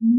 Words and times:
Welcome 0.00 0.14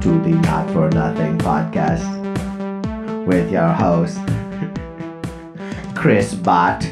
to 0.00 0.18
the 0.22 0.36
Not 0.42 0.68
for 0.72 0.90
Nothing 0.90 1.38
podcast 1.38 2.02
with 3.26 3.52
your 3.52 3.68
host 3.68 4.18
Chris 5.94 6.34
Bott 6.34 6.84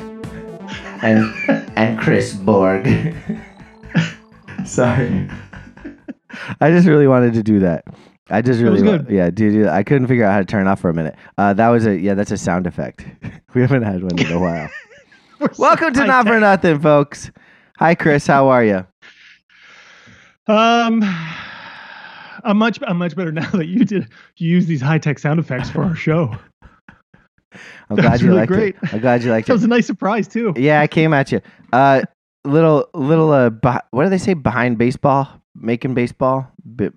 and 1.03 1.35
and 1.75 1.99
Chris 1.99 2.33
Borg. 2.33 2.87
Sorry. 4.65 5.29
I 6.61 6.71
just 6.71 6.87
really 6.87 7.09
wanted 7.09 7.35
to 7.35 7.43
do 7.43 7.59
that. 7.59 7.85
I 8.31 8.41
just 8.41 8.59
That 8.61 8.65
really, 8.65 8.81
good. 8.83 9.07
yeah, 9.11 9.29
dude. 9.31 9.67
I 9.67 9.83
couldn't 9.83 10.07
figure 10.07 10.25
out 10.25 10.33
how 10.33 10.39
to 10.39 10.45
turn 10.47 10.67
it 10.67 10.71
off 10.71 10.81
for 10.81 10.89
a 10.89 10.95
minute. 10.95 11.15
Uh, 11.37 11.53
that 11.55 11.69
was 11.69 11.87
a, 11.87 11.97
yeah, 11.99 12.15
that's 12.15 12.31
a 12.31 12.39
sound 12.39 12.67
effect. 12.67 13.05
we 13.55 13.61
haven't 13.61 13.83
had 13.83 14.03
one 14.03 14.19
in 14.19 14.33
a 14.33 14.39
while. 14.41 14.71
Welcome 15.59 15.93
to 15.95 16.07
Not 16.07 16.27
for. 16.27 16.41
Nothing, 16.41 16.81
folks. 16.81 17.31
Hi, 17.79 17.95
Chris. 17.95 18.27
How 18.27 18.49
are 18.49 18.65
you? 18.65 18.87
Um, 20.47 21.03
I'm 22.45 22.57
much 22.59 22.79
I'm 22.87 22.99
much 22.99 23.17
better 23.17 23.33
now 23.33 23.49
that 23.51 23.67
you 23.67 23.85
did 23.85 24.09
you 24.37 24.49
use 24.51 24.67
these 24.67 24.81
high 24.81 24.99
tech 24.99 25.19
sound 25.19 25.41
effects 25.41 25.71
for 25.71 25.83
our 25.83 25.95
show. 25.97 26.35
I'm 27.89 27.97
That 27.97 28.03
glad 28.03 28.21
you 28.21 28.29
really 28.29 28.41
liked 28.41 28.53
great. 28.53 28.77
it. 28.83 28.95
I'm 28.95 29.01
glad 29.01 29.23
you 29.23 29.31
liked 29.31 29.47
That 29.49 29.53
it. 29.53 29.57
was 29.57 29.65
a 29.65 29.69
nice 29.69 29.87
surprise 29.87 30.29
too. 30.29 30.53
Yeah, 30.57 30.81
I 30.81 30.87
came 30.87 31.13
at 31.15 31.31
you. 31.33 31.41
Uh, 31.73 32.03
little, 32.45 32.89
little. 32.95 33.31
Uh, 33.33 33.51
beh- 33.51 33.81
what 33.91 34.05
do 34.05 34.11
they 34.11 34.19
say? 34.19 34.35
Behind 34.35 34.77
baseball, 34.79 35.29
making 35.55 35.95
baseball, 35.95 36.47
Bi- 36.65 36.91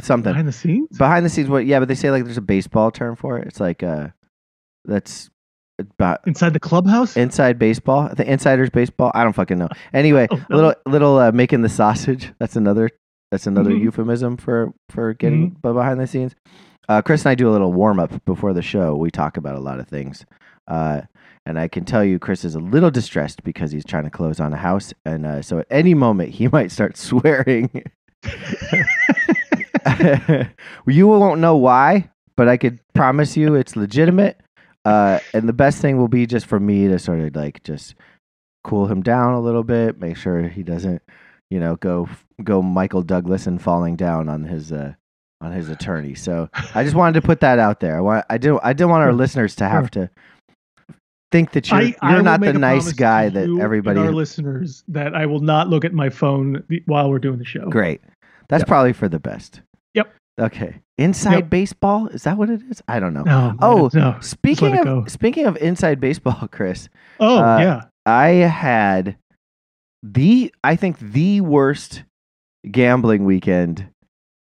something 0.00 0.32
Behind 0.32 0.48
the 0.48 0.52
scenes. 0.52 0.96
behind 0.98 1.24
the 1.24 1.30
scenes. 1.30 1.48
What? 1.48 1.66
Yeah, 1.66 1.78
but 1.78 1.88
they 1.88 1.94
say 1.94 2.10
like 2.10 2.24
there's 2.24 2.36
a 2.36 2.42
baseball 2.42 2.90
term 2.90 3.16
for 3.16 3.38
it. 3.38 3.46
It's 3.48 3.60
like 3.60 3.82
uh, 3.82 4.08
that's 4.84 5.30
about 5.78 6.20
Inside 6.26 6.52
the 6.52 6.60
clubhouse. 6.60 7.16
inside 7.16 7.58
baseball. 7.58 8.08
The 8.14 8.30
insiders 8.30 8.70
baseball. 8.70 9.10
I 9.14 9.24
don't 9.24 9.32
fucking 9.32 9.58
know. 9.58 9.68
Anyway, 9.92 10.28
Oh, 10.30 10.36
no. 10.48 10.56
little, 10.56 10.74
little 10.86 11.18
uh, 11.18 11.32
making 11.32 11.62
the 11.62 11.68
sausage. 11.68 12.32
That's 12.38 12.56
another. 12.56 12.90
That's 13.30 13.46
another 13.48 13.70
Mhm. 13.70 13.80
euphemism 13.82 14.36
for 14.36 14.72
for 14.90 15.14
getting 15.14 15.50
Mm-hmm. 15.52 15.72
behind 15.74 15.98
the 16.00 16.06
scenes. 16.06 16.34
Uh, 16.88 17.02
Chris 17.02 17.22
and 17.24 17.30
I 17.30 17.34
do 17.34 17.48
a 17.48 17.52
little 17.52 17.72
warm 17.72 17.98
up 17.98 18.24
before 18.26 18.52
the 18.52 18.62
show. 18.62 18.94
We 18.94 19.10
talk 19.10 19.36
about 19.36 19.56
a 19.56 19.60
lot 19.60 19.80
of 19.80 19.88
things. 19.88 20.24
Uh, 20.68 21.00
and 21.46 21.58
I 21.58 21.66
can 21.68 21.84
tell 21.84 22.04
you, 22.04 22.18
Chris 22.18 22.44
is 22.44 22.54
a 22.54 22.58
little 22.60 22.90
distressed 22.90 23.42
because 23.42 23.72
he's 23.72 23.84
trying 23.84 24.04
to 24.04 24.10
close 24.10 24.38
on 24.40 24.52
a 24.52 24.56
house, 24.56 24.94
and 25.04 25.26
uh, 25.26 25.42
so 25.42 25.58
at 25.58 25.66
any 25.70 25.94
moment 25.94 26.30
he 26.30 26.46
might 26.52 26.70
start 26.70 26.96
swearing. 26.96 27.70
you 30.86 31.06
won't 31.06 31.40
know 31.40 31.56
why, 31.56 32.10
but 32.36 32.48
I 32.48 32.56
could 32.56 32.80
promise 32.94 33.36
you 33.36 33.54
it's 33.54 33.76
legitimate. 33.76 34.40
Uh, 34.84 35.18
and 35.32 35.48
the 35.48 35.52
best 35.52 35.80
thing 35.80 35.96
will 35.96 36.08
be 36.08 36.26
just 36.26 36.46
for 36.46 36.60
me 36.60 36.88
to 36.88 36.98
sort 36.98 37.20
of 37.20 37.34
like 37.34 37.62
just 37.62 37.94
cool 38.64 38.86
him 38.86 39.02
down 39.02 39.32
a 39.32 39.40
little 39.40 39.64
bit, 39.64 39.98
make 39.98 40.16
sure 40.16 40.46
he 40.48 40.62
doesn't, 40.62 41.02
you 41.50 41.58
know, 41.58 41.76
go 41.76 42.08
go 42.42 42.60
Michael 42.60 43.02
Douglas 43.02 43.46
and 43.46 43.62
falling 43.62 43.96
down 43.96 44.28
on 44.28 44.44
his 44.44 44.72
uh, 44.72 44.94
on 45.40 45.52
his 45.52 45.68
attorney. 45.68 46.14
So 46.14 46.50
I 46.74 46.84
just 46.84 46.94
wanted 46.94 47.20
to 47.20 47.26
put 47.26 47.40
that 47.40 47.58
out 47.58 47.80
there. 47.80 47.96
I 47.96 48.00
want 48.00 48.26
I 48.28 48.38
didn't 48.38 48.60
I 48.62 48.72
didn't 48.72 48.90
want 48.90 49.04
our 49.04 49.12
listeners 49.12 49.54
to 49.56 49.68
have 49.68 49.90
to 49.92 50.10
think 51.30 51.52
that 51.52 51.70
you're 51.70 51.80
I, 51.80 52.12
you're 52.12 52.22
not 52.22 52.40
the 52.40 52.52
nice 52.52 52.92
guy 52.92 53.28
that 53.28 53.48
everybody. 53.60 54.00
our 54.00 54.12
listeners 54.12 54.84
that 54.88 55.14
I 55.14 55.26
will 55.26 55.40
not 55.40 55.68
look 55.68 55.84
at 55.84 55.92
my 55.92 56.10
phone 56.10 56.62
while 56.86 57.10
we're 57.10 57.18
doing 57.18 57.38
the 57.38 57.44
show. 57.44 57.68
Great. 57.68 58.00
That's 58.48 58.62
Yep. 58.62 58.68
probably 58.68 58.92
for 58.92 59.08
the 59.08 59.18
best. 59.18 59.62
Yep. 59.94 60.12
Okay. 60.40 60.80
Inside 60.98 61.34
Yep. 61.34 61.50
baseball 61.50 62.06
is 62.08 62.22
that 62.24 62.36
what 62.36 62.50
it 62.50 62.60
is? 62.70 62.82
I 62.88 63.00
don't 63.00 63.14
know. 63.14 63.22
No, 63.22 63.54
Oh, 63.60 63.90
no. 63.94 64.16
Speaking 64.20 64.76
of 64.86 65.10
speaking 65.10 65.46
of 65.46 65.56
inside 65.58 66.00
baseball, 66.00 66.48
Chris, 66.52 66.88
Oh 67.20 67.38
uh, 67.38 67.58
yeah. 67.58 67.82
I 68.06 68.28
had 68.28 69.16
the 70.02 70.52
I 70.62 70.76
think 70.76 70.98
the 70.98 71.40
worst 71.40 72.04
gambling 72.70 73.24
weekend 73.24 73.88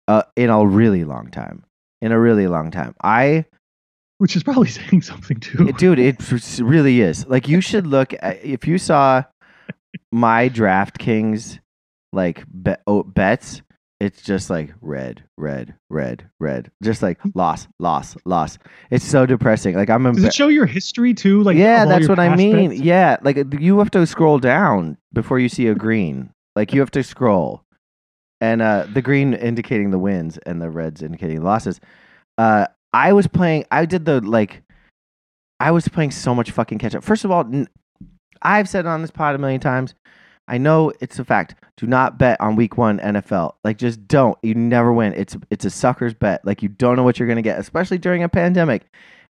uh, 0.08 0.24
in 0.36 0.50
a 0.50 0.66
really 0.66 1.04
long 1.04 1.30
time. 1.32 1.64
In 2.02 2.12
a 2.12 2.20
really 2.20 2.48
long 2.48 2.72
time. 2.72 2.96
I 3.02 3.46
Which 4.18 4.36
is 4.36 4.44
probably 4.44 4.68
saying 4.80 5.02
something 5.04 5.40
too. 5.40 5.72
dude, 5.74 6.00
it 6.00 6.20
really 6.60 7.02
is. 7.02 7.26
Like 7.28 7.48
you 7.48 7.62
should 7.62 7.88
look 7.88 8.14
at, 8.22 8.44
if 8.44 8.68
you 8.68 8.78
saw 8.78 9.24
my 10.12 10.50
DraftKings 10.50 11.60
like 12.12 12.44
bet, 12.48 12.82
oh, 12.88 13.04
bets, 13.04 13.62
it's 14.04 14.22
just 14.22 14.50
like 14.50 14.74
red, 14.82 15.24
red, 15.38 15.76
red, 15.90 16.30
red. 16.38 16.70
Just 16.84 17.02
like 17.02 17.20
loss, 17.36 17.70
loss, 17.80 18.18
loss. 18.26 18.58
It's 18.92 19.06
so 19.06 19.26
depressing. 19.26 19.76
Like 19.76 19.90
I'm 19.90 20.04
Does 20.12 20.26
it 20.26 20.34
show 20.34 20.50
your 20.50 20.66
history 20.66 21.14
too? 21.14 21.42
Like 21.42 21.56
yeah, 21.56 21.86
that's 21.86 22.10
what 22.10 22.20
I 22.20 22.36
mean. 22.36 22.72
bets? 22.72 22.82
Yeah, 22.82 23.16
like 23.22 23.38
you 23.60 23.80
have 23.80 23.92
to 23.92 24.06
scroll 24.06 24.40
down 24.40 24.98
before 25.14 25.40
you 25.40 25.48
see 25.48 25.68
a 25.68 25.76
green. 25.76 26.34
like 26.58 26.74
you 26.74 26.82
have 26.82 26.92
to 26.92 27.02
scroll, 27.04 27.64
and 28.42 28.62
uh, 28.62 28.88
the 28.94 29.02
green 29.02 29.34
indicating 29.36 29.92
the 29.92 30.00
wins 30.00 30.38
and 30.40 30.62
the 30.62 30.70
reds 30.70 31.02
indicating 31.02 31.42
losses. 31.42 31.80
Uh, 32.38 32.68
I 32.92 33.14
was 33.14 33.28
playing. 33.28 33.64
I 33.72 33.86
did 33.86 34.04
the 34.04 34.20
like. 34.20 34.64
I 35.62 35.72
was 35.72 35.88
playing 35.88 36.12
so 36.12 36.36
much 36.36 36.52
fucking 36.52 36.80
catch 36.80 36.94
up. 36.94 37.06
First 37.06 37.24
of 37.24 37.32
all, 37.32 37.46
n- 37.46 37.70
I've 38.42 38.68
said 38.68 38.84
it 38.84 38.90
on 38.90 39.02
this 39.02 39.12
pod 39.12 39.34
a 39.36 39.38
million 39.38 39.62
times. 39.62 39.96
I 40.48 40.58
know 40.58 40.92
it's 41.00 41.20
a 41.20 41.26
fact. 41.26 41.56
Do 41.78 41.88
not 41.88 42.18
bet 42.18 42.40
on 42.42 42.56
week 42.56 42.78
one 42.78 43.00
NFL. 43.00 43.54
Like, 43.64 43.78
just 43.78 44.08
don't. 44.08 44.38
You 44.44 44.56
never 44.56 44.92
win. 44.92 45.14
It's 45.14 45.38
it's 45.50 45.66
a 45.66 45.70
sucker's 45.70 46.14
bet. 46.14 46.46
Like, 46.46 46.62
you 46.62 46.70
don't 46.70 46.96
know 46.96 47.04
what 47.04 47.18
you're 47.18 47.28
gonna 47.28 47.42
get, 47.42 47.60
especially 47.60 47.98
during 47.98 48.24
a 48.24 48.30
pandemic. 48.30 48.84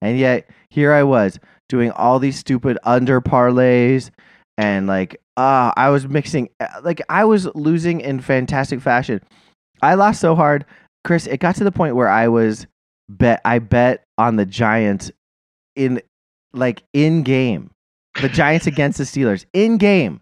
And 0.01 0.17
yet, 0.17 0.49
here 0.69 0.93
I 0.93 1.03
was 1.03 1.39
doing 1.69 1.91
all 1.91 2.17
these 2.19 2.39
stupid 2.39 2.77
under 2.83 3.21
parlays, 3.21 4.09
and 4.57 4.87
like, 4.87 5.21
uh, 5.37 5.71
I 5.75 5.89
was 5.89 6.07
mixing. 6.07 6.49
uh, 6.59 6.81
Like, 6.81 7.01
I 7.09 7.25
was 7.25 7.45
losing 7.55 8.01
in 8.01 8.19
fantastic 8.21 8.81
fashion. 8.81 9.21
I 9.81 9.95
lost 9.95 10.21
so 10.21 10.33
hard, 10.35 10.65
Chris. 11.03 11.27
It 11.27 11.39
got 11.39 11.55
to 11.55 11.63
the 11.63 11.71
point 11.71 11.95
where 11.95 12.09
I 12.09 12.29
was 12.29 12.67
bet. 13.09 13.41
I 13.43 13.59
bet 13.59 14.05
on 14.17 14.37
the 14.37 14.45
Giants 14.45 15.11
in 15.75 16.01
like 16.53 16.83
in 16.93 17.23
game. 17.23 17.69
The 18.21 18.29
Giants 18.29 18.65
against 18.67 18.97
the 18.97 19.03
Steelers 19.05 19.45
in 19.53 19.77
game 19.77 20.21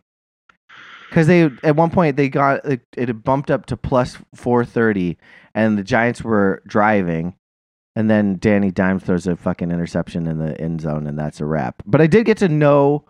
because 1.09 1.27
they 1.27 1.49
at 1.63 1.75
one 1.75 1.89
point 1.89 2.15
they 2.15 2.29
got 2.29 2.65
it, 2.65 2.81
it 2.95 3.23
bumped 3.23 3.51
up 3.51 3.65
to 3.67 3.77
plus 3.77 4.17
430 4.35 5.17
and 5.53 5.77
the 5.77 5.83
giants 5.83 6.23
were 6.23 6.61
driving 6.67 7.35
and 7.95 8.09
then 8.09 8.37
danny 8.37 8.71
dimes 8.71 9.03
throws 9.03 9.27
a 9.27 9.35
fucking 9.35 9.71
interception 9.71 10.27
in 10.27 10.37
the 10.39 10.59
end 10.59 10.81
zone 10.81 11.07
and 11.07 11.17
that's 11.17 11.41
a 11.41 11.45
wrap. 11.45 11.81
But 11.85 12.01
i 12.01 12.07
did 12.07 12.25
get 12.25 12.37
to 12.39 12.49
know 12.49 13.05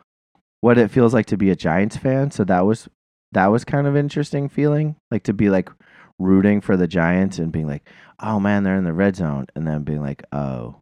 what 0.62 0.78
it 0.78 0.92
feels 0.92 1.14
like 1.14 1.28
to 1.28 1.38
be 1.38 1.50
a 1.50 1.56
giants 1.56 1.98
fan 1.98 2.32
so 2.32 2.44
that 2.46 2.66
was 2.66 2.88
that 3.32 3.48
was 3.48 3.64
kind 3.64 3.88
of 3.88 3.96
interesting 3.96 4.50
feeling 4.50 4.96
like 5.12 5.24
to 5.24 5.34
be 5.34 5.50
like 5.50 5.70
rooting 6.18 6.60
for 6.60 6.76
the 6.76 6.88
giants 6.88 7.40
and 7.40 7.52
being 7.52 7.68
like 7.68 7.88
oh 8.22 8.40
man 8.40 8.64
they're 8.64 8.76
in 8.76 8.84
the 8.84 8.94
red 8.94 9.16
zone 9.16 9.46
and 9.56 9.68
then 9.68 9.84
being 9.84 10.02
like 10.02 10.24
oh 10.34 10.82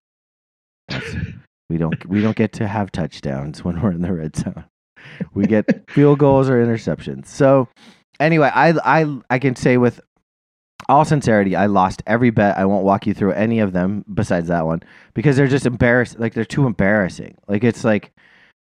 we 1.70 1.78
don't 1.78 2.06
we 2.08 2.22
don't 2.22 2.38
get 2.38 2.54
to 2.54 2.68
have 2.68 2.92
touchdowns 2.92 3.64
when 3.64 3.82
we're 3.82 3.92
in 3.92 4.02
the 4.02 4.14
red 4.14 4.36
zone 4.36 4.66
we 5.34 5.46
get 5.46 5.66
field 5.90 6.20
goals 6.20 6.50
or 6.50 6.64
interceptions. 6.64 7.28
So 7.28 7.68
anyway, 8.20 8.52
I 8.54 8.74
I 8.84 9.20
I 9.30 9.40
can 9.40 9.56
say 9.56 9.78
with 9.78 10.02
all 10.90 11.06
sincerity, 11.06 11.56
I 11.56 11.66
lost 11.66 12.02
every 12.08 12.30
bet. 12.30 12.58
I 12.58 12.66
won't 12.66 12.86
walk 12.86 13.08
you 13.08 13.14
through 13.14 13.34
any 13.34 13.60
of 13.60 13.74
them 13.74 14.06
besides 14.14 14.48
that 14.48 14.66
one 14.66 14.84
because 15.14 15.36
they're 15.36 15.48
just 15.48 15.66
embarrassed. 15.66 16.20
Like 16.20 16.34
they're 16.34 16.46
too 16.46 16.66
embarrassing. 16.66 17.38
Like 17.48 17.64
it's 17.64 17.84
like 17.84 18.14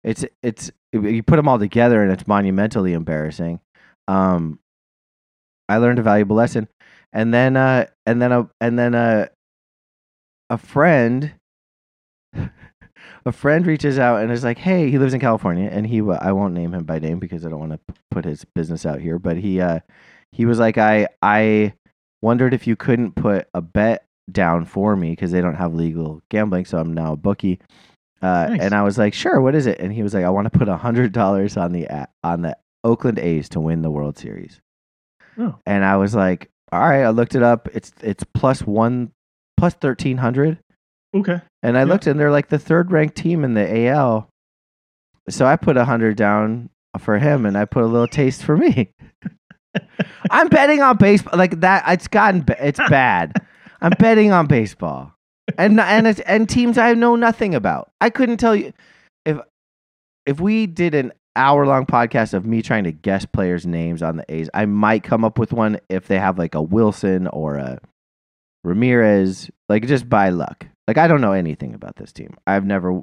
it's 0.04 0.26
it's 0.44 0.72
you 0.92 1.24
put 1.24 1.38
them 1.38 1.48
all 1.48 1.60
together 1.60 2.04
and 2.04 2.12
it's 2.12 2.28
monumentally 2.28 2.94
embarrassing. 2.94 3.60
Um, 4.08 4.60
I 5.70 5.78
learned 5.78 6.00
a 6.00 6.04
valuable 6.04 6.36
lesson, 6.36 6.68
and 7.14 7.34
then 7.34 7.56
uh 7.56 7.88
and 8.06 8.22
then 8.22 8.32
a 8.32 8.50
and 8.60 8.78
then 8.78 8.94
a 8.94 9.30
a 10.50 10.58
friend 10.58 11.34
a 13.26 13.32
friend 13.32 13.66
reaches 13.68 14.00
out 14.00 14.22
and 14.22 14.32
is 14.32 14.44
like, 14.44 14.58
"Hey, 14.58 14.90
he 14.90 14.98
lives 14.98 15.14
in 15.14 15.20
California, 15.20 15.70
and 15.72 15.86
he 15.88 16.02
wa- 16.02 16.20
I 16.22 16.32
won't 16.32 16.54
name 16.54 16.74
him 16.74 16.84
by 16.84 17.00
name 17.00 17.20
because 17.20 17.46
I 17.46 17.50
don't 17.50 17.60
want 17.60 17.72
to 17.74 17.94
put 18.10 18.26
his 18.26 18.46
business 18.56 18.86
out 18.86 19.00
here, 19.00 19.20
but 19.20 19.38
he 19.38 19.60
uh 19.62 19.80
he 20.32 20.46
was 20.46 20.60
like, 20.60 20.78
I 20.78 21.08
I 21.22 21.74
wondered 22.22 22.54
if 22.54 22.68
you 22.68 22.76
couldn't 22.76 23.14
put 23.16 23.48
a 23.54 23.62
bet 23.62 24.06
down 24.32 24.66
for 24.66 24.96
me 24.96 25.12
because 25.12 25.32
they 25.32 25.42
don't 25.42 25.56
have 25.56 25.74
legal 25.74 26.22
gambling, 26.30 26.66
so 26.66 26.78
I'm 26.80 26.94
now 26.94 27.14
a 27.14 27.18
bookie." 27.18 27.60
Uh, 28.22 28.48
Nice. 28.52 28.62
And 28.62 28.74
I 28.76 28.84
was 28.84 28.98
like, 29.00 29.14
"Sure, 29.14 29.42
what 29.42 29.56
is 29.56 29.66
it?" 29.66 29.80
And 29.80 29.92
he 29.92 30.04
was 30.04 30.14
like, 30.14 30.24
"I 30.26 30.30
want 30.30 30.52
to 30.52 30.58
put 30.58 30.70
a 30.70 30.78
hundred 30.78 31.12
dollars 31.12 31.58
on 31.58 31.72
the 31.72 31.88
on 32.24 32.42
the 32.44 32.56
Oakland 32.84 33.18
A's 33.20 33.50
to 33.50 33.60
win 33.60 33.82
the 33.82 33.90
World 33.92 34.18
Series." 34.18 34.62
Oh. 35.40 35.56
And 35.66 35.84
I 35.84 35.98
was 35.98 36.14
like, 36.14 36.50
"All 36.72 36.80
right." 36.82 37.02
I 37.04 37.10
looked 37.10 37.34
it 37.36 37.42
up. 37.44 37.68
It's 37.74 37.92
it's 38.02 38.24
plus 38.36 38.62
one 38.62 39.12
plus 39.58 39.74
thirteen 39.74 40.18
hundred. 40.18 40.60
Okay. 41.16 41.42
And 41.64 41.78
I 41.78 41.82
Yeah. 41.82 41.86
looked 41.86 42.08
and 42.08 42.20
they're 42.20 42.32
like 42.32 42.50
the 42.50 42.60
third 42.60 42.92
ranked 42.92 43.16
team 43.16 43.44
in 43.44 43.54
the 43.54 43.88
AL. 43.88 44.30
So 45.30 45.46
I 45.46 45.56
put 45.56 45.78
a 45.78 45.86
hundred 45.86 46.18
down 46.18 46.70
for 47.00 47.18
him 47.20 47.46
and 47.46 47.58
I 47.58 47.66
put 47.66 47.84
a 47.84 47.88
little 47.88 48.08
taste 48.08 48.44
for 48.44 48.58
me. 48.58 48.92
I'm 50.32 50.48
betting 50.50 50.82
on 50.82 50.98
baseball 50.98 51.38
like 51.38 51.60
that. 51.62 51.84
It's 51.88 52.08
gotten 52.08 52.44
it's 52.60 52.80
bad. 52.90 53.34
I'm 53.82 53.92
betting 54.00 54.32
on 54.32 54.48
baseball. 54.48 55.14
and 55.58 55.80
and 55.80 56.08
it's, 56.08 56.20
and 56.22 56.48
teams 56.50 56.78
I 56.78 56.94
know 56.94 57.16
nothing 57.16 57.56
about. 57.56 57.90
I 58.02 58.10
couldn't 58.10 58.38
tell 58.38 58.56
you 58.56 58.74
if 59.26 59.38
if 60.26 60.40
we 60.40 60.66
did 60.68 60.94
an 60.96 61.12
hour 61.36 61.66
long 61.66 61.86
podcast 61.86 62.34
of 62.34 62.46
me 62.46 62.62
trying 62.62 62.84
to 62.84 62.92
guess 62.92 63.26
players' 63.26 63.66
names 63.66 64.02
on 64.04 64.18
the 64.18 64.26
A's. 64.34 64.50
I 64.54 64.66
might 64.66 65.04
come 65.04 65.24
up 65.24 65.40
with 65.40 65.54
one 65.54 65.80
if 65.90 66.08
they 66.08 66.20
have 66.20 66.38
like 66.38 66.56
a 66.56 66.62
Wilson 66.62 67.28
or 67.28 67.56
a 67.56 67.80
Ramirez, 68.64 69.50
like 69.70 69.88
just 69.88 70.10
by 70.10 70.30
luck. 70.30 70.68
Like 70.88 70.98
I 70.98 71.08
don't 71.08 71.22
know 71.22 71.34
anything 71.34 71.74
about 71.74 71.96
this 71.96 72.12
team. 72.12 72.36
I've 72.48 72.66
never, 72.66 73.02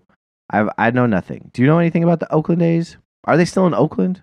I've 0.51 0.69
I 0.79 0.91
know 0.91 1.07
nothing. 1.07 1.51
Do 1.53 1.63
you 1.63 1.69
know 1.69 1.79
anything 1.79 2.05
about 2.05 2.21
the 2.21 2.33
Oakland 2.33 2.63
A's? 2.63 2.97
Are 3.25 3.37
they 3.37 3.45
still 3.45 3.67
in 3.67 3.75
Oakland? 3.75 4.23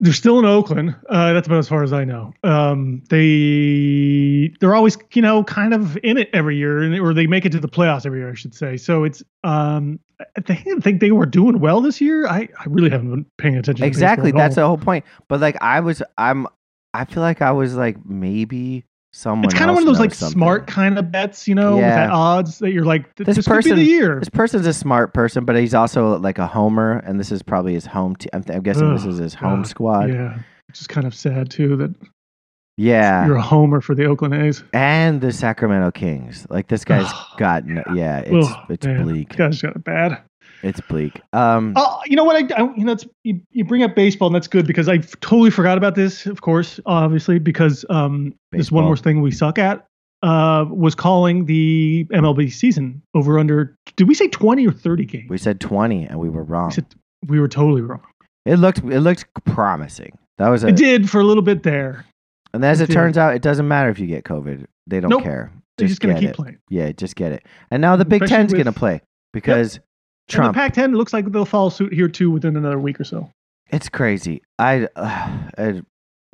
They're 0.00 0.12
still 0.12 0.38
in 0.38 0.44
Oakland. 0.44 0.96
Uh, 1.08 1.32
that's 1.32 1.46
about 1.46 1.58
as 1.58 1.68
far 1.68 1.82
as 1.82 1.92
I 1.92 2.04
know. 2.04 2.34
Um, 2.42 3.02
they 3.10 4.52
they're 4.60 4.74
always 4.74 4.98
you 5.14 5.22
know 5.22 5.44
kind 5.44 5.72
of 5.72 5.96
in 6.02 6.18
it 6.18 6.30
every 6.32 6.56
year, 6.56 6.82
and 6.82 6.98
or 6.98 7.14
they 7.14 7.26
make 7.26 7.46
it 7.46 7.52
to 7.52 7.60
the 7.60 7.68
playoffs 7.68 8.04
every 8.04 8.18
year, 8.18 8.30
I 8.30 8.34
should 8.34 8.54
say. 8.54 8.76
So 8.76 9.04
it's 9.04 9.22
um, 9.44 10.00
I 10.36 10.80
think, 10.80 11.00
they 11.00 11.10
were 11.10 11.26
doing 11.26 11.60
well 11.60 11.80
this 11.80 12.00
year. 12.00 12.26
I, 12.26 12.48
I 12.58 12.64
really 12.66 12.90
haven't 12.90 13.10
been 13.10 13.26
paying 13.38 13.56
attention. 13.56 13.84
Exactly. 13.84 14.32
That's 14.32 14.56
all. 14.58 14.64
the 14.64 14.68
whole 14.68 14.84
point. 14.84 15.04
But 15.28 15.40
like 15.40 15.56
I 15.60 15.80
was, 15.80 16.02
I'm, 16.18 16.46
I 16.92 17.04
feel 17.04 17.22
like 17.22 17.42
I 17.42 17.52
was 17.52 17.74
like 17.74 18.04
maybe 18.04 18.84
someone. 19.14 19.44
It's 19.46 19.54
kind 19.54 19.70
of 19.70 19.74
one 19.74 19.82
of 19.82 19.86
those 19.86 19.98
like 20.00 20.12
something. 20.12 20.32
smart 20.36 20.66
kind 20.66 20.98
of 20.98 21.10
bets, 21.12 21.46
you 21.48 21.54
know, 21.54 21.76
with 21.76 21.84
Yeah. 21.84 21.96
that 22.06 22.10
odds 22.10 22.58
that 22.58 22.72
you're 22.72 22.84
like, 22.84 23.14
th- 23.14 23.26
This 23.26 23.36
this, 23.36 23.46
could 23.46 23.64
be 23.64 23.72
the 23.72 23.82
year. 23.84 24.18
This 24.18 24.28
person's 24.28 24.66
a 24.66 24.72
smart 24.72 25.14
person, 25.14 25.44
but 25.44 25.56
he's 25.56 25.74
also 25.74 26.18
like 26.18 26.38
a 26.38 26.46
homer, 26.46 26.98
and 27.06 27.18
this 27.20 27.30
is 27.32 27.42
probably 27.42 27.74
his 27.74 27.86
home. 27.86 28.16
Te- 28.16 28.28
I'm, 28.32 28.42
th- 28.42 28.56
I'm 28.56 28.62
guessing 28.62 28.92
this 28.94 29.04
is 29.06 29.18
his 29.18 29.34
home 29.34 29.60
God, 29.62 29.66
squad. 29.68 30.08
Yeah, 30.10 30.38
which 30.68 30.80
is 30.80 30.86
kind 30.86 31.06
of 31.06 31.14
sad 31.14 31.50
too 31.50 31.76
that 31.76 31.94
Yeah, 32.76 33.26
you're 33.26 33.36
a 33.36 33.42
homer 33.42 33.80
for 33.80 33.94
the 33.94 34.04
Oakland 34.06 34.34
A's. 34.34 34.64
and 34.72 35.20
the 35.20 35.32
Sacramento 35.32 35.92
Kings. 35.92 36.46
Like 36.50 36.66
this 36.68 36.84
guy's 36.84 37.10
got. 37.38 37.62
Yeah, 37.94 38.18
it's 38.18 38.48
Ugh, 38.48 38.66
it's 38.68 38.84
man, 38.86 39.02
bleak. 39.04 39.28
This 39.30 39.36
guy's 39.38 39.62
got 39.62 39.76
it 39.76 39.84
bad. 39.84 40.20
It's 40.64 40.80
bleak. 40.80 41.20
Um, 41.32 41.74
Oh, 41.76 42.00
you 42.06 42.16
know 42.16 42.24
what? 42.24 42.36
I, 42.52 42.56
I 42.62 42.74
you 42.74 42.84
know 42.84 42.92
it's, 42.92 43.06
you, 43.22 43.40
you 43.50 43.64
bring 43.64 43.82
up 43.82 43.94
baseball, 43.94 44.28
and 44.28 44.34
that's 44.34 44.48
good 44.48 44.66
because 44.66 44.88
I 44.88 44.98
totally 45.20 45.50
forgot 45.50 45.76
about 45.78 45.94
this. 45.94 46.26
Of 46.26 46.40
course, 46.40 46.80
obviously, 46.86 47.38
because 47.38 47.84
um, 47.90 48.34
this 48.52 48.72
one 48.72 48.84
more 48.84 48.96
thing 48.96 49.20
we 49.20 49.30
suck 49.30 49.58
at 49.58 49.86
uh, 50.22 50.64
was 50.70 50.94
calling 50.94 51.44
the 51.44 52.06
MLB 52.12 52.50
season 52.52 53.02
over 53.14 53.38
under. 53.38 53.76
Did 53.96 54.08
we 54.08 54.14
say 54.14 54.28
twenty 54.28 54.66
or 54.66 54.72
thirty 54.72 55.04
games? 55.04 55.28
we 55.28 55.38
said 55.38 55.60
20, 55.60 56.04
and 56.06 56.18
we 56.18 56.28
were 56.30 56.42
wrong. 56.44 56.68
We 56.68 56.74
said 56.74 56.86
we 57.26 57.38
were 57.40 57.48
totally 57.48 57.82
wrong. 57.82 58.00
It 58.46 58.56
looked 58.56 58.78
it 58.78 59.00
looked 59.00 59.26
promising. 59.44 60.16
That 60.38 60.48
was 60.48 60.64
a, 60.64 60.68
It 60.68 60.76
did 60.76 61.08
for 61.10 61.20
a 61.20 61.24
little 61.24 61.42
bit 61.42 61.62
there. 61.62 62.04
and 62.52 62.64
as 62.64 62.80
it 62.80 62.88
it 62.90 62.92
turns 62.92 63.16
out, 63.18 63.34
it 63.34 63.42
doesn't 63.42 63.68
matter 63.68 63.90
if 63.90 63.98
you 63.98 64.06
get 64.06 64.24
COVID. 64.24 64.64
They 64.86 65.00
don't 65.00 65.10
Nope. 65.10 65.22
care. 65.22 65.52
They're 65.76 65.88
just, 65.88 66.00
gonna 66.00 66.18
keep 66.18 66.30
it. 66.30 66.36
playing. 66.36 66.58
Yeah, 66.70 66.92
just 66.92 67.16
get 67.16 67.32
it. 67.32 67.44
And 67.70 67.80
now 67.80 67.96
the 67.96 68.04
Big 68.04 68.22
Especially 68.22 68.36
Ten's 68.42 68.52
with- 68.52 68.60
gonna 68.64 68.72
play 68.72 69.00
because 69.32 69.80
Trump. 70.28 70.46
And 70.46 70.54
the 70.54 70.58
Pac-10 70.74 70.96
looks 70.96 71.12
like 71.12 71.30
they'll 71.30 71.44
follow 71.44 71.68
suit 71.68 71.92
here 71.92 72.08
too 72.08 72.30
within 72.30 72.56
another 72.56 72.78
week 72.78 73.00
or 73.00 73.04
so. 73.04 73.30
It's 73.70 73.88
crazy. 73.88 74.42
I, 74.58 74.88
uh, 74.96 75.38
I 75.58 75.82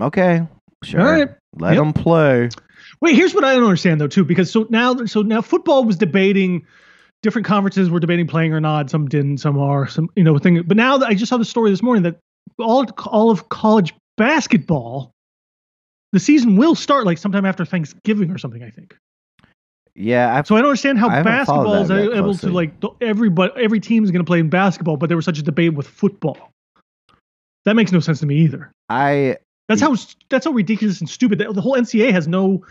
okay, 0.02 0.46
sure. 0.84 1.00
All 1.00 1.06
right. 1.12 1.28
Let 1.58 1.74
Yep. 1.74 1.82
them 1.82 1.92
play. 1.92 2.48
Wait, 3.00 3.14
here's 3.16 3.34
what 3.34 3.44
I 3.44 3.54
don't 3.54 3.64
understand 3.64 4.00
though 4.00 4.06
too, 4.08 4.24
because 4.24 4.50
so 4.50 4.66
now 4.70 4.94
so 5.06 5.22
now 5.22 5.40
football 5.40 5.84
was 5.84 5.96
debating 5.96 6.66
different 7.22 7.46
conferences 7.46 7.90
were 7.90 8.00
debating 8.00 8.26
playing 8.26 8.52
or 8.52 8.60
not. 8.60 8.88
Some 8.90 9.06
didn't, 9.08 9.38
some 9.38 9.58
are, 9.58 9.86
some 9.86 10.08
you 10.16 10.22
know 10.24 10.38
thing. 10.38 10.62
But 10.62 10.76
now 10.76 10.98
that 10.98 11.08
I 11.08 11.14
just 11.14 11.28
saw 11.28 11.36
the 11.36 11.44
story 11.44 11.70
this 11.70 11.82
morning 11.82 12.02
that 12.04 12.16
all 12.58 12.86
all 13.06 13.30
of 13.30 13.48
college 13.48 13.94
basketball, 14.16 15.12
the 16.12 16.20
season 16.20 16.56
will 16.56 16.74
start 16.74 17.06
like 17.06 17.18
sometime 17.18 17.44
after 17.46 17.64
Thanksgiving 17.64 18.30
or 18.30 18.38
something. 18.38 18.62
I 18.62 18.70
think. 18.70 18.96
Yeah, 19.94 20.34
I've, 20.34 20.46
So 20.46 20.56
I 20.56 20.60
don't 20.60 20.68
understand 20.68 20.98
how 20.98 21.08
I 21.08 21.16
haven't 21.16 21.46
followed 21.46 21.86
basketball 21.86 22.06
is 22.06 22.14
able 22.14 22.22
closely. 22.22 22.48
to 22.48 22.54
like 22.54 22.72
everybody 23.00 23.52
every 23.56 23.80
team 23.80 24.04
is 24.04 24.10
going 24.10 24.24
to 24.24 24.28
play 24.28 24.38
in 24.38 24.48
basketball, 24.48 24.96
but 24.96 25.08
there 25.08 25.16
was 25.16 25.24
such 25.24 25.38
a 25.38 25.42
debate 25.42 25.74
with 25.74 25.86
football. 25.86 26.52
That 27.64 27.74
makes 27.74 27.92
no 27.92 28.00
sense 28.00 28.20
to 28.20 28.26
me 28.26 28.36
either. 28.36 28.72
I 28.88 29.36
That's 29.68 29.80
how 29.80 29.96
that's 30.28 30.46
how 30.46 30.52
ridiculous 30.52 31.00
and 31.00 31.08
stupid. 31.08 31.38
The, 31.38 31.52
the 31.52 31.60
whole 31.60 31.74
NCAA 31.74 32.12
has 32.12 32.26
no 32.26 32.64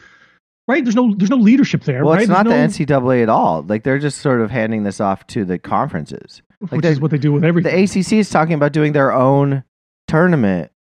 right. 0.68 0.84
There's 0.84 0.96
no 0.96 1.14
there's 1.14 1.30
no 1.30 1.38
leadership 1.38 1.84
there. 1.84 2.04
well, 2.04 2.16
right? 2.16 2.22
it's 2.22 2.30
not 2.30 2.48
There's 2.48 2.78
the 2.78 2.86
NCAA 2.86 3.24
at 3.24 3.30
all. 3.30 3.64
Like 3.64 3.84
they're 3.84 4.00
just 4.00 4.20
sort 4.20 4.42
of 4.42 4.50
handing 4.50 4.84
this 4.84 5.00
off 5.00 5.28
to 5.28 5.46
the 5.46 5.60
conferences. 5.60 6.42
no, 6.62 6.68
like 6.72 6.78
which 6.82 6.86
is 6.86 7.00
what 7.00 7.12
they 7.12 7.18
do 7.18 7.34
with 7.34 7.44
everything. 7.44 7.76
The 7.76 8.00
ACC 8.00 8.14
is 8.14 8.30
talking 8.30 8.54
about 8.54 8.72
doing 8.72 8.94
their 8.94 9.12
own 9.12 9.64
tournament, 10.08 10.72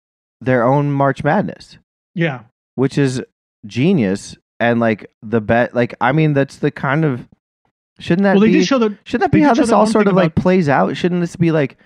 their 0.40 0.64
own 0.64 0.90
March 0.90 1.23
Madness, 1.23 1.79
yeah, 2.14 2.44
which 2.76 2.96
is 2.96 3.23
genius. 3.67 4.37
And 4.61 4.81
like 4.81 5.11
the 5.23 5.41
bet, 5.41 5.75
like 5.75 5.95
I 6.01 6.13
mean, 6.13 6.33
that's 6.33 6.57
the 6.57 6.71
kind 6.71 7.05
of 7.05 7.29
shouldn't 8.01 8.25
that 8.25 8.37
well, 8.37 8.45
be? 8.47 8.53
did 8.53 8.67
show 8.67 8.79
that. 8.79 8.97
Shouldn't 9.05 9.31
that 9.31 9.37
be 9.37 9.43
how 9.43 9.55
this 9.55 9.71
all 9.71 9.87
sort 9.87 10.07
of 10.09 10.15
like 10.15 10.33
about- 10.33 10.43
plays 10.43 10.69
out? 10.69 10.97
Shouldn't 10.97 11.21
this 11.21 11.37
be 11.37 11.53
like, 11.53 11.77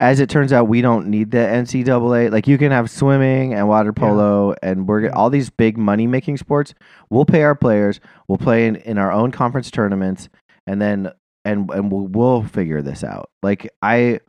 as 0.00 0.20
it 0.20 0.28
turns 0.30 0.52
out, 0.52 0.68
we 0.68 0.80
don't 0.82 1.08
need 1.08 1.30
the 1.30 1.38
NCAA. 1.38 2.30
Like 2.30 2.46
you 2.46 2.58
can 2.58 2.70
have 2.70 2.90
swimming 2.90 3.54
and 3.54 3.66
water 3.66 3.92
polo, 3.92 4.54
and 4.62 4.86
we're 4.86 5.04
Yeah. 5.06 5.10
all 5.10 5.30
these 5.30 5.50
big 5.50 5.76
money 5.78 6.06
making 6.06 6.36
sports. 6.36 6.74
We'll 7.10 7.24
pay 7.24 7.42
our 7.42 7.54
players. 7.54 7.98
We'll 8.28 8.38
play 8.38 8.66
in, 8.66 8.76
in 8.76 8.98
our 8.98 9.10
own 9.10 9.30
conference 9.32 9.70
tournaments, 9.70 10.28
and 10.66 10.80
then 10.82 11.10
and 11.44 11.70
and 11.70 11.90
we'll, 11.90 12.06
we'll 12.08 12.42
figure 12.44 12.82
this 12.82 13.02
out. 13.02 13.30
Like 13.42 13.70
I, 13.80 14.20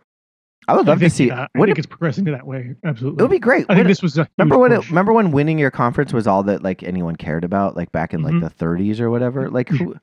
I 0.67 0.75
would 0.75 0.87
I 0.87 0.91
love 0.91 0.99
to 0.99 1.09
see. 1.09 1.27
yeah, 1.27 1.47
I 1.55 1.59
think 1.59 1.69
it, 1.69 1.77
it's 1.79 1.87
progressing 1.87 2.25
to 2.25 2.31
that 2.31 2.45
way. 2.45 2.75
Absolutely. 2.85 3.19
it 3.19 3.23
would 3.23 3.31
be 3.31 3.39
great. 3.39 3.65
I 3.69 3.75
think 3.75 3.87
this 3.87 4.01
was 4.03 4.19
remember 4.37 4.57
when 4.59 4.71
it, 4.71 4.87
remember 4.89 5.13
when 5.13 5.31
winning 5.31 5.57
your 5.57 5.71
conference 5.71 6.13
was 6.13 6.27
all 6.27 6.43
that 6.43 6.61
like 6.63 6.83
anyone 6.83 7.15
cared 7.15 7.43
about, 7.43 7.75
like 7.75 7.91
back 7.91 8.13
in 8.13 8.21
Mhm. 8.21 8.41
like 8.41 8.55
the 8.57 8.65
30s 8.65 8.99
or 8.99 9.09
whatever. 9.09 9.49
Like 9.49 9.69
who, 9.69 9.95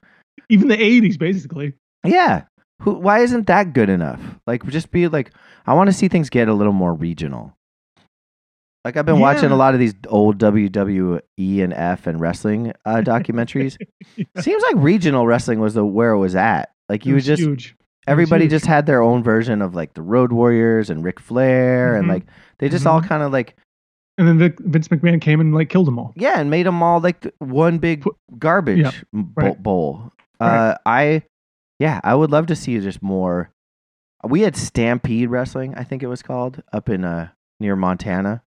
even 0.49 0.69
the 0.69 0.77
'80s, 0.77 1.19
basically. 1.19 1.75
Yeah. 2.05 2.45
Who, 2.83 2.95
why 2.95 3.21
isn't 3.21 3.47
that 3.47 3.73
good 3.75 3.89
enough? 3.89 4.21
Like, 4.47 4.67
just 4.67 4.91
be 4.91 5.09
like, 5.09 5.33
I 5.67 5.73
want 5.75 5.89
to 5.89 5.95
see 5.95 6.09
things 6.09 6.29
get 6.31 6.49
a 6.49 6.53
little 6.53 6.75
more 6.75 6.93
regional. 6.93 7.55
Like, 8.85 8.97
I've 8.99 9.07
been 9.07 9.19
watching 9.19 9.51
a 9.51 9.57
lot 9.57 9.73
of 9.75 9.81
these 9.81 9.95
old 10.09 10.39
WWE 10.39 11.21
and 11.63 11.73
F 11.73 12.07
and 12.07 12.21
wrestling 12.21 12.73
uh, 12.85 12.97
documentaries. 13.05 13.77
Seems 14.41 14.63
like 14.63 14.75
regional 14.77 15.27
wrestling 15.27 15.59
was 15.61 15.75
the 15.75 15.85
where 15.87 16.11
it 16.11 16.19
was 16.19 16.37
at. 16.37 16.71
Like, 16.89 17.07
you 17.07 17.13
It 17.13 17.15
was 17.17 17.27
just 17.27 17.43
huge. 17.43 17.76
Everybody 18.07 18.47
just 18.49 18.67
had 18.67 18.87
their 18.87 19.03
own 19.03 19.23
version 19.23 19.61
of 19.63 19.75
like 19.75 19.95
the 19.95 20.03
Road 20.03 20.33
Warriors 20.33 20.91
and 20.91 21.03
Ric 21.05 21.19
Flair, 21.21 21.97
and 21.97 22.07
Mhm. 22.07 22.11
like 22.11 22.27
they 22.59 22.69
just 22.69 22.87
all 22.87 23.01
Mhm. 23.01 23.09
kind 23.09 23.23
of 23.23 23.33
like 23.33 23.57
and 24.19 24.27
then 24.27 24.39
Vic, 24.39 24.59
Vince 24.61 24.89
McMahon 24.89 25.21
came 25.21 25.41
and 25.41 25.55
like 25.55 25.69
killed 25.69 25.87
them 25.87 25.99
all. 25.99 26.13
yeah, 26.17 26.41
and 26.41 26.49
made 26.51 26.65
them 26.65 26.83
all 26.83 27.01
like 27.01 27.27
one 27.39 27.77
big 27.79 28.03
garbage 28.39 28.79
Yeah, 28.79 28.91
right. 29.37 29.63
bowl. 29.63 30.11
Right. 30.41 30.71
Uh, 30.71 30.77
I, 30.87 31.23
yeah, 31.79 32.01
I 32.03 32.15
would 32.15 32.31
love 32.31 32.47
to 32.47 32.57
see 32.57 32.81
just 32.81 33.03
more. 33.03 33.51
We 34.25 34.41
had 34.41 34.57
Stampede 34.57 35.29
Wrestling, 35.29 35.75
I 35.75 35.85
think 35.85 36.03
it 36.03 36.07
was 36.07 36.23
called, 36.23 36.63
up 36.73 36.89
in 36.89 37.05
uh 37.05 37.29
near 37.61 37.77
Montana, 37.77 38.43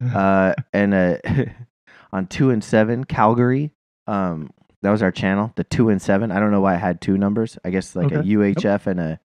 uh, 0.14 0.52
and 0.74 0.92
uh, 0.92 1.16
on 2.12 2.26
two 2.26 2.50
and 2.50 2.62
seven 2.62 3.04
Calgary. 3.04 3.70
Um, 4.06 4.50
that 4.86 4.92
was 4.92 5.02
our 5.02 5.10
channel, 5.10 5.52
the 5.56 5.64
two 5.64 5.88
and 5.88 6.00
seven. 6.00 6.30
I 6.30 6.38
don't 6.38 6.52
know 6.52 6.60
why 6.60 6.74
I 6.74 6.78
had 6.78 7.00
two 7.00 7.18
numbers. 7.18 7.58
I 7.64 7.70
guess 7.70 7.96
like 7.96 8.12
a 8.12 8.20
Okay. 8.20 8.28
UHF 8.28 8.86
and 8.86 9.00
a 9.00 9.20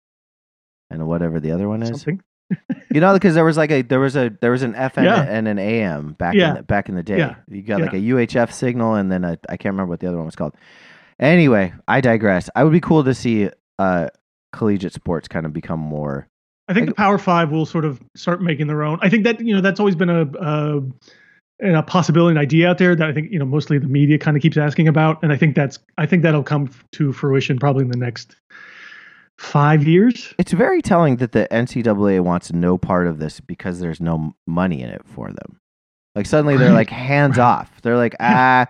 and 0.89 1.03
a 1.03 1.05
whatever 1.05 1.41
the 1.41 1.51
other 1.51 1.69
one 1.69 1.83
is. 1.83 2.07
You 2.95 3.01
know, 3.03 3.13
because 3.13 3.35
there 3.35 3.45
was 3.45 3.59
like 3.59 3.71
a 3.71 3.83
there 3.83 4.01
was 4.01 4.17
a 4.17 4.31
there 4.41 4.51
was 4.53 4.63
an 4.63 4.73
FM 4.73 5.05
Yeah. 5.05 5.21
and 5.23 5.47
an 5.49 5.59
AM 5.59 6.13
back 6.13 6.35
Yeah. 6.35 6.51
in 6.51 6.55
the, 6.55 6.63
back 6.63 6.89
in 6.89 6.95
the 6.95 7.03
day. 7.03 7.19
Yeah. 7.19 7.35
You 7.49 7.61
got 7.63 7.81
like 7.83 7.93
a 7.93 7.97
UHF 7.99 8.53
signal 8.53 8.95
and 8.95 9.13
then 9.13 9.23
a, 9.25 9.37
I 9.51 9.59
can't 9.59 9.75
remember 9.75 9.91
what 9.91 10.01
the 10.01 10.07
other 10.07 10.17
one 10.17 10.25
was 10.27 10.35
called. 10.37 10.55
Anyway, 11.21 11.75
I 11.87 12.01
digress. 12.01 12.49
I 12.57 12.65
would 12.65 12.73
be 12.73 12.81
cool 12.81 13.05
to 13.05 13.13
see 13.15 13.51
uh 13.79 14.09
collegiate 14.53 14.95
sports 14.95 15.29
kind 15.29 15.45
of 15.45 15.53
become 15.53 15.81
more. 15.81 16.27
I 16.69 16.73
think 16.75 16.87
Like- 16.87 16.97
the 16.97 17.03
Power 17.03 17.19
Five 17.19 17.51
will 17.51 17.67
sort 17.67 17.85
of 17.85 18.01
start 18.17 18.41
making 18.41 18.67
their 18.69 18.83
own. 18.83 18.99
I 19.03 19.11
think 19.11 19.25
that 19.25 19.41
you 19.41 19.55
know 19.55 19.61
that's 19.61 19.81
always 19.81 19.97
been 19.97 20.09
a 20.11 20.23
a, 20.23 20.81
a 21.61 21.83
possibility, 21.83 22.33
an 22.33 22.39
idea 22.39 22.69
out 22.71 22.79
there 22.79 22.95
that 22.95 23.09
I 23.09 23.13
think 23.13 23.31
you 23.33 23.39
know 23.39 23.45
mostly 23.45 23.79
the 23.79 23.89
media 23.89 24.19
kind 24.19 24.37
of 24.37 24.43
keeps 24.43 24.57
asking 24.57 24.89
about, 24.89 25.23
and 25.23 25.33
I 25.33 25.37
think 25.37 25.55
that's 25.57 25.79
I 25.99 26.07
think 26.07 26.23
that'll 26.23 26.43
come 26.43 26.71
to 26.93 27.13
fruition 27.13 27.59
probably 27.59 27.83
in 27.83 27.91
the 27.91 27.99
next 27.99 28.37
five 29.39 29.87
years. 29.87 30.35
It's 30.39 30.53
very 30.53 30.83
telling 30.83 31.17
that 31.17 31.33
the 31.33 31.47
NCAA 31.51 32.21
wants 32.21 32.53
no 32.53 32.77
part 32.79 33.07
of 33.07 33.19
this 33.19 33.41
because 33.41 33.81
there's 33.81 34.01
no 34.01 34.35
money 34.47 34.83
in 34.83 34.89
it 34.91 35.03
for 35.05 35.29
them. 35.29 35.61
Like 36.15 36.27
suddenly 36.27 36.57
they're 36.57 36.73
like 36.73 36.91
hands 36.91 37.39
Right. 37.39 37.45
off. 37.45 37.81
They're 37.83 37.97
like 37.97 38.17
ah. 38.21 38.67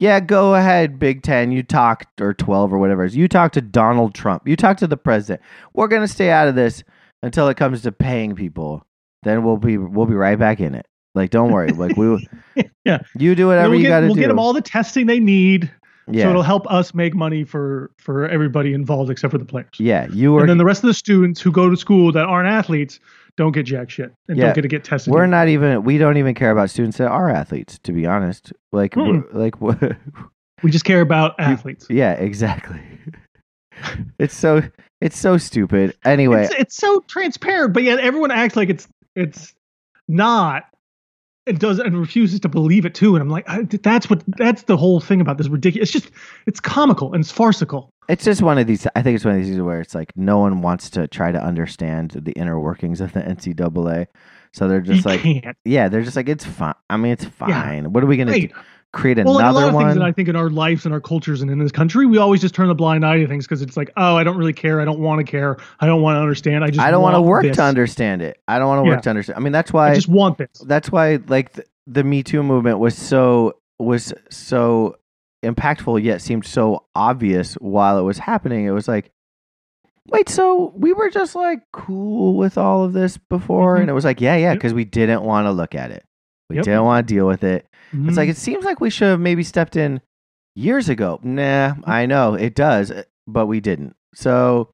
Yeah, 0.00 0.20
go 0.20 0.54
ahead, 0.54 1.00
Big 1.00 1.22
Ten. 1.22 1.50
You 1.50 1.64
talk 1.64 2.06
or 2.20 2.32
twelve 2.32 2.72
or 2.72 2.78
whatever. 2.78 3.04
You 3.04 3.26
talk 3.26 3.50
to 3.52 3.60
Donald 3.60 4.14
Trump. 4.14 4.46
You 4.46 4.54
talk 4.54 4.76
to 4.76 4.86
the 4.86 4.96
president. 4.96 5.42
We're 5.74 5.88
gonna 5.88 6.06
stay 6.08 6.30
out 6.30 6.46
of 6.46 6.54
this 6.54 6.84
until 7.22 7.48
it 7.48 7.56
comes 7.56 7.82
to 7.82 7.90
paying 7.92 8.36
people. 8.36 8.86
Then 9.24 9.42
we'll 9.42 9.56
be 9.56 9.76
we'll 9.76 10.06
be 10.06 10.14
right 10.14 10.38
back 10.38 10.60
in 10.60 10.74
it. 10.76 10.86
Like, 11.14 11.30
don't 11.30 11.50
worry. 11.52 11.70
Like 11.70 11.96
we, 11.96 12.28
Yeah. 12.84 12.98
you 13.16 13.34
do 13.34 13.46
whatever 13.48 13.70
we'll 13.70 13.80
you 13.80 13.88
got 13.88 14.00
to 14.00 14.06
do. 14.06 14.12
we'll 14.12 14.16
get 14.20 14.28
them 14.28 14.38
all 14.38 14.52
the 14.52 14.60
testing 14.62 15.06
they 15.06 15.20
need, 15.20 15.70
yeah, 16.10 16.24
so 16.24 16.30
it'll 16.30 16.42
help 16.42 16.66
us 16.70 16.94
make 16.94 17.14
money 17.14 17.44
for 17.44 17.90
for 17.98 18.26
everybody 18.28 18.72
involved 18.72 19.10
except 19.10 19.30
for 19.30 19.38
the 19.38 19.44
players. 19.44 19.68
yeah. 19.78 20.06
You 20.10 20.32
were. 20.32 20.40
and 20.40 20.48
then 20.48 20.58
the 20.58 20.64
rest 20.64 20.82
of 20.82 20.88
the 20.88 20.94
students 20.94 21.40
who 21.40 21.50
go 21.52 21.68
to 21.68 21.76
school 21.76 22.12
that 22.12 22.24
aren't 22.24 22.48
athletes 22.48 22.98
don't 23.36 23.52
get 23.52 23.64
jack 23.66 23.90
shit 23.90 24.12
and 24.28 24.36
Yeah. 24.38 24.46
don't 24.46 24.54
get 24.54 24.62
to 24.62 24.68
get 24.68 24.84
tested. 24.84 25.12
We're 25.12 25.20
either. 25.22 25.26
not 25.28 25.48
even. 25.48 25.82
We 25.84 25.98
don't 25.98 26.16
even 26.16 26.34
care 26.34 26.50
about 26.50 26.70
students 26.70 26.98
that 26.98 27.08
are 27.08 27.28
athletes. 27.30 27.78
To 27.84 27.92
be 27.92 28.06
honest, 28.06 28.52
like, 28.72 28.96
we're- 28.96 29.22
like, 29.32 29.60
what? 29.60 29.78
We 30.64 30.72
just 30.72 30.84
care 30.84 31.00
about 31.02 31.34
athletes. 31.38 31.86
Yeah, 31.88 32.12
exactly. 32.14 32.80
It's 34.18 34.34
so 34.36 34.62
it's 35.00 35.16
so 35.16 35.38
stupid. 35.38 35.96
Anyway, 36.04 36.44
It's, 36.44 36.54
it's 36.54 36.76
so 36.76 37.00
transparent, 37.06 37.72
but 37.72 37.84
yet 37.84 38.00
everyone 38.00 38.32
acts 38.32 38.56
like 38.56 38.68
it's 38.70 38.88
it's 39.14 39.54
not. 40.08 40.64
It 41.48 41.58
does 41.58 41.78
and 41.78 41.98
refuses 41.98 42.40
to 42.40 42.48
believe 42.48 42.84
it 42.84 42.94
too. 42.94 43.14
And 43.16 43.22
I'm 43.22 43.28
like, 43.30 43.48
I, 43.48 43.62
that's 43.62 44.08
what 44.10 44.22
that's 44.36 44.62
the 44.64 44.76
whole 44.76 45.00
thing 45.00 45.20
about 45.20 45.38
this 45.38 45.48
ridiculous. 45.48 45.94
It's 45.94 46.04
just 46.04 46.14
it's 46.46 46.60
comical 46.60 47.12
and 47.14 47.22
it's 47.22 47.30
farcical. 47.32 47.90
it's 48.08 48.24
just 48.24 48.42
one 48.42 48.58
of 48.58 48.66
these. 48.66 48.86
I 48.94 49.02
think 49.02 49.16
it's 49.16 49.24
one 49.24 49.36
of 49.38 49.44
these 49.44 49.58
where 49.60 49.80
it's 49.80 49.94
like 49.94 50.12
no 50.16 50.38
one 50.38 50.60
wants 50.62 50.90
to 50.90 51.08
try 51.08 51.32
to 51.32 51.42
understand 51.42 52.10
the 52.12 52.32
inner 52.32 52.60
workings 52.60 53.00
of 53.00 53.12
the 53.12 53.20
NCAA. 53.20 54.06
So 54.52 54.66
they're 54.68 54.80
just 54.80 55.04
you 55.04 55.10
like, 55.10 55.20
can't. 55.20 55.56
yeah, 55.64 55.88
they're 55.88 56.02
just 56.02 56.16
like, 56.16 56.28
it's 56.28 56.44
fine. 56.44 56.74
I 56.88 56.96
mean, 56.96 57.12
it's 57.12 57.24
Yeah. 57.24 57.30
fine. 57.62 57.92
What 57.92 58.02
are 58.02 58.06
we 58.06 58.16
gonna 58.16 58.30
Right. 58.32 58.50
do? 58.52 58.60
Create 58.92 59.18
Well, 59.18 59.34
like 59.34 59.44
a 59.44 59.48
another 59.48 59.66
lot 59.66 59.74
of 59.74 59.80
things 59.82 59.94
that 59.96 60.04
I 60.04 60.12
think 60.12 60.28
in 60.28 60.36
our 60.36 60.48
lives 60.50 60.84
and 60.86 60.94
our 60.94 61.00
cultures 61.00 61.42
and 61.42 61.50
in 61.50 61.58
this 61.58 61.70
country, 61.72 62.06
we 62.06 62.18
always 62.18 62.40
just 62.40 62.54
turn 62.54 62.70
a 62.70 62.74
blind 62.74 63.04
eye 63.04 63.18
to 63.18 63.26
things 63.26 63.44
because 63.46 63.60
it's 63.62 63.76
like, 63.76 63.90
oh, 63.96 64.16
I 64.16 64.24
don't 64.24 64.36
really 64.36 64.52
care. 64.54 64.80
I 64.80 64.84
don't 64.84 64.98
want 65.00 65.18
to 65.24 65.30
care. 65.30 65.56
I 65.80 65.86
don't 65.86 66.00
want 66.02 66.16
to 66.16 66.20
understand. 66.20 66.64
I 66.64 66.68
just 66.68 66.80
I 66.80 66.90
don't 66.90 67.02
want 67.02 67.14
to 67.16 67.20
work 67.22 67.42
this. 67.42 67.56
to 67.56 67.62
understand 67.62 68.22
it. 68.22 68.38
I 68.48 68.58
don't 68.58 68.68
want 68.68 68.78
to 68.78 68.84
work 68.84 68.96
Yeah. 68.98 69.02
to 69.02 69.10
understand. 69.10 69.36
I 69.36 69.40
mean, 69.40 69.52
that's 69.52 69.72
why 69.72 69.90
I 69.90 69.94
just 69.94 70.08
want 70.08 70.38
this. 70.38 70.48
that's 70.66 70.90
why 70.90 71.18
like 71.28 71.52
the, 71.52 71.64
the 71.86 72.04
Me 72.04 72.22
Too 72.22 72.42
movement 72.42 72.78
was 72.78 72.96
so 72.96 73.58
was 73.78 74.12
so 74.30 74.96
impactful 75.44 76.02
yet 76.02 76.20
seemed 76.20 76.44
so 76.46 76.84
obvious 76.94 77.54
while 77.54 77.98
it 77.98 78.02
was 78.02 78.18
happening. 78.18 78.64
It 78.66 78.70
was 78.72 78.88
like, 78.88 79.12
wait, 80.08 80.28
so 80.28 80.72
we 80.74 80.92
were 80.92 81.10
just 81.10 81.34
like 81.34 81.60
cool 81.72 82.36
with 82.36 82.56
all 82.58 82.84
of 82.84 82.92
this 82.94 83.18
before, 83.18 83.76
Mhm. 83.76 83.82
and 83.82 83.90
it 83.90 83.92
was 83.92 84.04
like, 84.04 84.20
yeah, 84.20 84.36
yeah, 84.36 84.54
because 84.54 84.72
we 84.74 84.84
didn't 84.84 85.22
want 85.22 85.46
to 85.46 85.52
look 85.52 85.74
at 85.74 85.90
it. 85.90 86.04
We 86.50 86.56
Yep. 86.56 86.64
didn't 86.64 86.84
want 86.84 87.06
to 87.06 87.14
deal 87.14 87.26
with 87.26 87.44
it. 87.44 87.66
It's 87.92 88.12
Mhm. 88.12 88.16
like 88.16 88.28
it 88.28 88.36
seems 88.36 88.64
like 88.64 88.80
we 88.80 88.90
should 88.90 89.08
have 89.08 89.20
maybe 89.20 89.42
stepped 89.42 89.76
in 89.76 90.00
years 90.56 90.88
ago. 90.88 91.20
Nah, 91.22 91.74
I 91.84 92.06
know 92.06 92.34
it 92.34 92.54
does, 92.54 92.92
but 93.26 93.46
we 93.46 93.60
didn't. 93.60 93.94
So 94.14 94.70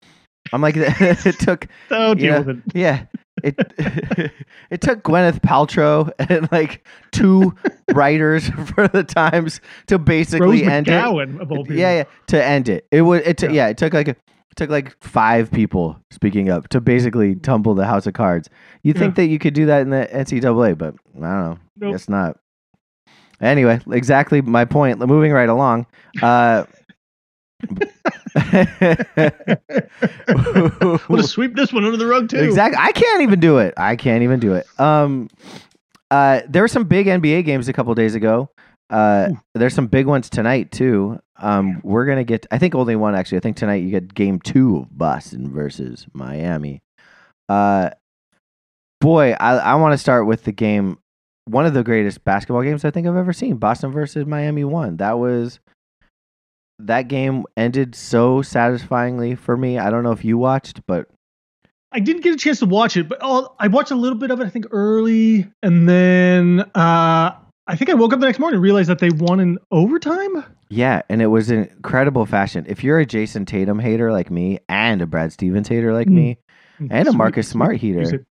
I'm 0.52 0.60
like, 0.62 0.76
it 0.78 1.38
took 1.40 1.66
so 1.88 2.14
deal 2.14 2.24
yeah. 2.24 2.38
with 2.40 2.48
it. 2.48 2.62
yeah. 2.74 3.00
It 3.42 3.56
it 4.70 4.80
took 4.80 5.02
Gwyneth 5.02 5.40
Paltrow 5.40 6.10
and 6.30 6.48
like 6.52 6.86
two 7.12 7.52
writers 7.92 8.48
for 8.74 8.86
the 8.88 9.02
Times 9.02 9.60
to 9.88 9.96
Rose 9.98 10.04
basically 10.06 10.64
end 10.64 10.86
it. 10.88 10.92
McGowan 10.92 11.38
people. 11.40 11.66
Yeah, 11.72 11.96
yeah, 11.98 12.04
to 12.28 12.42
end 12.44 12.68
it. 12.68 12.86
It 12.92 13.02
would 13.02 13.26
it 13.26 13.36
took 13.36 13.50
Yeah. 13.50 13.64
yeah, 13.66 13.68
it 13.70 13.76
took 13.76 13.92
like 13.92 14.16
it 14.54 14.56
took 14.56 14.70
like 14.70 14.96
five 15.02 15.50
people 15.50 15.98
speaking 16.12 16.48
up 16.48 16.68
to 16.68 16.80
basically 16.80 17.34
tumble 17.34 17.74
the 17.74 17.84
house 17.84 18.06
of 18.06 18.14
cards. 18.14 18.48
You 18.84 18.92
think 18.92 19.16
that 19.16 19.26
you 19.26 19.40
could 19.40 19.52
do 19.52 19.66
that 19.66 19.82
in 19.82 19.90
the 19.90 20.08
NCAA, 20.12 20.78
but 20.78 20.94
I 21.16 21.18
don't 21.18 21.22
know. 21.22 21.58
Nope. 21.76 21.92
Guess 21.92 22.08
not. 22.08 22.38
Anyway, 23.40 23.80
exactly 23.90 24.40
my 24.42 24.64
point. 24.64 25.00
Moving 25.00 25.32
right 25.32 25.48
along. 25.48 25.86
Uh 26.22 26.66
We'll 31.08 31.18
just 31.18 31.30
sweep 31.30 31.56
this 31.56 31.72
one 31.72 31.84
under 31.84 31.96
the 31.96 32.06
rug 32.06 32.28
too. 32.28 32.38
Exactly. 32.38 32.78
I 32.80 32.92
can't 32.92 33.22
even 33.22 33.40
do 33.40 33.58
it. 33.58 33.74
I 33.76 33.96
can't 33.96 34.22
even 34.22 34.38
do 34.38 34.54
it. 34.54 34.66
Um, 34.78 35.30
uh, 36.12 36.42
there 36.48 36.62
were 36.62 36.68
some 36.68 36.84
big 36.84 37.08
NBA 37.08 37.44
games 37.44 37.68
a 37.68 37.72
couple 37.72 37.92
days 37.96 38.14
ago. 38.14 38.50
Uh, 38.90 39.30
there's 39.54 39.74
some 39.74 39.86
big 39.86 40.06
ones 40.06 40.28
tonight 40.28 40.70
too. 40.70 41.18
Um, 41.36 41.80
we're 41.82 42.06
gonna 42.06 42.24
get. 42.24 42.46
I 42.50 42.58
think 42.58 42.74
only 42.74 42.96
one 42.96 43.14
actually. 43.14 43.38
I 43.38 43.40
think 43.40 43.56
tonight 43.56 43.82
you 43.82 43.90
get 43.90 44.14
Game 44.14 44.40
Two 44.40 44.78
of 44.78 44.96
Boston 44.96 45.50
versus 45.52 46.06
Miami. 46.12 46.82
Uh, 47.48 47.90
boy, 49.00 49.32
I 49.32 49.56
I 49.56 49.74
want 49.76 49.92
to 49.92 49.98
start 49.98 50.26
with 50.26 50.44
the 50.44 50.52
game. 50.52 50.98
One 51.46 51.66
of 51.66 51.74
the 51.74 51.82
greatest 51.82 52.24
basketball 52.24 52.62
games 52.62 52.84
I 52.84 52.90
think 52.90 53.06
I've 53.06 53.16
ever 53.16 53.32
seen. 53.32 53.56
Boston 53.56 53.92
versus 53.92 54.26
Miami 54.26 54.64
one. 54.64 54.96
That 54.98 55.18
was. 55.18 55.60
That 56.80 57.06
game 57.06 57.44
ended 57.56 57.94
so 57.94 58.42
satisfyingly 58.42 59.36
for 59.36 59.56
me. 59.56 59.78
I 59.78 59.90
don't 59.90 60.02
know 60.02 60.10
if 60.10 60.24
you 60.24 60.36
watched, 60.36 60.84
but 60.86 61.06
I 61.92 62.00
didn't 62.00 62.22
get 62.22 62.34
a 62.34 62.36
chance 62.36 62.58
to 62.58 62.66
watch 62.66 62.96
it, 62.96 63.08
but 63.08 63.18
I 63.22 63.68
watched 63.68 63.92
a 63.92 63.94
little 63.94 64.18
bit 64.18 64.32
of 64.32 64.40
it. 64.40 64.46
I 64.46 64.50
think 64.50 64.66
early, 64.72 65.46
and 65.62 65.88
then 65.88 66.68
uh, 66.74 67.30
I 67.66 67.76
think 67.76 67.88
I 67.90 67.94
woke 67.94 68.12
up 68.12 68.20
the 68.20 68.26
next 68.26 68.38
morning 68.38 68.56
and 68.56 68.62
realized 68.62 68.90
that 68.90 68.98
they 68.98 69.10
won 69.10 69.40
in 69.40 69.58
overtime. 69.70 70.44
Yeah, 70.68 71.02
and 71.08 71.22
it 71.22 71.26
was 71.28 71.50
in 71.50 71.64
incredible 71.64 72.26
fashion. 72.26 72.64
If 72.68 72.84
you're 72.84 72.98
a 72.98 73.06
Jayson 73.06 73.46
Tatum 73.46 73.78
hater 73.78 74.12
like 74.12 74.30
me, 74.30 74.58
and 74.68 75.00
a 75.00 75.06
Brad 75.06 75.32
Stevens 75.32 75.68
hater 75.68 75.92
like 75.94 76.08
Mm. 76.08 76.12
me, 76.12 76.38
and 76.78 76.92
a 77.08 77.10
Sweet, 77.12 77.16
Marcus 77.16 77.48
Smart 77.48 77.76
heater, 77.76 78.26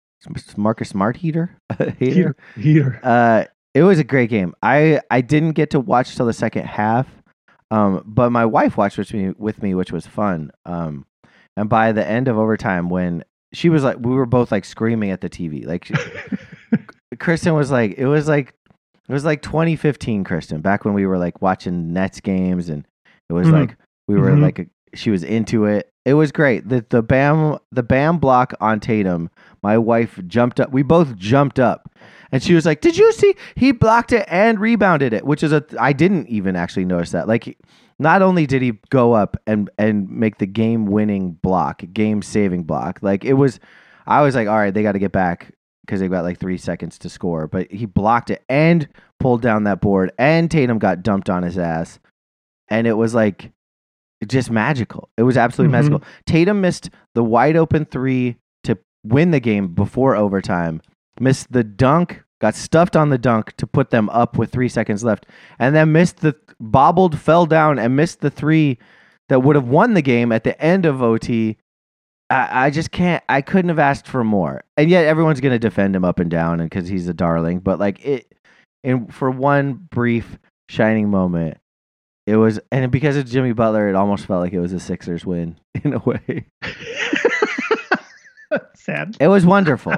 Marcus 0.57 0.89
Smart 0.89 1.17
heater, 1.17 1.55
hater, 1.77 1.95
Heater, 1.99 2.35
heater. 2.55 2.99
uh, 3.03 3.43
it 3.75 3.83
was 3.83 3.99
a 3.99 4.03
great 4.03 4.29
game. 4.29 4.53
I 4.63 4.99
I 5.11 5.21
didn't 5.21 5.51
get 5.51 5.69
to 5.71 5.79
watch 5.79 6.15
till 6.15 6.25
the 6.25 6.33
second 6.33 6.65
half, 6.65 7.07
um, 7.71 8.01
but 8.05 8.31
my 8.31 8.45
wife 8.45 8.77
watched 8.77 8.97
with 8.97 9.13
me 9.13 9.33
with 9.37 9.61
me, 9.61 9.75
which 9.75 9.91
was 9.91 10.07
fun. 10.07 10.51
Um, 10.65 11.05
and 11.57 11.69
by 11.69 11.91
the 11.91 12.07
end 12.07 12.27
of 12.27 12.37
overtime, 12.37 12.89
when 12.89 13.23
she 13.53 13.69
was 13.69 13.83
like, 13.83 13.97
we 13.99 14.13
were 14.13 14.25
both 14.25 14.51
like 14.51 14.65
screaming 14.65 15.11
at 15.11 15.21
the 15.21 15.29
TV, 15.29 15.65
like 15.67 15.85
she- 15.85 15.93
Kristen 17.19 17.53
was 17.55 17.69
like, 17.71 17.95
it 17.97 18.05
was 18.07 18.27
like, 18.27 18.53
it 19.09 19.13
was 19.13 19.25
like 19.25 19.41
2015, 19.41 20.23
Kristen, 20.23 20.61
back 20.61 20.85
when 20.85 20.93
we 20.93 21.05
were 21.05 21.17
like 21.17 21.41
watching 21.41 21.91
Nets 21.91 22.19
games, 22.21 22.69
and 22.69 22.85
it 23.29 23.33
was 23.33 23.47
Mhm. 23.47 23.51
like 23.53 23.75
we 24.07 24.15
were 24.15 24.31
Mhm. 24.31 24.41
like, 24.41 24.69
she 24.93 25.09
was 25.11 25.23
into 25.23 25.65
it. 25.65 25.91
It 26.05 26.13
was 26.13 26.31
great. 26.31 26.67
The 26.69 26.85
the 26.89 27.01
bam 27.03 27.57
the 27.71 27.83
bam 27.83 28.17
block 28.17 28.53
on 28.61 28.79
Tatum. 28.79 29.29
My 29.61 29.77
wife 29.77 30.19
jumped 30.27 30.59
up. 30.59 30.71
We 30.71 30.81
both 30.81 31.15
jumped 31.17 31.59
up, 31.59 31.91
and 32.31 32.41
she 32.41 32.53
was 32.55 32.65
like, 32.65 32.81
"Did 32.81 32.97
you 32.97 33.11
see? 33.11 33.35
He 33.55 33.71
blocked 33.71 34.13
it 34.13 34.25
and 34.29 34.59
rebounded 34.59 35.13
it." 35.13 35.25
Which 35.25 35.43
is 35.43 35.51
a 35.51 35.63
I 35.79 35.93
didn't 35.93 36.27
even 36.29 36.55
actually 36.55 36.85
notice 36.85 37.11
that. 37.11 37.27
Like, 37.27 37.57
not 37.99 38.21
only 38.23 38.47
did 38.47 38.61
he 38.61 38.79
go 38.89 39.13
up 39.13 39.37
and 39.45 39.69
and 39.77 40.09
make 40.09 40.37
the 40.39 40.47
game 40.47 40.85
winning 40.85 41.37
block, 41.43 41.83
game 41.93 42.21
saving 42.21 42.63
block, 42.63 42.99
like 43.01 43.23
it 43.25 43.33
was. 43.33 43.59
I 44.07 44.21
was 44.23 44.33
like, 44.33 44.47
all 44.47 44.57
right, 44.57 44.73
they 44.73 44.81
got 44.81 44.93
to 44.93 44.99
get 44.99 45.11
back 45.11 45.51
because 45.89 45.99
they've 46.01 46.11
got 46.11 46.23
like 46.23 46.37
three 46.39 46.57
seconds 46.57 46.99
to 46.99 47.09
score. 47.09 47.47
But 47.47 47.71
he 47.71 47.87
blocked 47.87 48.29
it 48.29 48.43
and 48.47 48.87
pulled 49.19 49.41
down 49.41 49.63
that 49.63 49.81
board, 49.81 50.11
and 50.19 50.51
Tatum 50.51 50.77
got 50.77 51.01
dumped 51.01 51.31
on 51.31 51.41
his 51.41 51.57
ass, 51.57 51.99
and 52.67 52.85
it 52.85 52.93
was 52.93 53.15
like 53.15 53.51
just 54.27 54.51
magical. 54.51 55.09
It 55.17 55.23
was 55.23 55.35
absolutely 55.35 55.69
Mhm. 55.71 55.81
magical. 55.81 56.03
Tatum 56.27 56.61
missed 56.61 56.91
the 57.15 57.23
wide 57.23 57.55
open 57.55 57.85
three 57.85 58.35
to 58.65 58.77
win 59.03 59.31
the 59.31 59.39
game 59.39 59.69
before 59.73 60.15
overtime. 60.15 60.81
Missed 61.19 61.51
the 61.51 61.63
dunk, 61.63 62.21
got 62.39 62.53
stuffed 62.53 62.95
on 62.95 63.09
the 63.09 63.17
dunk 63.17 63.53
to 63.57 63.65
put 63.65 63.89
them 63.89 64.09
up 64.09 64.37
with 64.37 64.51
three 64.51 64.69
seconds 64.69 65.03
left, 65.03 65.25
and 65.57 65.75
then 65.75 65.91
missed 65.91 66.17
the 66.19 66.35
bobbled, 66.59 67.17
fell 67.17 67.47
down, 67.47 67.79
and 67.79 67.95
missed 67.95 68.19
the 68.21 68.29
three 68.29 68.77
that 69.27 69.41
would 69.41 69.55
have 69.55 69.67
won 69.67 69.95
the 69.95 70.01
game 70.03 70.31
at 70.31 70.43
the 70.43 70.59
end 70.61 70.85
of 70.85 71.01
OT. 71.01 71.57
I, 72.29 72.65
I 72.65 72.69
just 72.69 72.91
can't. 72.91 73.23
I 73.27 73.41
couldn't 73.41 73.69
have 73.69 73.79
asked 73.79 74.07
for 74.07 74.23
more. 74.23 74.63
And 74.77 74.89
yet 74.89 75.05
everyone's 75.05 75.41
going 75.41 75.53
to 75.53 75.59
defend 75.59 75.95
him 75.95 76.05
up 76.05 76.19
and 76.19 76.29
down, 76.29 76.59
and 76.59 76.69
because 76.69 76.87
he's 76.87 77.07
a 77.07 77.13
darling. 77.13 77.59
But 77.59 77.79
like 77.79 78.05
it, 78.05 78.31
and 78.83 79.13
for 79.13 79.31
one 79.31 79.73
brief 79.73 80.37
shining 80.69 81.09
moment, 81.09 81.57
it 82.27 82.35
was, 82.35 82.59
and 82.71 82.91
because 82.91 83.17
it's 83.17 83.31
Jimmy 83.31 83.53
Butler, 83.53 83.89
it 83.89 83.95
almost 83.95 84.27
felt 84.27 84.41
like 84.41 84.53
it 84.53 84.59
was 84.59 84.73
a 84.73 84.79
Sixers 84.79 85.25
win 85.25 85.59
in 85.83 85.93
a 85.93 85.99
way. 85.99 86.45
Sad. 88.75 89.17
It 89.19 89.27
was 89.27 89.45
wonderful. 89.45 89.93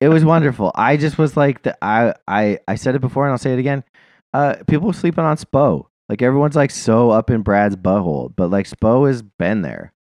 it 0.00 0.08
was 0.08 0.24
wonderful. 0.24 0.72
I 0.74 0.96
just 0.96 1.18
was 1.18 1.36
like, 1.36 1.62
the, 1.62 1.76
I, 1.82 2.14
I, 2.26 2.58
I 2.66 2.74
said 2.76 2.94
it 2.94 3.00
before, 3.00 3.24
and 3.24 3.32
I'll 3.32 3.38
say 3.38 3.52
it 3.52 3.58
again. 3.58 3.84
Uh, 4.32 4.56
people 4.66 4.92
sleeping 4.92 5.24
on 5.24 5.36
Spo. 5.36 5.86
Like 6.08 6.20
everyone's 6.20 6.56
like 6.56 6.70
so 6.70 7.10
up 7.10 7.30
in 7.30 7.42
Brad's 7.42 7.76
butthole, 7.76 8.32
but 8.36 8.50
like 8.50 8.68
Spo 8.68 9.06
has 9.06 9.22
been 9.22 9.62
there, 9.62 9.92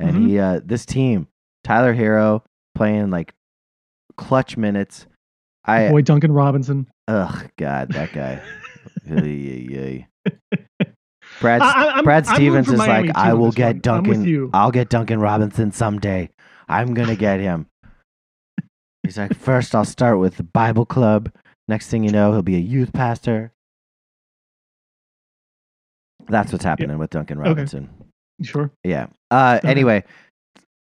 and 0.00 0.16
Mhm. 0.16 0.26
he, 0.28 0.38
uh, 0.38 0.60
this 0.64 0.84
team, 0.86 1.28
Tyler 1.64 1.94
Herro 1.94 2.42
playing 2.74 3.10
like 3.10 3.34
clutch 4.16 4.56
minutes. 4.56 5.06
I, 5.64 5.88
Boy, 5.90 6.02
Duncan 6.02 6.32
Robinson. 6.32 6.86
ugh, 7.08 7.50
God, 7.58 7.92
that 7.92 8.12
guy. 8.12 8.40
Brad, 11.40 11.62
I- 11.62 11.66
I- 11.72 11.90
I'm- 11.96 12.04
Brad 12.04 12.26
Stevens 12.26 12.68
is 12.68 12.78
Miami 12.78 13.08
like, 13.08 13.16
I 13.16 13.34
will 13.34 13.52
get 13.52 13.74
one. 13.76 13.80
Duncan. 14.04 14.50
I'll 14.52 14.70
get 14.70 14.88
Duncan 14.88 15.20
Robinson 15.20 15.72
someday. 15.72 16.30
I'm 16.68 16.94
gonna 16.94 17.16
get 17.28 17.40
him. 17.40 17.66
He's 19.02 19.16
like, 19.18 19.34
first 19.36 19.74
I'll 19.74 19.84
start 19.84 20.18
with 20.18 20.36
the 20.36 20.42
Bible 20.42 20.84
club. 20.84 21.30
Next 21.68 21.88
thing 21.88 22.02
you 22.02 22.10
know, 22.10 22.32
he'll 22.32 22.42
be 22.42 22.56
a 22.56 22.60
youth 22.60 22.92
pastor. 22.92 23.52
That's 26.26 26.52
what's 26.52 26.64
happening 26.64 26.98
with 26.98 27.10
Duncan 27.10 27.40
Okay. 27.40 27.66
Sure. 28.42 28.70
Yeah. 28.84 29.06
Uh, 29.30 29.58
Okay. 29.62 29.68
anyway, 29.70 30.04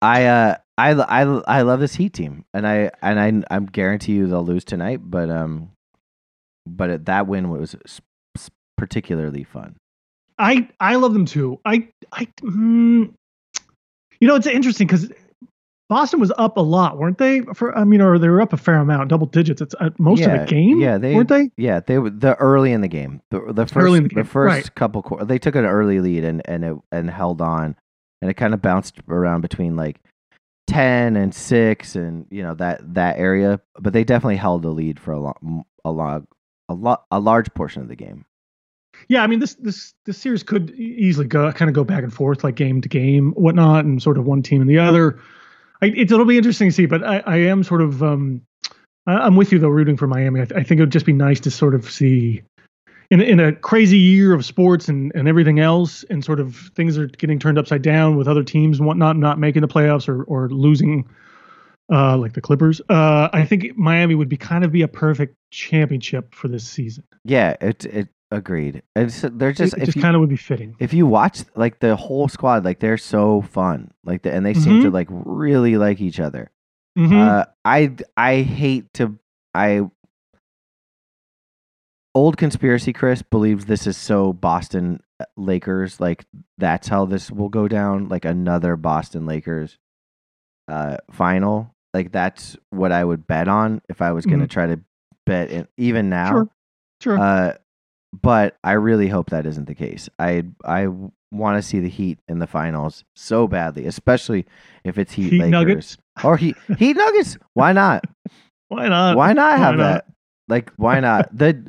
I 0.01 0.25
uh, 0.25 0.55
I 0.77 0.91
I 0.91 1.21
I 1.47 1.61
love 1.61 1.79
this 1.79 1.95
Heat 1.95 2.13
team, 2.13 2.45
and 2.53 2.67
I 2.67 2.91
and 3.01 3.19
I 3.19 3.53
I'm 3.55 3.65
guarantee 3.65 4.13
you 4.13 4.27
they'll 4.27 4.45
lose 4.45 4.63
tonight, 4.65 4.99
but 5.03 5.29
um, 5.29 5.71
but 6.67 6.89
it, 6.89 7.05
that 7.05 7.27
win 7.27 7.49
was 7.49 7.75
particularly 8.77 9.43
fun. 9.43 9.75
I 10.37 10.67
I 10.79 10.95
love 10.95 11.13
them 11.13 11.25
too. 11.25 11.59
I 11.65 11.87
I 12.11 12.25
mm, 12.41 13.13
you 14.19 14.27
know 14.27 14.35
it's 14.35 14.47
interesting 14.47 14.87
because 14.87 15.09
Boston 15.87 16.19
was 16.19 16.31
up 16.37 16.57
a 16.57 16.61
lot, 16.61 16.97
weren't 16.97 17.17
they? 17.19 17.41
For 17.53 17.77
I 17.77 17.83
mean, 17.83 18.01
or 18.01 18.17
they 18.17 18.27
were 18.27 18.41
up 18.41 18.53
a 18.53 18.57
fair 18.57 18.77
amount, 18.77 19.09
double 19.09 19.27
digits. 19.27 19.61
It's 19.61 19.75
uh, 19.79 19.91
most 19.99 20.21
of 20.23 20.31
the 20.31 20.45
game. 20.45 20.79
yeah, 20.79 20.97
they- 20.97 21.13
weren't 21.15 21.29
they? 21.29 21.51
Yeah, 21.57 21.79
they 21.79 21.99
were 21.99 22.09
the 22.09 22.35
early 22.35 22.71
in 22.71 22.81
the 22.81 22.87
game. 22.87 23.21
The 23.29 23.41
the 23.53 23.65
first 23.65 23.75
Early 23.75 23.97
in 23.99 24.03
the 24.07 24.15
the, 24.15 24.23
first 24.23 24.51
right. 24.53 24.75
couple 24.75 25.03
quar- 25.03 25.25
they 25.25 25.37
took 25.37 25.55
an 25.55 25.65
early 25.65 25.99
lead 25.99 26.23
and 26.23 26.41
and 26.45 26.63
it, 26.65 26.75
and 26.91 27.09
held 27.09 27.41
on 27.41 27.75
and 28.21 28.31
it 28.31 28.35
kind 28.35 28.53
of 28.55 28.61
bounced 28.61 28.99
around 29.07 29.41
between 29.41 29.75
like 29.75 30.01
ten 30.67 31.15
and 31.15 31.33
six, 31.35 31.95
and 31.95 32.25
you 32.31 32.41
know 32.41 32.55
that 32.55 32.95
that 32.95 33.17
area. 33.17 33.61
But 33.79 33.93
they 33.93 34.03
definitely 34.03 34.37
held 34.37 34.63
the 34.63 34.69
lead 34.69 34.99
for 34.99 35.11
a 35.11 35.19
long, 35.19 35.65
a 35.83 35.91
long, 35.91 36.27
a 36.67 36.73
lot, 36.73 37.05
a 37.11 37.19
large 37.19 37.53
portion 37.53 37.83
of 37.83 37.87
the 37.87 37.95
game. 37.95 38.25
Yeah, 39.07 39.21
I 39.23 39.27
mean 39.27 39.39
this 39.39 39.55
this 39.55 39.93
this 40.05 40.17
series 40.17 40.41
could 40.41 40.71
easily 40.71 41.27
go 41.27 41.51
kind 41.51 41.69
of 41.69 41.75
go 41.75 41.83
back 41.83 42.03
and 42.03 42.13
forth 42.13 42.43
like 42.43 42.55
game 42.55 42.81
to 42.81 42.89
game, 42.89 43.33
whatnot, 43.33 43.85
and 43.85 44.01
sort 44.01 44.17
of 44.17 44.25
one 44.25 44.41
team 44.41 44.61
and 44.61 44.69
the 44.69 44.79
other. 44.79 45.19
I, 45.81 45.87
it'll 45.87 46.25
be 46.25 46.37
interesting 46.37 46.69
to 46.69 46.73
see, 46.73 46.85
but 46.85 47.03
I, 47.03 47.19
I 47.25 47.37
am 47.37 47.63
sort 47.63 47.81
of 47.81 48.01
um, 48.01 48.41
I, 49.07 49.13
I'm 49.13 49.35
with 49.35 49.51
you 49.51 49.59
though, 49.59 49.69
rooting 49.69 49.97
for 49.97 50.07
Miami. 50.07 50.41
I, 50.41 50.45
th- 50.45 50.59
I 50.59 50.63
think 50.63 50.79
it 50.79 50.83
would 50.83 50.91
just 50.91 51.05
be 51.05 51.13
nice 51.13 51.39
to 51.41 51.51
sort 51.51 51.75
of 51.75 51.89
see 51.89 52.41
in 53.11 53.21
in 53.21 53.39
a 53.39 53.53
crazy 53.53 53.97
year 53.97 54.33
of 54.33 54.45
sports 54.45 54.87
and 54.87 55.11
and 55.15 55.27
everything 55.27 55.59
else, 55.59 56.03
and 56.09 56.23
sort 56.23 56.39
of 56.39 56.55
things 56.75 56.97
are 56.97 57.07
getting 57.07 57.39
turned 57.39 57.57
upside 57.57 57.81
down 57.81 58.17
with 58.17 58.27
other 58.27 58.43
teams 58.43 58.79
and 58.79 58.87
whatnot 58.87 59.17
not 59.17 59.39
making 59.39 59.61
the 59.61 59.67
playoffs 59.67 60.07
or 60.07 60.23
or 60.23 60.49
losing. 60.49 61.07
Uh, 61.91 62.17
like 62.17 62.33
the 62.33 62.41
Clippers, 62.41 62.81
uh, 62.89 63.29
I 63.31 63.45
think 63.45 63.77
Miami 63.77 64.15
would 64.15 64.27
be 64.27 64.37
kind 64.37 64.63
of 64.63 64.71
be 64.71 64.81
a 64.81 64.87
perfect 64.87 65.35
championship 65.51 66.33
for 66.33 66.47
this 66.47 66.67
season. 66.67 67.03
Yeah, 67.25 67.57
it 67.61 67.85
it 67.85 68.09
agreed. 68.35 68.83
It's 68.95 69.21
they're 69.21 69.51
just 69.53 69.73
it, 69.75 69.83
it 69.83 69.85
just 69.85 69.99
kind 70.01 70.15
of 70.15 70.19
would 70.19 70.29
be 70.29 70.35
fitting. 70.37 70.75
if 70.79 70.93
you 70.93 71.07
watch 71.07 71.39
like 71.55 71.79
the 71.79 71.95
whole 71.95 72.27
squad, 72.27 72.63
like 72.65 72.79
they're 72.79 72.97
so 72.97 73.41
fun, 73.41 73.91
like 74.03 74.21
the, 74.23 74.31
and 74.33 74.45
they 74.45 74.53
seem 74.53 74.81
to 74.81 74.89
Mhm. 74.89 74.93
like 74.93 75.07
really 75.09 75.77
like 75.77 76.01
each 76.01 76.19
other. 76.19 76.51
Mhm. 76.97 77.13
Uh, 77.17 77.45
I 77.63 77.95
I 78.15 78.41
hate 78.41 78.93
to 78.95 79.17
I 79.53 79.89
old 82.13 82.37
conspiracy 82.37 82.93
Chris 82.93 83.21
believes 83.21 83.65
this 83.65 83.87
is 83.87 83.97
so 83.97 84.31
Boston 84.33 85.01
uh, 85.19 85.25
Lakers 85.37 85.99
like 85.99 86.25
that's 86.57 86.87
how 86.87 87.05
this 87.05 87.29
will 87.31 87.49
go 87.49 87.67
down 87.67 88.07
like 88.09 88.25
another 88.25 88.75
Boston 88.75 89.25
Lakers 89.25 89.77
uh 90.67 90.97
final 91.11 91.73
like 91.93 92.11
that's 92.11 92.57
what 92.69 92.91
I 92.91 93.03
would 93.03 93.27
bet 93.27 93.47
on 93.47 93.81
if 93.89 94.01
I 94.01 94.11
was 94.11 94.25
going 94.25 94.39
to 94.41 94.47
try 94.47 94.65
to 94.67 94.79
bet 95.25 95.49
in, 95.51 95.67
even 95.77 96.09
now 96.09 96.29
Sure. 96.31 96.49
Sure. 97.01 97.19
uh 97.19 97.53
but 98.13 98.55
I 98.63 98.73
really 98.73 99.07
hope 99.07 99.29
that 99.29 99.45
isn't 99.45 99.65
the 99.67 99.75
case 99.75 100.09
I 100.19 100.43
I 100.63 100.87
want 101.31 101.57
to 101.57 101.61
see 101.61 101.79
the 101.79 101.89
Heat 101.89 102.19
in 102.27 102.39
the 102.39 102.47
finals 102.47 103.03
so 103.15 103.47
badly 103.47 103.85
especially 103.85 104.45
if 104.83 104.97
it's 104.97 105.13
Heat, 105.13 105.31
Heat 105.31 105.39
Lakers 105.41 105.51
Nuggets. 105.51 105.97
or 106.23 106.37
Heat 106.37 106.55
Heat 106.77 106.95
Nuggets 106.95 107.37
why 107.53 107.73
not 107.73 108.05
Why 108.67 108.87
not? 108.87 109.15
why 109.15 109.33
not 109.33 109.59
have 109.59 109.75
why 109.75 109.83
not? 109.83 109.93
that? 109.93 110.05
Like, 110.47 110.71
why 110.77 110.99
not? 110.99 111.35
the 111.37 111.65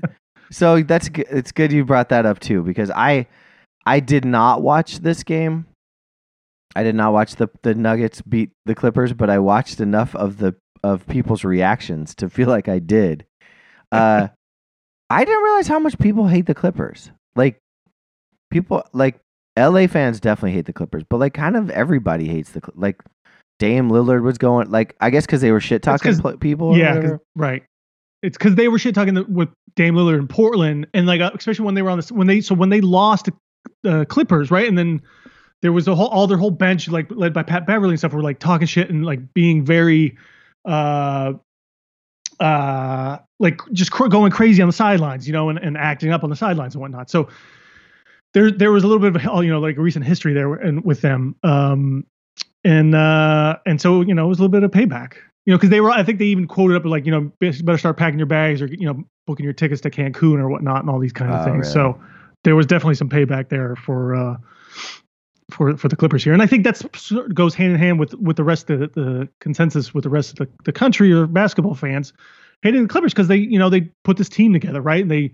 so 0.51 0.83
that's 0.83 1.09
good. 1.09 1.27
It's 1.31 1.53
good 1.53 1.73
you 1.73 1.85
brought 1.85 2.09
that 2.11 2.25
up 2.27 2.41
too 2.41 2.63
because 2.63 2.91
I 2.91 3.27
I 3.85 4.01
did 4.01 4.25
not 4.25 4.63
watch 4.63 5.01
this 5.01 5.23
game. 5.23 5.67
I 6.75 6.83
did 6.83 6.95
not 6.95 7.13
watch 7.13 7.37
the 7.37 7.49
the 7.63 7.75
Nuggets 7.75 8.23
beat 8.23 8.51
the 8.65 8.75
Clippers, 8.75 9.13
but 9.13 9.31
I 9.31 9.39
watched 9.39 9.81
enough 9.81 10.15
of 10.15 10.39
the 10.39 10.55
of 10.83 11.07
people's 11.07 11.45
reactions 11.45 12.15
to 12.17 12.31
feel 12.31 12.49
like 12.49 12.69
I 12.69 12.79
did. 12.79 13.27
Uh, 13.93 14.29
I 15.11 15.25
didn't 15.25 15.43
realize 15.43 15.69
how 15.69 15.79
much 15.79 15.99
people 15.99 16.27
hate 16.27 16.47
the 16.47 16.55
Clippers. 16.55 17.11
Like 17.35 17.59
people 18.51 18.83
like 18.93 19.21
LA 19.59 19.87
fans 19.87 20.21
definitely 20.21 20.53
hate 20.53 20.67
the 20.67 20.73
Clippers, 20.73 21.05
but 21.09 21.19
like 21.19 21.35
kind 21.35 21.57
of 21.57 21.71
everybody 21.71 22.29
hates 22.29 22.51
the 22.51 22.61
like. 22.75 23.03
Dame 23.59 23.89
Lillard 23.89 24.23
was 24.23 24.37
going 24.37 24.71
like 24.71 24.95
I 25.01 25.09
guess 25.09 25.25
because 25.25 25.41
they 25.41 25.51
were 25.51 25.61
shit 25.61 25.83
talking 25.83 26.19
pl- 26.19 26.37
people. 26.37 26.69
or 26.69 26.77
Yeah, 26.77 27.17
right. 27.35 27.63
It's 28.23 28.37
because 28.37 28.55
they 28.55 28.69
were 28.69 28.79
shit 28.79 28.95
talking 28.95 29.15
with 29.33 29.49
Dame 29.77 29.95
Lillard 29.95 30.19
in 30.19 30.29
Portland, 30.29 30.87
and 30.93 31.07
like 31.07 31.23
uh, 31.23 31.31
especially 31.35 31.65
when 31.65 31.75
they 31.75 31.81
were 31.81 31.91
on 31.91 31.97
this 31.97 32.13
when 32.13 32.27
they 32.27 32.43
so 32.43 32.55
when 32.55 32.69
they 32.69 32.83
lost 32.83 33.31
the 33.83 34.05
Clippers, 34.07 34.51
right, 34.51 34.69
and 34.69 34.77
then 34.77 35.01
there 35.63 35.73
was 35.73 35.89
a 35.89 35.95
whole 35.95 36.09
all 36.09 36.27
their 36.27 36.39
whole 36.39 36.51
bench 36.51 36.89
like 36.89 37.07
led 37.11 37.33
by 37.33 37.43
Pat 37.43 37.67
Beverley 37.67 37.93
and 37.93 37.99
stuff 37.99 38.13
were 38.13 38.23
like 38.23 38.39
talking 38.39 38.67
shit 38.67 38.91
and 38.91 39.05
like 39.05 39.33
being 39.33 39.65
very 39.65 40.17
uh 40.65 41.33
uh 42.41 43.19
like 43.39 43.61
just 43.73 43.91
cr- 43.91 44.09
going 44.09 44.33
crazy 44.33 44.63
on 44.63 44.69
the 44.69 44.73
sidelines, 44.73 45.27
you 45.27 45.33
know, 45.33 45.49
and, 45.49 45.59
and 45.59 45.77
acting 45.77 46.11
up 46.13 46.25
on 46.25 46.31
the 46.31 46.37
sidelines 46.37 46.75
and 46.75 46.81
whatnot. 46.83 47.11
So 47.11 47.29
there 48.35 48.51
there 48.51 48.73
was 48.73 48.85
a 48.85 48.87
little 48.87 49.01
bit 49.11 49.15
of 49.17 49.39
a, 49.39 49.45
you 49.45 49.51
know 49.51 49.61
like 49.61 49.77
a 49.77 49.81
recent 49.81 50.05
history 50.05 50.33
there 50.33 50.53
and 50.55 50.85
with 50.85 51.01
them. 51.01 51.37
Um, 51.43 52.05
and 52.65 52.95
uh 52.95 53.57
and 53.65 53.81
so 53.81 54.01
you 54.03 54.13
know 54.15 54.27
it 54.27 54.29
was 54.29 54.39
a 54.39 54.43
little 54.43 54.51
bit 54.53 54.63
of 54.65 54.71
payback 54.71 55.15
you 55.45 55.53
know 55.53 55.57
because 55.57 55.71
they 55.71 55.81
were 55.81 55.91
i 55.91 56.03
think 56.03 56.19
they 56.19 56.25
even 56.25 56.47
quoted 56.47 56.77
up 56.77 56.85
like 56.85 57.07
you 57.07 57.13
know 57.13 57.33
better 57.41 57.79
start 57.79 57.97
packing 57.97 58.19
your 58.19 58.27
bags 58.27 58.61
or 58.61 58.67
you 58.67 58.87
know 58.87 59.03
booking 59.27 59.45
your 59.45 59.53
tickets 59.53 59.81
to 59.81 59.91
cancun 59.91 60.39
or 60.39 60.49
whatnot 60.51 60.81
and 60.81 60.91
all 60.91 60.99
these 60.99 61.13
kind 61.13 61.33
of 61.33 61.41
Oh, 61.41 61.45
things 61.45 61.75
really? 61.75 61.95
so 61.95 62.01
there 62.45 62.57
was 62.57 62.67
definitely 62.67 62.97
some 62.97 63.09
payback 63.09 63.49
there 63.49 63.77
for 63.77 64.15
uh 64.15 64.37
for 65.51 65.77
for 65.77 65.89
the 65.89 65.97
clippers 65.97 66.25
here 66.25 66.33
and 66.33 66.43
i 66.43 66.47
think 66.47 66.65
that's 66.65 66.85
sort 66.97 67.27
of 67.27 67.35
goes 67.35 67.55
hand 67.55 67.73
in 67.73 67.79
hand 67.79 68.01
with 68.01 68.15
with 68.15 68.37
the 68.37 68.45
rest 68.45 68.69
of 68.71 68.81
the, 68.81 68.89
the 68.89 69.29
consensus 69.41 69.95
with 69.95 70.05
the 70.05 70.11
rest 70.11 70.33
of 70.33 70.37
the, 70.39 70.49
the 70.65 70.73
country 70.73 71.13
or 71.13 71.27
basketball 71.27 71.75
fans 71.75 72.13
hating 72.63 72.83
the 72.83 72.89
clippers 72.89 73.13
because 73.13 73.29
they 73.29 73.37
you 73.37 73.59
know 73.59 73.71
they 73.71 73.83
put 74.03 74.17
this 74.17 74.29
team 74.29 74.53
together 74.53 74.81
right 74.81 75.03
and 75.03 75.11
they 75.11 75.31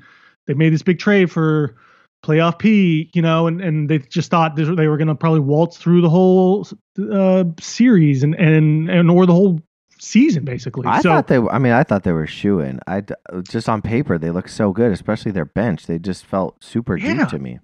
they 0.47 0.55
made 0.55 0.73
this 0.73 0.83
big 0.83 0.99
trade 0.99 1.31
for 1.31 1.77
playoff 2.25 2.59
P, 2.59 3.11
you 3.15 3.23
know, 3.23 3.47
and, 3.47 3.61
and 3.61 3.91
they 3.91 3.99
just 3.99 4.31
thought 4.31 4.55
they 4.57 4.65
were 4.65 4.97
going 4.97 5.09
to 5.09 5.15
probably 5.15 5.41
waltz 5.41 5.77
through 5.77 6.01
the 6.01 6.09
whole 6.09 6.67
uh, 7.13 7.45
series 7.61 8.23
and, 8.23 8.35
and 8.37 8.89
and 8.89 9.11
or 9.11 9.27
the 9.27 9.33
whole 9.33 9.61
season 9.99 10.45
basically. 10.45 10.87
I 10.87 11.01
so 11.01 11.11
thought 11.11 11.27
they. 11.29 11.39
I 11.39 11.59
mean, 11.59 11.73
I 11.73 11.83
thought 11.83 12.05
they 12.05 12.13
were 12.13 12.27
shooing. 12.27 12.81
I 12.87 13.03
just 13.49 13.69
on 13.69 13.83
paper 13.83 14.19
they 14.19 14.31
look 14.31 14.49
so 14.49 14.73
good, 14.73 14.93
especially 14.93 15.33
their 15.33 15.45
bench. 15.45 15.87
They 15.87 15.99
just 15.99 16.25
felt 16.25 16.63
super 16.63 16.97
Yeah. 16.97 17.15
deep 17.15 17.29
to 17.29 17.39
me. 17.39 17.59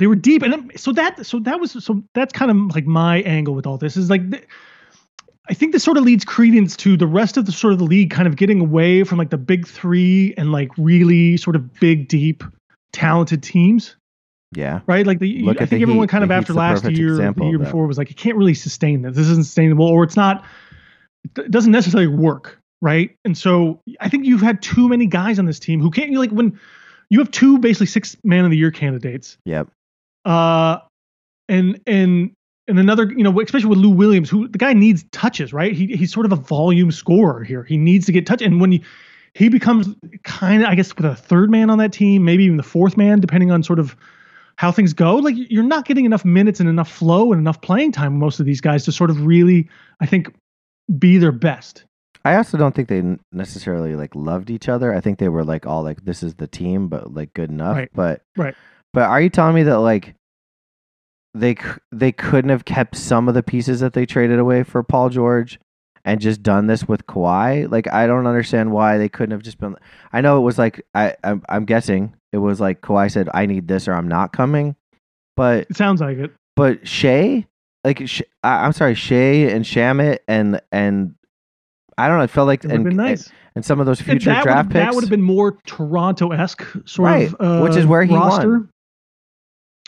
They 0.00 0.06
were 0.06 0.16
deep, 0.16 0.42
and 0.42 0.72
so 0.76 0.92
that 0.92 1.24
so 1.26 1.38
that 1.40 1.60
was 1.60 1.72
so 1.84 2.02
that's 2.14 2.32
kind 2.32 2.50
of 2.50 2.74
like 2.74 2.86
my 2.86 3.18
angle 3.20 3.54
with 3.54 3.66
all 3.66 3.78
this 3.78 3.96
is 3.96 4.10
like. 4.10 4.28
th- 4.30 4.44
I 5.48 5.54
think 5.54 5.72
this 5.72 5.82
sort 5.82 5.96
of 5.96 6.04
leads 6.04 6.24
credence 6.24 6.76
to 6.76 6.96
the 6.96 7.08
rest 7.08 7.36
of 7.36 7.44
the 7.44 7.50
sort 7.50 7.72
of 7.72 7.80
the 7.80 7.84
league 7.84 8.12
kind 8.12 8.28
of 8.28 8.36
getting 8.36 8.60
away 8.60 9.02
from 9.02 9.18
like 9.18 9.30
the 9.30 9.38
big 9.38 9.66
three 9.66 10.32
and 10.36 10.52
like 10.52 10.68
really 10.78 11.36
sort 11.38 11.56
of 11.56 11.74
big, 11.80 12.06
deep, 12.06 12.44
talented 12.92 13.42
teams. 13.42 13.96
Yeah, 14.54 14.80
right? 14.86 15.04
Like 15.04 15.18
the 15.18 15.42
Look 15.42 15.56
I 15.56 15.66
think 15.66 15.80
the 15.80 15.82
everyone 15.82 16.04
Heat. 16.04 16.10
kind 16.10 16.22
of 16.22 16.28
The 16.28 16.36
after 16.36 16.52
last 16.52 16.84
year, 16.84 17.16
the 17.16 17.44
year 17.46 17.58
before 17.58 17.86
was 17.88 17.98
like, 17.98 18.10
you 18.10 18.14
can't 18.14 18.36
really 18.36 18.54
sustain 18.54 19.02
this. 19.02 19.16
This 19.16 19.26
isn't 19.26 19.44
sustainable, 19.44 19.86
or 19.86 20.04
it's 20.04 20.16
not. 20.16 20.44
It 21.36 21.50
doesn't 21.50 21.72
necessarily 21.72 22.06
work, 22.06 22.60
right? 22.80 23.16
And 23.24 23.36
so 23.36 23.80
I 24.00 24.08
think 24.08 24.26
you've 24.26 24.42
had 24.42 24.62
too 24.62 24.88
many 24.88 25.06
guys 25.06 25.40
on 25.40 25.46
this 25.46 25.58
team 25.58 25.80
who 25.80 25.90
can't. 25.90 26.12
You 26.12 26.20
like 26.20 26.30
when 26.30 26.60
you 27.08 27.18
have 27.18 27.30
two 27.32 27.58
basically 27.58 27.86
six 27.86 28.16
man 28.22 28.44
of 28.44 28.52
the 28.52 28.56
year 28.56 28.70
candidates, 28.70 29.36
yep. 29.44 29.68
Uh, 30.24 30.78
and 31.48 31.80
and 31.86 32.32
and 32.68 32.78
another, 32.78 33.12
you 33.12 33.24
know, 33.24 33.40
especially 33.40 33.68
with 33.68 33.78
Lou 33.78 33.90
Williams, 33.90 34.30
who 34.30 34.48
the 34.48 34.58
guy 34.58 34.72
needs 34.72 35.04
touches, 35.12 35.52
right? 35.52 35.72
He 35.72 35.88
he's 35.96 36.12
sort 36.12 36.26
of 36.26 36.32
a 36.32 36.36
volume 36.36 36.92
scorer 36.92 37.44
here. 37.44 37.64
He 37.64 37.76
needs 37.76 38.06
to 38.06 38.12
get 38.12 38.26
touch, 38.26 38.42
and 38.42 38.60
when 38.60 38.72
he 38.72 38.84
he 39.34 39.48
becomes 39.48 39.88
kind 40.24 40.62
of, 40.62 40.68
I 40.68 40.74
guess, 40.74 40.94
with 40.96 41.06
a 41.06 41.14
third 41.14 41.50
man 41.50 41.70
on 41.70 41.78
that 41.78 41.92
team, 41.92 42.24
maybe 42.24 42.44
even 42.44 42.56
the 42.56 42.62
fourth 42.62 42.96
man, 42.96 43.20
depending 43.20 43.50
on 43.50 43.62
sort 43.62 43.78
of 43.78 43.96
how 44.56 44.70
things 44.70 44.92
go. 44.92 45.16
Like 45.16 45.34
you're 45.36 45.62
not 45.62 45.86
getting 45.86 46.04
enough 46.04 46.24
minutes 46.24 46.60
and 46.60 46.68
enough 46.68 46.90
flow 46.90 47.32
and 47.32 47.40
enough 47.40 47.60
playing 47.60 47.92
time 47.92 48.18
most 48.18 48.40
of 48.40 48.46
these 48.46 48.60
guys 48.60 48.84
to 48.84 48.92
sort 48.92 49.10
of 49.10 49.24
really, 49.24 49.68
I 50.00 50.06
think, 50.06 50.34
be 50.98 51.18
their 51.18 51.32
best. 51.32 51.84
I 52.24 52.36
also 52.36 52.58
don't 52.58 52.74
think 52.74 52.88
they 52.88 53.02
necessarily 53.32 53.96
like 53.96 54.14
loved 54.14 54.50
each 54.50 54.68
other. 54.68 54.92
I 54.92 55.00
think 55.00 55.18
they 55.18 55.30
were 55.30 55.44
like 55.44 55.66
all 55.66 55.82
like 55.82 56.04
this 56.04 56.22
is 56.22 56.34
the 56.34 56.46
team, 56.46 56.88
but 56.88 57.14
like 57.14 57.32
good 57.32 57.50
enough. 57.50 57.76
Right. 57.76 57.90
But 57.94 58.22
Right. 58.36 58.54
But 58.92 59.04
are 59.04 59.20
you 59.20 59.30
telling 59.30 59.54
me 59.54 59.62
that 59.64 59.78
like 59.78 60.14
they 61.34 61.56
they 61.92 62.12
couldn't 62.12 62.50
have 62.50 62.64
kept 62.64 62.96
some 62.96 63.28
of 63.28 63.34
the 63.34 63.42
pieces 63.42 63.80
that 63.80 63.92
they 63.92 64.06
traded 64.06 64.38
away 64.38 64.62
for 64.64 64.82
Paul 64.82 65.10
George 65.10 65.60
and 66.04 66.20
just 66.20 66.42
done 66.42 66.66
this 66.66 66.88
with 66.88 67.06
Kawhi? 67.06 67.70
Like 67.70 67.92
I 67.92 68.06
don't 68.06 68.26
understand 68.26 68.72
why 68.72 68.98
they 68.98 69.08
couldn't 69.08 69.30
have 69.32 69.42
just 69.42 69.58
been. 69.58 69.76
I 70.12 70.20
know 70.20 70.38
it 70.38 70.42
was 70.42 70.58
like 70.58 70.84
I 70.94 71.14
I'm, 71.22 71.42
I'm 71.48 71.64
guessing 71.66 72.14
it 72.32 72.38
was 72.38 72.60
like 72.60 72.80
Kawhi 72.80 73.10
said 73.10 73.28
I 73.32 73.46
need 73.46 73.68
this 73.68 73.86
or 73.86 73.92
I'm 73.94 74.08
not 74.08 74.32
coming, 74.32 74.74
but 75.36 75.66
It 75.70 75.76
sounds 75.76 76.00
like 76.00 76.18
it. 76.18 76.32
but 76.56 76.86
Shea, 76.88 77.46
like 77.84 78.02
I'm 78.42 78.72
sorry, 78.72 78.94
Shea 78.96 79.52
and 79.52 79.64
Shamet 79.64 80.18
and 80.26 80.60
and 80.72 81.14
I 81.96 82.08
don't 82.08 82.18
know. 82.18 82.24
It 82.24 82.30
felt 82.30 82.46
like 82.48 82.64
It 82.64 82.72
and, 82.72 82.82
been 82.84 82.96
nice. 82.96 83.30
and 83.54 83.64
some 83.64 83.78
of 83.78 83.86
those 83.86 84.00
future 84.00 84.32
draft 84.42 84.70
picks. 84.70 84.84
That 84.84 84.94
would 84.94 85.04
have 85.04 85.10
been 85.10 85.22
more 85.22 85.58
Toronto-esque 85.66 86.62
sort 86.86 87.06
Right, 87.06 87.32
of 87.34 87.36
uh, 87.38 87.60
which 87.68 87.76
is 87.76 87.84
where 87.86 88.02
he 88.02 88.14
roster. 88.14 88.50
won. 88.50 88.68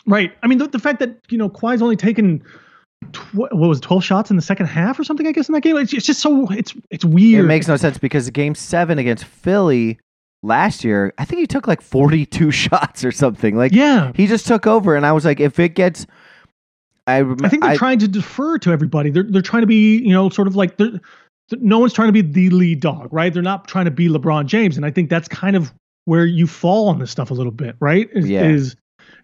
Right. 0.06 0.32
I 0.42 0.46
mean, 0.46 0.58
the, 0.58 0.68
the 0.68 0.78
fact 0.78 0.98
that 1.00 1.16
you 1.28 1.38
know 1.38 1.48
Kawhi's 1.48 1.82
only 1.82 1.96
taken 1.96 2.42
tw- 3.12 3.34
what 3.34 3.54
was 3.56 3.78
it, 3.78 3.82
twelve 3.82 4.04
shots 4.04 4.30
in 4.30 4.36
the 4.36 4.42
second 4.42 4.66
half 4.66 4.98
or 4.98 5.04
something. 5.04 5.26
I 5.26 5.32
guess 5.32 5.48
in 5.48 5.52
that 5.54 5.60
game, 5.62 5.76
it's, 5.76 5.92
it's 5.92 6.06
just 6.06 6.20
so 6.20 6.50
it's 6.50 6.74
it's 6.90 7.04
weird. 7.04 7.44
It 7.44 7.48
makes 7.48 7.68
no 7.68 7.76
sense 7.76 7.98
because 7.98 8.28
game 8.30 8.54
seven 8.54 8.98
against 8.98 9.24
Philly 9.24 9.98
last 10.42 10.82
year, 10.84 11.12
I 11.18 11.24
think 11.24 11.40
he 11.40 11.46
took 11.46 11.66
like 11.68 11.80
42 11.80 12.50
shots 12.50 13.04
or 13.04 13.12
something. 13.12 13.56
Like 13.56 13.72
yeah. 13.72 14.12
he 14.14 14.26
just 14.26 14.46
took 14.46 14.66
over, 14.66 14.96
and 14.96 15.06
I 15.06 15.12
was 15.12 15.24
like, 15.24 15.40
if 15.40 15.58
it 15.58 15.70
gets, 15.70 16.06
I 17.06 17.20
rem- 17.20 17.38
I 17.44 17.48
think 17.48 17.62
they're 17.62 17.76
trying 17.76 17.98
to 18.00 18.08
defer 18.08 18.58
to 18.58 18.70
everybody. 18.72 19.10
They're 19.10 19.22
they're 19.24 19.42
trying 19.42 19.62
to 19.62 19.66
be 19.68 19.98
you 19.98 20.12
know 20.12 20.28
sort 20.28 20.48
of 20.48 20.56
like 20.56 20.76
they're, 20.76 21.00
no 21.52 21.78
one's 21.78 21.92
trying 21.92 22.08
to 22.08 22.12
be 22.12 22.22
the 22.22 22.50
lead 22.50 22.80
dog, 22.80 23.12
right? 23.12 23.32
They're 23.32 23.42
not 23.42 23.68
trying 23.68 23.84
to 23.84 23.90
be 23.90 24.08
LeBron 24.08 24.46
James, 24.46 24.76
and 24.76 24.86
I 24.86 24.90
think 24.90 25.10
that's 25.10 25.28
kind 25.28 25.54
of 25.56 25.72
where 26.04 26.24
you 26.26 26.46
fall 26.46 26.88
on 26.88 26.98
this 26.98 27.10
stuff 27.10 27.30
a 27.30 27.34
little 27.34 27.52
bit, 27.52 27.76
right? 27.78 28.08
Is, 28.12 28.28
Yeah. 28.28 28.42
is 28.44 28.74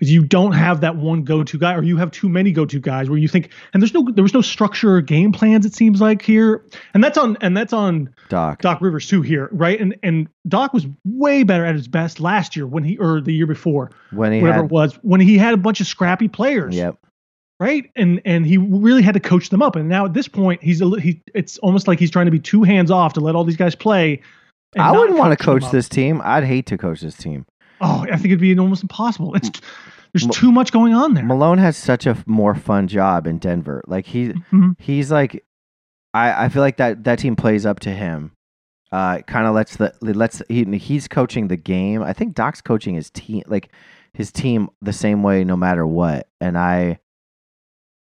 is 0.01 0.11
you 0.11 0.25
don't 0.25 0.53
have 0.53 0.81
that 0.81 0.97
one 0.97 1.23
go-to 1.23 1.59
guy, 1.59 1.75
or 1.75 1.83
you 1.83 1.97
have 1.97 2.11
too 2.11 2.29
many 2.29 2.53
go-to 2.53 2.81
guys 2.81 3.09
where 3.09 3.19
you 3.19 3.29
think, 3.29 3.51
and 3.73 3.83
there's 3.83 3.95
no 3.95 4.07
there 4.15 4.23
was 4.23 4.35
no 4.35 4.41
structure 4.41 4.95
or 4.95 5.01
game 5.01 5.33
plans. 5.33 5.67
It 5.67 5.75
seems 5.75 6.01
like 6.01 6.23
here, 6.23 6.65
and 6.95 7.03
that's 7.03 7.19
on 7.19 7.37
and 7.41 7.57
that's 7.57 7.73
on 7.73 8.15
Doc. 8.29 8.61
Doc 8.63 8.81
Rivers 8.81 9.09
too 9.09 9.23
here, 9.23 9.49
right? 9.53 9.81
And 9.81 9.97
and 10.03 10.29
Doc 10.47 10.73
was 10.73 10.87
way 11.05 11.43
better 11.43 11.65
at 11.65 11.75
his 11.75 11.89
best 11.89 12.21
last 12.21 12.57
year 12.57 12.67
when 12.67 12.85
he 12.85 12.97
or 12.99 13.21
the 13.21 13.33
year 13.33 13.47
before, 13.47 13.91
when 14.11 14.33
he 14.33 14.41
whatever 14.41 14.63
had, 14.63 14.65
it 14.67 14.71
was, 14.71 14.95
when 15.03 15.21
he 15.21 15.37
had 15.39 15.55
a 15.55 15.59
bunch 15.59 15.81
of 15.81 15.87
scrappy 15.87 16.29
players 16.29 16.75
Yep. 16.75 16.97
right? 17.61 17.91
And 17.97 18.21
and 18.25 18.47
he 18.47 18.57
really 18.59 19.03
had 19.03 19.15
to 19.15 19.21
coach 19.21 19.51
them 19.51 19.63
up. 19.63 19.77
And 19.77 19.89
now 19.89 20.05
at 20.05 20.15
this 20.15 20.29
point, 20.29 20.63
he's 20.63 20.81
a 20.81 21.01
he. 21.01 21.21
It's 21.35 21.59
almost 21.59 21.89
like 21.89 21.99
he's 21.99 22.11
trying 22.11 22.27
to 22.27 22.33
be 22.33 22.39
two 22.41 22.63
hands 22.63 22.91
off 22.91 23.15
to 23.15 23.21
let 23.21 23.35
all 23.35 23.45
these 23.45 23.57
guys 23.57 23.75
play. 23.75 24.23
I 24.79 24.93
wouldn't 24.93 25.19
want 25.19 25.37
to 25.37 25.43
coach 25.43 25.71
this 25.71 25.89
team. 25.89 26.21
I'd 26.23 26.45
hate 26.45 26.67
to 26.67 26.77
coach 26.79 27.01
this 27.01 27.17
team. 27.17 27.47
Oh, 27.81 28.03
I 28.11 28.17
think 28.17 28.27
it'd 28.27 28.41
be 28.41 28.59
almost 28.59 28.83
impossible. 28.83 29.35
It's 29.35 29.51
there's 30.13 30.25
Mal- 30.25 30.33
too 30.33 30.51
much 30.53 30.73
going 30.73 30.95
on 30.95 31.15
there. 31.15 31.25
Malone 31.25 31.59
has 31.59 31.77
such 31.77 32.07
a 32.07 32.17
more 32.27 32.55
fun 32.55 32.89
job 32.89 33.27
in 33.27 33.39
Denver. 33.39 33.83
Like 33.87 34.07
he 34.07 34.29
Mhm. 34.53 34.75
he's 34.81 35.11
like 35.13 35.45
I, 36.15 36.47
I 36.47 36.49
feel 36.49 36.63
like 36.63 36.79
that 36.79 37.05
that 37.05 37.19
team 37.19 37.37
plays 37.37 37.67
up 37.67 37.81
to 37.81 37.91
him. 37.91 38.33
Uh 38.91 39.19
kind 39.27 39.47
of 39.47 39.55
lets 39.55 39.77
the 39.77 39.93
lets 40.01 40.41
he, 40.49 40.65
he's 40.79 41.09
coaching 41.09 41.49
the 41.49 41.57
game. 41.59 42.03
I 42.03 42.15
think 42.15 42.35
Doc's 42.35 42.63
coaching 42.63 42.95
his 42.95 43.11
team 43.11 43.43
like 43.47 43.71
his 44.15 44.33
team 44.33 44.71
the 44.81 44.95
same 44.95 45.23
way 45.23 45.45
no 45.45 45.57
matter 45.57 45.87
what. 45.87 46.27
And 46.41 46.57
I 46.57 46.99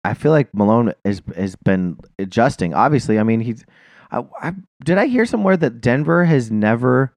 I 0.03 0.15
feel 0.15 0.31
like 0.31 0.53
Malone 0.53 0.93
has 1.05 1.21
has 1.35 1.55
been 1.55 1.97
adjusting. 2.19 2.73
Obviously, 2.73 3.19
I 3.19 3.23
mean 3.23 3.39
he's 3.39 3.65
I, 4.11 4.23
I 4.41 4.53
did 4.83 4.97
I 4.97 5.05
hear 5.05 5.25
somewhere 5.25 5.55
that 5.57 5.79
Denver 5.79 6.25
has 6.25 6.51
never 6.51 7.13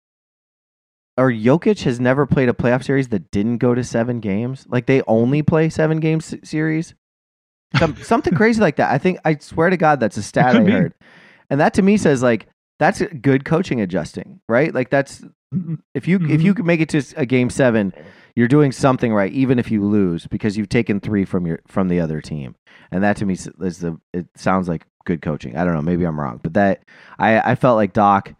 or 1.17 1.31
Jokic 1.31 1.83
has 1.85 1.99
never 1.99 2.27
played 2.27 2.49
a 2.49 2.53
playoff 2.53 2.85
series 2.85 3.09
that 3.09 3.31
didn't 3.31 3.59
go 3.59 3.75
to 3.75 3.83
seven 3.83 4.21
games. 4.21 4.67
Like 4.69 4.87
they 4.87 5.03
only 5.07 5.43
play 5.43 5.69
seven 5.71 5.99
game 6.01 6.19
s- 6.19 6.35
series. 6.45 6.95
Some, 7.79 7.97
something 8.03 8.35
crazy 8.35 8.61
like 8.61 8.77
that. 8.77 8.93
I 8.93 8.99
think 8.99 9.19
I 9.25 9.37
swear 9.37 9.71
to 9.71 9.77
God 9.77 10.01
that's 10.01 10.17
a 10.17 10.23
stat 10.23 10.57
I 10.57 10.61
be. 10.61 10.73
heard, 10.73 10.95
and 11.51 11.61
that 11.61 11.75
to 11.75 11.83
me 11.83 11.97
says 11.97 12.23
like 12.23 12.49
that's 12.79 13.03
good 13.21 13.45
coaching 13.45 13.81
adjusting, 13.81 14.41
right? 14.49 14.75
Like 14.75 14.91
that's 14.91 15.25
if 15.95 16.07
you 16.07 16.17
if 16.29 16.43
you 16.43 16.53
mm-hmm. 16.53 16.53
can 16.53 16.67
make 16.67 16.81
it 16.81 16.89
to 16.91 17.03
a 17.17 17.25
game 17.25 17.51
seven, 17.51 17.95
you're 18.35 18.49
doing 18.49 18.73
something 18.73 19.15
right, 19.15 19.33
even 19.33 19.59
if 19.59 19.71
you 19.71 19.85
lose 19.85 20.27
because 20.27 20.57
you've 20.57 20.69
taken 20.69 21.01
three 21.01 21.25
from 21.25 21.47
your 21.47 21.61
from 21.67 21.89
the 21.89 22.01
other 22.01 22.21
team, 22.21 22.57
and 22.91 23.03
that 23.03 23.17
to 23.19 23.27
me 23.27 23.35
is 23.35 23.79
the 23.79 23.99
it 24.13 24.27
sounds 24.37 24.69
like 24.69 24.87
good 25.05 25.23
coaching. 25.23 25.57
I 25.57 25.65
don't 25.65 25.75
know, 25.75 25.83
maybe 25.83 26.05
I'm 26.05 26.21
wrong, 26.21 26.41
but 26.43 26.55
that 26.55 26.83
I 27.19 27.53
I 27.53 27.55
felt 27.55 27.77
like 27.77 27.93
Doc 27.93 28.35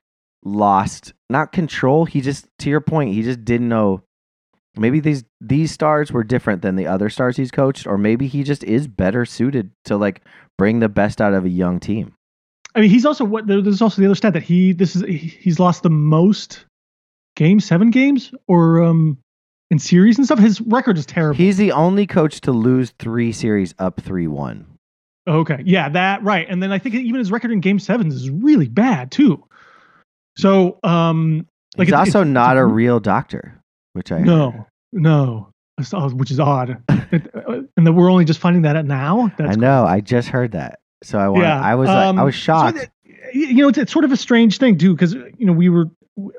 lost 0.47 1.13
not 1.29 1.53
control. 1.53 2.05
He 2.05 2.21
just 2.21 2.47
to 2.61 2.71
your 2.71 2.81
point, 2.81 3.13
he 3.13 3.23
just 3.23 3.45
didn't 3.45 3.69
know. 3.69 4.03
Maybe 4.77 5.01
these 5.01 5.25
these 5.41 5.73
stars 5.73 6.13
were 6.13 6.25
different 6.25 6.63
than 6.63 6.77
the 6.77 6.87
other 6.87 7.11
stars 7.11 7.37
he's 7.37 7.51
coached, 7.51 7.87
or 7.87 7.99
maybe 7.99 8.27
he 8.27 8.43
just 8.43 8.63
is 8.65 8.87
better 8.87 9.25
suited 9.25 9.71
to 9.87 9.97
like 9.97 10.23
bring 10.59 10.81
the 10.81 10.89
best 10.89 11.21
out 11.21 11.35
of 11.35 11.45
a 11.45 11.51
young 11.51 11.81
team. 11.81 12.15
I 12.75 12.81
mean, 12.81 12.91
he's 12.91 13.07
also 13.07 13.25
what 13.25 13.47
there's 13.47 13.83
also 13.83 14.01
the 14.01 14.07
other 14.07 14.15
stat 14.15 14.35
that 14.35 14.43
he 14.43 14.73
this 14.73 14.95
is 14.95 15.03
he's 15.03 15.59
lost 15.59 15.83
the 15.83 15.91
most 15.91 16.67
games, 17.35 17.65
seven 17.65 17.91
games, 17.91 18.33
or 18.47 18.83
um 18.83 19.19
in 19.71 19.79
series 19.79 20.19
and 20.19 20.27
stuff. 20.27 20.39
His 20.39 20.61
record 20.61 20.99
is 20.99 21.07
terrible. 21.07 21.37
He's 21.37 21.57
the 21.57 21.73
only 21.73 22.07
coach 22.07 22.41
to 22.43 22.53
lose 22.53 22.93
three 22.99 23.33
series 23.33 23.75
up 23.79 24.01
three 24.01 24.27
one. 24.27 24.67
Okay. 25.27 25.63
Yeah, 25.65 25.89
that 25.89 26.23
right. 26.23 26.47
And 26.49 26.63
then 26.63 26.71
I 26.71 26.79
think 26.79 26.95
even 26.95 27.19
his 27.19 27.33
record 27.33 27.51
in 27.51 27.61
game 27.61 27.79
sevens 27.79 28.15
is 28.15 28.31
really 28.31 28.69
bad 28.69 29.11
too. 29.11 29.43
So 30.37 30.79
um 30.83 31.47
like 31.77 31.89
He's 31.89 31.93
it's- 31.93 32.09
also 32.09 32.21
it's- 32.21 32.33
not 32.33 32.57
it's 32.57 32.63
a 32.63 32.67
real 32.67 33.01
doctor, 33.01 33.61
which 33.93 34.11
I 34.13 34.19
heard. 34.19 34.27
No, 34.27 34.67
no. 34.93 35.49
Which 36.15 36.31
is 36.31 36.41
odd. 36.41 36.83
Uh, 36.89 37.63
and 37.77 37.87
that 37.87 37.93
we're 37.93 38.11
only 38.11 38.25
just 38.25 38.41
finding 38.41 38.63
that 38.63 38.77
out 38.77 38.87
now. 38.87 39.27
I 39.39 39.43
That's 39.43 39.57
know. 39.59 39.85
I 39.85 40.01
just 40.01 40.29
heard 40.29 40.53
that, 40.53 40.81
so 41.05 41.19
I 41.19 41.29
want. 41.29 41.43
Yeah, 41.45 41.61
I 41.61 41.75
was 41.75 41.89
I 41.89 42.07
um, 42.07 42.17
was 42.17 42.35
so 42.35 42.41
shocked. 42.41 42.79
that- 42.79 42.91
you 43.33 43.55
know, 43.63 43.69
it's, 43.69 43.79
it's 43.79 43.93
sort 43.93 44.05
of 44.05 44.11
a 44.13 44.17
strange 44.17 44.59
thing 44.59 44.79
too, 44.79 44.93
because 44.95 45.13
you 45.15 45.47
know 45.47 45.53
we 45.53 45.69
were 45.69 45.91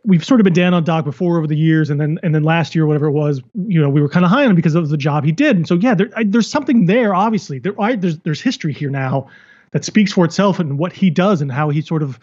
we've 0.04 0.26
sort 0.26 0.40
of 0.40 0.44
been 0.44 0.54
down 0.54 0.74
on 0.74 0.84
Doc 0.84 1.06
before 1.06 1.38
over 1.38 1.46
the 1.48 1.56
years, 1.56 1.90
and 1.90 2.02
then 2.02 2.20
and 2.24 2.34
then 2.34 2.44
last 2.44 2.74
year, 2.76 2.86
whatever 2.88 3.06
it 3.06 3.12
was, 3.12 3.42
you 3.68 3.80
know, 3.80 3.90
we 3.90 4.02
were 4.02 4.10
kind 4.10 4.26
of 4.26 4.32
high 4.32 4.44
on 4.44 4.50
him 4.50 4.56
because 4.56 4.74
of 4.76 4.90
the 4.90 4.98
job 4.98 5.24
he 5.24 5.32
did. 5.32 5.56
And 5.56 5.68
so 5.68 5.76
yeah, 5.76 5.94
there, 5.94 6.10
I, 6.16 6.24
there's 6.24 6.50
something 6.50 6.86
there. 6.86 7.14
Obviously, 7.14 7.60
there 7.60 7.80
I, 7.80 7.96
there's 7.96 8.18
there's 8.20 8.42
history 8.42 8.74
here 8.74 8.90
now 8.90 9.28
that 9.72 9.86
speaks 9.86 10.12
for 10.12 10.26
itself 10.26 10.60
and 10.60 10.80
what 10.80 10.94
he 10.94 11.10
does 11.10 11.42
and 11.42 11.52
how 11.52 11.70
he 11.70 11.82
sort 11.82 12.02
of 12.04 12.20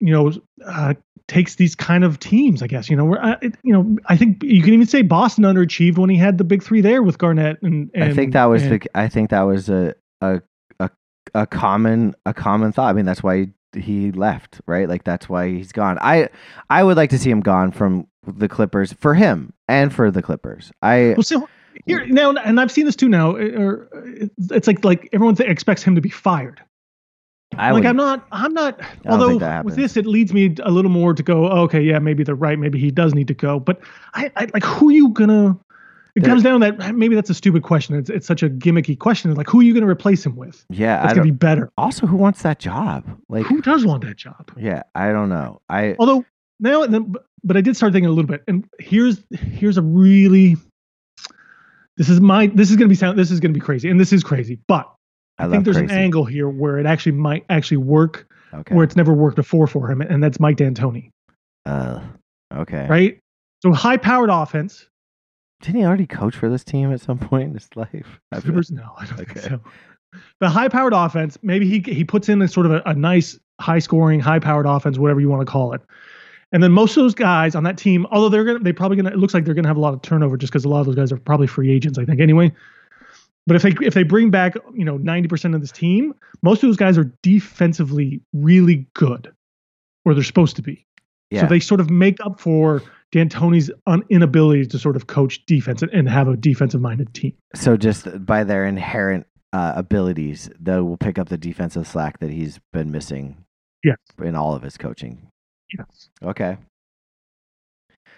you 0.00 0.12
know 0.12 0.32
uh, 0.64 0.94
takes 1.28 1.54
these 1.54 1.74
kind 1.74 2.04
of 2.04 2.18
teams. 2.18 2.62
I 2.62 2.66
guess 2.66 2.90
you 2.90 2.96
know 2.96 3.04
where 3.04 3.24
uh, 3.24 3.36
it, 3.42 3.54
you 3.62 3.72
know 3.72 3.96
I 4.06 4.16
think 4.16 4.42
you 4.42 4.62
can 4.62 4.74
even 4.74 4.86
say 4.86 5.02
Boston 5.02 5.44
underachieved 5.44 5.98
when 5.98 6.10
he 6.10 6.16
had 6.16 6.38
the 6.38 6.44
big 6.44 6.62
three 6.62 6.80
there 6.80 7.02
with 7.02 7.18
Garnett 7.18 7.62
and. 7.62 7.90
and 7.94 8.04
I 8.04 8.14
think 8.14 8.32
that 8.32 8.46
was 8.46 8.62
and- 8.62 8.80
the. 8.80 8.98
I 8.98 9.08
think 9.08 9.30
that 9.30 9.42
was 9.42 9.68
a 9.68 9.94
a 10.20 10.42
a 10.78 10.90
a 11.34 11.46
common 11.46 12.14
a 12.26 12.34
common 12.34 12.72
thought. 12.72 12.90
I 12.90 12.92
mean, 12.92 13.06
that's 13.06 13.22
why 13.22 13.48
he 13.74 14.10
left, 14.12 14.60
right? 14.66 14.88
Like 14.88 15.04
that's 15.04 15.28
why 15.28 15.48
he's 15.48 15.72
gone. 15.72 15.98
I 16.00 16.28
I 16.68 16.82
would 16.82 16.96
like 16.96 17.10
to 17.10 17.18
see 17.18 17.30
him 17.30 17.40
gone 17.40 17.70
from 17.70 18.06
the 18.26 18.48
Clippers 18.48 18.92
for 18.94 19.14
him 19.14 19.52
and 19.68 19.94
for 19.94 20.10
the 20.10 20.22
Clippers. 20.22 20.72
I 20.82 21.14
Well, 21.16 21.22
so 21.22 21.48
here 21.86 22.04
now, 22.06 22.32
and 22.32 22.60
I've 22.60 22.72
seen 22.72 22.86
this 22.86 22.96
too 22.96 23.08
now. 23.08 23.36
Or 23.36 23.88
it's 24.50 24.66
like 24.66 24.84
like 24.84 25.08
everyone 25.12 25.36
th- 25.36 25.48
expects 25.48 25.82
him 25.82 25.94
to 25.94 26.00
be 26.00 26.10
fired. 26.10 26.60
I 27.58 27.72
like 27.72 27.82
would, 27.82 27.86
I'm 27.90 27.96
not. 27.96 28.26
I'm 28.32 28.54
not. 28.54 28.80
Although 29.08 29.62
with 29.62 29.74
this, 29.76 29.96
it 29.96 30.06
leads 30.06 30.32
me 30.32 30.54
a 30.62 30.70
little 30.70 30.90
more 30.90 31.14
to 31.14 31.22
go. 31.22 31.50
oh, 31.50 31.62
okay, 31.62 31.80
yeah, 31.82 31.98
maybe 31.98 32.22
they're 32.22 32.34
right. 32.34 32.58
Maybe 32.58 32.78
he 32.78 32.90
does 32.90 33.14
need 33.14 33.28
to 33.28 33.34
go. 33.34 33.58
But 33.58 33.80
I, 34.14 34.30
I 34.36 34.46
like 34.54 34.64
who 34.64 34.88
are 34.88 34.92
you 34.92 35.08
gonna? 35.10 35.58
It 36.16 36.20
There- 36.22 36.30
comes 36.30 36.42
down 36.42 36.60
to 36.60 36.72
that. 36.72 36.94
Maybe 36.94 37.14
that's 37.14 37.30
a 37.30 37.34
stupid 37.34 37.62
question. 37.62 37.96
It's 37.96 38.08
it's 38.08 38.26
such 38.26 38.42
a 38.42 38.48
gimmicky 38.50 38.98
question. 38.98 39.34
Like 39.34 39.48
who 39.48 39.60
are 39.60 39.62
you 39.64 39.74
gonna 39.74 39.88
replace 39.88 40.24
him 40.24 40.36
with? 40.36 40.64
yeah. 40.70 41.02
That's 41.02 41.14
gonna 41.14 41.24
be 41.24 41.30
better. 41.32 41.70
also, 41.76 42.06
who 42.06 42.16
wants 42.16 42.42
that 42.42 42.58
job? 42.60 43.04
Like, 43.28 43.46
Who 43.46 43.60
does 43.62 43.84
want 43.84 44.04
that 44.04 44.16
job? 44.16 44.50
yeah, 44.56 44.82
I 44.94 45.10
don't 45.12 45.28
know. 45.28 45.60
I 45.68 45.96
Although 45.98 46.24
now 46.60 46.82
and 46.82 46.94
then, 46.94 47.02
but- 47.12 47.26
but 47.42 47.56
I 47.56 47.62
did 47.62 47.74
start 47.74 47.94
thinking 47.94 48.08
a 48.10 48.12
little 48.12 48.28
bit. 48.28 48.42
And 48.48 48.68
here's 48.78 49.24
here's 49.32 49.78
a 49.78 49.82
really. 49.82 50.56
This 51.96 52.08
is 52.08 52.20
my. 52.20 52.46
This 52.48 52.70
is 52.70 52.76
gonna 52.76 52.88
be 52.88 52.94
sound. 52.94 53.18
This 53.18 53.30
is 53.30 53.40
gonna 53.40 53.54
be 53.54 53.60
crazy, 53.60 53.88
and 53.90 53.98
this 54.00 54.12
is 54.12 54.22
crazy. 54.22 54.58
But 54.68 54.90
I, 55.40 55.46
I, 55.46 55.50
think 55.50 55.64
there's 55.64 55.76
crazy. 55.76 55.92
an 55.92 55.98
angle 56.00 56.24
here 56.24 56.48
where 56.48 56.78
it 56.78 56.86
actually 56.86 57.12
might 57.12 57.44
actually 57.50 57.78
work, 57.78 58.26
Okay. 58.52 58.74
where 58.74 58.84
it's 58.84 58.96
never 58.96 59.12
worked 59.14 59.36
before 59.36 59.66
for 59.66 59.90
him, 59.90 60.00
and 60.00 60.22
that's 60.22 60.40
Mike 60.40 60.56
D'Antoni, 60.56 61.10
Uh, 61.66 62.00
okay. 62.54 62.86
right? 62.88 63.18
So 63.62 63.72
high-powered 63.72 64.30
offense. 64.30 64.86
Didn't 65.62 65.80
he 65.80 65.86
already 65.86 66.06
coach 66.06 66.34
for 66.36 66.48
this 66.48 66.64
team 66.64 66.90
at 66.92 67.00
some 67.00 67.18
point 67.18 67.48
in 67.48 67.54
his 67.54 67.68
life? 67.76 68.20
I 68.32 68.40
Clippers? 68.40 68.70
No, 68.70 68.90
I 68.98 69.04
don't 69.06 69.20
Okay. 69.20 69.40
think 69.40 69.46
so. 69.50 69.60
The 70.40 70.48
high-powered 70.48 70.92
offense. 70.92 71.38
Maybe 71.42 71.68
he 71.68 71.78
he 71.92 72.02
puts 72.04 72.28
in 72.28 72.42
a 72.42 72.48
sort 72.48 72.66
of 72.66 72.72
a, 72.72 72.82
a 72.86 72.94
nice, 72.94 73.38
high-scoring, 73.60 74.18
high-powered 74.20 74.66
offense, 74.66 74.98
whatever 74.98 75.20
you 75.20 75.28
want 75.28 75.46
to 75.46 75.50
call 75.50 75.72
it. 75.72 75.82
And 76.52 76.60
then 76.64 76.72
most 76.72 76.96
of 76.96 77.04
those 77.04 77.14
guys 77.14 77.54
on 77.54 77.62
that 77.62 77.78
team, 77.78 78.06
although 78.10 78.28
they're 78.28 78.42
gonna, 78.44 78.58
they 78.58 78.72
probably 78.72 78.96
gonna. 78.96 79.10
It 79.10 79.18
looks 79.18 79.34
like 79.34 79.44
they're 79.44 79.54
gonna 79.54 79.68
have 79.68 79.76
a 79.76 79.80
lot 79.80 79.94
of 79.94 80.02
turnover 80.02 80.36
just 80.36 80.52
because 80.52 80.64
a 80.64 80.68
lot 80.68 80.80
of 80.80 80.86
those 80.86 80.96
guys 80.96 81.12
are 81.12 81.16
probably 81.18 81.46
free 81.46 81.70
agents. 81.70 81.96
I 81.98 82.04
think 82.04 82.20
anyway. 82.20 82.50
But 83.46 83.56
if 83.56 83.62
they 83.62 83.74
if 83.86 83.94
they 83.94 84.02
bring 84.02 84.30
back 84.30 84.54
you 84.74 84.84
know 84.84 84.96
ninety 84.96 85.28
percent 85.28 85.54
of 85.54 85.60
this 85.60 85.72
team, 85.72 86.14
most 86.42 86.62
of 86.62 86.68
those 86.68 86.76
guys 86.76 86.96
are 86.98 87.12
defensively 87.22 88.20
really 88.32 88.86
good, 88.94 89.32
or 90.04 90.14
they're 90.14 90.22
supposed 90.22 90.56
to 90.56 90.62
be. 90.62 90.86
yeah. 91.30 91.42
So 91.42 91.46
they 91.46 91.60
sort 91.60 91.80
of 91.80 91.90
make 91.90 92.18
up 92.24 92.38
for 92.40 92.82
D'Antoni's 93.12 93.70
un- 93.86 94.04
inability 94.08 94.66
to 94.66 94.78
sort 94.78 94.94
of 94.94 95.06
coach 95.08 95.44
defense 95.46 95.82
and, 95.82 95.90
and 95.92 96.08
have 96.08 96.28
a 96.28 96.36
defensive 96.36 96.80
minded 96.80 97.12
team. 97.14 97.32
So 97.54 97.76
just 97.76 98.24
by 98.24 98.44
their 98.44 98.64
inherent 98.66 99.26
uh, 99.52 99.72
abilities, 99.74 100.48
they 100.60 100.78
will 100.80 100.96
pick 100.96 101.18
up 101.18 101.28
the 101.28 101.38
defensive 101.38 101.86
slack 101.88 102.20
that 102.20 102.30
he's 102.30 102.60
been 102.72 102.92
missing. 102.92 103.36
Yes. 103.82 103.96
In 104.22 104.36
all 104.36 104.54
of 104.54 104.62
his 104.62 104.76
coaching. 104.76 105.26
Yes. 105.76 106.10
Okay. 106.22 106.56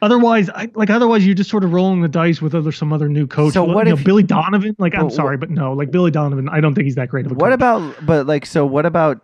Otherwise, 0.03 0.51
I, 0.51 0.69
like 0.75 0.91
otherwise, 0.91 1.25
you're 1.25 1.35
just 1.35 1.49
sort 1.49 1.63
of 1.63 1.73
rolling 1.73 2.03
the 2.03 2.09
dice 2.09 2.43
with 2.43 2.55
other 2.55 2.73
some 2.73 2.93
other 2.93 3.09
new 3.09 3.27
coach. 3.27 3.55
So 3.55 3.63
what 3.63 3.87
you 3.87 3.95
know, 3.95 3.99
if- 3.99 4.05
Billy 4.05 4.25
Donovan? 4.25 4.75
Like, 4.79 4.97
I'm 4.97 5.11
sorry, 5.11 5.37
but 5.37 5.49
no, 5.49 5.73
like 5.73 5.93
Billy 5.93 6.11
Donovan, 6.11 6.49
I 6.49 6.61
don't 6.61 6.75
think 6.75 6.87
he's 6.87 6.97
that 6.97 7.09
great 7.09 7.25
of 7.25 7.33
a 7.33 7.35
coach. 7.37 7.41
What 7.41 7.49
coach. 7.51 7.55
about 7.55 8.05
but 8.07 8.27
like 8.27 8.45
so 8.45 8.67
what 8.67 8.85
about 8.85 9.23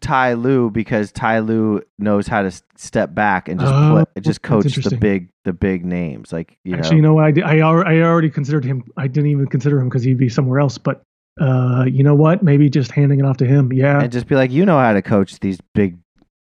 Ty 0.00 0.34
Lue 0.34 0.70
because 0.70 1.10
Ty 1.12 1.38
Lue 1.38 1.82
knows 1.98 2.26
how 2.26 2.42
to 2.42 2.50
step 2.76 3.14
back 3.14 3.48
and 3.48 3.58
just 3.58 3.72
play, 3.72 4.04
just 4.20 4.42
coach 4.42 4.74
the 4.74 4.96
big 4.96 5.30
the 5.44 5.54
big 5.54 5.86
names 5.86 6.32
like 6.32 6.58
you 6.64 6.74
Actually, 6.74 7.00
know 7.00 7.18
you 7.18 7.42
know, 7.42 7.46
I, 7.46 7.56
I, 7.56 7.94
I 7.94 8.02
already 8.02 8.28
considered 8.28 8.64
him. 8.64 8.84
I 8.98 9.06
didn't 9.06 9.30
even 9.30 9.46
consider 9.46 9.78
him 9.78 9.88
because 9.88 10.02
he'd 10.02 10.18
be 10.18 10.28
somewhere 10.28 10.60
else. 10.60 10.76
But 10.76 11.02
uh, 11.40 11.86
you 11.88 12.02
know 12.02 12.14
what? 12.14 12.42
Maybe 12.42 12.68
just 12.68 12.90
handing 12.90 13.20
it 13.20 13.24
off 13.24 13.38
to 13.38 13.46
him. 13.46 13.72
Yeah. 13.72 14.02
and 14.02 14.12
just 14.12 14.26
be 14.26 14.34
like 14.34 14.50
you 14.50 14.66
know 14.66 14.78
how 14.78 14.92
to 14.92 15.00
coach 15.00 15.40
these 15.40 15.58
big 15.74 15.96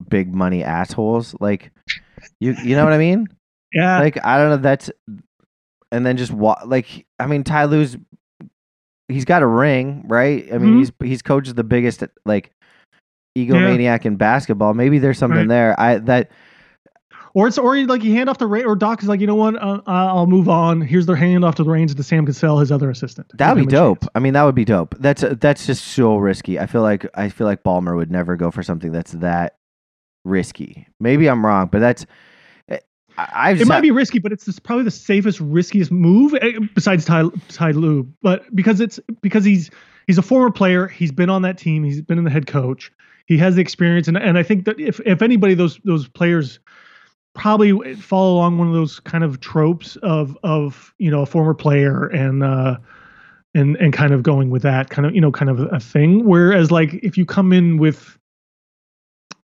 big 0.09 0.35
money 0.35 0.65
assholes 0.65 1.35
like 1.39 1.71
you 2.41 2.57
you 2.65 2.75
know 2.75 2.85
what 2.85 2.93
I 2.93 2.99
mean 2.99 3.29
yeah. 3.73 3.99
like 4.01 4.25
I 4.25 4.37
don't 4.39 4.51
know 4.51 4.57
that's 4.59 4.91
and 5.91 6.05
then 6.07 6.17
just 6.17 6.33
wa- 6.33 6.61
like 6.65 7.07
I 7.19 7.27
mean 7.27 7.45
Ty 7.45 7.65
Lue's 7.67 7.97
he's 9.09 9.25
got 9.25 9.43
a 9.43 9.47
ring 9.47 10.05
right 10.09 10.47
I 10.53 10.59
mean 10.59 10.75
Mhm. 10.75 10.79
he's 10.79 10.93
he's 11.03 11.23
coached 11.23 11.55
the 11.55 11.65
biggest 11.65 12.03
like 12.25 12.53
egomaniac 13.37 14.05
in 14.05 14.17
basketball 14.17 14.75
maybe 14.75 14.99
there's 14.99 15.19
something 15.19 15.41
Right. 15.41 15.49
there 15.49 15.81
I 15.81 15.99
that 15.99 16.31
Or 17.35 17.49
it's 17.49 17.57
or 17.57 17.75
you, 17.77 17.87
like 17.87 18.05
you 18.05 18.13
hand 18.15 18.29
off 18.29 18.37
the 18.37 18.47
ra- 18.47 18.61
or 18.67 18.77
Doc 18.77 19.03
is 19.03 19.09
like, 19.09 19.19
you 19.21 19.27
know 19.27 19.35
what, 19.35 19.55
uh, 19.57 19.81
I'll 19.87 20.27
move 20.27 20.51
on. 20.51 20.83
Here's 20.83 21.07
their 21.07 21.17
hand 21.17 21.47
off 21.47 21.55
to 21.55 21.65
the 21.65 21.71
reins 21.71 21.95
to 21.95 22.03
Sam 22.03 22.27
Cassell, 22.27 22.59
his 22.59 22.71
other 22.71 22.91
assistant. 22.91 23.27
That 23.39 23.57
would 23.57 23.65
be 23.65 23.71
dope. 23.73 24.05
I 24.15 24.19
mean, 24.19 24.35
that 24.35 24.43
would 24.43 24.55
be 24.55 24.67
dope. 24.67 24.95
That's 24.99 25.25
that's 25.41 25.65
just 25.65 25.83
so 25.83 26.17
risky. 26.19 26.59
I 26.61 26.67
feel 26.67 26.83
like 26.83 27.07
I 27.15 27.31
feel 27.31 27.47
like 27.47 27.63
Ballmer 27.63 27.97
would 27.97 28.11
never 28.11 28.37
go 28.37 28.51
for 28.51 28.63
something 28.63 28.93
that's 28.93 29.13
that 29.13 29.57
risky. 30.27 30.87
Maybe 31.01 31.27
I'm 31.27 31.45
wrong, 31.47 31.69
but 31.73 31.79
that's 31.79 32.05
I, 33.19 33.51
I've 33.51 33.61
It 33.61 33.67
might 33.67 33.77
had- 33.77 33.83
be 33.83 33.91
risky, 33.91 34.19
but 34.19 34.33
it's 34.33 34.59
probably 34.61 34.85
the 34.85 34.91
safest, 34.91 35.41
riskiest 35.41 35.91
move 35.91 36.35
eh, 36.41 36.59
besides 36.75 37.05
Ty 37.05 37.25
Ty 37.49 37.71
Lue. 37.73 38.11
But 38.23 38.55
because 38.55 38.81
it's 38.81 38.99
because 39.21 39.45
he's 39.45 39.71
he's 40.07 40.19
a 40.19 40.23
former 40.23 40.51
player, 40.51 40.87
he's 40.89 41.13
been 41.13 41.31
on 41.31 41.43
that 41.43 41.59
team, 41.59 41.85
he's 41.85 42.01
been 42.03 42.19
in 42.19 42.25
the 42.25 42.31
head 42.31 42.47
coach, 42.47 42.91
he 43.27 43.37
has 43.39 43.55
the 43.57 43.61
experience, 43.61 44.09
and 44.09 44.17
and 44.17 44.39
I 44.39 44.43
think 44.43 44.65
that 44.65 44.79
if 44.81 45.01
if 45.07 45.23
anybody 45.23 45.55
those 45.55 45.79
those 45.85 46.09
players 46.09 46.59
probably 47.35 47.95
follow 47.95 48.35
along 48.35 48.59
one 48.59 48.69
of 48.69 48.75
those 48.75 49.01
kind 49.01 49.25
of 49.25 49.41
tropes 49.41 49.97
of 49.97 50.37
of 50.43 50.93
you 50.99 51.11
know 51.11 51.23
a 51.23 51.27
former 51.27 51.55
player 51.55 52.07
and 52.09 52.43
uh 52.43 52.77
and 53.55 53.77
and 53.77 53.93
kind 53.95 54.13
of 54.13 54.23
going 54.23 54.51
with 54.51 54.63
that 54.63 54.91
kind 54.91 55.07
of 55.07 55.15
you 55.15 55.21
know 55.21 55.33
kind 55.33 55.51
of 55.51 55.61
a 55.73 55.81
thing. 55.81 56.25
Whereas 56.27 56.71
like 56.71 56.95
if 57.03 57.17
you 57.17 57.25
come 57.27 57.53
in 57.53 57.77
with 57.79 58.19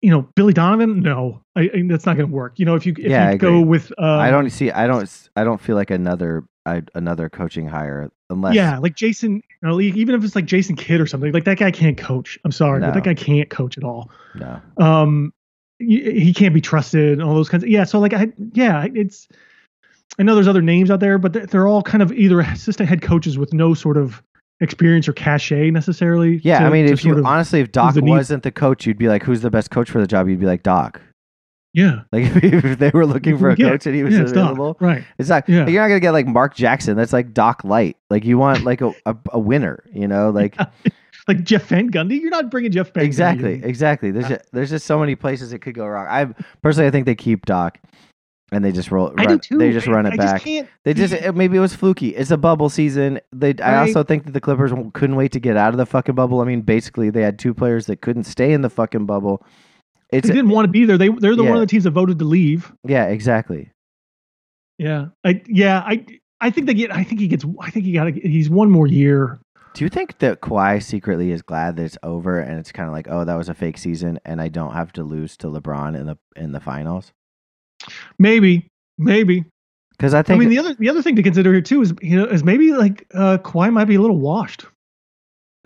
you 0.06 0.12
know 0.12 0.22
Billy 0.36 0.54
Donovan, 0.54 1.02
no, 1.02 1.42
I, 1.56 1.62
I, 1.74 1.82
that's 1.88 2.06
not 2.06 2.16
going 2.16 2.30
to 2.30 2.36
work. 2.36 2.54
You 2.60 2.66
know 2.66 2.76
if 2.76 2.86
you 2.86 2.94
if 2.98 3.10
Yeah, 3.10 3.32
you 3.32 3.38
go 3.40 3.60
with 3.60 3.92
uh, 3.98 4.04
I 4.18 4.30
don't 4.30 4.48
see. 4.52 4.70
I 4.72 4.86
don't. 4.86 5.10
I 5.36 5.44
don't 5.44 5.60
feel 5.60 5.76
like 5.76 5.90
another. 5.90 6.44
I, 6.68 6.82
another 6.96 7.30
coaching 7.30 7.68
hire 7.68 8.10
unless. 8.32 8.56
yeah, 8.56 8.80
like 8.80 8.96
Jason, 8.96 9.36
you 9.36 9.42
know, 9.68 9.80
even 9.80 10.16
if 10.16 10.24
it's 10.24 10.36
like 10.36 10.46
Jason 10.46 10.76
Kidd 10.76 11.00
or 11.00 11.06
something, 11.06 11.32
like 11.32 11.44
that 11.46 11.60
guy 11.60 11.70
can't 11.70 11.96
coach. 11.96 12.40
I'm 12.44 12.52
sorry, 12.52 12.80
but 12.82 12.88
No. 12.88 12.94
that 12.94 13.04
guy 13.04 13.14
can't 13.14 13.50
coach 13.52 13.78
at 13.78 13.84
all. 13.84 14.10
No. 14.34 14.60
Um, 14.78 15.32
he 15.78 16.34
can't 16.34 16.54
be 16.54 16.62
trusted 16.62 17.14
and 17.14 17.22
all 17.24 17.36
those 17.36 17.50
kinds 17.50 17.64
of 17.64 17.70
yeah. 17.70 17.84
So 17.84 18.00
like 18.00 18.14
I 18.14 18.32
yeah, 18.54 18.88
it's 18.96 19.28
I 20.18 20.24
know 20.24 20.34
there's 20.36 20.48
other 20.48 20.62
names 20.64 20.90
out 20.90 21.02
there, 21.02 21.18
but 21.20 21.34
they're, 21.34 21.46
they're 21.46 21.68
all 21.68 21.84
kind 21.84 22.02
of 22.02 22.12
either 22.14 22.40
assistant 22.54 22.90
head 22.90 23.02
coaches 23.04 23.38
with 23.38 23.54
no 23.54 23.74
sort 23.76 23.98
of 23.98 24.24
experience 24.62 25.08
or 25.08 25.14
cachet 25.14 25.72
necessarily. 25.72 26.40
Yeah, 26.44 26.60
to- 26.60 26.66
I 26.66 26.70
mean, 26.70 26.86
if 26.86 27.04
you 27.06 27.18
of- 27.18 27.26
honestly, 27.26 27.60
if 27.62 27.72
Doc 27.72 27.94
the 27.96 28.02
wasn't 28.02 28.44
the 28.44 28.52
coach, 28.52 28.86
you'd 28.86 28.98
be 28.98 29.08
like, 29.08 29.24
"Who's 29.24 29.42
the 29.42 29.50
best 29.52 29.72
coach 29.72 29.90
for 29.90 30.00
the 30.00 30.08
job?" 30.08 30.28
You'd 30.30 30.40
be 30.40 30.46
like, 30.46 30.64
"Doc." 30.64 31.02
yeah, 31.74 32.02
Like 32.14 32.24
if 32.44 32.80
they 32.80 32.90
were 32.94 33.06
looking 33.06 33.38
for 33.38 33.50
a 33.50 33.56
Yeah, 33.58 33.70
coach 33.72 33.86
and 33.86 33.94
he 33.96 34.04
was 34.04 34.14
yeah, 34.14 34.20
Doc, 34.22 34.30
available, 34.32 34.78
right? 34.80 35.04
it's 35.18 35.28
not. 35.30 35.48
Yeah. 35.50 35.68
You're 35.68 35.82
not 35.82 35.90
gonna 35.90 36.00
get 36.00 36.12
like 36.12 36.26
Mark 36.28 36.56
Jackson. 36.56 36.96
That's 36.96 37.12
like 37.12 37.34
Doc 37.34 37.64
Light. 37.66 37.98
Like 38.10 38.24
you 38.24 38.38
want 38.38 38.64
like 38.64 38.80
a, 38.82 38.94
a, 39.06 39.16
a 39.32 39.40
winner. 39.40 39.84
You 39.94 40.08
know, 40.08 40.30
like 40.42 40.58
Like 41.28 41.44
Jeff 41.44 41.64
Van 41.66 41.90
Gundy, 41.92 42.22
you're 42.22 42.30
not 42.30 42.50
bringing 42.52 42.72
Jeff 42.72 42.94
Van 42.94 43.04
Gundy 43.04 43.08
exactly, 43.08 43.54
in. 43.56 43.64
exactly. 43.66 44.12
There's 44.12 44.28
just, 44.30 44.42
there's 44.54 44.70
just 44.70 44.86
so 44.86 45.00
many 45.00 45.16
places 45.16 45.52
it 45.54 45.60
could 45.60 45.74
go 45.76 45.86
wrong. 45.88 46.06
I 46.08 46.34
personally, 46.62 46.88
I 46.88 46.92
think 46.92 47.08
they 47.08 47.16
keep 47.16 47.46
Doc, 47.48 47.80
and 48.52 48.64
they 48.64 48.72
just 48.72 48.92
roll. 48.92 49.14
I 49.18 49.26
run. 49.26 49.42
They 49.50 49.72
just 49.72 49.88
man. 49.88 49.96
run 49.96 50.06
it 50.06 50.14
I 50.14 50.18
back. 50.18 50.44
Just 50.44 50.70
They 50.84 50.94
just 50.94 51.14
it- 51.14 51.24
eh, 51.24 51.32
maybe 51.32 51.58
it 51.58 51.62
was 51.62 51.76
fluky. 51.76 52.10
It's 52.10 52.32
a 52.32 52.38
bubble 52.38 52.70
season. 52.70 53.20
They 53.34 53.56
I 53.62 53.78
also 53.78 54.04
think 54.04 54.26
that 54.26 54.32
the 54.32 54.42
Clippers 54.42 54.72
couldn't 54.94 55.16
wait 55.16 55.32
to 55.34 55.40
get 55.40 55.58
out 55.58 55.74
of 55.74 55.78
the 55.78 55.86
fucking 55.86 56.16
bubble. 56.16 56.42
I 56.42 56.46
mean, 56.46 56.62
basically 56.62 57.10
they 57.10 57.22
had 57.22 57.40
two 57.40 57.54
players 57.54 57.88
that 57.88 58.02
couldn't 58.02 58.26
stay 58.26 58.54
in 58.54 58.62
the 58.62 58.70
fucking 58.70 59.06
bubble. 59.06 59.46
It's 60.12 60.28
they 60.28 60.34
didn't 60.34 60.52
want 60.52 60.66
to 60.66 60.72
be 60.72 60.86
there. 60.86 60.98
They 60.98 61.10
they're 61.10 61.36
the 61.36 61.44
one 61.44 61.56
of 61.56 61.60
the 61.60 61.68
teams 61.68 61.84
that 61.86 61.92
voted 61.92 62.20
to 62.20 62.26
leave. 62.26 62.72
yeah, 62.84 63.06
exactly. 63.06 63.72
Yeah, 64.78 65.08
I 65.24 65.42
yeah 65.48 65.80
I 65.86 66.06
I 66.42 66.50
think 66.52 66.68
they 66.68 66.74
get. 66.74 66.92
I 66.94 67.04
think 67.04 67.22
he 67.22 67.28
gets. 67.28 67.46
I 67.60 67.72
think 67.72 67.86
he 67.86 67.94
got. 67.94 68.14
He's 68.14 68.50
one 68.50 68.70
more 68.70 68.88
year. 68.88 69.40
Do 69.74 69.84
you 69.84 69.90
think 69.90 70.20
that 70.20 70.42
Kawhi 70.42 70.82
secretly 70.82 71.32
is 71.32 71.42
glad 71.42 71.76
that 71.76 71.84
it's 71.84 71.98
over 72.02 72.40
and 72.40 72.60
it's 72.60 72.72
kind 72.72 72.88
of 72.88 72.94
like, 72.94 73.08
oh, 73.10 73.26
that 73.26 73.36
was 73.36 73.50
a 73.50 73.54
fake 73.54 73.78
season 73.78 74.20
and 74.24 74.40
I 74.40 74.48
don't 74.48 74.72
have 74.72 74.94
to 74.94 75.04
lose 75.04 75.36
to 75.38 75.48
LeBron 75.48 76.00
in 76.00 76.06
the 76.06 76.18
in 76.36 76.54
the 76.54 76.62
finals? 76.62 77.12
Maybe, 78.20 78.68
maybe. 78.98 79.46
Because 79.92 80.14
I 80.14 80.24
think 80.24 80.36
I 80.36 80.40
mean, 80.40 80.50
the 80.50 80.60
other 80.60 80.74
the 80.76 80.90
other 80.90 81.02
thing 81.02 81.16
to 81.16 81.24
consider 81.24 81.52
here 81.54 81.62
too 81.62 81.82
is 81.82 81.94
you 82.02 82.18
know 82.18 82.26
is 82.26 82.44
maybe 82.44 82.74
like 82.74 83.06
uh 83.14 83.38
Kawhi 83.38 83.72
might 83.72 83.86
be 83.86 83.96
a 83.96 84.02
little 84.02 84.18
washed. 84.20 84.66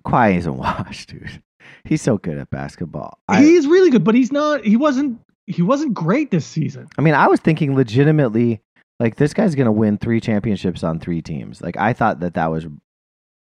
Kawhi 0.06 0.38
isn't 0.38 0.58
washed, 0.58 1.10
dude. 1.10 1.42
He's 1.84 2.02
so 2.02 2.18
good 2.18 2.38
at 2.38 2.50
basketball. 2.50 3.18
I, 3.28 3.42
he's 3.42 3.66
really 3.68 3.90
good, 3.90 4.04
but 4.04 4.16
he's 4.16 4.32
not. 4.32 4.64
He 4.64 4.76
wasn't. 4.78 5.20
He 5.48 5.62
wasn't 5.64 5.96
great 5.96 6.30
this 6.30 6.46
season. 6.46 6.88
I 6.98 7.02
mean, 7.02 7.16
I 7.16 7.28
was 7.28 7.40
thinking 7.40 7.76
legitimately, 7.76 8.62
like 9.00 9.16
this 9.16 9.34
guy's 9.34 9.56
gonna 9.56 9.72
win 9.72 9.98
three 9.98 10.20
championships 10.22 10.84
on 10.84 11.00
three 11.00 11.22
teams. 11.24 11.62
Like 11.62 11.78
I 11.78 11.94
thought 11.94 12.20
that 12.20 12.36
that 12.36 12.48
was 12.52 12.68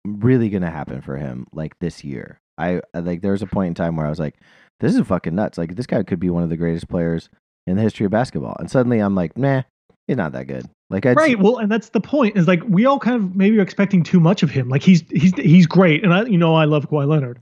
really 0.06 0.50
gonna 0.50 0.70
happen 0.70 1.02
for 1.02 1.18
him, 1.18 1.48
like 1.52 1.78
this 1.80 2.04
year. 2.04 2.40
I 2.60 2.82
I- 2.94 3.00
like 3.00 3.22
there 3.22 3.32
was 3.32 3.42
a 3.42 3.48
point 3.48 3.70
in 3.70 3.74
time 3.74 3.96
where 3.96 4.06
I 4.06 4.10
was 4.10 4.20
like, 4.20 4.36
this 4.80 4.94
is 4.96 5.08
fucking 5.08 5.34
nuts. 5.34 5.58
Like 5.58 5.76
this 5.76 5.88
guy 5.88 6.04
could 6.04 6.20
be 6.20 6.30
one 6.30 6.44
of 6.44 6.50
the 6.50 6.58
greatest 6.58 6.88
players 6.88 7.30
in 7.68 7.76
the 7.78 7.82
history 7.82 8.06
of 8.06 8.12
basketball. 8.12 8.56
And 8.60 8.70
suddenly 8.70 9.00
I'm 9.00 9.16
like, 9.16 9.38
nah, 9.38 9.64
he's 10.08 10.18
not 10.18 10.32
that 10.34 10.48
good. 10.48 10.66
Like 10.90 11.06
I 11.06 11.14
Right. 11.14 11.40
Well, 11.40 11.58
and 11.58 11.72
that's 11.72 11.90
the 11.90 12.02
point. 12.02 12.38
Is 12.38 12.48
like 12.48 12.62
we 12.68 12.86
all 12.86 13.00
kind 13.00 13.16
of 13.16 13.36
maybe 13.36 13.58
are 13.58 13.62
expecting 13.64 14.04
too 14.04 14.20
much 14.20 14.44
of 14.44 14.52
him. 14.52 14.70
Like 14.70 14.84
he's 14.84 15.04
he's 15.10 15.34
he's 15.36 15.66
great, 15.66 16.04
and 16.04 16.14
I 16.14 16.24
you 16.26 16.38
know 16.38 16.54
I 16.56 16.66
love 16.66 16.90
Kawhi 16.90 17.08
Leonard, 17.08 17.40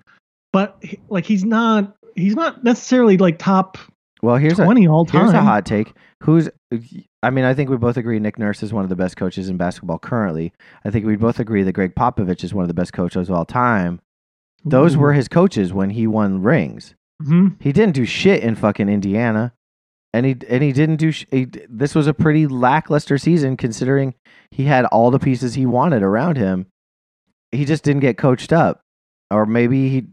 but 0.54 0.78
he- 0.82 1.00
like 1.10 1.26
he's 1.26 1.44
not 1.44 1.94
he's 2.16 2.36
not 2.36 2.64
necessarily 2.64 3.18
like 3.18 3.38
top 3.40 3.78
well, 4.22 4.38
here's 4.38 4.60
a 4.60 4.64
twenty 4.64 4.88
all 4.88 5.06
time. 5.06 5.22
here's 5.22 5.34
a 5.34 5.42
hot 5.42 5.66
take. 5.66 5.94
Who's 6.22 6.50
I 7.22 7.30
mean, 7.30 7.44
I 7.44 7.54
think 7.54 7.70
we 7.70 7.76
both 7.76 7.98
agree 7.98 8.18
Nick 8.20 8.40
Nurse 8.40 8.64
is 8.64 8.72
one 8.72 8.84
of 8.86 8.90
the 8.90 8.96
best 8.96 9.18
coaches 9.18 9.50
in 9.50 9.58
basketball 9.58 10.00
currently. 10.00 10.54
I 10.86 10.90
think 10.90 11.06
we 11.06 11.18
both 11.18 11.40
agree 11.40 11.64
that 11.64 11.74
Gregg 11.74 11.96
Popovich 11.96 12.46
is 12.46 12.54
one 12.54 12.64
of 12.64 12.70
the 12.70 12.74
best 12.74 12.94
coaches 12.94 13.30
of 13.30 13.36
all 13.36 13.46
time. 13.46 14.00
Those 14.64 14.96
Ooh. 14.96 15.00
were 15.00 15.12
his 15.14 15.28
coaches 15.28 15.74
when 15.74 15.90
he 15.90 16.08
won 16.08 16.42
rings. 16.42 16.96
Mhm. 17.22 17.58
He 17.60 17.74
didn't 17.74 17.96
do 17.96 18.06
shit 18.06 18.42
in 18.42 18.56
fucking 18.56 18.88
Indiana, 18.88 19.52
and 20.14 20.26
he 20.26 20.36
and 20.48 20.62
he 20.64 20.72
didn't 20.72 20.98
do. 20.98 21.12
Sh- 21.12 21.26
he, 21.32 21.46
this 21.70 21.96
was 21.96 22.08
a 22.08 22.14
pretty 22.14 22.48
lackluster 22.48 23.18
season 23.18 23.58
considering 23.58 24.14
he 24.52 24.66
had 24.66 24.86
all 24.86 25.12
the 25.12 25.20
pieces 25.20 25.56
he 25.56 25.66
wanted 25.66 26.04
around 26.04 26.38
him. 26.38 26.68
He 27.52 27.66
just 27.66 27.84
didn't 27.84 28.02
get 28.02 28.18
coached 28.18 28.52
up, 28.54 28.82
or 29.32 29.46
maybe 29.46 29.90
he, 29.90 30.06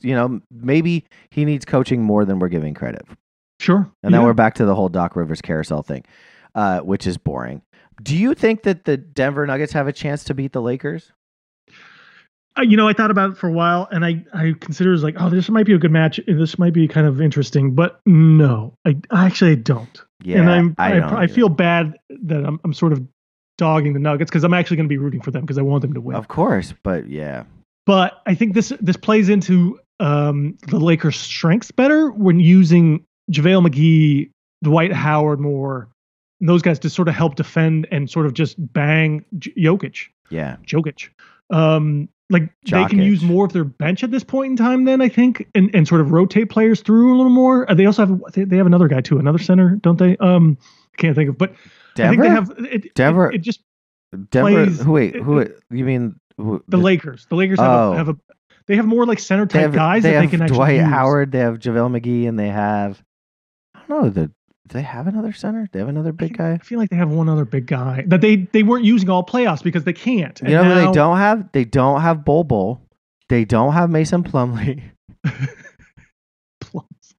you 0.00 0.14
know, 0.14 0.40
maybe 0.50 1.04
he 1.30 1.44
needs 1.44 1.64
coaching 1.64 2.02
more 2.02 2.24
than 2.24 2.38
we're 2.38 2.48
giving 2.48 2.74
credit. 2.74 3.06
Sure. 3.60 3.90
And 4.02 4.14
then 4.14 4.20
Yeah. 4.20 4.26
we're 4.26 4.34
back 4.34 4.54
to 4.54 4.64
the 4.64 4.74
whole 4.74 4.88
Doc 4.88 5.16
Rivers 5.16 5.40
carousel 5.42 5.82
thing, 5.82 6.04
uh, 6.54 6.80
which 6.80 7.06
is 7.06 7.16
boring. 7.18 7.62
Do 8.02 8.16
you 8.16 8.34
think 8.34 8.62
that 8.62 8.84
the 8.84 8.96
Denver 8.96 9.44
Nuggets 9.46 9.72
have 9.72 9.88
a 9.88 9.92
chance 9.92 10.22
to 10.24 10.34
beat 10.34 10.52
the 10.52 10.62
Lakers? 10.62 11.12
You 12.62 12.76
know, 12.76 12.88
I 12.88 12.92
thought 12.92 13.10
about 13.10 13.30
it 13.30 13.36
for 13.38 13.48
a 13.48 13.52
while, 13.52 13.88
and 13.90 14.04
I 14.04 14.24
I 14.32 14.54
considered 14.60 14.98
like, 15.00 15.14
oh, 15.18 15.30
this 15.30 15.48
might 15.48 15.66
be 15.66 15.74
a 15.74 15.78
good 15.78 15.92
match. 15.92 16.20
This 16.26 16.58
might 16.58 16.72
be 16.72 16.88
kind 16.88 17.06
of 17.06 17.20
interesting, 17.20 17.74
but 17.74 18.00
no, 18.06 18.74
I, 18.86 18.96
I 19.10 19.26
actually 19.26 19.56
don't. 19.56 20.02
Yeah, 20.22 20.40
and 20.40 20.50
I'm 20.50 20.74
I, 20.78 20.98
I, 20.98 21.22
either. 21.22 21.32
feel 21.32 21.48
bad 21.48 21.98
that 22.08 22.44
I'm 22.44 22.60
I'm 22.64 22.72
sort 22.72 22.92
of 22.92 23.06
dogging 23.56 23.92
the 23.92 24.00
Nuggets 24.00 24.30
because 24.30 24.44
I'm 24.44 24.54
actually 24.54 24.76
going 24.76 24.86
to 24.86 24.92
be 24.92 24.98
rooting 24.98 25.20
for 25.20 25.30
them 25.30 25.42
because 25.42 25.58
I 25.58 25.62
want 25.62 25.82
them 25.82 25.92
to 25.94 26.00
win. 26.00 26.16
of 26.16 26.28
course, 26.28 26.74
but 26.82 27.08
yeah, 27.08 27.44
But 27.86 28.20
I 28.26 28.34
think 28.34 28.54
this 28.54 28.72
this 28.80 28.96
plays 28.96 29.28
into 29.28 29.78
um, 30.00 30.56
the 30.68 30.78
Lakers' 30.78 31.16
strengths 31.16 31.70
better 31.70 32.10
when 32.10 32.38
using 32.40 33.04
JaVale 33.30 33.66
McGee, 33.68 34.30
Dwight 34.62 34.92
Howard 34.92 35.40
more, 35.40 35.88
and 36.40 36.48
those 36.48 36.62
guys 36.62 36.78
to 36.80 36.90
sort 36.90 37.08
of 37.08 37.14
help 37.14 37.34
defend 37.34 37.86
and 37.90 38.08
sort 38.10 38.26
of 38.26 38.34
just 38.34 38.56
bang 38.72 39.24
J- 39.38 39.52
Jokic, 39.56 40.06
yeah, 40.30 40.56
Jokic. 40.64 41.08
Um, 41.50 42.08
like 42.30 42.50
they 42.70 42.84
can 42.86 42.98
use 42.98 43.22
more 43.22 43.44
of 43.46 43.52
their 43.52 43.64
bench 43.64 44.04
at 44.04 44.10
this 44.10 44.22
point 44.24 44.50
in 44.50 44.56
time. 44.56 44.84
Then 44.84 45.00
I 45.00 45.08
think, 45.08 45.46
and, 45.54 45.70
and 45.74 45.88
sort 45.88 46.00
of 46.00 46.12
rotate 46.12 46.50
players 46.50 46.80
through 46.82 47.14
a 47.14 47.16
little 47.16 47.32
more. 47.32 47.70
Uh, 47.70 47.74
They 47.74 47.86
also 47.86 48.06
have 48.06 48.20
they, 48.32 48.44
they 48.44 48.56
have 48.58 48.66
another 48.66 48.88
guy 48.88 49.00
too, 49.00 49.18
another 49.18 49.38
center, 49.38 49.76
don't 49.76 49.98
they? 49.98 50.16
Um, 50.18 50.58
can't 50.98 51.14
think 51.16 51.30
of, 51.30 51.38
but 51.38 51.54
Denver. 51.94 52.08
I 52.08 52.10
think 52.10 52.22
they 52.22 52.28
have 52.28 52.72
it, 52.72 52.94
Denver- 52.94 53.30
It, 53.30 53.36
it 53.36 53.38
just 53.38 53.60
Denver. 54.30 54.64
plays- 54.66 54.80
who 54.82 54.92
wait? 54.92 55.14
it- 55.16 55.22
Who 55.22 55.44
you 55.70 55.84
mean? 55.84 56.20
Who, 56.36 56.62
the 56.68 56.76
Lakers. 56.76 57.26
The 57.28 57.34
Lakers 57.36 57.58
have, 57.58 57.70
Oh. 57.70 57.92
a, 57.92 57.96
have 57.96 58.08
a 58.10 58.16
they 58.66 58.76
have 58.76 58.86
more 58.86 59.06
like 59.06 59.18
center 59.18 59.46
type 59.46 59.72
guys 59.72 60.02
they 60.02 60.12
that 60.12 60.20
they 60.20 60.26
can 60.28 60.42
actually 60.42 60.56
Dwight. 60.56 60.80
Howard. 60.80 61.32
They 61.32 61.38
have 61.38 61.58
JaVale 61.58 61.98
McGee, 62.00 62.28
and 62.28 62.38
they 62.38 62.48
have 62.48 63.02
I 63.74 63.80
don't 63.88 64.02
know. 64.02 64.10
The 64.10 64.30
do 64.68 64.74
they 64.78 64.82
have 64.82 65.06
another 65.06 65.32
center? 65.32 65.62
Do 65.64 65.68
they 65.72 65.78
have 65.80 65.88
another 65.88 66.12
big 66.12 66.36
guy. 66.36 66.52
I 66.52 66.58
feel 66.58 66.78
like 66.78 66.90
they 66.90 66.96
have 66.96 67.10
one 67.10 67.28
other 67.28 67.44
big 67.44 67.66
guy 67.66 68.04
that 68.06 68.20
they 68.20 68.36
they 68.36 68.62
weren't 68.62 68.84
using 68.84 69.08
all 69.10 69.24
playoffs 69.24 69.62
because 69.62 69.84
they 69.84 69.92
can't. 69.92 70.40
You 70.42 70.50
know 70.50 70.62
now, 70.62 70.86
they 70.86 70.92
don't 70.92 71.16
have? 71.16 71.50
They 71.52 71.64
don't 71.64 72.00
have 72.00 72.24
Bol 72.24 72.44
Bol. 72.44 72.80
They 73.28 73.44
don't 73.44 73.72
have 73.72 73.90
Mason 73.90 74.22
Plumlee. 74.22 74.82
Plums. 76.60 77.14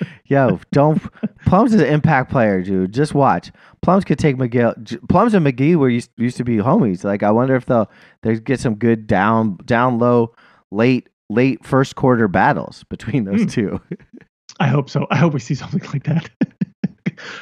Yo, 0.26 0.60
don't 0.72 1.02
Plums 1.46 1.74
is 1.74 1.80
an 1.80 1.88
impact 1.88 2.30
player, 2.30 2.62
dude. 2.62 2.92
Just 2.92 3.14
watch. 3.14 3.50
Plums 3.82 4.04
could 4.04 4.18
take 4.18 4.36
Miguel. 4.38 4.74
Plums 5.08 5.34
and 5.34 5.44
McGee 5.46 5.76
were 5.76 5.88
used, 5.88 6.10
used 6.16 6.36
to 6.38 6.44
be 6.44 6.56
homies. 6.56 7.04
Like 7.04 7.22
I 7.22 7.30
wonder 7.30 7.56
if 7.56 7.66
they'll 7.66 7.90
they 8.22 8.38
get 8.38 8.60
some 8.60 8.74
good 8.76 9.06
down 9.06 9.58
down 9.64 9.98
low 9.98 10.34
late 10.70 11.08
late 11.28 11.64
first 11.64 11.96
quarter 11.96 12.28
battles 12.28 12.84
between 12.90 13.24
those 13.24 13.42
Hmm. 13.42 13.48
two. 13.48 13.80
I 14.60 14.66
hope 14.68 14.90
so. 14.90 15.06
I 15.10 15.16
hope 15.16 15.32
we 15.32 15.40
see 15.40 15.54
something 15.54 15.82
like 15.92 16.04
that. 16.04 16.28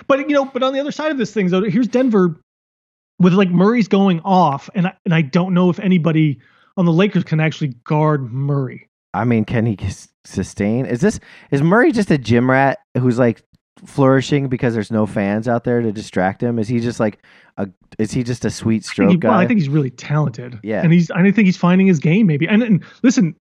but 0.07 0.21
you 0.21 0.35
know, 0.35 0.45
but 0.45 0.63
on 0.63 0.73
the 0.73 0.81
other 0.81 0.93
side 0.93 1.11
of 1.11 1.19
this 1.19 1.33
thing, 1.33 1.49
though, 1.49 1.63
here's 1.63 1.89
Denver 1.89 2.41
with 3.19 3.35
like 3.35 3.51
Murray's 3.51 3.89
going 3.89 4.21
off, 4.21 4.71
and 4.75 4.87
I, 4.87 4.97
and 5.05 5.15
I 5.15 5.23
don't 5.23 5.55
know 5.55 5.71
if 5.71 5.79
anybody 5.81 6.39
on 6.77 6.85
the 6.85 6.93
Lakers 6.93 7.25
can 7.25 7.41
actually 7.41 7.75
guard 7.85 8.33
Murray. 8.33 8.89
I 9.15 9.25
mean, 9.25 9.45
can 9.45 9.67
he 9.67 9.77
sustain? 10.25 10.87
Is 10.87 11.01
this 11.01 11.19
is 11.51 11.63
Murray 11.63 11.93
just 11.93 12.11
a 12.11 12.19
gym 12.19 12.51
rat 12.51 12.79
who's 12.97 13.19
like 13.19 13.43
flourishing 13.85 14.49
because 14.49 14.75
there's 14.75 14.91
no 14.91 15.07
fans 15.07 15.49
out 15.49 15.65
there 15.65 15.81
to 15.81 15.93
distract 15.93 16.43
him? 16.43 16.59
Is 16.59 16.69
he 16.69 16.81
just 16.81 17.01
like 17.01 17.19
a? 17.57 17.69
Is 17.99 18.13
he 18.13 18.23
just 18.23 18.45
a 18.45 18.51
sweet 18.51 18.85
stroke 18.85 19.11
he, 19.11 19.17
guy? 19.17 19.31
well, 19.31 19.39
I 19.39 19.47
think 19.47 19.61
he's 19.61 19.69
really 19.69 19.91
talented. 19.91 20.59
Yeah. 20.63 20.83
and 20.83 20.93
he's. 20.93 21.11
I 21.11 21.23
think 21.31 21.47
he's 21.47 21.57
finding 21.57 21.87
his 21.87 21.99
game 21.99 22.27
maybe. 22.27 22.47
And, 22.47 22.63
and 22.63 22.85
listen, 23.03 23.35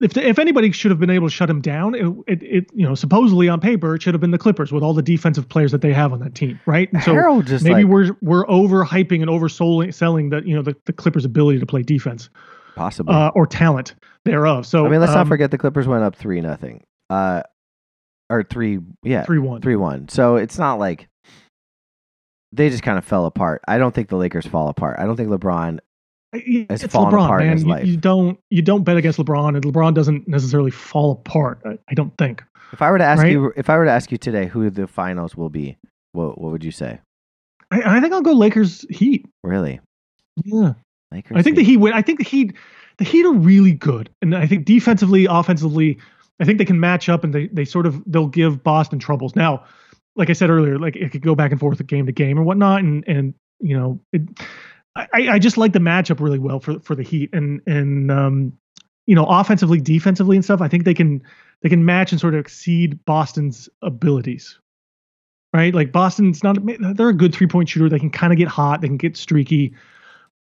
if 0.00 0.16
if 0.16 0.38
anybody 0.38 0.70
should 0.70 0.90
have 0.90 1.00
been 1.00 1.10
able 1.10 1.28
to 1.28 1.32
shut 1.32 1.50
him 1.50 1.60
down, 1.60 1.94
it, 1.94 2.06
it, 2.26 2.42
it 2.42 2.70
you 2.72 2.86
know 2.86 2.94
supposedly 2.94 3.48
on 3.48 3.60
paper 3.60 3.94
it 3.94 4.02
should 4.02 4.14
have 4.14 4.20
been 4.20 4.30
the 4.30 4.38
Clippers 4.38 4.72
with 4.72 4.82
all 4.82 4.94
the 4.94 5.02
defensive 5.02 5.48
players 5.48 5.72
that 5.72 5.80
they 5.80 5.92
have 5.92 6.12
on 6.12 6.20
that 6.20 6.34
team, 6.34 6.58
right? 6.66 6.92
And 6.92 7.02
so 7.02 7.12
Harold 7.12 7.46
just 7.46 7.64
maybe 7.64 7.84
like, 7.84 7.92
we're 7.92 8.16
we're 8.22 8.46
overhyping 8.46 9.20
and 9.20 9.30
overselling 9.30 9.92
selling 9.92 10.30
the 10.30 10.42
you 10.44 10.54
know 10.54 10.62
the, 10.62 10.76
the 10.84 10.92
Clippers' 10.92 11.24
ability 11.24 11.58
to 11.58 11.66
play 11.66 11.82
defense 11.82 12.30
possibly. 12.76 13.14
uh, 13.14 13.30
or 13.34 13.46
talent 13.46 13.94
thereof. 14.24 14.66
So 14.66 14.86
I 14.86 14.88
mean, 14.88 15.00
let's 15.00 15.12
not 15.12 15.22
um, 15.22 15.28
forget 15.28 15.50
the 15.50 15.58
Clippers 15.58 15.86
went 15.86 16.04
up 16.04 16.14
three 16.16 16.40
nothing. 16.40 16.84
Uh, 17.10 17.42
or 18.30 18.42
three, 18.42 18.78
yeah, 19.02 19.24
three 19.24 19.38
one. 19.38 19.62
three 19.62 19.76
one. 19.76 20.08
So 20.08 20.36
it's 20.36 20.58
not 20.58 20.78
like 20.78 21.08
they 22.52 22.70
just 22.70 22.82
kind 22.82 22.98
of 22.98 23.04
fell 23.04 23.26
apart. 23.26 23.62
I 23.66 23.78
don't 23.78 23.94
think 23.94 24.08
the 24.08 24.16
Lakers 24.16 24.46
fall 24.46 24.68
apart. 24.68 24.98
I 24.98 25.04
don't 25.04 25.16
think 25.16 25.30
LeBron. 25.30 25.80
It's 26.32 26.86
fallen 26.92 27.12
LeBron, 27.12 27.24
apart 27.24 27.40
in 27.42 27.46
man. 27.48 27.56
his 27.56 27.64
You- 27.64 27.70
life. 27.70 27.86
You, 27.86 27.96
don't 27.96 28.38
you 28.50 28.62
don't 28.62 28.84
bet 28.84 28.96
against 28.96 29.18
LeBron, 29.18 29.54
and 29.56 29.64
LeBron 29.64 29.94
doesn't 29.94 30.28
necessarily 30.28 30.70
fall 30.70 31.12
apart. 31.12 31.60
I, 31.64 31.78
I 31.88 31.94
don't 31.94 32.16
think. 32.18 32.42
If 32.72 32.82
I 32.82 32.90
were 32.90 32.98
to 32.98 33.04
ask 33.04 33.22
Right? 33.22 33.32
you, 33.32 33.52
if 33.56 33.70
I 33.70 33.78
were 33.78 33.86
to 33.86 33.90
ask 33.90 34.12
you 34.12 34.18
today 34.18 34.46
who 34.46 34.68
the 34.68 34.86
finals 34.86 35.36
will 35.36 35.48
be, 35.48 35.76
what 36.12 36.38
what 36.40 36.52
would 36.52 36.64
you 36.64 36.70
say? 36.70 37.00
I, 37.70 37.96
I 37.96 38.00
think 38.00 38.12
I'll 38.12 38.20
go 38.22 38.32
Lakers 38.32 38.84
Heat. 38.90 39.26
Really, 39.42 39.80
Yeah. 40.44 40.74
Lakers? 41.12 41.36
I 41.38 41.42
think 41.42 41.56
the 41.56 41.64
Heat. 41.64 41.78
Win. 41.78 41.92
I 41.94 42.02
think 42.02 42.18
the 42.18 42.24
Heat, 42.24 42.54
the 42.98 43.04
Heat 43.04 43.24
are 43.24 43.32
really 43.32 43.72
good, 43.72 44.10
and 44.20 44.34
I 44.36 44.46
think 44.46 44.66
defensively, 44.66 45.24
offensively, 45.24 45.98
I 46.40 46.44
think 46.44 46.58
they 46.58 46.64
can 46.66 46.78
match 46.78 47.08
up, 47.08 47.24
and 47.24 47.32
they 47.32 47.46
they 47.48 47.64
sort 47.64 47.86
of 47.86 48.02
they'll 48.06 48.26
give 48.26 48.62
Boston 48.62 48.98
troubles. 48.98 49.34
Now, 49.34 49.64
like 50.16 50.28
I 50.28 50.34
said 50.34 50.50
earlier, 50.50 50.78
like 50.78 50.94
it 50.96 51.10
could 51.10 51.22
go 51.22 51.34
back 51.34 51.50
and 51.52 51.58
forth, 51.58 51.84
game 51.86 52.04
to 52.04 52.12
game 52.12 52.38
or 52.38 52.42
whatnot, 52.42 52.80
and 52.82 53.02
and 53.08 53.32
you 53.60 53.76
know, 53.78 53.98
it, 54.12 54.22
I 55.12 55.28
I 55.32 55.38
just 55.38 55.56
like 55.56 55.72
the 55.72 55.78
matchup 55.78 56.20
really 56.20 56.38
well 56.38 56.60
for 56.60 56.78
for 56.80 56.94
the 56.94 57.02
Heat, 57.02 57.30
and 57.32 57.60
and 57.66 58.10
um, 58.10 58.52
you 59.06 59.14
know, 59.14 59.24
offensively, 59.24 59.80
defensively, 59.80 60.36
and 60.36 60.44
stuff. 60.44 60.60
I 60.60 60.68
think 60.68 60.84
they 60.84 60.94
can 60.94 61.22
they 61.62 61.68
can 61.68 61.84
match 61.84 62.12
and 62.12 62.20
sort 62.20 62.34
of 62.34 62.40
exceed 62.40 63.04
Boston's 63.04 63.68
abilities. 63.82 64.58
Right, 65.54 65.74
like 65.74 65.92
Boston's 65.92 66.44
not. 66.44 66.58
They're 66.96 67.08
a 67.08 67.14
good 67.14 67.34
three 67.34 67.46
point 67.46 67.70
shooter. 67.70 67.88
They 67.88 67.98
can 67.98 68.10
kind 68.10 68.32
of 68.32 68.38
get 68.38 68.48
hot. 68.48 68.82
They 68.82 68.88
can 68.88 68.98
get 68.98 69.16
streaky. 69.16 69.74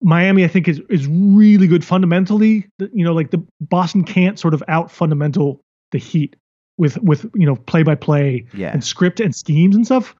Miami, 0.01 0.45
I 0.45 0.47
think, 0.47 0.67
is 0.67 0.81
is 0.89 1.07
really 1.07 1.67
good 1.67 1.83
fundamentally. 1.83 2.69
You 2.79 3.03
know, 3.03 3.13
like 3.13 3.31
the 3.31 3.45
Boston 3.59 4.05
can't 4.05 4.39
sort 4.39 4.53
of 4.53 4.63
out 4.69 4.89
fundamental 4.89 5.61
the 5.91 5.97
Heat 5.97 6.37
with 6.77 6.97
with 7.03 7.29
you 7.35 7.45
know 7.45 7.57
play 7.57 7.83
by 7.83 7.95
play 7.95 8.45
yeah, 8.53 8.71
and 8.71 8.81
script 8.81 9.19
and 9.19 9.35
schemes 9.35 9.75
and 9.75 9.85
stuff. 9.85 10.15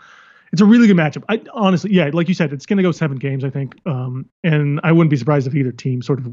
It's 0.54 0.62
a 0.62 0.66
really 0.66 0.88
good 0.88 0.96
matchup. 0.96 1.24
I 1.28 1.42
honestly, 1.54 1.92
yeah, 1.92 2.12
like 2.13 2.30
you 2.30 2.34
said, 2.34 2.54
it's 2.54 2.66
going 2.66 2.78
to 2.78 2.84
go 2.84 2.92
seven 2.92 3.18
games, 3.18 3.44
I 3.44 3.50
think. 3.50 3.76
Um, 3.86 4.30
and 4.44 4.80
I 4.84 4.92
wouldn't 4.92 5.10
be 5.10 5.18
surprised 5.18 5.48
if 5.48 5.56
either 5.56 5.72
team 5.72 6.02
sort 6.02 6.20
of 6.20 6.32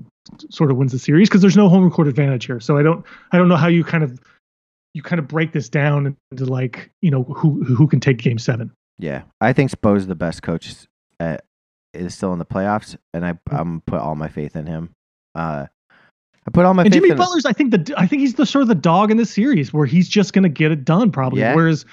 sort 0.51 0.71
of 0.71 0.77
wins 0.77 0.93
the 0.93 0.99
series 0.99 1.29
because 1.29 1.41
there's 1.41 1.57
no 1.57 1.69
home 1.69 1.91
court 1.91 2.07
advantage 2.07 2.47
here. 2.47 2.61
So 2.61 2.77
I 2.77 2.83
don't 2.83 3.05
I 3.33 3.39
don't 3.39 3.49
know 3.49 3.57
how 3.57 3.69
you 3.69 3.83
kind 3.83 4.05
of 4.05 4.21
you 4.95 5.03
kind 5.03 5.19
of 5.19 5.27
break 5.27 5.53
this 5.53 5.69
down 5.69 6.17
into 6.31 6.45
like 6.45 6.91
you 7.01 7.11
know 7.11 7.25
who 7.25 7.65
who 7.65 7.89
can 7.89 7.99
take 7.99 8.19
game 8.19 8.39
seven. 8.39 8.71
yeah. 8.99 9.23
I 9.41 9.53
think 9.53 9.71
Spo's 9.71 10.07
the 10.07 10.15
best 10.15 10.43
coach. 10.43 10.87
Uh, 11.19 11.37
is 11.93 12.15
still 12.15 12.33
in 12.33 12.39
the 12.39 12.47
playoffs, 12.47 12.97
and 13.13 13.27
I 13.27 13.39
I'm 13.51 13.81
put 13.83 14.01
all 14.01 14.15
my 14.15 14.29
faith 14.29 14.57
in 14.57 14.67
him. 14.67 14.91
Uh, 15.35 15.67
I 16.47 16.51
put 16.53 16.65
all 16.65 16.75
my 16.75 16.83
and 16.85 16.93
faith 16.93 17.03
Jimmy 17.03 17.13
in. 17.13 17.17
Butler's, 17.17 17.47
I 17.47 17.53
think 17.53 17.71
the 17.71 17.95
I 17.97 18.07
think 18.07 18.21
he's 18.21 18.35
the 18.35 18.47
sort 18.47 18.63
of 18.63 18.69
the 18.69 18.75
dog 18.75 19.11
in 19.11 19.17
this 19.17 19.33
series 19.33 19.73
where 19.73 19.87
he's 19.87 20.09
just 20.09 20.33
going 20.33 20.43
to 20.45 20.49
get 20.49 20.73
it 20.73 20.85
done 20.85 21.11
probably. 21.11 21.41
Yeah. 21.41 21.55
Whereas, 21.55 21.85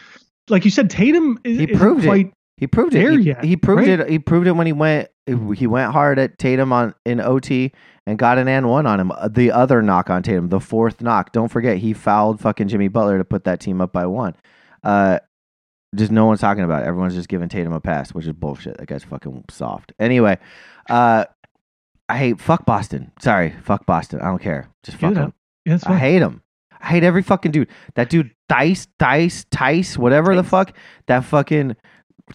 like 0.50 0.66
you 0.66 0.72
said, 0.72 0.90
Tatum 0.90 1.40
is, 1.44 1.58
He 1.60 1.68
proved 1.68 2.04
it. 2.04 2.08
quite, 2.08 2.34
He 2.58 2.68
proved 2.68 2.94
it. 2.96 3.00
there 3.00 3.12
He, 3.18 3.26
yet, 3.26 3.44
he 3.44 3.56
proved 3.58 3.88
right? 3.88 4.00
it. 4.02 4.10
He 4.10 4.20
proved 4.20 4.48
it 4.48 4.54
when 4.54 4.68
he 4.68 4.74
went. 4.74 5.10
He 5.56 5.68
went 5.68 5.92
hard 5.92 6.20
at 6.20 6.38
Tatum 6.40 6.72
on 6.72 6.94
in 7.06 7.20
OT 7.20 7.74
and 8.06 8.18
got 8.18 8.38
an 8.38 8.48
and 8.48 8.70
one 8.70 8.86
on 8.86 8.98
him. 9.00 9.12
Uh, 9.12 9.28
The 9.28 9.52
other 9.52 9.82
knock 9.82 10.10
on 10.10 10.24
Tatum, 10.24 10.48
the 10.48 10.62
fourth 10.62 11.02
knock. 11.02 11.34
Don't 11.34 11.50
forget, 11.50 11.78
he 11.80 11.92
fouled 11.94 12.40
fucking 12.40 12.70
Jimmy 12.70 12.88
Butler 12.88 13.18
to 13.18 13.26
put 13.26 13.44
that 13.44 13.60
team 13.60 13.82
up 13.82 13.92
by 13.92 14.06
one. 14.06 14.36
Uh, 14.84 15.20
just 15.96 16.12
no 16.14 16.26
one's 16.26 16.40
talking 16.40 16.64
about 16.64 16.84
it. 16.84 16.88
Everyone's 16.88 17.14
just 17.14 17.28
giving 17.28 17.50
Tatum 17.50 17.74
a 17.74 17.82
pass, 17.82 18.14
which 18.14 18.26
is 18.26 18.32
bullshit. 18.34 18.78
That 18.78 18.88
guy's 18.88 19.04
fucking 19.04 19.46
soft. 19.50 19.92
Anyway, 20.00 20.38
uh, 20.90 21.26
I 22.08 22.18
hate 22.18 22.40
fuck 22.40 22.66
Boston. 22.66 23.12
Sorry, 23.20 23.54
fuck 23.64 23.86
Boston. 23.86 24.22
I 24.22 24.26
don't 24.28 24.42
care. 24.42 24.70
Just 24.84 24.98
fuck 24.98 25.14
them. 25.14 25.34
Yeah, 25.66 25.78
I 25.86 25.98
hate 25.98 26.22
him. 26.22 26.42
I 26.82 26.88
hate 26.88 27.04
every 27.04 27.24
fucking 27.24 27.52
dude. 27.52 27.70
That 27.96 28.10
dude 28.10 28.32
Dice, 28.50 28.88
Dice, 28.98 29.46
Tice, 29.52 29.98
whatever 29.98 30.36
the 30.36 30.44
fuck. 30.44 30.74
That 31.08 31.24
fucking 31.26 31.76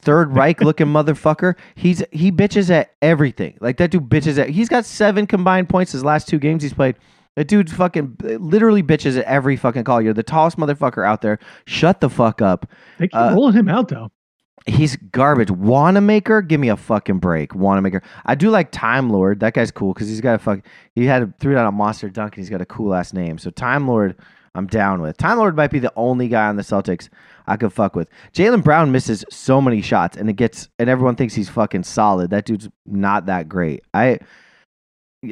Third 0.01 0.33
Reich 0.37 0.61
looking 0.61 0.87
motherfucker. 0.87 1.55
He's 1.75 2.03
he 2.13 2.31
bitches 2.33 2.71
at 2.71 2.93
everything. 3.03 3.57
Like 3.61 3.77
that 3.79 3.91
dude 3.91 4.09
bitches 4.09 4.39
at. 4.39 4.51
He's 4.51 4.69
got 4.69 4.85
seven 4.85 5.27
combined 5.27 5.69
points 5.69 5.93
his 5.93 6.05
last 6.05 6.29
two 6.29 6.39
games 6.39 6.63
he's 6.63 6.75
played. 6.75 6.97
That 7.37 7.49
dude 7.49 7.71
fucking 7.71 8.17
literally 8.21 8.83
bitches 8.83 9.19
at 9.19 9.25
every 9.25 9.57
fucking 9.57 9.85
call. 9.85 10.03
You're 10.03 10.13
the 10.13 10.23
tallest 10.23 10.59
motherfucker 10.59 11.07
out 11.07 11.23
there. 11.23 11.39
Shut 11.67 12.01
the 12.01 12.11
fuck 12.11 12.43
up. 12.43 12.71
They 12.99 13.09
keep 13.09 13.17
uh, 13.17 13.33
rolling 13.35 13.55
him 13.55 13.69
out 13.69 13.89
though. 13.89 14.11
He's 14.67 14.97
garbage. 14.97 15.51
Wanamaker, 15.51 16.43
give 16.43 16.61
me 16.61 16.69
a 16.69 16.77
fucking 16.77 17.19
break. 17.19 17.55
Wanamaker. 17.55 18.03
I 18.25 18.35
do 18.35 18.51
like 18.51 18.71
Time 18.71 19.11
Lord. 19.11 19.41
That 19.41 19.55
guy's 19.55 19.71
cool 19.71 19.93
because 19.93 20.09
he's 20.09 20.21
got 20.21 20.37
a 20.37 20.39
fuck. 20.39 20.61
He 20.95 21.07
had 21.07 21.39
threw 21.41 21.55
down 21.55 21.67
a 21.67 21.73
monster 21.73 22.09
dunk 22.09 22.37
and 22.37 22.43
he's 22.43 22.51
got 22.51 22.61
a 22.61 22.67
cool 22.67 22.95
ass 22.95 23.13
name. 23.13 23.39
So 23.39 23.51
Time 23.51 23.89
Lord, 23.89 24.17
I'm 24.55 24.67
down 24.67 25.01
with. 25.01 25.17
Time 25.17 25.39
Lord 25.39 25.57
might 25.57 25.71
be 25.71 25.79
the 25.79 25.93
only 25.97 26.29
guy 26.29 26.49
on 26.49 26.57
the 26.57 26.63
Celtics 26.63 27.09
I 27.47 27.57
could 27.57 27.73
fuck 27.73 27.97
with. 27.97 28.09
Jaylen 28.33 28.63
Brown 28.63 28.93
misses 28.93 29.25
so 29.31 29.61
many 29.61 29.81
shots 29.83 30.17
and 30.17 30.31
it 30.31 30.35
gets 30.35 30.69
and 30.79 30.89
everyone 30.89 31.17
thinks 31.17 31.35
he's 31.35 31.49
fucking 31.49 31.83
solid. 31.85 32.31
That 32.31 32.45
dude's 32.45 32.69
not 32.87 33.27
that 33.27 33.49
great. 33.49 33.83
I 33.93 34.19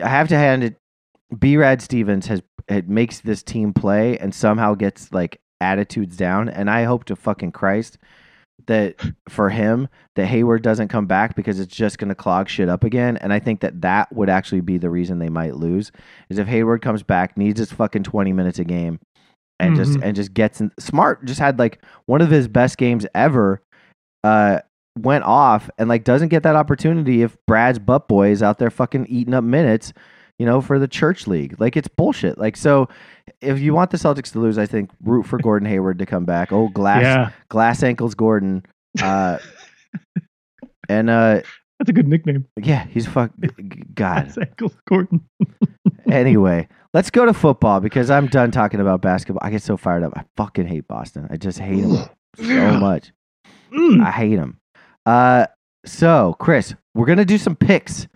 I 0.03 0.09
have 0.09 0.29
to 0.29 0.37
hand 0.37 0.65
it. 0.65 0.77
Brad 1.31 1.81
Stevens 1.83 2.27
has 2.27 2.43
it 2.69 2.89
makes 2.89 3.21
this 3.21 3.43
team 3.43 3.73
play 3.73 4.19
and 4.19 4.35
somehow 4.35 4.75
gets 4.75 5.13
like 5.13 5.41
attitudes 5.61 6.17
down. 6.17 6.49
And 6.49 6.71
I 6.71 6.85
hope 6.85 7.05
to 7.05 7.17
fucking 7.17 7.53
Christ 7.53 7.99
that 8.67 8.97
for 9.29 9.51
him 9.51 9.89
that 10.17 10.27
Hayward 10.27 10.63
doesn't 10.63 10.89
come 10.89 11.07
back 11.07 11.35
because 11.37 11.61
it's 11.61 11.75
just 11.75 11.99
going 11.99 12.09
to 12.09 12.15
clog 12.15 12.49
shit 12.49 12.69
up 12.69 12.85
again. 12.85 13.17
And 13.19 13.33
I 13.33 13.39
think 13.39 13.61
that 13.61 13.81
that 13.83 14.13
would 14.15 14.29
actually 14.29 14.61
be 14.61 14.79
the 14.79 14.91
reason 14.91 15.19
they 15.19 15.29
might 15.29 15.57
lose 15.57 15.93
is 16.29 16.39
if 16.39 16.47
Hayward 16.49 16.83
comes 16.83 17.03
back, 17.03 17.37
needs 17.37 17.59
his 17.61 17.73
fucking 17.73 18.03
twenty 18.05 18.33
minutes 18.33 18.59
a 18.59 18.65
game, 18.65 18.99
and 19.59 19.77
just 19.77 19.93
Mhm. 19.93 20.03
and 20.05 20.17
just 20.17 20.35
gets 20.35 20.61
in. 20.61 20.71
Smart 20.79 21.25
just 21.25 21.41
had 21.41 21.59
like 21.59 21.85
one 22.07 22.21
of 22.21 22.31
his 22.31 22.49
best 22.49 22.79
games 22.79 23.07
ever. 23.15 23.63
Uh, 24.25 24.61
went 24.99 25.25
off 25.25 25.71
and 25.79 25.89
like 25.89 26.03
doesn't 26.05 26.29
get 26.29 26.43
that 26.43 26.57
opportunity 26.57 27.23
if 27.23 27.37
Brad's 27.47 27.79
butt 27.79 28.09
boy 28.09 28.31
is 28.31 28.43
out 28.43 28.59
there 28.59 28.71
fucking 28.71 29.07
eating 29.09 29.35
up 29.35 29.45
minutes. 29.45 29.93
You 30.41 30.47
know, 30.47 30.63
for 30.63 30.79
the 30.79 30.89
church 30.89 31.27
league, 31.27 31.61
like 31.61 31.77
it's 31.77 31.87
bullshit. 31.87 32.39
Like, 32.39 32.57
so 32.57 32.89
if 33.43 33.61
you 33.61 33.75
want 33.75 33.91
the 33.91 33.99
Celtics 33.99 34.33
to 34.33 34.41
lose, 34.41 34.57
I 34.57 34.65
think 34.65 34.89
root 35.05 35.27
for 35.27 35.37
Gordon 35.37 35.69
Hayward 35.69 35.99
to 35.99 36.07
come 36.07 36.25
back. 36.25 36.51
Oh, 36.51 36.69
glass 36.69 37.03
Yeah, 37.03 37.31
glass 37.51 37.83
ankles 37.83 38.15
Gordon. 38.15 38.65
Uh, 39.03 39.37
and 40.89 41.11
uh, 41.11 41.43
that's 41.79 41.91
a 41.91 41.93
good 41.93 42.09
nickname. 42.09 42.47
yeah, 42.57 42.87
he's 42.87 43.07
fuck. 43.07 43.33
God. 43.95 44.33
Ankles 44.41 44.75
Gordon. 44.89 45.21
Anyway, 46.11 46.67
let's 46.93 47.11
go 47.11 47.25
to 47.25 47.33
football 47.33 47.79
because 47.79 48.11
I'm 48.11 48.27
done 48.27 48.51
talking 48.51 48.81
about 48.81 49.01
basketball. 49.01 49.47
I 49.47 49.51
get 49.51 49.63
so 49.63 49.77
fired 49.77 50.03
up. 50.03 50.13
I 50.17 50.25
fucking 50.37 50.67
hate 50.67 50.89
Boston. 50.89 51.29
I 51.31 51.37
just 51.37 51.59
hate 51.59 51.85
him 51.85 51.99
so 52.37 52.73
much. 52.81 53.13
Mm. 53.73 54.05
I 54.05 54.11
hate 54.11 54.39
him. 54.39 54.59
Uh, 55.07 55.47
so 55.85 56.35
Chris, 56.41 56.75
we're 56.95 57.07
gonna 57.07 57.25
do 57.25 57.39
some 57.39 57.55
picks. 57.55 58.09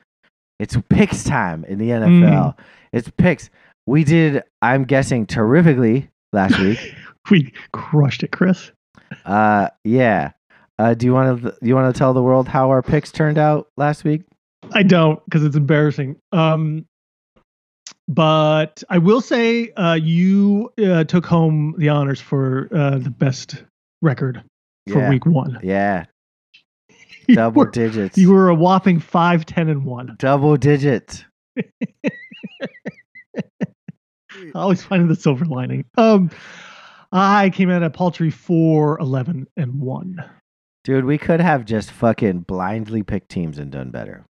It's 0.59 0.77
picks 0.88 1.25
time 1.25 1.64
in 1.64 1.79
the 1.79 1.90
NFL. 1.90 2.57
It's 2.93 3.11
picks. 3.17 3.51
We 3.87 4.05
did, 4.05 4.43
I'm 4.62 4.85
guessing, 4.85 5.27
terrifically 5.27 6.11
last 6.33 6.59
week. 6.59 6.79
we 7.31 7.53
crushed 7.73 8.23
it, 8.23 8.31
Chris. 8.31 8.71
Uh, 9.25 9.69
yeah. 9.83 10.33
Uh, 10.79 10.95
do 10.95 11.07
you 11.07 11.12
want 11.12 11.43
to? 11.43 11.55
You 11.62 11.75
want 11.75 11.95
to 11.95 11.99
tell 11.99 12.12
the 12.12 12.23
world 12.23 12.49
how 12.49 12.71
our 12.71 12.83
picks 12.83 13.12
turned 13.12 13.38
out 13.38 13.69
last 13.77 14.02
week? 14.02 14.23
I 14.73 14.83
don't 14.83 15.25
because 15.25 15.44
it's 15.44 15.57
embarrassing. 15.57 16.17
Um, 16.33 16.87
but 18.09 18.83
I 18.90 18.98
will 18.98 19.21
say 19.21 19.71
uh, 19.73 19.94
you 19.94 20.73
uh, 20.85 21.05
took 21.05 21.25
home 21.25 21.75
the 21.79 21.88
honors 21.88 22.21
for 22.21 22.69
uh, 22.75 22.98
the 22.98 23.11
best 23.11 23.63
record 24.02 24.42
for 24.88 24.98
yeah. 24.98 25.11
week 25.11 25.27
one. 25.27 25.59
Yeah. 25.63 26.07
You 27.29 27.37
Double 27.37 27.60
were- 27.64 27.70
digits. 27.70 28.18
You 28.18 28.33
were 28.33 28.48
a 28.48 28.54
whopping 28.54 29.00
five, 29.00 29.46
ten, 29.46 29.68
and 29.68 29.85
one. 29.85 30.16
double 30.18 30.56
digits. 30.56 31.25
Always 34.54 34.83
finding 34.83 35.08
the 35.08 35.16
silver 35.16 35.44
lining. 35.44 35.85
Um, 35.96 36.31
I 37.12 37.50
came 37.50 37.70
in 37.70 37.77
at 37.77 37.83
a 37.85 37.90
paltry 37.90 38.31
four, 38.31 38.98
eleven, 38.98 39.46
and 39.56 39.81
one. 39.81 40.22
Dude, 40.83 41.04
we 41.04 41.18
could 41.18 41.40
have 41.40 41.64
just 41.64 41.90
fucking 41.92 42.40
blindly 42.40 43.02
picked 43.02 43.31
teams 43.31 43.58
and 43.58 43.70
done 43.70 43.90
better. 43.90 44.25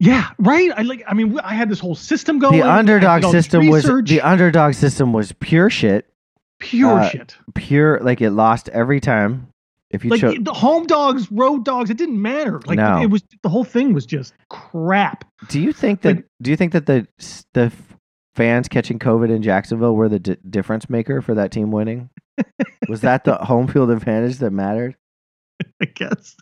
Yeah, 0.00 0.30
right. 0.38 0.70
I 0.76 0.82
like. 0.82 1.04
I 1.06 1.14
mean, 1.14 1.38
I 1.40 1.54
had 1.54 1.68
this 1.68 1.78
whole 1.80 1.94
system 1.94 2.38
going. 2.38 2.58
the 2.58 2.68
underdog 2.68 3.20
did 3.20 3.26
all 3.26 3.32
this 3.32 3.44
system 3.44 3.68
was 3.68 3.84
the 3.84 4.20
underdog 4.22 4.74
system 4.74 5.12
was 5.12 5.32
pure 5.32 5.70
shit. 5.70 6.08
Pure 6.60 7.00
Uh, 7.00 7.08
shit. 7.10 7.36
Pure 7.54 8.00
like 8.00 8.20
it 8.20 8.30
lost 8.30 8.68
every 8.70 9.00
time. 9.00 9.48
If 9.94 10.04
you 10.04 10.10
Like 10.10 10.20
chose, 10.20 10.36
the 10.40 10.52
home 10.52 10.86
dogs, 10.86 11.30
road 11.32 11.64
dogs, 11.64 11.88
it 11.88 11.96
didn't 11.96 12.20
matter. 12.20 12.60
Like 12.66 12.76
No. 12.76 13.00
it 13.00 13.06
was 13.10 13.22
the 13.42 13.48
whole 13.48 13.64
thing 13.64 13.92
was 13.94 14.04
just 14.06 14.34
crap. 14.50 15.24
do 15.48 15.60
you 15.60 15.72
think 15.72 16.02
that 16.02 16.16
like- 16.16 16.26
do 16.42 16.50
you 16.50 16.56
think 16.56 16.72
that 16.72 16.86
the 16.86 17.06
the 17.54 17.72
fans 18.34 18.68
catching 18.68 18.98
COVID 18.98 19.30
in 19.30 19.42
Jacksonville 19.42 19.94
were 19.94 20.08
the 20.08 20.18
d- 20.18 20.36
difference 20.50 20.90
maker 20.90 21.22
for 21.22 21.34
that 21.34 21.50
team 21.52 21.70
winning? 21.70 22.10
Was 22.88 23.00
that 23.02 23.22
the 23.24 23.36
home 23.36 23.68
field 23.68 23.90
advantage 23.90 24.38
that 24.38 24.50
mattered? 24.50 24.96
I 25.80 25.84
guess. 25.86 26.34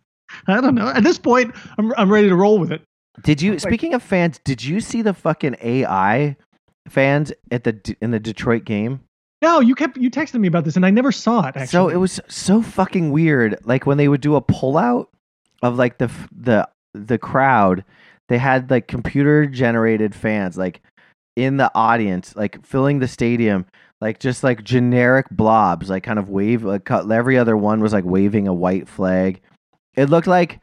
I 0.47 0.61
don't 0.63 0.75
know. 0.75 0.89
At 0.89 1.03
this 1.03 1.19
point, 1.19 1.55
I'm 1.79 1.93
I'm 1.99 2.11
ready 2.11 2.29
to 2.31 2.35
roll 2.35 2.59
with 2.59 2.73
it. 2.73 2.83
Did 3.23 3.43
you 3.43 3.53
Like- 3.53 3.61
speaking 3.61 3.93
of 3.93 4.03
fans, 4.03 4.41
did 4.45 4.65
you 4.65 4.81
see 4.81 5.03
the 5.03 5.13
fucking 5.13 5.57
AI 5.63 6.37
fans 6.89 7.31
at 7.51 7.65
the 7.65 7.97
in 8.01 8.11
the 8.11 8.19
Detroit 8.21 8.65
game? 8.65 9.01
No, 9.43 9.59
you 9.59 9.75
kept 9.75 9.97
you 9.97 10.09
texted 10.09 10.41
me 10.41 10.47
about 10.47 10.65
this, 10.65 10.77
and 10.77 10.87
I 10.87 10.91
never 10.91 11.11
saw 11.11 11.41
it. 11.41 11.57
Actually, 11.57 11.67
So 11.67 11.89
it 11.89 11.97
was 11.97 12.21
so 12.29 12.63
fucking 12.63 13.11
weird. 13.11 13.59
Like 13.65 13.87
when 13.87 13.99
they 13.99 14.07
would 14.07 14.21
do 14.21 14.37
a 14.37 14.41
pullout 14.41 15.09
of 15.63 15.77
like 15.77 15.99
the 15.99 16.11
the 16.31 16.69
the 16.95 17.19
crowd, 17.19 17.85
they 18.29 18.39
had 18.39 18.71
like 18.71 18.87
computer 18.87 19.47
generated 19.47 20.15
fans 20.15 20.57
like 20.57 20.81
in 21.35 21.57
the 21.57 21.73
audience, 21.75 22.37
like 22.37 22.65
filling 22.65 23.01
the 23.01 23.09
stadium, 23.09 23.67
like 24.01 24.21
just 24.21 24.45
like 24.45 24.63
generic 24.63 25.27
blobs, 25.31 25.91
like 25.91 26.05
kind 26.05 26.21
of 26.21 26.29
wave. 26.29 26.63
Like 26.63 26.89
every 26.91 27.37
other 27.37 27.57
one 27.57 27.81
was 27.81 27.93
like 27.93 28.05
waving 28.05 28.47
a 28.47 28.55
white 28.55 28.89
flag. 28.89 29.41
It 29.97 30.09
looked 30.09 30.29
like 30.29 30.61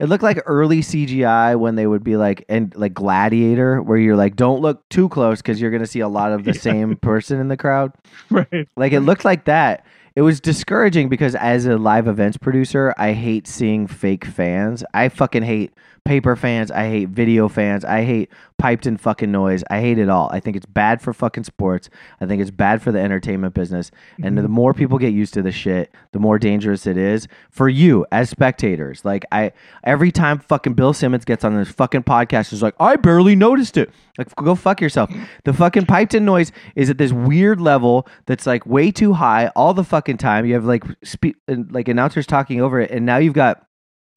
it 0.00 0.08
looked 0.08 0.22
like 0.24 0.42
early 0.46 0.80
CGI 0.80 1.56
when 1.58 1.76
they 1.76 1.86
would 1.86 2.02
be 2.02 2.16
like 2.16 2.44
and 2.48 2.74
like 2.74 2.94
Gladiator, 2.94 3.80
where 3.82 3.98
you're 3.98 4.16
like, 4.16 4.34
don't 4.34 4.60
look 4.60 4.88
too 4.88 5.08
close 5.10 5.40
because 5.42 5.60
you're 5.60 5.70
gonna 5.70 5.86
see 5.86 6.00
a 6.00 6.08
lot 6.08 6.32
of 6.32 6.44
the 6.44 6.52
Yeah. 6.54 6.60
same 6.60 6.96
person 6.96 7.38
in 7.38 7.48
the 7.48 7.56
crowd. 7.56 7.92
right. 8.30 8.66
Like 8.76 8.92
it 8.92 9.00
looked 9.00 9.24
like 9.24 9.44
that. 9.44 9.84
It 10.16 10.22
was 10.22 10.40
discouraging 10.40 11.08
because 11.08 11.34
as 11.36 11.66
a 11.66 11.76
live 11.78 12.08
events 12.08 12.36
producer, 12.36 12.92
I 12.98 13.12
hate 13.12 13.46
seeing 13.46 13.86
fake 13.86 14.24
fans. 14.24 14.82
I 14.92 15.08
fucking 15.08 15.44
hate 15.44 15.72
paper 16.04 16.34
fans. 16.36 16.70
I 16.70 16.88
hate 16.88 17.08
video 17.10 17.48
fans. 17.48 17.84
I 17.84 18.02
hate 18.04 18.30
piped 18.58 18.86
in 18.86 18.96
fucking 18.96 19.30
noise. 19.30 19.62
I 19.70 19.80
hate 19.80 19.98
it 19.98 20.08
all. 20.08 20.28
I 20.32 20.40
think 20.40 20.56
it's 20.56 20.66
bad 20.66 21.00
for 21.00 21.12
fucking 21.14 21.44
sports. 21.44 21.88
I 22.20 22.26
think 22.26 22.42
it's 22.42 22.50
bad 22.50 22.82
for 22.82 22.92
the 22.92 23.00
entertainment 23.00 23.54
business. 23.54 23.90
And 24.22 24.36
Mhm. 24.36 24.42
the 24.42 24.48
more 24.48 24.74
people 24.74 24.98
get 24.98 25.14
used 25.14 25.32
to 25.34 25.42
the 25.42 25.52
shit, 25.52 25.90
the 26.12 26.18
more 26.18 26.38
dangerous 26.38 26.86
it 26.86 26.96
is 26.98 27.26
for 27.50 27.68
you 27.68 28.04
as 28.12 28.28
spectators. 28.28 29.04
Like 29.04 29.24
I 29.32 29.52
every 29.84 30.10
time 30.12 30.38
fucking 30.40 30.74
Bill 30.74 30.92
Simmons 30.92 31.24
gets 31.24 31.44
on 31.44 31.56
this 31.56 31.70
fucking 31.70 32.02
podcast 32.02 32.52
is 32.52 32.62
like, 32.62 32.74
I 32.78 32.96
barely 32.96 33.34
noticed 33.34 33.76
it. 33.78 33.90
Like 34.18 34.34
go 34.36 34.54
fuck 34.54 34.80
yourself. 34.80 35.10
The 35.44 35.52
fucking 35.54 35.86
piped 35.86 36.14
in 36.14 36.24
noise 36.26 36.52
is 36.76 36.90
at 36.90 36.98
this 36.98 37.12
weird 37.12 37.60
level 37.60 38.06
that's 38.26 38.46
like 38.46 38.66
way 38.66 38.90
too 38.90 39.14
high 39.14 39.48
all 39.56 39.72
the 39.72 39.84
fucking 39.84 40.18
time. 40.18 40.44
You 40.44 40.54
have 40.54 40.64
like 40.66 40.84
spe- 41.02 41.36
like 41.48 41.88
announcers 41.88 42.26
talking 42.26 42.60
over 42.60 42.80
it 42.80 42.90
and 42.90 43.06
now 43.06 43.16
you've 43.16 43.32
got 43.34 43.62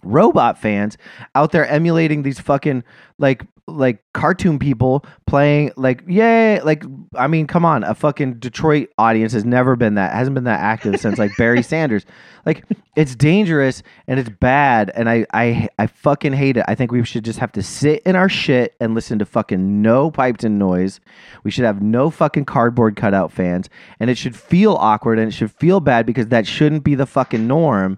robot 0.04 0.58
fans 0.58 0.97
out 1.36 1.51
there 1.51 1.68
emulating 1.68 2.24
these 2.24 2.39
fucking 2.39 2.84
like 3.18 3.45
like 3.68 4.04
cartoon 4.14 4.60
people 4.60 5.06
playing 5.26 5.72
like 5.78 6.04
yay 6.06 6.60
like 6.62 6.84
I 7.16 7.28
mean 7.28 7.47
come 7.47 7.64
on 7.64 7.86
a 7.86 7.95
fucking 7.95 8.36
Detroit 8.36 8.89
audience 8.97 9.32
has 9.32 9.45
never 9.45 9.78
been 9.78 9.95
that 9.95 10.12
hasn't 10.12 10.36
been 10.36 10.43
that 10.43 10.60
active 10.60 10.99
since 10.99 11.18
like 11.18 11.32
Barry 11.38 11.64
Sanders. 11.64 12.06
Like 12.45 12.66
it's 12.97 13.16
dangerous 13.16 13.82
and 14.06 14.20
it's 14.20 14.30
bad 14.30 14.91
and 14.95 15.10
I 15.10 15.26
I 15.34 15.70
I 15.80 15.88
fucking 15.88 16.34
hate 16.34 16.58
it. 16.58 16.66
I 16.68 16.76
think 16.76 16.91
we 16.91 17.06
should 17.06 17.24
just 17.24 17.39
have 17.39 17.54
to 17.54 17.64
sit 17.64 18.04
in 18.06 18.18
our 18.18 18.28
shit 18.28 18.76
and 18.82 18.95
listen 18.95 19.18
to 19.20 19.26
fucking 19.26 19.82
no 19.82 20.12
piped 20.12 20.43
in 20.43 20.58
noise. 20.58 20.99
We 21.45 21.51
should 21.51 21.64
have 21.66 21.82
no 21.82 22.10
fucking 22.10 22.45
cardboard 22.45 22.97
cutout 22.97 23.32
fans 23.32 23.70
and 23.97 24.10
it 24.10 24.18
should 24.18 24.36
feel 24.36 24.74
awkward 24.74 25.20
and 25.20 25.30
it 25.30 25.34
should 25.34 25.51
feel 25.51 25.80
bad 25.80 26.06
because 26.06 26.28
that 26.28 26.45
shouldn't 26.45 26.84
be 26.84 26.95
the 26.95 27.06
fucking 27.06 27.47
norm 27.47 27.97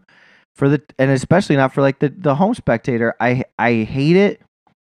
for 0.56 0.70
the 0.70 0.82
and 0.98 1.12
especially 1.12 1.56
not 1.56 1.74
for 1.74 1.82
like 1.82 2.00
the 2.00 2.10
the 2.10 2.36
home 2.36 2.54
spectator. 2.56 3.16
I 3.20 3.44
I 3.60 3.84
hate 3.84 4.16
it 4.16 4.42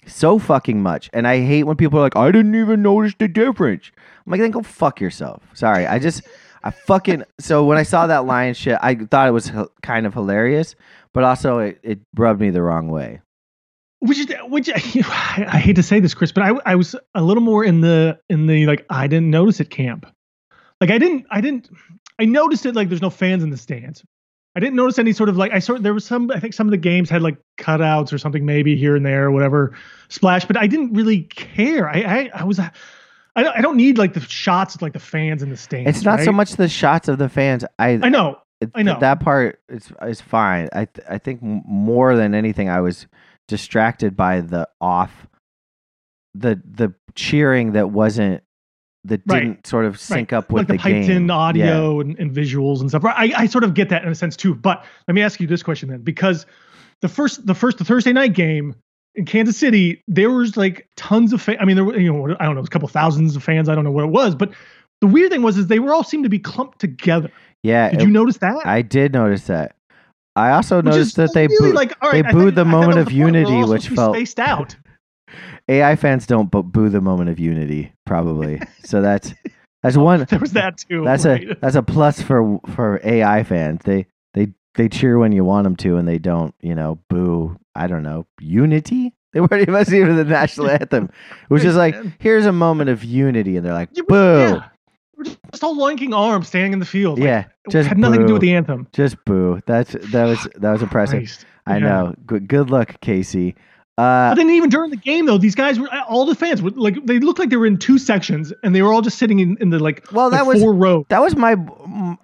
so 0.08 0.40
fucking 0.40 0.82
much, 0.82 1.10
and 1.14 1.28
I 1.28 1.40
hate 1.42 1.64
when 1.64 1.78
people 1.78 2.00
are 2.00 2.04
like, 2.04 2.16
I 2.16 2.32
didn't 2.32 2.56
even 2.56 2.82
notice 2.82 3.14
the 3.18 3.28
difference. 3.28 3.92
I'm 4.26 4.32
like, 4.32 4.42
then 4.42 4.52
go 4.52 4.62
fuck 4.62 5.02
yourself. 5.02 5.44
Sorry, 5.54 5.86
I 5.88 6.00
just 6.00 6.22
I 6.64 6.72
fucking 6.72 7.24
so 7.40 7.66
when 7.66 7.78
I 7.78 7.84
saw 7.84 8.08
that 8.08 8.26
lion 8.26 8.54
shit, 8.54 8.78
I 8.82 8.96
thought 8.96 9.28
it 9.28 9.32
was 9.32 9.50
h- 9.50 9.68
kind 9.84 10.06
of 10.06 10.14
hilarious, 10.14 10.76
but 11.14 11.24
also 11.24 11.60
it, 11.60 11.80
it 11.84 12.00
rubbed 12.16 12.42
me 12.42 12.50
the 12.52 12.62
wrong 12.62 12.88
way. 12.90 13.22
which 14.00 14.20
which 14.50 14.70
I, 14.70 14.76
I 15.52 15.60
hate 15.60 15.76
to 15.78 15.84
say 15.84 16.00
this, 16.00 16.14
Chris, 16.14 16.32
but 16.32 16.44
I 16.44 16.52
I 16.66 16.76
was 16.76 16.96
a 17.16 17.22
little 17.24 17.44
more 17.44 17.64
in 17.64 17.82
the 17.82 18.20
in 18.30 18.46
the 18.48 18.66
like 18.68 18.86
I 18.90 19.08
didn't 19.08 19.30
notice 19.32 19.60
it 19.60 19.70
camp. 19.70 20.06
Like 20.82 20.92
I 20.92 20.98
didn't 20.98 21.26
I 21.32 21.42
didn't 21.42 21.70
I 22.20 22.26
noticed 22.26 22.66
it 22.66 22.76
like 22.76 22.90
there's 22.90 23.02
no 23.02 23.10
fans 23.10 23.44
in 23.44 23.50
the 23.50 23.58
stands. 23.58 24.04
I 24.56 24.62
didn't 24.62 24.76
notice 24.76 24.98
any 24.98 25.12
sort 25.12 25.28
of 25.28 25.36
like 25.36 25.52
I 25.52 25.60
sort 25.60 25.84
there 25.84 25.94
was 25.94 26.06
some 26.06 26.32
I 26.32 26.40
think 26.40 26.54
some 26.54 26.68
of 26.68 26.72
the 26.72 26.78
games 26.78 27.10
had 27.10 27.22
like 27.22 27.38
cutouts 27.58 28.14
or 28.14 28.18
something 28.18 28.46
maybe 28.46 28.76
here 28.76 28.96
and 28.96 29.06
there 29.06 29.26
or 29.26 29.32
whatever 29.32 29.76
splash, 30.08 30.46
but 30.46 30.58
I 30.58 30.68
didn't 30.68 30.94
really 30.94 31.24
care. 31.24 31.90
I 31.90 32.00
I, 32.02 32.30
I 32.34 32.44
was 32.46 32.60
I 32.60 33.44
don't, 33.44 33.58
I 33.58 33.62
don't 33.62 33.76
need 33.76 33.98
like 33.98 34.14
the 34.14 34.22
shots 34.22 34.76
of 34.76 34.82
like 34.82 34.94
the 34.94 35.00
fans 35.00 35.44
in 35.44 35.50
the 35.50 35.58
stands. 35.58 35.90
It's 35.90 36.06
not 36.06 36.22
so 36.22 36.32
much 36.32 36.54
the 36.54 36.70
shots 36.70 37.10
of 37.10 37.18
the 37.18 37.28
fans. 37.28 37.66
I 37.78 38.00
I 38.02 38.10
know. 38.10 38.40
I 38.74 38.82
know. 38.82 38.98
that 39.00 39.20
part 39.20 39.60
is 39.68 39.92
is 40.04 40.22
fine. 40.22 40.70
I 40.72 40.86
th- 40.86 41.06
I 41.10 41.18
think 41.18 41.42
more 41.42 42.16
than 42.16 42.34
anything, 42.34 42.70
I 42.70 42.80
was 42.80 43.08
distracted 43.50 44.16
by 44.16 44.40
the 44.40 44.70
off, 44.80 45.28
the 46.34 46.62
the 46.66 46.94
cheering 47.16 47.74
that 47.74 47.92
wasn't 47.92 48.42
that 49.08 49.26
didn't 49.28 49.68
sort 49.68 49.86
of 49.86 50.00
sync 50.00 50.32
Right. 50.32 50.38
up 50.38 50.52
with 50.52 50.62
like 50.62 50.68
the, 50.68 50.74
the, 50.74 50.80
piped 50.80 51.08
game. 51.08 51.18
in 51.18 51.28
Yeah. 51.28 51.34
audio 51.34 52.00
and, 52.00 52.18
and 52.20 52.32
visuals 52.32 52.82
and 52.82 52.90
stuff. 52.90 53.04
I, 53.06 53.32
I 53.36 53.46
sort 53.48 53.64
of 53.64 53.74
get 53.74 53.90
that 53.90 54.04
in 54.04 54.10
a 54.10 54.16
sense 54.16 54.36
too. 54.36 54.54
But 54.56 54.84
let 55.08 55.16
me 55.16 55.22
ask 55.22 55.40
you 55.40 55.48
this 55.48 55.64
question 55.64 55.90
then, 55.90 56.02
because 56.02 56.46
the 57.02 57.08
first 57.10 57.46
the 57.46 57.54
first 57.56 57.78
the 57.78 57.86
Thursday 57.86 58.14
night 58.14 58.34
game 58.34 58.76
in 59.16 59.26
Kansas 59.26 59.58
City, 59.58 60.04
there 60.08 60.30
was 60.30 60.58
like 60.58 60.88
tons 60.98 61.34
of 61.34 61.42
fans. 61.42 61.58
I 61.62 61.66
mean, 61.66 61.76
there 61.76 61.86
were 61.86 61.98
you 62.00 62.12
know 62.12 62.36
I 62.40 62.46
don't 62.46 62.56
know, 62.56 62.62
a 62.62 62.68
couple 62.68 62.88
thousands 62.88 63.36
of 63.36 63.44
fans. 63.44 63.70
I 63.70 63.76
don't 63.76 63.84
know 63.84 63.92
what 63.92 64.04
it 64.06 64.12
was, 64.12 64.36
but 64.36 64.52
the 65.02 65.08
weird 65.08 65.32
thing 65.32 65.42
was 65.42 65.58
is 65.58 65.68
they 65.68 65.80
were 65.80 65.94
all 65.94 66.04
seemed 66.04 66.24
to 66.24 66.30
be 66.30 66.40
clumped 66.40 66.80
together. 66.80 67.32
Yeah, 67.64 67.90
Did 67.92 68.02
it- 68.02 68.06
you 68.06 68.12
notice 68.12 68.38
that? 68.38 68.66
I 68.66 68.82
did 68.82 69.14
notice 69.14 69.48
that. 69.48 69.76
I 70.38 70.52
also 70.52 70.78
Which 70.78 70.86
noticed 70.86 71.16
that 71.16 71.34
they 71.34 71.48
really 71.48 71.70
boo- 71.72 71.76
like 71.76 71.94
all 72.02 72.12
they 72.12 72.22
booed 72.22 72.56
thought- 72.56 72.56
the 72.56 72.66
moment 72.66 72.98
of 73.00 73.06
was 73.06 73.14
the 73.14 73.22
point. 73.22 73.34
We're 73.34 73.42
unity, 73.50 73.70
which 73.72 73.88
felt- 73.90 74.16
spaced 74.16 74.40
out. 74.40 74.76
AI 75.68 75.96
fans 75.96 76.26
don't 76.28 76.50
bo- 76.52 76.64
boo 76.64 76.90
the 76.90 77.02
moment 77.02 77.30
of 77.30 77.40
unity, 77.40 77.92
probably. 78.06 78.62
so 78.84 79.02
that's 79.02 79.34
that's 79.84 79.98
one. 79.98 80.26
There 80.30 80.40
was 80.40 80.54
that 80.54 80.78
too. 80.78 81.04
That's 81.04 81.26
right? 81.26 81.50
a 81.52 81.56
that's 81.62 81.76
a 81.76 81.84
plus 81.84 82.22
for 82.22 82.60
for 82.76 83.00
AI 83.04 83.44
fans. 83.44 83.82
They 83.84 84.08
they 84.34 84.50
they 84.76 84.90
cheer 84.90 85.18
when 85.18 85.32
you 85.32 85.44
want 85.46 85.64
them 85.66 85.76
to, 85.78 85.98
and 85.98 86.08
they 86.08 86.18
don't 86.20 86.54
you 86.62 86.76
know 86.76 87.00
boo. 87.10 87.58
I 87.76 87.88
don't 87.88 88.04
know 88.04 88.26
unity. 88.40 89.14
They 89.36 89.42
weren't 89.42 89.68
even 89.92 90.16
the 90.16 90.24
national 90.24 90.70
anthem. 90.80 91.10
It 91.44 91.50
was 91.54 91.62
just 91.62 91.76
like 91.76 91.94
here's 92.20 92.46
a 92.46 92.54
moment 92.54 92.90
of 92.90 93.04
unity, 93.04 93.58
and 93.58 93.66
they're 93.66 93.74
like 93.74 93.90
boo. 94.08 94.16
yeah. 94.40 94.70
We're 95.18 95.26
just 95.52 95.62
all 95.62 95.76
linking 95.78 96.14
arms, 96.14 96.48
standing 96.48 96.72
in 96.72 96.80
the 96.80 96.86
field. 96.86 97.20
Like, 97.20 97.26
Yeah, 97.28 97.40
it 97.66 97.72
just 97.72 97.90
had 97.90 97.98
nothing 97.98 98.22
to 98.22 98.28
do 98.28 98.34
with 98.34 98.42
the 98.42 98.54
anthem. 98.56 98.88
Just 98.94 99.18
boo. 99.26 99.60
That's 99.66 99.92
that 99.92 100.24
was 100.24 100.48
that 100.56 100.72
was 100.72 100.82
impressive. 100.88 101.20
Christ. 101.20 101.46
I 101.66 101.74
Yeah. 101.80 101.84
know. 101.84 102.16
Good 102.26 102.48
good 102.48 102.70
luck, 102.70 103.02
Casey. 103.02 103.56
But 103.98 104.04
Uh, 104.04 104.36
then 104.36 104.50
even 104.50 104.70
during 104.70 104.90
the 104.92 104.98
game 104.98 105.26
though, 105.26 105.38
these 105.38 105.56
guys 105.56 105.80
were 105.80 105.88
all 106.10 106.26
the 106.26 106.36
fans 106.36 106.62
were 106.62 106.72
like 106.72 107.06
they 107.06 107.20
looked 107.20 107.40
like 107.40 107.50
they 107.50 107.56
were 107.56 107.66
in 107.66 107.78
two 107.78 107.98
sections 107.98 108.52
and 108.62 108.76
they 108.76 108.82
were 108.82 108.92
all 108.92 109.02
just 109.02 109.18
sitting 109.18 109.40
in, 109.40 109.58
in 109.62 109.70
the 109.70 109.80
like 109.80 110.12
well, 110.12 110.30
that 110.30 110.46
was 110.46 110.60
four 110.62 110.74
row. 110.74 111.06
that 111.10 111.22
was 111.22 111.36
my 111.38 111.56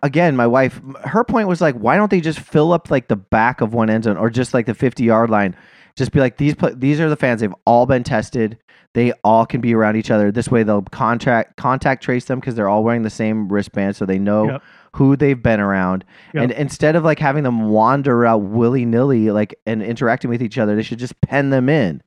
again 0.04 0.36
my 0.36 0.48
wife 0.48 0.82
her 1.06 1.24
point 1.24 1.48
was 1.48 1.62
like 1.62 1.76
why 1.76 1.96
don't 1.96 2.12
they 2.12 2.20
just 2.22 2.40
fill 2.40 2.74
up 2.74 2.92
like 2.92 3.08
the 3.08 3.16
back 3.16 3.62
of 3.62 3.74
one 3.74 3.90
end 3.90 4.04
zone 4.04 4.18
or 4.18 4.30
just 4.30 4.54
like 4.54 4.66
the 4.66 4.74
50 4.74 5.04
yard 5.04 5.30
line 5.30 5.56
just 5.96 6.12
be 6.12 6.20
like 6.20 6.38
these 6.38 6.56
pla- 6.56 6.72
these 6.76 7.00
are 7.00 7.10
the 7.10 7.16
fans 7.16 7.40
they've 7.42 7.56
all 7.66 7.86
been 7.86 8.04
tested 8.04 8.58
they 8.94 9.14
all 9.24 9.46
can 9.46 9.62
be 9.62 9.74
around 9.74 9.96
each 9.96 10.12
other 10.12 10.30
this 10.32 10.50
way 10.50 10.64
they'll 10.64 10.82
contact 10.82 11.56
contact 11.56 12.04
trace 12.04 12.26
them 12.26 12.40
because 12.40 12.56
they're 12.56 12.68
all 12.70 12.84
wearing 12.84 13.04
the 13.04 13.10
same 13.10 13.48
wristband 13.48 13.96
so 13.96 14.06
they 14.06 14.20
know 14.20 14.46
Yep. 14.52 14.64
Who 14.96 15.16
they've 15.16 15.42
been 15.42 15.60
around. 15.60 16.04
Yep. 16.34 16.44
and 16.44 16.52
instead 16.54 16.96
of 16.96 17.04
like 17.04 17.20
having 17.20 17.44
them 17.44 17.70
wander 17.70 18.26
out 18.26 18.40
willy-nilly 18.44 19.32
like 19.32 19.56
and 19.66 19.82
interacting 19.82 20.30
with 20.30 20.42
each 20.44 20.58
other 20.58 20.76
they 20.76 20.82
should 20.84 21.00
just 21.00 21.20
pen 21.22 21.50
them 21.50 21.70
in 21.70 22.02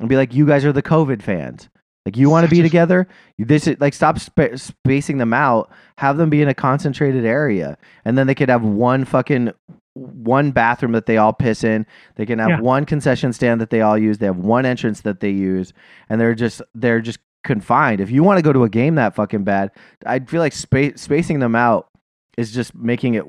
and 0.00 0.08
be 0.08 0.16
like 0.16 0.34
you 0.34 0.46
guys 0.46 0.64
are 0.64 0.72
the 0.72 0.82
covid 0.82 1.22
fans. 1.22 1.68
Like 2.04 2.16
you 2.16 2.28
want 2.30 2.44
to 2.44 2.50
be 2.50 2.62
together? 2.62 3.06
This 3.38 3.68
is 3.68 3.76
like 3.78 3.94
stop 3.94 4.18
spa- 4.18 4.56
spacing 4.56 5.18
them 5.18 5.32
out. 5.32 5.70
Have 5.98 6.16
them 6.16 6.30
be 6.30 6.42
in 6.42 6.48
a 6.48 6.54
concentrated 6.54 7.24
area. 7.24 7.78
And 8.04 8.18
then 8.18 8.26
they 8.26 8.34
could 8.34 8.48
have 8.48 8.62
one 8.64 9.04
fucking 9.04 9.52
one 9.94 10.50
bathroom 10.50 10.92
that 10.92 11.06
they 11.06 11.16
all 11.18 11.32
piss 11.32 11.62
in. 11.62 11.86
They 12.16 12.26
can 12.26 12.40
have 12.40 12.48
Yeah. 12.48 12.60
one 12.60 12.86
concession 12.86 13.32
stand 13.32 13.60
that 13.60 13.70
they 13.70 13.82
all 13.82 13.96
use. 13.96 14.18
They 14.18 14.26
have 14.26 14.38
one 14.38 14.66
entrance 14.66 15.02
that 15.02 15.20
they 15.20 15.30
use. 15.30 15.72
And 16.08 16.20
they're 16.20 16.34
just 16.34 16.60
they're 16.74 17.00
just 17.00 17.20
confined. 17.44 18.00
If 18.00 18.10
you 18.10 18.24
want 18.24 18.38
to 18.38 18.42
go 18.42 18.52
to 18.52 18.64
a 18.64 18.68
game 18.68 18.96
that 18.96 19.14
fucking 19.14 19.44
bad 19.44 19.70
i 20.06 20.18
feel 20.18 20.40
like 20.40 20.52
spa- 20.54 20.96
spacing 20.96 21.38
them 21.38 21.54
out 21.54 21.88
is 22.38 22.52
just 22.52 22.74
making 22.74 23.14
it 23.14 23.24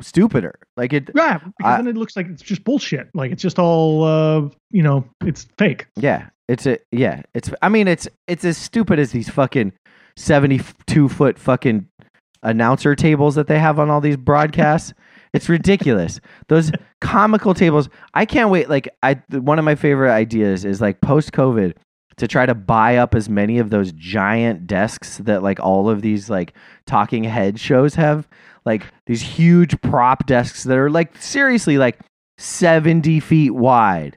stupider 0.00 0.54
like 0.76 0.92
it 0.92 1.10
Yeah, 1.14 1.38
because 1.38 1.54
I- 1.62 1.76
then 1.76 1.86
it 1.88 1.96
looks 1.96 2.16
like 2.16 2.26
it's 2.28 2.42
just 2.42 2.64
bullshit. 2.64 3.08
Like 3.14 3.30
it's 3.32 3.42
just 3.42 3.58
all 3.58 4.04
uh, 4.04 4.48
you 4.70 4.82
know, 4.82 5.04
it's 5.24 5.46
fake. 5.58 5.86
Yeah, 5.96 6.28
it's 6.48 6.66
a 6.66 6.78
yeah. 6.90 7.22
It's 7.34 7.50
I 7.62 7.68
mean 7.68 7.88
it's 7.88 8.08
it's 8.26 8.44
as 8.44 8.56
stupid 8.58 8.98
as 8.98 9.12
these 9.12 9.28
fucking 9.28 9.72
seventy 10.16 10.60
two 10.86 11.08
foot 11.08 11.38
fucking 11.38 11.86
announcer 12.42 12.94
tables 12.96 13.34
that 13.36 13.46
they 13.46 13.58
have 13.58 13.78
on 13.78 13.90
all 13.90 14.00
these 14.00 14.16
broadcasts. 14.16 14.92
it's 15.32 15.48
ridiculous. 15.48 16.20
Those 16.48 16.72
comical 17.00 17.54
tables. 17.54 17.88
I 18.14 18.26
can't 18.26 18.50
wait. 18.50 18.68
Like 18.68 18.88
I, 19.02 19.14
one 19.30 19.58
of 19.58 19.64
my 19.64 19.74
favorite 19.76 20.12
ideas 20.12 20.64
is 20.64 20.80
like 20.80 21.00
post 21.00 21.32
COVID 21.32 21.74
to 22.16 22.28
try 22.28 22.46
to 22.46 22.54
buy 22.54 22.96
up 22.96 23.14
as 23.14 23.28
many 23.28 23.58
of 23.58 23.70
those 23.70 23.92
giant 23.92 24.66
desks 24.66 25.18
that 25.18 25.42
like 25.42 25.60
all 25.60 25.88
of 25.88 26.02
these 26.02 26.28
like 26.30 26.54
talking 26.86 27.24
head 27.24 27.58
shows 27.58 27.94
have 27.94 28.28
like 28.64 28.86
these 29.06 29.22
huge 29.22 29.80
prop 29.80 30.26
desks 30.26 30.64
that 30.64 30.76
are 30.76 30.90
like 30.90 31.16
seriously 31.16 31.78
like 31.78 31.98
70 32.38 33.20
feet 33.20 33.50
wide 33.50 34.16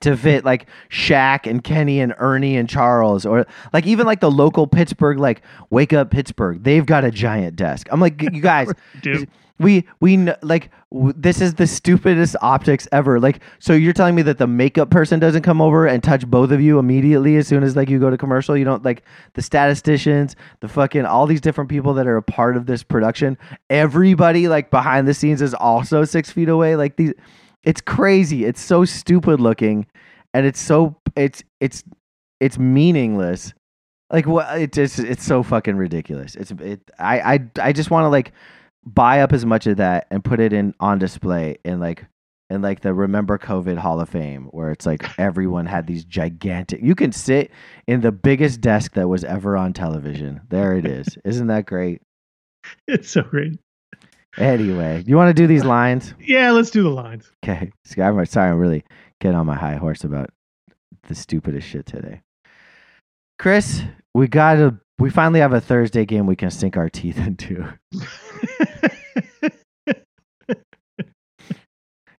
to 0.00 0.16
fit 0.16 0.44
like 0.44 0.66
Shaq 0.90 1.48
and 1.48 1.62
Kenny 1.62 2.00
and 2.00 2.14
Ernie 2.18 2.56
and 2.56 2.68
Charles 2.68 3.24
or 3.24 3.46
like 3.72 3.86
even 3.86 4.06
like 4.06 4.20
the 4.20 4.30
local 4.30 4.66
Pittsburgh 4.66 5.18
like 5.18 5.42
Wake 5.70 5.92
Up 5.92 6.10
Pittsburgh 6.10 6.62
they've 6.62 6.84
got 6.84 7.04
a 7.04 7.10
giant 7.10 7.56
desk. 7.56 7.88
I'm 7.90 8.00
like 8.00 8.20
you 8.20 8.40
guys 8.40 8.68
Dude. 9.02 9.28
We 9.58 9.86
we 10.00 10.16
like 10.42 10.70
w- 10.92 11.14
this 11.16 11.40
is 11.40 11.54
the 11.54 11.66
stupidest 11.66 12.34
optics 12.42 12.88
ever. 12.90 13.20
Like 13.20 13.40
so 13.60 13.72
you're 13.72 13.92
telling 13.92 14.14
me 14.16 14.22
that 14.22 14.38
the 14.38 14.46
makeup 14.46 14.90
person 14.90 15.20
doesn't 15.20 15.42
come 15.42 15.60
over 15.60 15.86
and 15.86 16.02
touch 16.02 16.26
both 16.26 16.50
of 16.50 16.60
you 16.60 16.78
immediately 16.78 17.36
as 17.36 17.46
soon 17.46 17.62
as 17.62 17.76
like 17.76 17.88
you 17.88 18.00
go 18.00 18.10
to 18.10 18.18
commercial. 18.18 18.56
You 18.56 18.64
don't 18.64 18.84
like 18.84 19.04
the 19.34 19.42
statisticians, 19.42 20.34
the 20.60 20.68
fucking 20.68 21.06
all 21.06 21.26
these 21.26 21.40
different 21.40 21.70
people 21.70 21.94
that 21.94 22.06
are 22.06 22.16
a 22.16 22.22
part 22.22 22.56
of 22.56 22.66
this 22.66 22.82
production. 22.82 23.38
Everybody 23.70 24.48
like 24.48 24.70
behind 24.70 25.06
the 25.06 25.14
scenes 25.14 25.40
is 25.40 25.54
also 25.54 26.04
six 26.04 26.30
feet 26.30 26.48
away. 26.48 26.74
Like 26.74 26.96
these, 26.96 27.12
it's 27.62 27.80
crazy. 27.80 28.44
It's 28.44 28.60
so 28.60 28.84
stupid 28.84 29.40
looking, 29.40 29.86
and 30.32 30.46
it's 30.46 30.60
so 30.60 30.96
it's 31.16 31.44
it's 31.60 31.84
it's 32.40 32.58
meaningless. 32.58 33.54
Like 34.10 34.26
what? 34.26 34.60
It's 34.60 34.74
just 34.74 34.98
it's 34.98 35.24
so 35.24 35.44
fucking 35.44 35.76
ridiculous. 35.76 36.34
It's 36.34 36.50
it. 36.50 36.80
I 36.98 37.34
I 37.34 37.50
I 37.62 37.72
just 37.72 37.90
want 37.90 38.04
to 38.04 38.08
like 38.08 38.32
buy 38.86 39.20
up 39.20 39.32
as 39.32 39.44
much 39.46 39.66
of 39.66 39.78
that 39.78 40.06
and 40.10 40.24
put 40.24 40.40
it 40.40 40.52
in 40.52 40.74
on 40.80 40.98
display 40.98 41.56
in 41.64 41.80
like 41.80 42.04
in 42.50 42.62
like 42.62 42.80
the 42.80 42.94
Remember 42.94 43.38
COVID 43.38 43.78
Hall 43.78 44.00
of 44.00 44.08
Fame, 44.08 44.46
where 44.46 44.70
it's 44.70 44.86
like 44.86 45.02
everyone 45.18 45.66
had 45.66 45.86
these 45.86 46.04
gigantic. 46.04 46.80
You 46.82 46.94
can 46.94 47.12
sit 47.12 47.50
in 47.86 48.00
the 48.00 48.12
biggest 48.12 48.60
desk 48.60 48.94
that 48.94 49.08
was 49.08 49.24
ever 49.24 49.56
on 49.56 49.72
television. 49.72 50.40
There 50.48 50.74
it 50.74 50.86
is. 50.86 51.06
Isn't 51.24 51.48
that 51.48 51.66
great? 51.66 52.02
It's 52.86 53.10
so 53.10 53.22
great. 53.22 53.58
Anyway, 54.36 55.04
you 55.06 55.16
want 55.16 55.34
to 55.34 55.42
do 55.42 55.46
these 55.46 55.64
lines? 55.64 56.12
Yeah, 56.18 56.50
let's 56.50 56.70
do 56.70 56.82
the 56.82 56.88
lines. 56.88 57.30
Okay. 57.44 57.70
I'm 57.98 58.26
sorry. 58.26 58.50
I'm 58.50 58.58
really 58.58 58.84
getting 59.20 59.38
on 59.38 59.46
my 59.46 59.54
high 59.54 59.76
horse 59.76 60.02
about 60.02 60.30
the 61.06 61.14
stupidest 61.14 61.68
shit 61.68 61.86
today. 61.86 62.22
Chris, 63.38 63.82
we 64.14 64.26
got 64.28 64.54
to. 64.54 64.78
We 64.98 65.10
finally 65.10 65.40
have 65.40 65.52
a 65.52 65.60
Thursday 65.60 66.04
game 66.04 66.26
we 66.26 66.36
can 66.36 66.50
sink 66.50 66.76
our 66.76 66.88
teeth 66.88 67.18
into. 67.18 67.66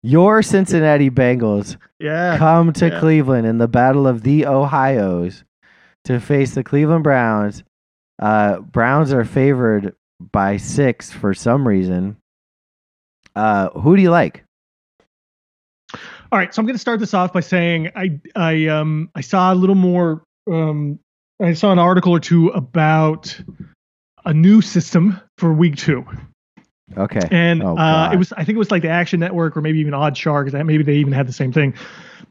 Your 0.04 0.42
Cincinnati 0.42 1.08
Bengals 1.08 1.78
yeah. 1.98 2.36
come 2.36 2.74
to 2.74 2.88
yeah. 2.88 3.00
Cleveland 3.00 3.46
in 3.46 3.56
the 3.56 3.66
Battle 3.66 4.06
of 4.06 4.22
the 4.22 4.44
Ohio's 4.44 5.44
to 6.04 6.20
face 6.20 6.54
the 6.54 6.62
Cleveland 6.62 7.04
Browns. 7.04 7.64
Uh, 8.20 8.60
Browns 8.60 9.14
are 9.14 9.24
favored 9.24 9.94
by 10.20 10.58
six 10.58 11.10
for 11.10 11.32
some 11.32 11.66
reason. 11.66 12.18
Uh, 13.34 13.70
who 13.70 13.96
do 13.96 14.02
you 14.02 14.10
like? 14.10 14.44
All 16.30 16.38
right, 16.38 16.52
so 16.52 16.60
I'm 16.60 16.66
going 16.66 16.74
to 16.74 16.78
start 16.78 17.00
this 17.00 17.14
off 17.14 17.32
by 17.32 17.40
saying 17.40 17.90
I 17.96 18.20
I 18.36 18.66
um 18.66 19.08
I 19.14 19.22
saw 19.22 19.54
a 19.54 19.56
little 19.56 19.74
more 19.74 20.22
um 20.52 20.98
I 21.42 21.54
saw 21.54 21.72
an 21.72 21.78
article 21.78 22.12
or 22.12 22.20
two 22.20 22.48
about 22.48 23.40
a 24.26 24.34
new 24.34 24.60
system 24.60 25.18
for 25.38 25.50
week 25.54 25.76
2. 25.76 26.04
Okay. 26.96 27.26
And 27.30 27.62
Oh, 27.62 27.76
uh, 27.76 28.10
it 28.12 28.16
was 28.16 28.32
I 28.32 28.44
think 28.44 28.56
it 28.56 28.58
was 28.58 28.70
like 28.70 28.82
the 28.82 28.88
Action 28.88 29.20
Network 29.20 29.56
or 29.56 29.60
maybe 29.60 29.80
even 29.80 29.94
OddsShark 29.94 30.52
maybe 30.66 30.82
they 30.82 30.96
even 30.96 31.12
had 31.12 31.26
the 31.26 31.32
same 31.32 31.52
thing. 31.52 31.74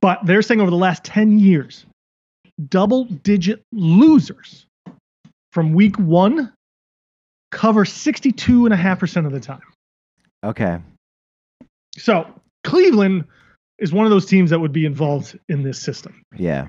But 0.01 0.19
they're 0.25 0.41
saying 0.41 0.61
over 0.61 0.69
the 0.69 0.77
last 0.77 1.03
10 1.03 1.39
years 1.39 1.85
double 2.69 3.05
digit 3.05 3.63
losers 3.71 4.65
from 5.51 5.73
week 5.73 5.97
1 5.97 6.51
cover 7.51 7.85
62.5% 7.85 9.25
of 9.25 9.31
the 9.31 9.39
time. 9.39 9.61
Okay. 10.43 10.79
So, 11.95 12.27
Cleveland 12.63 13.25
is 13.77 13.93
one 13.93 14.05
of 14.05 14.09
those 14.09 14.25
teams 14.25 14.49
that 14.49 14.59
would 14.59 14.71
be 14.71 14.85
involved 14.85 15.37
in 15.47 15.61
this 15.61 15.79
system. 15.79 16.23
Yeah. 16.35 16.67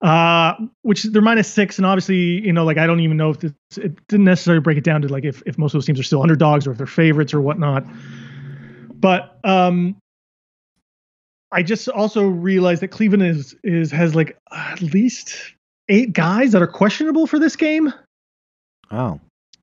Uh, 0.00 0.54
which 0.82 1.02
they're 1.04 1.22
minus 1.22 1.48
six, 1.48 1.78
and 1.78 1.86
obviously, 1.86 2.16
you 2.46 2.52
know, 2.52 2.64
like 2.64 2.78
I 2.78 2.86
don't 2.86 3.00
even 3.00 3.16
know 3.16 3.30
if 3.30 3.40
this, 3.40 3.52
it 3.76 4.06
didn't 4.08 4.24
necessarily 4.24 4.60
break 4.60 4.78
it 4.78 4.84
down 4.84 5.02
to 5.02 5.08
like 5.08 5.24
if, 5.24 5.42
if 5.46 5.58
most 5.58 5.74
of 5.74 5.78
those 5.78 5.86
teams 5.86 5.98
are 5.98 6.04
still 6.04 6.22
underdogs 6.22 6.66
or 6.66 6.72
if 6.72 6.78
they're 6.78 6.86
favorites 6.86 7.34
or 7.34 7.40
whatnot. 7.40 7.84
But 8.94 9.38
um, 9.44 9.96
I 11.52 11.62
just 11.62 11.88
also 11.88 12.26
realized 12.28 12.82
that 12.82 12.88
Cleveland 12.88 13.22
is 13.24 13.56
is 13.64 13.90
has 13.90 14.14
like 14.14 14.36
at 14.52 14.80
least 14.82 15.54
eight 15.88 16.12
guys 16.12 16.52
that 16.52 16.62
are 16.62 16.66
questionable 16.68 17.26
for 17.26 17.38
this 17.38 17.56
game, 17.56 17.92
Oh. 18.90 19.18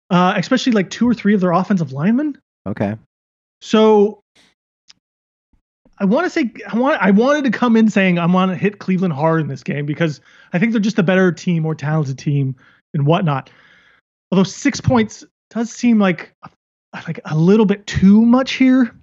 uh, 0.09 0.33
especially 0.37 0.71
like 0.73 0.89
two 0.89 1.07
or 1.07 1.13
three 1.13 1.33
of 1.33 1.41
their 1.41 1.51
offensive 1.51 1.91
linemen. 1.93 2.37
Okay. 2.67 2.95
So 3.61 4.21
I 5.97 6.05
want 6.05 6.25
to 6.25 6.29
say 6.29 6.51
I 6.67 6.77
want 6.77 7.01
I 7.01 7.11
wanted 7.11 7.45
to 7.45 7.57
come 7.57 7.77
in 7.77 7.89
saying 7.89 8.19
I 8.19 8.25
want 8.25 8.51
to 8.51 8.57
hit 8.57 8.79
Cleveland 8.79 9.13
hard 9.13 9.41
in 9.41 9.47
this 9.47 9.63
game 9.63 9.85
because 9.85 10.19
I 10.53 10.59
think 10.59 10.71
they're 10.71 10.81
just 10.81 10.99
a 10.99 11.03
better 11.03 11.31
team, 11.31 11.63
more 11.63 11.75
talented 11.75 12.17
team, 12.17 12.55
and 12.93 13.05
whatnot. 13.05 13.49
Although 14.31 14.43
six 14.43 14.81
points 14.81 15.23
does 15.49 15.71
seem 15.71 15.99
like 15.99 16.33
like 16.93 17.19
a 17.25 17.35
little 17.35 17.65
bit 17.65 17.87
too 17.87 18.25
much 18.25 18.53
here. 18.53 18.93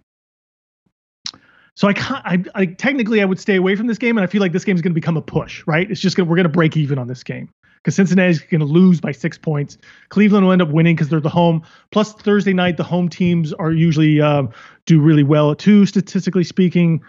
So 1.74 1.88
I 1.88 1.95
can't. 1.95 2.26
I, 2.26 2.45
I 2.55 2.66
technically 2.66 3.22
I 3.22 3.24
would 3.24 3.40
stay 3.40 3.57
away 3.57 3.76
from 3.76 3.86
this 3.86 3.99
game, 3.99 4.18
and 4.18 4.24
I 4.24 4.26
feel 4.26 4.43
like 4.43 4.53
this 4.53 4.64
game 4.64 4.76
is 4.76 4.82
going 4.82 4.93
to 4.93 4.95
become 4.95 5.16
a 5.16 5.22
push. 5.22 5.66
Right? 5.66 5.90
It's 5.90 6.01
just 6.01 6.16
gonna 6.16 6.28
we're 6.28 6.36
going 6.36 6.45
to 6.45 6.51
break 6.51 6.76
even 6.76 6.99
on 6.99 7.09
this 7.09 7.22
game 7.22 7.49
because 7.83 7.97
Cincinnati's 7.97 8.41
going 8.41 8.61
to 8.61 8.66
lose 8.66 9.01
by 9.01 9.11
six 9.12 9.37
points. 9.37 9.76
Cleveland 10.09 10.45
will 10.45 10.53
end 10.53 10.62
up 10.62 10.68
winning 10.68 10.95
because 10.95 11.09
they're 11.09 11.20
the 11.20 11.28
home. 11.28 11.62
Plus 11.91 12.12
Thursday 12.12 12.53
night, 12.53 12.76
the 12.76 12.85
home 12.85 13.09
teams 13.09 13.53
are 13.53 13.72
usually 13.72 14.20
um, 14.20 14.51
do 14.87 15.01
really 15.01 15.24
well 15.24 15.55
too, 15.55 15.85
statistically 15.87 16.45
speaking. 16.45 17.03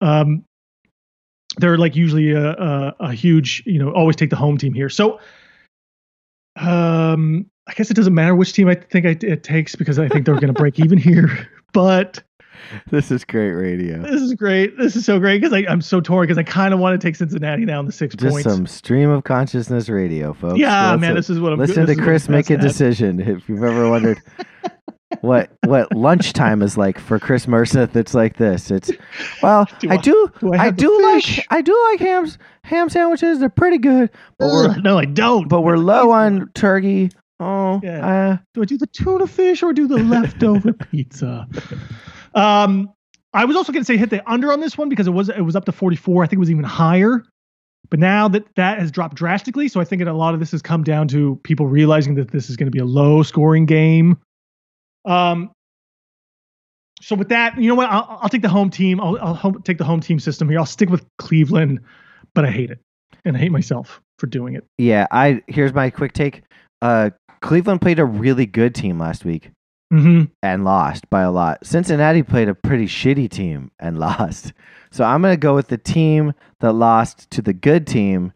Um, 0.00 0.44
they're 1.58 1.78
like 1.78 1.96
usually 1.96 2.30
a, 2.32 2.50
a, 2.50 2.96
a 3.00 3.12
huge, 3.12 3.62
you 3.66 3.78
know, 3.78 3.92
always 3.92 4.16
take 4.16 4.30
the 4.30 4.36
home 4.36 4.56
team 4.56 4.72
here. 4.72 4.88
So, 4.88 5.18
um, 6.56 7.46
I 7.66 7.72
guess 7.74 7.90
it 7.90 7.94
doesn't 7.94 8.14
matter 8.14 8.34
which 8.34 8.52
team 8.52 8.68
I 8.68 8.74
think 8.74 9.06
I, 9.06 9.16
it 9.20 9.42
takes 9.42 9.74
because 9.74 9.98
I 9.98 10.08
think 10.08 10.26
they're 10.26 10.34
going 10.34 10.48
to 10.48 10.52
break 10.52 10.78
even 10.78 10.98
here. 10.98 11.48
But 11.72 12.22
This 12.90 13.10
is 13.10 13.24
great 13.24 13.50
radio. 13.52 14.00
this 14.02 14.20
is 14.20 14.34
great. 14.34 14.76
This 14.78 14.96
is 14.96 15.04
so 15.04 15.18
great 15.18 15.40
because 15.42 15.64
I'm 15.68 15.80
so 15.82 16.00
torn 16.00 16.24
because 16.26 16.38
I 16.38 16.42
kind 16.42 16.72
of 16.74 16.80
want 16.80 17.00
to 17.00 17.06
take 17.06 17.16
Cincinnati 17.16 17.64
now 17.64 17.80
in 17.80 17.86
the 17.86 17.92
six 17.92 18.14
Just 18.14 18.32
points. 18.32 18.48
some 18.50 18.66
stream 18.66 19.10
of 19.10 19.24
consciousness 19.24 19.88
radio, 19.88 20.32
folks. 20.32 20.58
yeah, 20.58 20.96
man, 20.96 21.14
this 21.14 21.28
is 21.30 21.40
what 21.40 21.52
I'm. 21.52 21.58
Listen 21.58 21.86
to 21.86 21.94
Chris 21.96 22.28
make 22.28 22.50
a 22.50 22.54
at. 22.54 22.60
decision. 22.60 23.20
If 23.20 23.48
you've 23.48 23.62
ever 23.64 23.88
wondered 23.90 24.20
what 25.20 25.50
what 25.64 25.94
lunchtime 25.94 26.62
is 26.62 26.76
like 26.76 26.98
for 26.98 27.18
Chris 27.18 27.46
Merseth, 27.46 27.94
it's 27.96 28.14
like 28.14 28.36
this. 28.36 28.70
It's 28.70 28.90
well, 29.42 29.66
Do 29.80 29.90
I 29.90 29.94
I- 29.94 29.96
do, 29.98 30.32
do 30.40 30.52
I 30.54 30.58
I, 30.66 30.70
do 30.70 31.02
like, 31.02 31.46
I 31.50 31.60
do 31.62 31.78
like 31.90 32.00
hams, 32.00 32.38
ham 32.64 32.88
sandwiches. 32.88 33.40
They're 33.40 33.48
pretty 33.48 33.78
good, 33.78 34.10
but 34.38 34.46
we're 34.46 34.70
Ugh, 34.70 34.82
no, 34.82 34.98
I 34.98 35.04
don't. 35.04 35.48
but 35.48 35.60
we're 35.62 35.76
low 35.78 36.10
on 36.10 36.50
turkey. 36.54 37.10
Oh, 37.40 37.80
Yeah. 37.82 38.06
Uh, 38.06 38.36
do 38.54 38.62
I 38.62 38.64
do 38.64 38.78
the 38.78 38.86
tuna 38.86 39.26
fish 39.26 39.62
or 39.64 39.72
do 39.72 39.88
the 39.88 39.98
leftover 39.98 40.72
pizza? 40.72 41.46
Um, 42.34 42.92
I 43.32 43.44
was 43.44 43.56
also 43.56 43.72
going 43.72 43.82
to 43.82 43.86
say 43.86 43.96
hit 43.96 44.10
the 44.10 44.28
under 44.30 44.52
on 44.52 44.60
this 44.60 44.78
one 44.78 44.88
because 44.88 45.06
it 45.06 45.10
was 45.10 45.28
it 45.28 45.40
was 45.40 45.56
up 45.56 45.64
to 45.64 45.72
44. 45.72 46.22
I 46.22 46.26
think 46.26 46.38
it 46.38 46.40
was 46.40 46.50
even 46.50 46.64
higher. 46.64 47.24
But 47.90 48.00
now 48.00 48.28
that 48.28 48.44
that 48.56 48.78
has 48.78 48.90
dropped 48.90 49.16
drastically, 49.16 49.68
so 49.68 49.80
I 49.80 49.84
think 49.84 50.00
that 50.00 50.08
a 50.08 50.14
lot 50.14 50.34
of 50.34 50.40
this 50.40 50.52
has 50.52 50.62
come 50.62 50.84
down 50.84 51.08
to 51.08 51.38
people 51.42 51.66
realizing 51.66 52.14
that 52.14 52.30
this 52.30 52.48
is 52.48 52.56
going 52.56 52.66
to 52.66 52.70
be 52.70 52.78
a 52.78 52.84
low 52.84 53.22
scoring 53.22 53.66
game. 53.66 54.18
Um. 55.04 55.50
So 57.02 57.14
with 57.16 57.28
that, 57.28 57.58
you 57.58 57.68
know 57.68 57.74
what? 57.74 57.90
I'll, 57.90 58.20
I'll 58.22 58.28
take 58.30 58.40
the 58.40 58.48
home 58.48 58.70
team. 58.70 58.98
I'll, 59.00 59.18
I'll 59.20 59.34
home, 59.34 59.60
take 59.62 59.76
the 59.76 59.84
home 59.84 60.00
team 60.00 60.18
system 60.18 60.48
here. 60.48 60.58
I'll 60.58 60.64
stick 60.64 60.88
with 60.88 61.04
Cleveland, 61.18 61.80
but 62.34 62.46
I 62.46 62.50
hate 62.50 62.70
it, 62.70 62.78
and 63.26 63.36
I 63.36 63.40
hate 63.40 63.52
myself 63.52 64.00
for 64.18 64.26
doing 64.26 64.54
it. 64.54 64.64
yeah. 64.78 65.06
I 65.10 65.42
here's 65.48 65.74
my 65.74 65.90
quick 65.90 66.12
take. 66.12 66.42
Uh, 66.80 67.10
Cleveland 67.42 67.82
played 67.82 67.98
a 67.98 68.04
really 68.04 68.46
good 68.46 68.74
team 68.74 68.98
last 68.98 69.24
week 69.24 69.50
Mm-hmm. 69.92 70.24
and 70.42 70.64
lost 70.64 71.08
by 71.08 71.22
a 71.22 71.30
lot. 71.30 71.64
Cincinnati 71.64 72.22
played 72.24 72.48
a 72.48 72.54
pretty 72.54 72.86
shitty 72.86 73.30
team 73.30 73.70
and 73.78 73.98
lost. 74.00 74.52
So 74.90 75.04
I'm 75.04 75.22
going 75.22 75.32
to 75.32 75.38
go 75.38 75.54
with 75.54 75.68
the 75.68 75.78
team 75.78 76.32
that 76.60 76.72
lost 76.72 77.30
to 77.30 77.42
the 77.42 77.52
good 77.52 77.86
team 77.86 78.32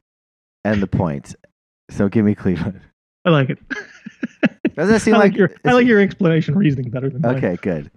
and 0.64 0.82
the 0.82 0.86
points. 0.86 1.34
So 1.90 2.08
give 2.08 2.24
me 2.24 2.34
Cleveland. 2.34 2.80
I 3.24 3.30
like 3.30 3.50
it. 3.50 3.58
Does 4.74 4.88
that 4.88 5.02
seem 5.02 5.14
I 5.16 5.18
like, 5.18 5.32
like, 5.32 5.38
your 5.38 5.50
I 5.64 5.72
like 5.72 5.86
your 5.86 6.00
explanation 6.00 6.56
reasoning 6.56 6.90
better 6.90 7.10
than 7.10 7.22
mine. 7.22 7.36
Okay, 7.36 7.56
good. 7.60 7.90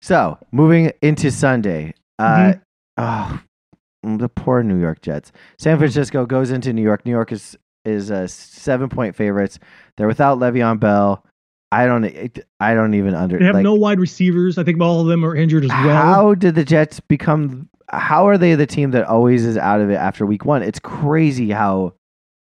So 0.00 0.38
moving 0.52 0.92
into 1.02 1.30
Sunday. 1.30 1.94
Uh, 2.18 2.54
oh, 2.96 3.40
mm, 4.04 4.18
the 4.18 4.28
poor 4.28 4.62
New 4.62 4.78
York 4.80 5.02
Jets. 5.02 5.32
San 5.58 5.78
Francisco 5.78 6.26
goes 6.26 6.50
into 6.50 6.72
New 6.72 6.82
York. 6.82 7.04
New 7.04 7.12
York 7.12 7.32
is 7.32 7.56
is 7.84 8.10
a 8.10 8.28
seven 8.28 8.88
point 8.88 9.16
favorites. 9.16 9.58
They're 9.96 10.06
without 10.06 10.38
Le'Veon 10.38 10.78
Bell. 10.78 11.24
I 11.72 11.86
don't. 11.86 12.04
it- 12.04 12.46
I 12.58 12.74
don't 12.74 12.94
even 12.94 13.14
under. 13.14 13.38
They 13.38 13.44
have 13.46 13.54
like, 13.54 13.64
no 13.64 13.74
wide 13.74 14.00
receivers. 14.00 14.58
I 14.58 14.64
think 14.64 14.80
all 14.80 15.00
of 15.00 15.06
them 15.06 15.24
are 15.24 15.34
injured 15.34 15.64
as 15.64 15.70
well. 15.70 16.02
How 16.02 16.34
did 16.34 16.54
the 16.54 16.64
Jets 16.64 17.00
become? 17.00 17.68
How 17.88 18.28
are 18.28 18.38
they 18.38 18.54
the 18.54 18.66
team 18.66 18.90
that 18.92 19.04
always 19.06 19.44
is 19.44 19.56
out 19.56 19.80
of 19.80 19.90
it 19.90 19.94
after 19.94 20.26
week 20.26 20.44
one? 20.44 20.62
It's 20.62 20.78
crazy 20.80 21.50
how. 21.50 21.94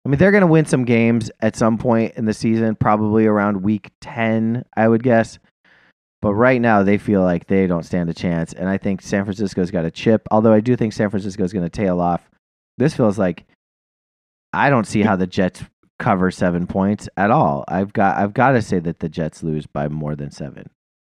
I 0.05 0.09
mean, 0.09 0.20
they're 0.20 0.32
going 0.32 0.41
to 0.41 0.47
win 0.47 0.65
some 0.65 0.86
games 0.86 1.30
at 1.41 1.57
some 1.57 1.78
point 1.78 2.13
in 2.15 2.24
the 2.24 2.34
season, 2.34 2.76
probably 2.76 3.26
around 3.26 3.61
week 3.61 3.91
ten, 3.99 4.63
I 4.76 4.88
would 4.88 5.03
guess. 5.03 5.38
But 6.22 6.34
right 6.34 6.61
now, 6.61 6.84
they 6.84 6.97
feel 6.97 7.22
like 7.22 7.47
they 7.47 7.68
don't 7.68 7.84
stand 7.84 8.09
a 8.09 8.13
chance, 8.13 8.53
and 8.53 8.70
I 8.70 8.78
think 8.78 9.01
San 9.01 9.26
Francisco's 9.26 9.70
got 9.70 9.86
a 9.86 9.91
chip. 9.91 10.28
Although 10.32 10.53
I 10.53 10.61
do 10.61 10.76
think 10.76 10.93
San 10.93 11.09
Francisco's 11.09 11.51
going 11.53 11.65
to 11.65 11.70
tail 11.70 11.99
off. 11.99 12.22
This 12.78 12.93
feels 12.95 13.20
like 13.20 13.45
I 14.53 14.70
don't 14.70 14.88
see 14.88 15.01
how 15.01 15.15
the 15.15 15.28
Jets 15.28 15.63
cover 15.99 16.31
seven 16.31 16.67
points 16.67 17.09
at 17.17 17.31
all. 17.31 17.63
I've 17.67 17.93
got 17.93 18.17
I've 18.17 18.33
got 18.33 18.51
to 18.51 18.61
say 18.61 18.79
that 18.79 18.99
the 18.99 19.09
Jets 19.09 19.43
lose 19.43 19.65
by 19.65 19.87
more 19.87 20.15
than 20.15 20.31
seven. 20.31 20.69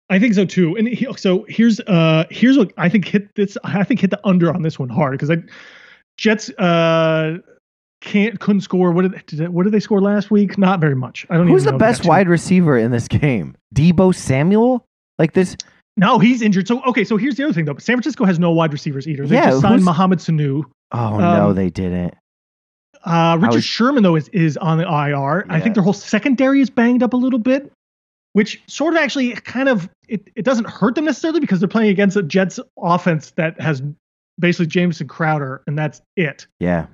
I 0.10 0.20
think 0.20 0.34
so 0.34 0.46
too. 0.46 0.76
And 0.76 0.88
he, 0.88 1.08
so 1.16 1.46
here's 1.48 1.80
uh 1.82 2.26
here's 2.30 2.58
what 2.58 2.72
I 2.78 2.90
think 2.90 3.06
hit 3.06 3.34
this. 3.36 3.58
I 3.64 3.84
think 3.84 4.02
hit 4.02 4.12
the 4.12 4.20
under 4.28 4.54
on 4.54 4.62
this 4.62 4.78
one 4.78 4.90
hard 4.90 5.14
because 5.14 5.32
I 5.32 5.38
Jets 6.18 6.50
uh 6.52 7.38
can't 8.02 8.40
couldn't 8.40 8.62
score. 8.62 8.92
What 8.92 9.04
did, 9.04 9.26
did 9.28 9.40
they, 9.40 9.48
what 9.48 9.64
did 9.64 9.72
they 9.72 9.80
score 9.80 10.02
last 10.02 10.30
week? 10.30 10.58
Not 10.58 10.80
very 10.82 10.96
much. 10.96 11.26
I 11.30 11.38
don't. 11.38 11.48
Who's 11.48 11.64
the. 11.64 11.74
Best 11.74 12.06
wide 12.06 12.28
receiver 12.28 12.78
in 12.78 12.92
this 12.92 13.08
game? 13.08 13.56
Deebo 13.74 14.14
Samuel? 14.14 14.86
Like 15.18 15.34
this? 15.34 15.56
No, 15.96 16.20
he's 16.20 16.42
injured. 16.42 16.68
So 16.68 16.84
okay. 16.84 17.04
So 17.06 17.18
here's 17.18 17.36
the 17.36 17.44
other 17.46 17.54
thing 17.54 17.66
though. 17.66 17.78
San 17.78 17.96
Francisco 17.96 18.26
has 18.26 18.40
no 18.40 18.52
wide 18.52 18.74
receivers 18.74 19.08
either. 19.08 19.26
They 19.26 19.36
Yeah, 19.36 19.52
just 19.52 19.62
signed 19.62 19.86
Mohamed 19.86 20.20
Sanu. 20.20 20.64
Oh 20.92 21.18
no, 21.18 21.50
Um, 21.50 21.56
they 21.56 21.70
didn't. 21.70 22.14
Uh, 23.06 23.38
Richard 23.40 23.56
was- 23.56 23.66
Sherman 23.66 24.04
though 24.04 24.16
is 24.16 24.30
is 24.30 24.58
on 24.58 24.78
the 24.78 24.86
IR. 24.86 25.46
I 25.50 25.60
think 25.60 25.76
their 25.76 25.84
whole 25.84 25.94
secondary 25.94 26.62
is 26.62 26.70
banged 26.70 27.04
up 27.04 27.14
a 27.14 27.18
little 27.18 27.40
bit, 27.40 27.72
which 28.34 28.62
sort 28.68 28.94
of 28.94 29.00
actually 29.00 29.32
kind 29.34 29.68
of 29.70 29.90
it, 30.08 30.30
it 30.36 30.44
doesn't 30.46 30.70
hurt 30.70 30.96
them 30.96 31.06
necessarily 31.06 31.40
because 31.40 31.60
they're 31.60 31.68
playing 31.68 31.90
against 31.90 32.16
a 32.18 32.24
Jets 32.24 32.60
offense 32.82 33.32
that 33.32 33.60
has 33.60 33.82
basically 34.40 34.68
Jamison 34.68 35.08
Crowder 35.08 35.62
and 35.68 35.78
that's 35.78 36.02
it. 36.16 36.48
Yeah, 36.60 36.88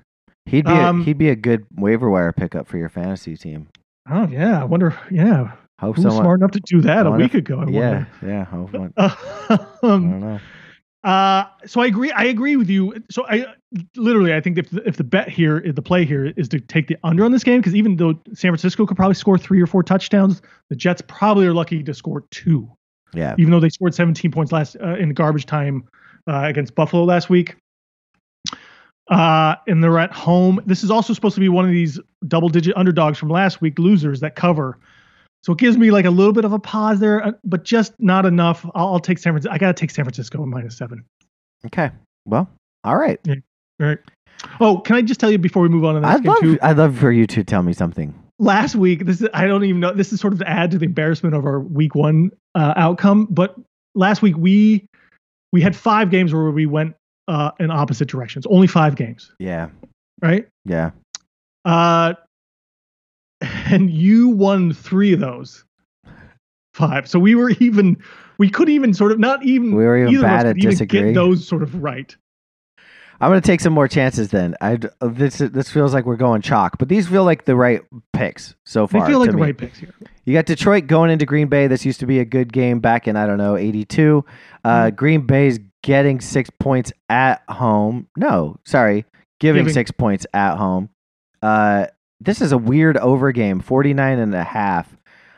he'd 0.46 0.66
be 0.66 0.72
Um, 0.72 1.02
a, 1.02 1.04
he'd 1.04 1.18
be 1.18 1.30
a 1.30 1.36
good 1.36 1.66
waiver 1.76 2.10
wire 2.10 2.32
pickup 2.32 2.68
for 2.68 2.78
your 2.78 2.90
fantasy 2.90 3.38
team. 3.38 3.68
Oh 4.10 4.28
yeah, 4.28 4.60
I 4.62 4.64
wonder. 4.66 4.98
Yeah, 5.12 5.52
Hope 5.80 5.96
who 5.98 6.02
someone. 6.02 6.24
smart 6.24 6.40
enough 6.40 6.52
to 6.52 6.60
do 6.62 6.82
that 6.82 7.06
a 7.06 7.12
week 7.12 7.36
ago? 7.36 7.60
I 7.60 7.70
yeah, 7.70 7.90
wonder. 7.90 8.08
yeah. 8.26 8.44
Hope 8.46 8.70
I 8.98 9.68
um, 9.84 10.10
don't 10.10 10.20
know. 10.22 10.40
Uh, 11.04 11.46
so 11.66 11.82
I 11.82 11.86
agree. 11.86 12.12
I 12.12 12.24
agree 12.26 12.56
with 12.58 12.70
you. 12.70 12.96
So 13.10 13.26
I 13.28 13.46
literally, 13.96 14.34
I 14.34 14.42
think 14.42 14.58
if 14.58 14.70
the, 14.70 14.88
if 14.88 14.98
the 14.98 15.04
bet 15.04 15.30
here, 15.30 15.62
the 15.62 15.82
play 15.82 16.06
here 16.06 16.28
is 16.38 16.48
to 16.50 16.60
take 16.60 16.88
the 16.88 16.98
under 17.04 17.24
on 17.24 17.32
this 17.32 17.44
game, 17.44 17.60
because 17.60 17.76
even 17.76 17.96
though 17.96 18.14
San 18.34 18.52
Francisco 18.52 18.86
could 18.86 18.98
probably 18.98 19.16
score 19.16 19.38
three 19.38 19.62
or 19.62 19.68
four 19.68 19.84
touchdowns, 19.84 20.42
the 20.70 20.76
Jets 20.76 21.02
probably 21.08 21.46
are 21.46 21.54
lucky 21.54 21.84
to 21.84 21.94
score 21.94 22.26
two, 22.32 22.70
Yeah, 23.14 23.36
even 23.38 23.52
though 23.52 23.60
they 23.60 23.70
scored 23.70 23.94
17 23.94 24.32
points 24.32 24.52
last 24.52 24.76
uh, 24.82 24.96
in 24.96 25.14
garbage 25.14 25.46
time 25.46 25.88
uh, 26.28 26.44
against 26.46 26.76
Buffalo 26.76 27.04
last 27.04 27.30
week. 27.30 27.56
Uh, 29.10 29.56
and 29.68 29.84
they're 29.84 29.98
at 29.98 30.12
home. 30.12 30.62
This 30.68 30.84
is 30.84 30.92
also 30.92 31.14
supposed 31.14 31.34
to 31.34 31.42
be 31.42 31.50
one 31.50 31.66
of 31.66 31.72
these 31.72 32.00
double-digit 32.28 32.78
underdogs 32.78 33.18
from 33.18 33.30
last 33.30 33.60
week, 33.60 33.80
losers 33.80 34.20
that 34.20 34.36
cover. 34.36 34.78
So 35.42 35.54
it 35.54 35.60
gives 35.60 35.78
me 35.78 35.90
like 35.90 36.06
a 36.06 36.12
little 36.12 36.34
bit 36.34 36.46
of 36.46 36.54
a 36.54 36.60
pause 36.60 37.00
there, 37.00 37.26
uh, 37.26 37.32
but 37.44 37.64
just 37.64 37.94
not 37.98 38.26
enough. 38.26 38.66
I'll, 38.76 38.94
I'll 38.94 39.00
take 39.00 39.18
San 39.18 39.34
Francisco. 39.34 39.54
I 39.54 39.58
gotta 39.58 39.74
take 39.74 39.90
San 39.90 40.06
Francisco 40.06 40.46
minus 40.46 40.78
seven. 40.78 41.06
Okay. 41.66 41.90
Well, 42.26 42.50
all 42.84 42.98
right. 42.98 43.20
Right. 43.80 43.98
Oh, 44.60 44.80
can 44.80 44.96
I 44.96 45.02
just 45.02 45.20
tell 45.20 45.32
you 45.32 45.38
before 45.38 45.64
we 45.64 45.70
move 45.70 45.86
on 45.86 45.96
to 45.96 46.02
the 46.02 46.08
next 46.08 46.20
I'd 46.20 46.26
love 46.26 46.40
too? 46.40 46.60
I'd 46.62 46.78
love 46.78 46.98
for 46.98 47.12
you 47.12 47.26
to 47.28 47.44
tell 47.44 47.64
me 47.64 47.74
something. 47.74 48.14
Last 48.40 48.76
week, 48.76 49.06
this 49.06 49.22
is 49.22 49.28
I 49.34 49.48
don't 49.48 49.64
even 49.66 49.82
know. 49.82 49.94
This 49.94 50.14
is 50.14 50.20
sort 50.20 50.34
of 50.34 50.40
to 50.40 50.50
add 50.50 50.72
to 50.72 50.78
the 50.78 50.86
embarrassment 50.86 51.36
of 51.36 51.46
our 51.46 51.60
week 51.60 51.96
one 51.96 52.32
uh, 52.56 52.74
outcome. 52.78 53.28
But 53.30 53.56
last 53.96 54.22
week 54.22 54.38
we 54.38 54.86
we 55.52 55.62
had 55.62 55.76
five 55.76 56.10
games 56.10 56.34
where 56.34 56.50
we 56.52 56.66
went 56.66 56.96
uh, 57.28 57.52
in 57.60 57.72
opposite 57.72 58.08
directions. 58.08 58.46
Only 58.46 58.68
five 58.68 58.96
games, 58.96 59.32
Yeah, 59.40 59.70
right? 60.22 60.48
yeah. 60.66 60.92
Uh, 61.66 62.14
and 63.42 63.90
you 63.92 64.30
won 64.30 64.74
three 64.74 65.14
of 65.14 65.20
those 65.20 65.66
five. 66.74 67.10
So 67.10 67.20
we 67.20 67.36
were 67.36 67.52
even. 67.60 67.98
We 68.38 68.50
couldn't 68.50 68.74
even 68.74 68.94
sort 68.94 69.12
of 69.12 69.20
not 69.20 69.44
even. 69.44 69.76
We 69.76 69.84
were 69.84 69.98
even 69.98 70.14
either 70.14 70.26
of 70.26 70.32
us 70.32 70.38
bad 70.38 70.46
at 70.46 70.58
even 70.58 70.70
disagree. 70.70 71.02
Get 71.02 71.14
those 71.14 71.46
sort 71.46 71.62
of 71.62 71.76
right. 71.84 72.16
I'm 73.22 73.30
gonna 73.30 73.42
take 73.42 73.60
some 73.60 73.74
more 73.74 73.88
chances 73.88 74.30
then. 74.30 74.56
I 74.62 74.80
this 75.02 75.38
this 75.40 75.70
feels 75.70 75.94
like 75.94 76.06
we're 76.06 76.16
going 76.16 76.42
chalk, 76.42 76.78
but 76.78 76.88
these 76.88 77.08
feel 77.08 77.24
like 77.26 77.46
the 77.46 77.56
right 77.56 77.82
picks 78.14 78.56
so 78.66 78.86
They 78.88 79.00
far. 79.00 79.08
feel 79.08 79.20
like 79.20 79.32
the 79.32 79.36
me. 79.38 79.42
right 79.44 79.58
picks 79.58 79.80
here. 79.80 79.94
You 80.26 80.34
got 80.34 80.46
Detroit 80.46 80.88
going 80.88 81.10
into 81.12 81.26
Green 81.26 81.48
Bay. 81.48 81.68
This 81.68 81.86
used 81.86 82.00
to 82.02 82.06
be 82.06 82.20
a 82.20 82.26
good 82.26 82.54
game 82.54 82.80
back 82.80 83.08
in 83.08 83.16
I 83.16 83.26
don't 83.26 83.38
know 83.38 83.58
'82. 83.58 84.24
Uh, 84.64 84.70
Mhm. 84.70 84.96
Green 84.96 85.22
Bay's 85.26 85.60
getting 85.84 86.22
six 86.22 86.50
points 86.50 86.92
at 87.10 87.42
home. 87.50 88.08
No, 88.18 88.58
sorry, 88.66 89.06
giving, 89.40 89.62
Giving. 89.62 89.74
six 89.74 89.92
points 89.92 90.26
at 90.34 90.56
home. 90.58 90.90
Uh, 91.42 91.88
this 92.22 92.42
is 92.42 92.52
a 92.52 92.58
weird 92.58 92.98
over 92.98 93.32
game, 93.32 93.60
49 93.62 94.20
and 94.20 94.36
a 94.36 94.44
half. 94.44 94.96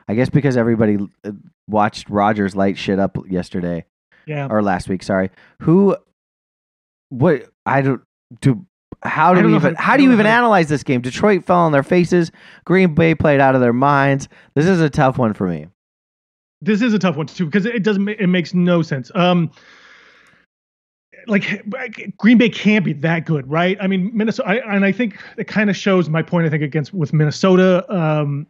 I 0.07 0.15
guess 0.15 0.29
because 0.29 0.57
everybody 0.57 0.97
uh, 1.23 1.31
watched 1.67 2.09
Rodgers 2.09 2.55
light 2.55 2.77
shit 2.77 2.99
up 2.99 3.17
yesterday 3.29 3.85
Yeah. 4.25 4.47
or 4.49 4.61
last 4.63 4.89
week. 4.89 5.03
Sorry, 5.03 5.29
who? 5.61 5.95
What? 7.09 7.43
I 7.65 7.81
don't 7.81 8.01
do. 8.41 8.65
How 9.03 9.33
do 9.33 9.41
know 9.41 9.55
even? 9.55 9.75
how- 9.75 9.81
How, 9.83 9.97
do 9.97 10.03
you 10.03 10.11
even 10.11 10.25
analyze 10.27 10.69
this 10.69 10.83
game? 10.83 11.01
Detroit 11.01 11.43
fell 11.45 11.57
on 11.59 11.71
their 11.71 11.83
faces. 11.83 12.31
Green 12.65 12.93
Bay 12.93 13.15
played 13.15 13.39
out 13.39 13.55
of 13.55 13.61
their 13.61 13.73
minds. 13.73 14.27
This 14.55 14.65
is 14.67 14.79
a 14.79 14.89
tough 14.89 15.17
one 15.17 15.33
for 15.33 15.47
me. 15.47 15.67
this 16.61 16.81
is 16.83 16.93
a 16.93 16.99
tough 16.99 17.15
one 17.17 17.25
too 17.25 17.45
because 17.45 17.65
it 17.65 17.81
doesn't 17.83 18.07
it 18.07 18.27
makes 18.27 18.53
no 18.53 18.83
sense 18.83 19.09
um 19.15 19.49
like 21.27 21.63
green 22.17 22.37
bay 22.37 22.49
can't 22.49 22.83
be 22.85 22.93
that 22.93 23.25
good 23.25 23.49
right 23.49 23.77
i 23.81 23.87
mean 23.87 24.09
minnesota 24.13 24.47
I, 24.49 24.75
and 24.75 24.85
i 24.85 24.91
think 24.91 25.19
it 25.37 25.47
kind 25.47 25.69
of 25.69 25.75
shows 25.75 26.09
my 26.09 26.21
point 26.21 26.45
i 26.47 26.49
think 26.49 26.63
against 26.63 26.93
with 26.93 27.13
minnesota 27.13 27.85
um 27.93 28.47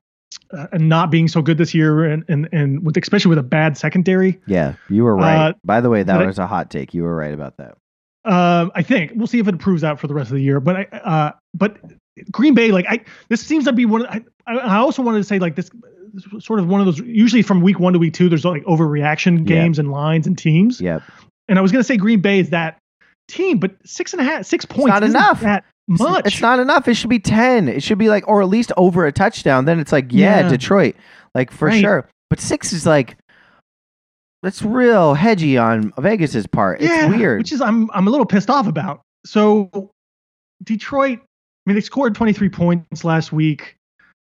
uh, 0.54 0.68
and 0.74 0.88
not 0.90 1.12
being 1.12 1.28
so 1.28 1.42
good 1.42 1.58
this 1.58 1.74
year 1.74 2.04
and 2.06 2.24
and, 2.30 2.48
and 2.52 2.86
with 2.86 2.96
especially 2.98 3.30
with 3.30 3.38
a 3.38 3.44
bad 3.44 3.78
secondary 3.78 4.40
Yeah, 4.46 4.76
you 4.90 5.04
were 5.04 5.16
right. 5.16 5.50
Uh, 5.50 5.54
By 5.66 5.82
the 5.82 5.90
way, 5.90 6.04
that 6.04 6.26
was 6.26 6.40
a 6.40 6.48
hot 6.48 6.70
take. 6.70 6.94
You 6.94 7.04
were 7.04 7.16
right 7.16 7.34
about 7.34 7.58
that. 7.58 7.76
Um 8.26 8.72
i 8.76 8.84
think 8.84 9.12
we'll 9.16 9.28
see 9.28 9.40
if 9.40 9.48
it 9.48 9.58
proves 9.60 9.84
out 9.84 10.00
for 10.00 10.08
the 10.08 10.14
rest 10.14 10.30
of 10.30 10.36
the 10.36 10.44
year 10.44 10.60
but 10.60 10.76
i 10.76 10.84
uh 10.98 11.32
but 11.56 11.78
green 12.32 12.54
bay 12.54 12.72
like 12.72 12.86
i 12.90 13.00
this 13.30 13.42
seems 13.42 13.66
to 13.66 13.74
be 13.74 13.86
one 13.86 14.06
of, 14.06 14.24
I, 14.48 14.54
I 14.58 14.78
also 14.78 15.02
wanted 15.02 15.18
to 15.20 15.24
say 15.24 15.40
like 15.40 15.56
this, 15.56 15.70
this 16.14 16.46
sort 16.46 16.60
of 16.60 16.68
one 16.68 16.80
of 16.82 16.86
those 16.86 17.00
usually 17.00 17.42
from 17.42 17.62
week 17.62 17.80
one 17.80 17.94
to 17.94 18.00
week 18.00 18.14
two 18.14 18.30
there's 18.30 18.46
like 18.46 18.64
overreaction 18.66 19.46
games 19.46 19.80
and 19.80 19.92
lines 19.92 20.28
and 20.28 20.38
teams 20.38 20.80
Yep. 20.82 21.02
And 21.50 21.58
I 21.60 21.62
was 21.62 21.72
going 21.74 21.82
to 21.82 21.88
say 21.88 21.98
Green 21.98 22.22
Bay 22.22 22.40
is 22.40 22.52
that 22.52 22.78
team, 23.28 23.58
but 23.60 23.72
six 23.84 24.14
and 24.14 24.22
a 24.22 24.24
half, 24.24 24.46
six 24.46 24.64
points 24.64 24.88
not 24.88 25.04
isn't 25.04 25.16
enough. 25.18 25.42
That 25.42 25.66
It's- 25.90 26.00
much. 26.00 26.26
It's 26.28 26.40
not 26.40 26.60
enough. 26.60 26.88
It 26.88 26.94
should 26.94 27.10
be 27.10 27.20
10. 27.20 27.68
It 27.68 27.84
should 27.84 27.98
be 27.98 28.08
like, 28.08 28.26
or 28.26 28.42
at 28.42 28.48
least 28.48 28.72
over 28.78 29.06
a 29.06 29.12
touchdown. 29.12 29.66
Then 29.66 29.78
it's 29.78 29.92
like, 29.92 30.14
yeah, 30.14 30.42
Yeah. 30.42 30.48
Detroit. 30.50 30.96
Like 31.36 31.52
for 31.52 31.68
Right. 31.68 31.82
sure. 31.82 32.08
But 32.30 32.40
six 32.40 32.72
is 32.72 32.86
like, 32.86 33.18
that's 34.42 34.62
real 34.62 35.14
hedgy 35.14 35.58
on 35.58 35.94
Vegas's 35.98 36.48
part. 36.48 36.82
It's 36.82 36.90
yeah, 36.90 37.08
weird. 37.08 37.40
Which 37.40 37.52
is 37.52 37.62
I'm 37.62 37.90
I'm 37.92 38.08
a 38.08 38.12
little 38.12 38.26
pissed 38.26 38.50
off 38.50 38.68
about. 38.68 39.02
So 39.26 39.92
Detroit, 40.64 41.20
I 41.20 41.70
mean, 41.70 41.76
they 41.76 41.82
scored 41.82 42.16
23 42.16 42.50
points 42.50 43.04
last 43.04 43.32
week. 43.32 43.78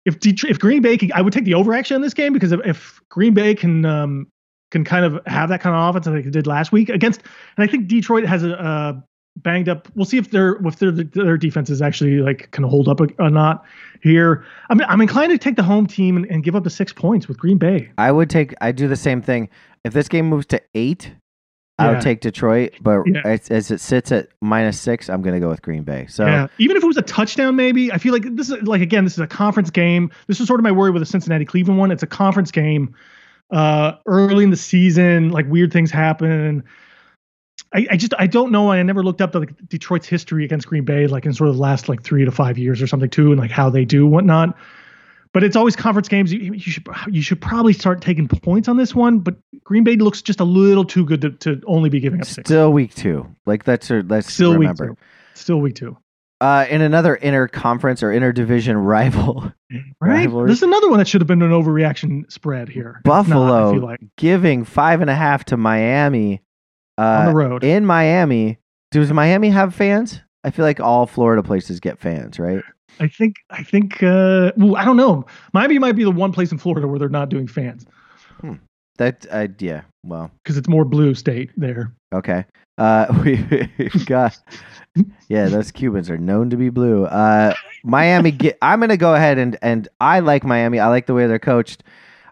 If 0.06 0.20
Detroit, 0.20 0.52
if 0.52 0.60
Green 0.60 0.82
Bay, 0.82 0.98
can, 0.98 1.12
I 1.14 1.22
would 1.22 1.34
take 1.34 1.46
the 1.46 1.56
over 1.56 1.74
actually 1.74 1.96
on 1.96 2.02
this 2.02 2.14
game 2.14 2.32
because 2.32 2.52
if, 2.52 2.60
if 2.66 3.02
Green 3.10 3.34
Bay 3.34 3.56
can 3.56 3.86
um 3.86 4.28
can 4.72 4.84
kind 4.84 5.06
of 5.06 5.20
have 5.26 5.50
that 5.50 5.62
kind 5.62 5.76
of 5.76 5.90
offense 5.90 6.08
like 6.08 6.26
they 6.26 6.30
did 6.30 6.48
last 6.48 6.72
week 6.72 6.90
against, 6.90 7.22
and 7.58 7.68
I 7.68 7.72
think 7.72 7.88
Detroit 7.88 8.26
has 8.26 8.44
a, 8.44 8.52
a 8.52 9.04
banged 9.38 9.68
up. 9.68 9.90
We'll 9.96 10.06
see 10.06 10.18
if 10.18 10.32
their 10.32 10.56
if 10.66 10.78
their 10.78 10.92
their 10.92 11.38
defense 11.38 11.70
is 11.70 11.82
actually 11.82 12.20
like 12.20 12.52
can 12.52 12.64
hold 12.64 12.88
up 12.88 13.02
or 13.02 13.30
not 13.30 13.64
here. 14.02 14.46
I'm 14.70 14.82
I'm 14.82 15.02
inclined 15.02 15.32
to 15.32 15.38
take 15.38 15.56
the 15.56 15.64
home 15.64 15.88
team 15.88 16.18
and, 16.18 16.26
and 16.28 16.44
give 16.44 16.56
up 16.56 16.64
the 16.64 16.70
six 16.70 16.94
points 16.94 17.28
with 17.28 17.38
Green 17.38 17.58
Bay. 17.58 17.92
I 17.98 18.12
would 18.12 18.30
take, 18.30 18.54
I 18.62 18.72
do 18.72 18.88
the 18.88 18.96
same 18.96 19.22
thing. 19.22 19.50
If 19.86 19.94
this 19.94 20.08
game 20.10 20.28
moves 20.28 20.48
to 20.48 20.62
eight, 20.74 21.14
I 21.78 21.86
Yeah. 21.86 21.92
would 21.92 22.02
take 22.02 22.22
Detroit. 22.22 22.74
But 22.82 23.04
Yeah. 23.06 23.22
as, 23.24 23.50
as 23.52 23.70
it 23.70 23.80
sits 23.80 24.12
at 24.12 24.30
minus 24.42 24.80
six, 24.80 25.10
I'm 25.10 25.22
going 25.22 25.36
to 25.36 25.40
go 25.40 25.48
with 25.48 25.62
Green 25.62 25.84
Bay. 25.84 26.08
So 26.10 26.26
yeah, 26.26 26.48
even 26.58 26.76
if 26.76 26.84
it 26.84 26.88
was 26.88 26.98
a 26.98 27.02
touchdown, 27.04 27.56
maybe 27.56 27.92
I 27.92 27.98
feel 28.00 28.12
like 28.12 28.36
this 28.36 28.50
is 28.50 28.62
like 28.64 28.82
again, 28.82 29.04
this 29.04 29.14
is 29.14 29.20
a 29.20 29.28
conference 29.28 29.70
game. 29.70 30.10
This 30.28 30.40
is 30.42 30.48
sort 30.48 30.60
of 30.60 30.64
my 30.64 30.72
worry 30.72 30.92
with 30.92 31.02
the 31.02 31.06
Cincinnati 31.06 31.46
Cleveland 31.46 31.80
one. 31.80 31.92
It's 31.92 32.04
a 32.04 32.08
conference 32.08 32.50
game, 32.52 32.96
uh, 33.52 33.94
early 34.08 34.44
in 34.44 34.50
the 34.50 34.58
season, 34.58 35.30
like 35.30 35.46
weird 35.50 35.72
things 35.72 35.92
happen. 35.92 36.64
I, 37.74 37.88
I 37.92 37.98
just 37.98 38.14
I 38.18 38.26
don't 38.26 38.52
know. 38.52 38.72
I 38.72 38.82
never 38.84 39.04
looked 39.04 39.22
up 39.22 39.34
the, 39.34 39.40
like 39.42 39.70
Detroit's 39.70 40.08
history 40.08 40.46
against 40.46 40.68
Green 40.68 40.86
Bay, 40.86 41.08
like 41.08 41.26
in 41.26 41.34
sort 41.34 41.50
of 41.50 41.56
the 41.56 41.62
last 41.62 41.90
like 41.90 42.02
three 42.02 42.26
to 42.26 42.32
five 42.32 42.58
years 42.58 42.82
or 42.82 42.88
something 42.88 43.10
too, 43.10 43.32
and 43.32 43.40
like 43.40 43.52
how 43.52 43.70
they 43.70 43.86
do 43.86 44.08
whatnot. 44.08 44.58
But 45.36 45.44
it's 45.44 45.56
always 45.58 45.76
conference 45.76 46.08
games. 46.08 46.32
You, 46.34 46.54
you 46.54 46.60
should 46.60 46.88
you 47.10 47.22
should 47.22 47.42
probably 47.42 47.74
start 47.74 48.02
taking 48.02 48.28
points 48.28 48.68
on 48.70 48.78
this 48.78 48.96
one. 48.96 49.20
But 49.20 49.36
Green 49.66 49.84
Bay 49.84 49.98
looks 49.98 50.22
just 50.22 50.40
a 50.40 50.46
little 50.46 50.86
too 50.86 51.06
good 51.06 51.22
to, 51.22 51.30
to 51.32 51.62
only 51.68 51.90
be 51.90 52.00
giving 52.00 52.22
up 52.22 52.26
six. 52.28 52.48
still 52.50 52.72
week 52.72 52.96
two. 52.96 53.28
Like 53.46 53.66
that's, 53.66 53.90
let's 53.92 54.34
Still 54.34 54.52
week 54.52 54.60
remember. 54.70 54.88
two. 54.90 54.98
Still 55.34 55.58
week 55.60 55.76
two. 55.76 55.98
Uh, 56.42 56.66
in 56.70 56.82
another 56.82 57.18
interconference 57.22 58.02
or 58.02 58.12
interdivision 58.12 58.76
rival, 58.86 59.52
Right. 59.70 59.84
Rivalry. 60.26 60.48
This 60.50 60.60
is 60.60 60.64
another 60.64 60.90
one 60.90 61.00
that 61.00 61.08
should 61.08 61.20
have 61.22 61.28
been 61.28 61.42
an 61.42 61.52
overreaction 61.52 62.32
spread 62.32 62.70
here. 62.70 63.02
It's 63.04 63.08
not, 63.08 63.26
Buffalo 63.26 63.72
like 63.74 64.00
giving 64.18 64.64
five 64.64 65.02
and 65.02 65.10
a 65.10 65.16
half 65.16 65.44
to 65.46 65.58
Miami. 65.58 66.42
on 66.98 67.26
the 67.26 67.32
Uh, 67.32 67.34
road. 67.34 67.64
in 67.66 67.86
Miami, 67.86 68.60
does 68.92 69.12
Miami 69.12 69.50
have 69.50 69.76
fans? 69.76 70.22
I 70.46 70.52
feel 70.52 70.64
like 70.64 70.80
all 70.80 71.08
Florida 71.08 71.44
places 71.44 71.80
get 71.82 72.00
fans, 72.00 72.40
right? 72.40 72.64
I 73.00 73.08
think 73.08 73.36
I 73.50 73.64
think 73.64 74.02
uh 74.04 74.52
well, 74.58 74.76
I 74.76 74.86
don't 74.86 74.98
know. 74.98 75.26
Miami 75.54 75.80
might 75.80 75.96
be 75.96 76.04
the 76.04 76.12
one 76.12 76.32
place 76.32 76.52
in 76.52 76.58
Florida 76.58 76.88
where 76.88 77.00
they're 77.00 77.10
not 77.10 77.30
doing 77.30 77.48
fans 77.48 77.86
That, 78.98 79.26
uh, 79.30 79.48
yeah. 79.60 79.82
Well, 80.04 80.32
because 80.44 80.58
it's 80.58 80.70
more 80.70 80.86
blue 80.86 81.16
state 81.16 81.52
there. 81.58 81.94
okay. 82.14 82.46
Uh, 82.78 83.06
we 83.26 83.46
we've 83.78 84.06
got, 84.06 84.38
yeah, 85.28 85.48
those 85.48 85.72
Cubans 85.72 86.10
are 86.10 86.18
known 86.18 86.50
to 86.50 86.58
be 86.58 86.70
blue. 86.70 87.06
Uh, 87.06 87.54
Miami. 87.84 88.32
Get, 88.32 88.58
I'm 88.62 88.80
gonna 88.80 88.98
go 88.98 89.16
ahead 89.16 89.38
and 89.38 89.58
and 89.62 89.88
I 90.00 90.20
like 90.20 90.44
Miami. 90.44 90.80
I 90.80 90.88
like 90.88 91.08
the 91.08 91.14
way 91.14 91.28
they're 91.28 91.40
coached. 91.40 91.84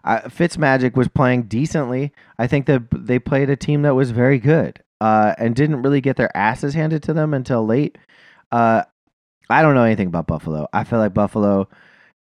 Uh, 0.04 0.20
Fitzmagic 0.22 0.96
was 0.96 1.08
playing 1.08 1.44
decently. 1.44 2.12
I 2.38 2.46
think 2.46 2.66
that 2.66 2.82
they 2.92 3.18
played 3.18 3.48
a 3.48 3.56
team 3.56 3.82
that 3.82 3.94
was 3.94 4.10
very 4.10 4.38
good 4.38 4.82
uh, 5.00 5.34
and 5.38 5.56
didn't 5.56 5.82
really 5.82 6.02
get 6.02 6.16
their 6.16 6.34
asses 6.36 6.74
handed 6.74 7.02
to 7.04 7.14
them 7.14 7.32
until 7.32 7.64
late. 7.66 7.96
Uh, 8.52 8.84
I 9.50 9.62
don't 9.62 9.74
know 9.74 9.84
anything 9.84 10.08
about 10.08 10.26
Buffalo. 10.26 10.68
I 10.72 10.84
feel 10.84 10.98
like 10.98 11.14
Buffalo, 11.14 11.68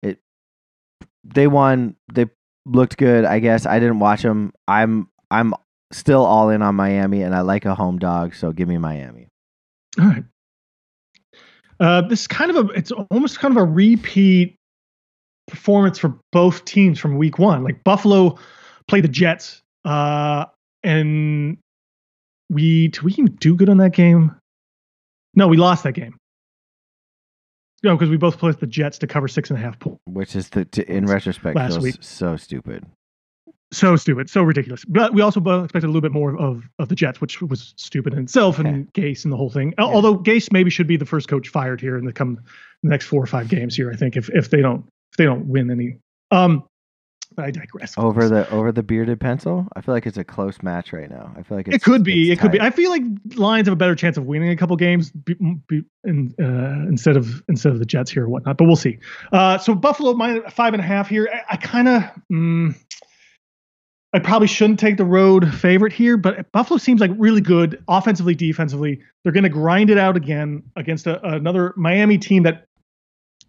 it 0.01 0.19
they 1.23 1.47
won. 1.47 1.95
They 2.13 2.27
looked 2.65 2.97
good. 2.97 3.25
I 3.25 3.39
guess 3.39 3.65
I 3.65 3.79
didn't 3.79 3.99
watch 3.99 4.21
them. 4.21 4.53
I'm 4.67 5.07
I'm 5.31 5.53
still 5.91 6.25
all 6.25 6.49
in 6.49 6.61
on 6.61 6.75
Miami, 6.75 7.21
and 7.21 7.35
I 7.35 7.41
like 7.41 7.65
a 7.65 7.75
home 7.75 7.99
dog. 7.99 8.35
So 8.35 8.51
give 8.51 8.67
me 8.67 8.77
Miami. 8.77 9.27
All 9.99 10.05
right. 10.05 10.23
Uh, 11.79 12.01
this 12.01 12.21
is 12.21 12.27
kind 12.27 12.51
of 12.51 12.69
a 12.69 12.71
it's 12.73 12.91
almost 12.91 13.39
kind 13.39 13.55
of 13.55 13.61
a 13.61 13.65
repeat 13.65 14.55
performance 15.47 15.97
for 15.97 16.17
both 16.31 16.65
teams 16.65 16.99
from 16.99 17.17
week 17.17 17.39
one. 17.39 17.63
Like 17.63 17.83
Buffalo 17.83 18.37
played 18.87 19.03
the 19.03 19.09
Jets, 19.09 19.61
uh, 19.85 20.45
and 20.83 21.57
we 22.49 22.89
did 22.89 23.01
we 23.01 23.13
do 23.13 23.55
good 23.55 23.69
on 23.69 23.77
that 23.77 23.93
game? 23.93 24.35
No, 25.35 25.47
we 25.47 25.57
lost 25.57 25.83
that 25.83 25.93
game. 25.93 26.15
No, 27.83 27.95
because 27.95 28.09
we 28.09 28.17
both 28.17 28.37
placed 28.37 28.59
the 28.61 28.67
Jets 28.67 28.97
to 28.99 29.07
cover 29.07 29.27
six 29.27 29.49
and 29.49 29.59
a 29.59 29.61
half 29.61 29.77
points. 29.77 29.99
Which 30.05 30.35
is 30.35 30.49
the 30.49 30.65
to, 30.65 30.89
in 30.89 31.05
retrospect 31.05 31.55
Last 31.55 31.81
week. 31.81 31.95
so 31.99 32.37
stupid. 32.37 32.85
so 33.73 33.95
stupid, 33.97 34.29
so 34.29 34.41
ridiculous. 34.41 34.85
But 34.85 35.13
we 35.13 35.21
also 35.21 35.39
both 35.39 35.65
expected 35.65 35.87
a 35.87 35.89
little 35.89 36.01
bit 36.01 36.13
more 36.13 36.37
of, 36.39 36.63
of 36.79 36.87
the 36.89 36.95
Jets, 36.95 37.19
which 37.19 37.41
was 37.41 37.73
stupid 37.75 38.13
in 38.13 38.19
itself, 38.23 38.57
and 38.59 38.91
Gase 38.93 39.25
and 39.25 39.33
the 39.33 39.37
whole 39.37 39.49
thing. 39.49 39.73
Yeah. 39.77 39.85
Although 39.85 40.17
Gase 40.17 40.51
maybe 40.53 40.69
should 40.69 40.87
be 40.87 40.95
the 40.95 41.05
first 41.05 41.27
coach 41.27 41.49
fired 41.49 41.81
here 41.81 41.97
in 41.97 42.05
the 42.05 42.13
come 42.13 42.39
the 42.83 42.89
next 42.89 43.05
four 43.05 43.21
or 43.21 43.27
five 43.27 43.49
games 43.49 43.75
here. 43.75 43.91
I 43.91 43.95
think 43.95 44.15
if 44.15 44.29
if 44.29 44.49
they 44.49 44.61
don't 44.61 44.85
if 45.11 45.17
they 45.17 45.25
don't 45.25 45.47
win 45.47 45.69
any. 45.69 45.97
Um, 46.31 46.63
but 47.35 47.45
I 47.45 47.51
digress. 47.51 47.93
Over 47.97 48.29
the 48.29 48.49
over 48.49 48.71
the 48.71 48.83
bearded 48.83 49.19
pencil, 49.19 49.67
I 49.75 49.81
feel 49.81 49.93
like 49.93 50.05
it's 50.05 50.17
a 50.17 50.23
close 50.23 50.61
match 50.61 50.93
right 50.93 51.09
now. 51.09 51.33
I 51.37 51.43
feel 51.43 51.57
like 51.57 51.67
it's, 51.67 51.77
it 51.77 51.83
could 51.83 52.03
be. 52.03 52.31
It 52.31 52.39
could 52.39 52.51
be. 52.51 52.61
I 52.61 52.69
feel 52.69 52.89
like 52.89 53.03
Lions 53.35 53.67
have 53.67 53.73
a 53.73 53.77
better 53.77 53.95
chance 53.95 54.17
of 54.17 54.25
winning 54.25 54.49
a 54.49 54.55
couple 54.55 54.75
games 54.75 55.11
be, 55.11 55.35
be, 55.67 55.83
in, 56.03 56.33
uh, 56.39 56.87
instead 56.87 57.17
of 57.17 57.43
instead 57.49 57.71
of 57.71 57.79
the 57.79 57.85
Jets 57.85 58.11
here 58.11 58.25
or 58.25 58.29
whatnot. 58.29 58.57
But 58.57 58.65
we'll 58.65 58.75
see. 58.75 58.99
Uh, 59.31 59.57
so 59.57 59.75
Buffalo 59.75 60.13
minus 60.13 60.53
five 60.53 60.73
and 60.73 60.81
a 60.81 60.85
half 60.85 61.09
here. 61.09 61.29
I, 61.31 61.53
I 61.53 61.57
kind 61.57 61.87
of. 61.87 62.03
Mm, 62.31 62.75
I 64.15 64.19
probably 64.19 64.47
shouldn't 64.47 64.79
take 64.79 64.97
the 64.97 65.05
road 65.05 65.51
favorite 65.55 65.91
here, 65.91 66.17
but 66.17 66.51
Buffalo 66.51 66.77
seems 66.77 67.01
like 67.01 67.09
really 67.17 67.41
good 67.41 67.83
offensively, 67.87 68.35
defensively. 68.35 69.01
They're 69.23 69.33
going 69.33 69.43
to 69.43 69.49
grind 69.49 69.89
it 69.89 69.97
out 69.97 70.15
again 70.15 70.61
against 70.75 71.07
a, 71.07 71.19
another 71.27 71.73
Miami 71.77 72.19
team 72.19 72.43
that 72.43 72.67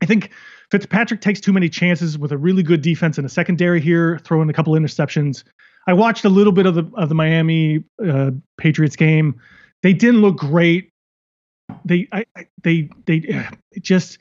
I 0.00 0.06
think 0.06 0.30
Fitzpatrick 0.70 1.20
takes 1.20 1.40
too 1.40 1.52
many 1.52 1.68
chances 1.68 2.18
with 2.18 2.32
a 2.32 2.36
really 2.36 2.62
good 2.62 2.82
defense 2.82 3.18
in 3.18 3.24
a 3.24 3.28
secondary 3.28 3.80
here, 3.80 4.18
throwing 4.24 4.48
a 4.48 4.52
couple 4.52 4.72
interceptions. 4.74 5.44
I 5.86 5.92
watched 5.92 6.24
a 6.24 6.28
little 6.28 6.52
bit 6.52 6.66
of 6.66 6.74
the 6.74 6.90
of 6.94 7.08
the 7.08 7.14
Miami 7.14 7.84
uh, 8.04 8.30
Patriots 8.58 8.96
game. 8.96 9.40
They 9.82 9.92
didn't 9.92 10.20
look 10.22 10.36
great. 10.36 10.90
They 11.84 12.08
I, 12.12 12.24
I 12.36 12.46
they 12.62 12.88
they 13.06 13.46
it 13.72 13.82
just 13.82 14.18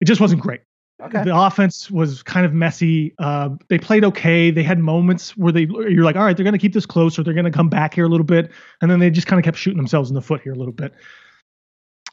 it 0.00 0.06
just 0.06 0.20
wasn't 0.20 0.40
great. 0.40 0.60
Okay. 1.00 1.22
The 1.22 1.36
offense 1.36 1.90
was 1.90 2.24
kind 2.24 2.44
of 2.44 2.52
messy. 2.52 3.14
Uh, 3.18 3.50
they 3.68 3.78
played 3.78 4.04
okay. 4.04 4.50
They 4.50 4.64
had 4.64 4.80
moments 4.80 5.36
where 5.36 5.52
they 5.52 5.62
you're 5.62 6.04
like, 6.04 6.16
all 6.16 6.24
right, 6.24 6.36
they're 6.36 6.44
going 6.44 6.54
to 6.54 6.58
keep 6.58 6.72
this 6.72 6.86
close, 6.86 7.18
or 7.18 7.22
they're 7.22 7.34
going 7.34 7.44
to 7.44 7.52
come 7.52 7.68
back 7.68 7.94
here 7.94 8.04
a 8.04 8.08
little 8.08 8.24
bit, 8.26 8.50
and 8.82 8.90
then 8.90 8.98
they 8.98 9.08
just 9.08 9.26
kind 9.26 9.38
of 9.38 9.44
kept 9.44 9.58
shooting 9.58 9.76
themselves 9.76 10.10
in 10.10 10.14
the 10.14 10.22
foot 10.22 10.40
here 10.42 10.52
a 10.52 10.56
little 10.56 10.72
bit. 10.72 10.92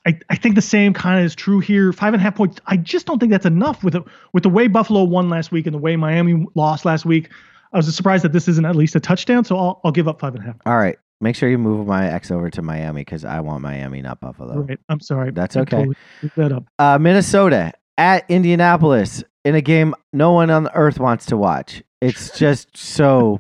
I, 0.06 0.20
I 0.30 0.36
think 0.36 0.56
the 0.56 0.62
same 0.62 0.93
kind 0.93 1.20
of 1.20 1.26
is 1.26 1.36
true 1.36 1.60
here. 1.60 1.91
Five 1.91 2.14
and 2.14 2.22
a 2.22 2.24
half 2.24 2.36
points. 2.36 2.60
I 2.68 2.78
just 2.78 3.08
don't 3.08 3.20
think 3.20 3.32
that's 3.32 3.45
enough 3.45 3.84
with 3.84 3.93
the 3.93 4.03
with 4.34 4.43
the 4.43 4.49
way 4.49 4.68
Buffalo 4.68 5.03
won 5.03 5.30
last 5.30 5.51
week 5.51 5.66
and 5.66 5.74
the 5.74 5.80
way 5.80 5.95
Miami 5.95 6.45
lost 6.56 6.86
last 6.86 7.06
week. 7.06 7.30
I 7.74 7.78
was 7.78 7.93
surprised 7.93 8.24
that 8.24 8.32
this 8.32 8.47
isn't 8.47 8.66
at 8.66 8.76
least 8.76 8.95
a 8.95 8.99
touchdown, 8.99 9.43
so 9.43 9.58
I'll 9.58 9.82
I'll 9.84 9.91
give 9.91 10.08
up 10.08 10.20
five 10.20 10.36
and 10.36 10.43
a 10.43 10.47
half. 10.47 10.56
All 10.66 10.78
right. 10.78 10.97
Make 11.22 11.36
sure 11.36 11.49
you 11.49 11.58
move 11.58 11.88
my 11.88 12.12
X 12.12 12.30
over 12.30 12.49
to 12.49 12.62
Miami 12.62 13.01
because 13.01 13.24
I 13.24 13.39
want 13.39 13.62
Miami, 13.62 14.01
not 14.01 14.20
Buffalo. 14.20 14.60
Right. 14.60 14.80
I'm 14.89 14.99
sorry. 14.99 15.32
That's 15.32 15.56
okay. 15.56 15.78
totally 15.78 15.95
that 16.36 16.51
up. 16.51 16.66
Uh, 16.78 16.97
Minnesota 16.99 17.74
at 17.97 18.30
Indianapolis 18.30 19.24
in 19.43 19.56
a 19.56 19.62
game 19.62 19.95
no 20.12 20.34
one 20.34 20.49
on 20.49 20.68
earth 20.76 20.99
wants 20.99 21.26
to 21.28 21.38
watch. 21.38 21.82
It's 22.01 22.30
just 22.38 22.76
so 22.78 23.39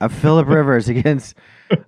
uh, 0.00 0.08
Philip 0.08 0.46
Rivers 0.48 0.88
against 0.88 1.34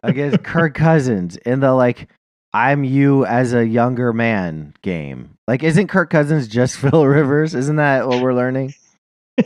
against 0.03 0.43
Kirk 0.43 0.74
Cousins 0.74 1.37
in 1.37 1.61
the 1.61 1.72
like 1.74 2.09
I'm 2.57 2.85
you 2.85 3.27
as 3.27 3.53
a 3.53 3.67
younger 3.67 4.15
man 4.15 4.73
game. 4.81 5.37
Like, 5.47 5.63
isn't 5.63 5.89
Kirk 5.89 6.09
Cousins 6.09 6.49
just 6.49 6.77
Phil 6.81 7.07
Rivers? 7.07 7.55
Isn't 7.55 7.77
that 7.77 8.09
what 8.09 8.23
we're 8.23 8.33
learning? 8.33 8.75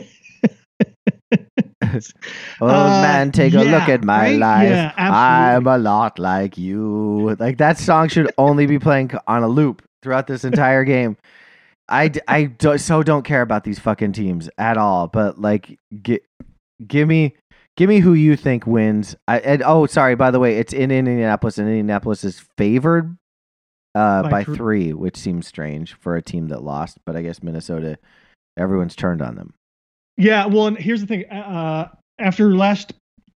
oh 1.83 1.99
Uh, 2.61 3.01
man, 3.01 3.31
take 3.33 3.53
a 3.53 3.63
look 3.63 3.89
at 3.89 4.03
my 4.05 4.29
right? 4.29 4.39
life. 4.39 4.69
Yeah, 4.69 4.93
I'm 4.97 5.67
a 5.67 5.77
lot 5.77 6.19
like 6.19 6.57
you. 6.57 7.35
Like 7.37 7.57
that 7.57 7.77
song 7.77 8.07
should 8.07 8.31
only 8.37 8.65
be 8.65 8.79
playing 8.79 9.11
on 9.27 9.43
a 9.43 9.47
loop 9.49 9.81
throughout 10.01 10.27
this 10.27 10.45
entire 10.45 10.85
game. 10.85 11.17
I 11.89 12.45
do, 12.45 12.77
so 12.77 13.03
don't 13.03 13.23
care 13.23 13.41
about 13.41 13.65
these 13.65 13.77
fucking 13.79 14.13
teams 14.13 14.49
at 14.57 14.77
all. 14.77 15.07
But 15.09 15.41
like, 15.41 15.77
gi- 16.01 16.21
give 16.87 17.09
me 17.09 17.35
give 17.77 17.89
me 17.89 17.99
who 17.99 18.13
you 18.13 18.35
think 18.35 18.65
wins. 18.67 19.15
I, 19.27 19.39
and 19.39 19.63
oh, 19.65 19.85
sorry. 19.85 20.15
By 20.15 20.31
the 20.31 20.39
way, 20.39 20.57
it's 20.57 20.73
in 20.73 20.91
Indianapolis, 20.91 21.57
and 21.57 21.67
Indianapolis 21.67 22.23
is 22.23 22.43
favored 22.57 23.15
uh, 23.95 24.23
By 24.23 24.29
by 24.29 24.43
three. 24.43 24.55
three, 24.55 24.93
which 24.93 25.17
seems 25.17 25.47
strange 25.47 25.93
for 25.95 26.15
a 26.15 26.21
team 26.21 26.47
that 26.49 26.63
lost. 26.63 26.97
But 27.05 27.15
I 27.15 27.21
guess 27.21 27.41
Minnesota, 27.43 27.97
everyone's 28.57 28.95
turned 28.95 29.21
on 29.21 29.35
them. 29.35 29.53
Yeah, 30.17 30.45
well, 30.45 30.67
and 30.67 30.77
here's 30.77 31.01
the 31.01 31.07
thing. 31.07 31.25
Uh, 31.29 31.87
after 32.19 32.55
last 32.55 32.93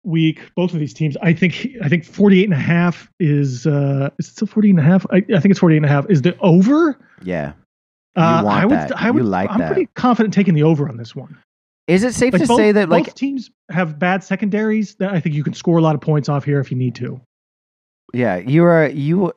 week, 0.03 0.39
both 0.55 0.73
of 0.73 0.79
these 0.79 0.93
teams, 0.93 1.15
I 1.21 1.31
think 1.33 1.67
I 1.83 1.87
think 1.89 2.03
48 2.05 2.45
and 2.45 2.53
a 2.53 2.57
half 2.57 3.07
is 3.19 3.67
uh 3.67 4.09
is 4.17 4.27
it 4.29 4.31
still 4.31 4.47
48 4.47 4.69
and 4.71 4.79
a 4.79 4.83
half? 4.83 5.05
I, 5.11 5.17
I 5.17 5.39
think 5.39 5.47
it's 5.51 5.59
48 5.59 5.77
and 5.77 5.85
a 5.85 5.89
half. 5.89 6.09
Is 6.09 6.21
the 6.23 6.35
over? 6.39 6.97
Yeah. 7.23 7.53
You 8.17 8.23
Uh, 8.23 8.43
I 8.47 8.65
would 8.65 8.77
that. 8.77 8.99
I 9.01 9.07
You 9.07 9.13
would 9.13 9.25
like 9.25 9.49
I'm 9.51 9.59
that. 9.59 9.67
pretty 9.73 9.89
confident 9.95 10.33
taking 10.33 10.53
the 10.55 10.63
over 10.63 10.89
on 10.89 10.97
this 10.97 11.15
one. 11.15 11.37
Is 11.91 12.03
it 12.03 12.13
safe 12.13 12.33
Like 12.33 12.41
to 12.43 12.47
both, 12.47 12.57
say 12.57 12.71
that 12.71 12.89
both 12.89 13.05
like 13.07 13.13
teams 13.15 13.49
have 13.69 13.99
bad 13.99 14.23
secondaries 14.23 14.95
that 14.95 15.11
I 15.11 15.19
think 15.19 15.35
you 15.35 15.43
can 15.43 15.53
score 15.53 15.77
a 15.77 15.81
lot 15.81 15.95
of 15.95 16.01
points 16.01 16.29
off 16.29 16.43
here 16.45 16.59
if 16.59 16.71
you 16.71 16.77
need 16.77 16.95
to. 16.95 17.19
yeah 18.13 18.37
you 18.37 18.63
are 18.63 18.87
you 18.87 19.33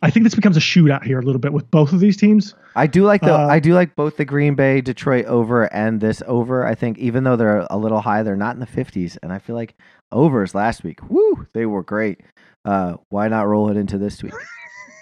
I 0.00 0.10
think 0.10 0.22
this 0.22 0.34
becomes 0.36 0.56
a 0.56 0.60
shootout 0.60 1.02
here 1.02 1.18
a 1.18 1.22
little 1.22 1.40
bit 1.40 1.52
with 1.52 1.68
both 1.68 1.92
of 1.92 1.98
these 1.98 2.16
teams. 2.16 2.54
I 2.76 2.86
do 2.86 3.04
like 3.04 3.20
the 3.20 3.34
Uh, 3.34 3.48
I 3.48 3.58
do 3.58 3.74
like 3.74 3.96
both 3.96 4.16
the 4.16 4.24
Green 4.24 4.54
Bay 4.54 4.80
Detroit 4.80 5.24
over 5.26 5.64
and 5.74 6.00
this 6.00 6.22
over. 6.28 6.64
I 6.64 6.76
think 6.76 6.98
even 6.98 7.24
though 7.24 7.34
they're 7.34 7.66
a 7.68 7.76
little 7.76 8.00
high, 8.00 8.22
they're 8.22 8.36
not 8.36 8.54
in 8.54 8.60
the 8.60 8.66
fifties, 8.66 9.18
and 9.24 9.32
I 9.32 9.40
feel 9.40 9.56
like 9.56 9.74
overs 10.12 10.54
last 10.54 10.84
week. 10.84 11.00
Woo, 11.10 11.48
they 11.52 11.66
were 11.66 11.82
great. 11.82 12.20
Uh, 12.64 12.94
why 13.08 13.26
not 13.26 13.48
roll 13.48 13.70
it 13.70 13.76
into 13.76 13.98
this 13.98 14.22
week? 14.22 14.34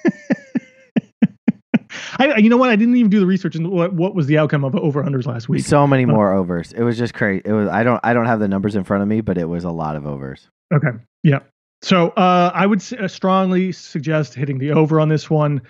I, 2.18 2.36
you 2.38 2.48
know 2.48 2.56
what? 2.56 2.70
I 2.70 2.76
didn't 2.76 2.96
even 2.96 3.10
do 3.10 3.20
the 3.20 3.26
research 3.26 3.56
into 3.56 3.68
what, 3.68 3.92
what 3.92 4.14
was 4.14 4.26
the 4.26 4.38
outcome 4.38 4.64
of 4.64 4.74
over 4.76 5.02
unders 5.02 5.26
last 5.26 5.48
week. 5.48 5.64
So 5.64 5.86
many 5.86 6.04
Uh, 6.04 6.08
more 6.08 6.32
overs. 6.32 6.72
It 6.72 6.82
was 6.82 6.98
just 6.98 7.14
crazy. 7.14 7.42
It 7.44 7.52
was 7.52 7.68
I 7.68 7.82
don't 7.82 8.00
I 8.02 8.12
don't 8.12 8.26
have 8.26 8.40
the 8.40 8.48
numbers 8.48 8.76
in 8.76 8.84
front 8.84 9.02
of 9.02 9.08
me, 9.08 9.20
but 9.20 9.38
it 9.38 9.48
was 9.48 9.64
a 9.64 9.70
lot 9.70 9.96
of 9.96 10.06
overs. 10.06 10.48
Okay. 10.72 10.90
Yeah. 11.22 11.40
So 11.82 12.08
uh, 12.10 12.50
I 12.54 12.66
would 12.66 12.82
uh, 12.92 13.08
strongly 13.08 13.72
suggest 13.72 14.34
hitting 14.34 14.58
the 14.58 14.72
over 14.72 15.00
on 15.00 15.08
this 15.08 15.30
one. 15.30 15.62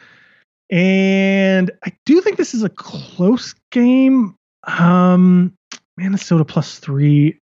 And 0.70 1.70
I 1.84 1.92
do 2.06 2.20
think 2.20 2.36
this 2.36 2.54
is 2.54 2.62
a 2.62 2.68
close 2.68 3.54
game. 3.70 4.36
Um, 4.64 5.54
Minnesota 5.96 6.44
plus 6.44 6.78
three. 6.78 7.38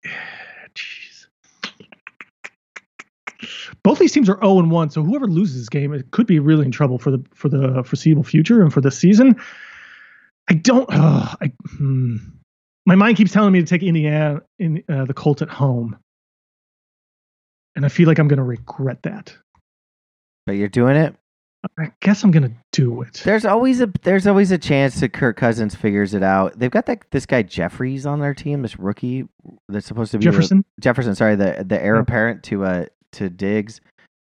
Both 3.83 3.99
these 3.99 4.11
teams 4.11 4.29
are 4.29 4.37
0 4.39 4.59
and 4.59 4.71
1, 4.71 4.89
so 4.89 5.03
whoever 5.03 5.27
loses 5.27 5.57
this 5.57 5.69
game, 5.69 5.93
it 5.93 6.11
could 6.11 6.27
be 6.27 6.39
really 6.39 6.65
in 6.65 6.71
trouble 6.71 6.97
for 6.97 7.11
the 7.11 7.23
for 7.33 7.49
the 7.49 7.83
foreseeable 7.83 8.23
future 8.23 8.61
and 8.61 8.73
for 8.73 8.81
the 8.81 8.91
season. 8.91 9.35
I 10.49 10.53
don't. 10.53 10.87
Uh, 10.91 11.35
I, 11.41 11.51
hmm. 11.77 12.17
My 12.85 12.95
mind 12.95 13.17
keeps 13.17 13.31
telling 13.31 13.51
me 13.51 13.59
to 13.59 13.65
take 13.65 13.81
Indiana 13.81 14.41
in 14.59 14.83
uh, 14.89 15.05
the 15.05 15.13
Colts 15.13 15.41
at 15.41 15.49
home 15.49 15.97
and 17.75 17.85
I 17.85 17.89
feel 17.89 18.07
like 18.07 18.19
I'm 18.19 18.27
going 18.27 18.37
to 18.37 18.43
regret 18.43 19.03
that. 19.03 19.35
But 20.45 20.53
you're 20.53 20.69
doing 20.69 20.95
it. 20.95 21.15
I 21.79 21.91
guess 21.99 22.23
I'm 22.23 22.29
gonna 22.29 22.51
do 22.71 23.01
it. 23.01 23.21
There's 23.25 23.43
always 23.43 23.81
a 23.81 23.91
there's 24.03 24.27
always 24.27 24.51
a 24.51 24.57
chance 24.59 24.99
that 24.99 25.13
Kirk 25.13 25.35
Cousins 25.35 25.73
figures 25.73 26.13
it 26.13 26.21
out. 26.21 26.59
They've 26.59 26.69
got 26.69 26.85
that 26.85 27.09
this 27.09 27.25
guy 27.25 27.41
Jeffries 27.41 28.05
on 28.05 28.19
their 28.19 28.35
team, 28.35 28.61
this 28.61 28.77
rookie 28.77 29.27
that's 29.67 29.87
supposed 29.87 30.11
to 30.11 30.19
be 30.19 30.25
the- 30.25 30.31
Jefferson. 30.31 30.63
Jefferson, 30.79 31.15
sorry, 31.15 31.35
the 31.35 31.65
the 31.67 31.81
heir 31.83 31.95
apparent 31.95 32.43
to 32.43 32.65
uh 32.65 32.85
to 33.15 33.29
Diggs, 33.29 33.81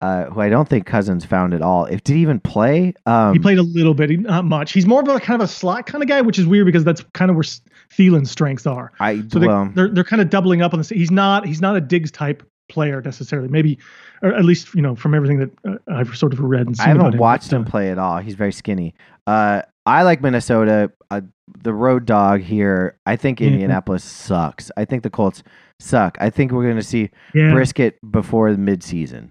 uh, 0.01 0.25
who 0.25 0.41
I 0.41 0.49
don't 0.49 0.67
think 0.67 0.85
Cousins 0.85 1.25
found 1.25 1.53
at 1.53 1.61
all. 1.61 1.85
If 1.85 2.03
did 2.03 2.15
he 2.15 2.21
even 2.21 2.39
play? 2.39 2.93
Um, 3.05 3.33
he 3.33 3.39
played 3.39 3.57
a 3.57 3.63
little 3.63 3.93
bit, 3.93 4.19
not 4.19 4.45
much. 4.45 4.73
He's 4.73 4.85
more 4.85 5.01
of 5.01 5.07
a 5.07 5.19
kind 5.19 5.41
of 5.41 5.49
a 5.49 5.51
slot 5.51 5.85
kind 5.85 6.03
of 6.03 6.09
guy, 6.09 6.21
which 6.21 6.37
is 6.37 6.45
weird 6.45 6.65
because 6.65 6.83
that's 6.83 7.03
kind 7.13 7.31
of 7.31 7.35
where 7.35 7.45
Thielen's 7.91 8.31
strengths 8.31 8.65
are. 8.65 8.91
I 8.99 9.23
So 9.29 9.39
they, 9.39 9.47
well, 9.47 9.71
they're 9.73 9.89
they're 9.89 10.03
kind 10.03 10.21
of 10.21 10.29
doubling 10.29 10.61
up 10.61 10.73
on 10.73 10.79
this. 10.79 10.89
He's 10.89 11.11
not 11.11 11.45
he's 11.47 11.61
not 11.61 11.75
a 11.75 11.81
Diggs 11.81 12.11
type 12.11 12.43
player 12.67 13.01
necessarily. 13.01 13.47
Maybe, 13.47 13.79
or 14.21 14.33
at 14.33 14.45
least 14.45 14.73
you 14.75 14.81
know 14.81 14.95
from 14.95 15.15
everything 15.15 15.39
that 15.39 15.51
uh, 15.67 15.77
I've 15.87 16.15
sort 16.15 16.33
of 16.33 16.39
read 16.39 16.67
and 16.67 16.77
seen. 16.77 16.85
I 16.85 16.89
haven't 16.89 17.17
watched 17.17 17.51
but, 17.51 17.57
him 17.57 17.65
play 17.65 17.89
at 17.91 17.97
all. 17.97 18.19
He's 18.19 18.35
very 18.35 18.51
skinny. 18.51 18.93
Uh, 19.25 19.61
I 19.85 20.03
like 20.03 20.21
Minnesota. 20.21 20.91
Uh, 21.11 21.21
the 21.63 21.73
road 21.73 22.05
dog 22.05 22.41
here. 22.41 22.97
I 23.05 23.15
think. 23.15 23.41
Indianapolis 23.41 24.03
sucks. 24.03 24.71
I 24.77 24.85
think 24.85 25.03
the 25.03 25.09
Colts 25.09 25.43
suck. 25.79 26.17
I 26.19 26.29
think 26.29 26.51
we're 26.51 26.63
going 26.63 26.75
to 26.77 26.83
see 26.83 27.09
Yeah, 27.33 27.51
Brissett 27.51 27.93
before 28.09 28.51
the 28.51 28.57
midseason. 28.57 29.29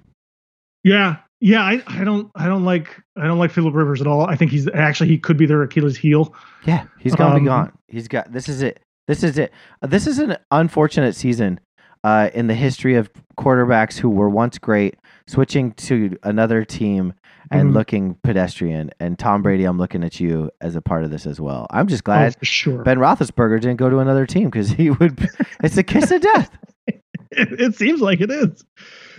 yeah, 0.84 1.16
yeah. 1.40 1.62
I, 1.62 1.82
I 1.86 2.04
don't 2.04 2.30
I 2.34 2.46
don't 2.46 2.64
like 2.64 3.00
I 3.16 3.26
don't 3.26 3.38
like 3.38 3.50
Philip 3.50 3.74
Rivers 3.74 4.00
at 4.00 4.06
all. 4.06 4.26
I 4.26 4.36
think 4.36 4.50
he's 4.50 4.68
actually 4.68 5.08
he 5.08 5.18
could 5.18 5.36
be 5.36 5.46
their 5.46 5.62
Achilles 5.62 5.96
heel. 5.96 6.34
Yeah, 6.66 6.84
he's 7.00 7.14
gonna 7.14 7.34
Um, 7.34 7.40
be 7.42 7.46
gone. 7.46 7.72
He's 7.88 8.08
got 8.08 8.32
this 8.32 8.48
is 8.48 8.62
it. 8.62 8.80
This 9.08 9.22
is 9.22 9.36
it. 9.38 9.52
This 9.82 10.06
is 10.06 10.18
an 10.18 10.36
unfortunate 10.50 11.14
season 11.14 11.60
uh, 12.04 12.30
in 12.34 12.46
the 12.46 12.54
history 12.54 12.94
of 12.94 13.10
quarterbacks 13.38 13.98
who 13.98 14.08
were 14.10 14.28
once 14.30 14.58
great, 14.58 14.94
switching 15.26 15.72
to 15.72 16.16
another 16.22 16.64
team 16.64 17.14
and 17.50 17.70
Mhm. 17.70 17.74
looking 17.74 18.14
pedestrian. 18.22 18.90
And 19.00 19.18
Tom 19.18 19.42
Brady, 19.42 19.64
I'm 19.64 19.78
looking 19.78 20.04
at 20.04 20.20
you 20.20 20.50
as 20.60 20.76
a 20.76 20.80
part 20.82 21.02
of 21.04 21.10
this 21.10 21.26
as 21.26 21.40
well. 21.40 21.66
I'm 21.70 21.86
just 21.88 22.02
Oh, 22.02 22.06
glad 22.06 22.36
for 22.38 22.44
sure. 22.44 22.82
Ben 22.84 22.98
Roethlisberger 22.98 23.60
didn't 23.60 23.76
go 23.78 23.90
to 23.90 23.98
another 23.98 24.26
team 24.26 24.44
because 24.50 24.68
he 24.70 24.90
would. 24.90 25.18
it's 25.64 25.76
a 25.76 25.82
kiss 25.82 26.10
of 26.10 26.20
death. 26.20 26.50
it, 26.86 27.02
it 27.32 27.74
seems 27.74 28.00
like 28.00 28.20
it 28.20 28.30
is. 28.30 28.64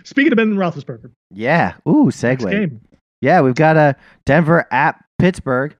Speaking 0.03 0.31
of 0.31 0.37
Ben 0.37 0.53
Roethlisberger, 0.55 1.11
Yeah. 1.31 1.73
Ooh, 1.87 2.07
segue. 2.11 2.49
game. 2.49 2.81
Yeah, 3.21 3.41
we've 3.41 3.55
got 3.55 3.75
a 3.77 3.95
Denver 4.25 4.65
at 4.71 5.03
Pittsburgh. 5.19 5.75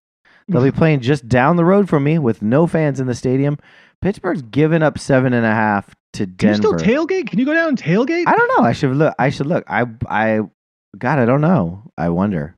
They'll 0.47 0.63
be 0.63 0.71
playing 0.83 1.01
just 1.01 1.27
down 1.27 1.55
the 1.57 1.65
road 1.65 1.87
from 1.89 2.03
me 2.03 2.17
with 2.19 2.41
no 2.41 2.65
fans 2.67 2.99
in 2.99 3.07
the 3.07 3.13
stadium. 3.15 3.57
Pittsburgh's 4.01 4.41
given 4.43 4.81
up 4.83 4.97
seven 4.99 5.33
and 5.33 5.45
a 5.45 5.51
half 5.51 5.95
to 6.15 6.27
Can 6.27 6.49
you 6.49 6.55
still 6.55 6.73
tailgate? 6.73 7.27
Can 7.29 7.39
you 7.39 7.45
go 7.45 7.53
down 7.53 7.69
and 7.69 7.77
tailgate? 7.81 8.23
I 8.27 8.35
don't 8.35 8.57
know. 8.57 8.67
I 8.67 8.73
should 8.73 8.95
look. 8.95 9.13
I 9.19 9.29
should 9.29 9.45
look. 9.47 9.63
I 9.67 9.85
I 10.07 10.41
God, 10.97 11.19
I 11.19 11.25
don't 11.25 11.41
know. 11.41 11.83
I 11.97 12.09
wonder. 12.09 12.55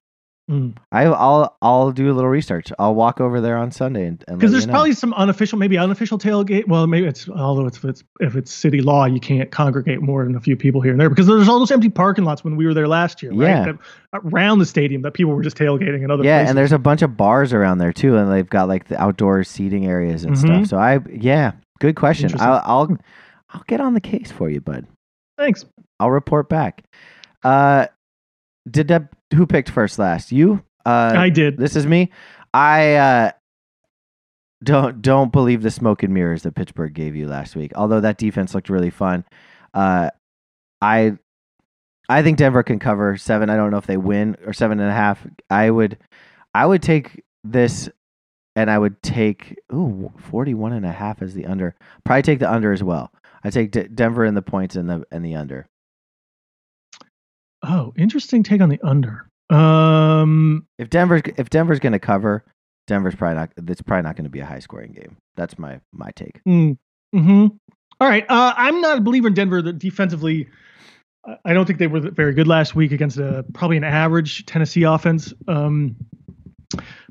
Mm. 0.49 0.77
I, 0.93 1.03
I'll 1.03 1.57
I'll 1.61 1.91
do 1.91 2.09
a 2.09 2.13
little 2.13 2.29
research. 2.29 2.71
I'll 2.79 2.95
walk 2.95 3.19
over 3.19 3.41
there 3.41 3.57
on 3.57 3.69
Sunday 3.69 4.11
Because 4.11 4.51
there's 4.51 4.63
you 4.63 4.67
know. 4.67 4.71
probably 4.75 4.93
some 4.93 5.13
unofficial, 5.15 5.59
maybe 5.59 5.77
unofficial 5.77 6.17
tailgate. 6.17 6.69
Well, 6.69 6.87
maybe 6.87 7.05
it's 7.05 7.27
although 7.27 7.65
it's 7.65 7.75
if 7.79 7.83
it's 7.83 8.03
if 8.21 8.35
it's 8.37 8.53
city 8.53 8.79
law, 8.79 9.03
you 9.03 9.19
can't 9.19 9.51
congregate 9.51 10.01
more 10.01 10.23
than 10.23 10.37
a 10.37 10.39
few 10.39 10.55
people 10.55 10.79
here 10.79 10.93
and 10.93 11.01
there. 11.01 11.09
Because 11.09 11.27
there's 11.27 11.49
all 11.49 11.59
those 11.59 11.69
empty 11.71 11.89
parking 11.89 12.23
lots 12.23 12.45
when 12.45 12.55
we 12.55 12.65
were 12.65 12.73
there 12.73 12.87
last 12.87 13.21
year, 13.21 13.33
right? 13.33 13.41
Yeah. 13.49 13.65
That, 13.65 13.77
around 14.23 14.59
the 14.59 14.65
stadium 14.65 15.01
that 15.01 15.15
people 15.15 15.33
were 15.33 15.43
just 15.43 15.57
tailgating 15.57 16.03
and 16.03 16.13
other 16.13 16.23
yeah, 16.23 16.37
places. 16.37 16.49
and 16.51 16.57
there's 16.57 16.71
a 16.71 16.79
bunch 16.79 17.01
of 17.01 17.17
bars 17.17 17.51
around 17.51 17.79
there 17.79 17.91
too, 17.91 18.15
and 18.15 18.31
they've 18.31 18.49
got 18.49 18.69
like 18.69 18.87
the 18.87 18.97
outdoor 19.01 19.43
seating 19.43 19.85
areas 19.85 20.23
and 20.23 20.37
Mhm. 20.37 20.39
stuff. 20.39 20.67
So 20.67 20.77
I 20.77 20.99
yeah, 21.11 21.51
good 21.81 21.97
question. 21.97 22.31
I'll 22.39 22.61
I'll 22.63 22.97
I'll 23.57 23.63
get 23.65 23.81
on 23.81 23.95
the 23.95 24.01
case 24.01 24.31
for 24.31 24.51
you, 24.51 24.61
bud. 24.61 24.85
Thanks. 25.35 25.65
I'll 25.99 26.11
report 26.11 26.47
back. 26.47 26.83
Uh, 27.43 27.87
did 28.69 28.89
that? 28.89 29.09
Who 29.33 29.47
picked 29.47 29.71
first 29.71 29.97
last? 29.97 30.31
You? 30.31 30.63
Uh, 30.85 31.13
I 31.17 31.29
did. 31.29 31.57
this 31.57 31.75
is 31.75 31.87
me. 31.87 32.11
I 32.53 32.93
uh, 32.93 33.31
don't 34.63 35.01
don't 35.01 35.31
believe 35.31 35.63
the 35.63 35.71
smoke 35.71 36.03
and 36.03 36.13
mirrors 36.13 36.43
that 36.43 36.53
Pittsburgh 36.53 36.93
gave 36.93 37.15
you 37.15 37.27
last 37.27 37.55
week. 37.55 37.71
Although 37.75 38.01
that 38.01 38.19
defense 38.19 38.53
looked 38.53 38.69
really 38.69 38.91
fun. 38.91 39.25
Uh, 39.73 40.11
I 40.79 41.17
I 42.07 42.21
think 42.21 42.37
Denver 42.37 42.61
can 42.61 42.77
cover 42.77 43.17
seven. 43.17 43.49
I 43.49 43.55
don't 43.55 43.71
know 43.71 43.77
if 43.77 43.87
they 43.87 43.97
win 43.97 44.37
or 44.45 44.53
seven 44.53 44.79
and 44.79 44.89
a 44.89 44.93
half. 44.93 45.25
I 45.49 45.71
would 45.71 45.97
I 46.53 46.67
would 46.67 46.83
take 46.83 47.23
this 47.43 47.89
and 48.55 48.69
I 48.69 48.77
would 48.77 49.01
take 49.01 49.57
ooh 49.73 50.11
41 50.29 50.73
and 50.73 50.85
a 50.85 50.91
half 50.91 51.23
as 51.23 51.33
the 51.33 51.47
under. 51.47 51.75
Probably 52.03 52.21
take 52.21 52.39
the 52.39 52.51
under 52.51 52.71
as 52.71 52.83
well. 52.83 53.11
I 53.43 53.49
take 53.49 53.71
D- 53.71 53.87
Denver 53.93 54.25
in 54.25 54.33
the 54.35 54.41
points 54.41 54.75
and 54.75 54.89
the 54.89 55.03
and 55.11 55.23
the 55.23 55.35
under. 55.35 55.67
Oh, 57.63 57.93
interesting 57.97 58.43
take 58.43 58.61
on 58.61 58.69
the 58.69 58.79
under. 58.83 59.29
Um, 59.49 60.67
If 60.77 60.89
Denver's 60.89 61.21
if 61.37 61.49
Denver's 61.49 61.79
going 61.79 61.93
to 61.93 61.99
cover, 61.99 62.43
Denver's 62.87 63.15
probably 63.15 63.35
not. 63.35 63.51
It's 63.69 63.81
probably 63.81 64.03
not 64.03 64.15
going 64.15 64.25
to 64.25 64.29
be 64.29 64.39
a 64.39 64.45
high 64.45 64.59
scoring 64.59 64.91
game. 64.91 65.17
That's 65.35 65.57
my 65.57 65.79
my 65.93 66.11
take. 66.15 66.41
mm, 66.47 66.77
hmm 67.13 67.47
All 67.99 68.07
right. 68.07 68.25
Uh, 68.29 68.53
I'm 68.55 68.81
not 68.81 68.97
a 68.97 69.01
believer 69.01 69.27
in 69.27 69.33
Denver. 69.33 69.61
That 69.61 69.79
defensively, 69.79 70.47
I- 71.25 71.37
I 71.45 71.53
don't 71.53 71.65
think 71.65 71.79
they 71.79 71.87
were 71.87 72.01
very 72.11 72.33
good 72.33 72.47
last 72.47 72.75
week 72.75 72.91
against 72.91 73.17
a 73.17 73.45
probably 73.53 73.77
an 73.77 73.83
average 73.83 74.45
Tennessee 74.45 74.83
offense. 74.83 75.33
Um, 75.47 75.95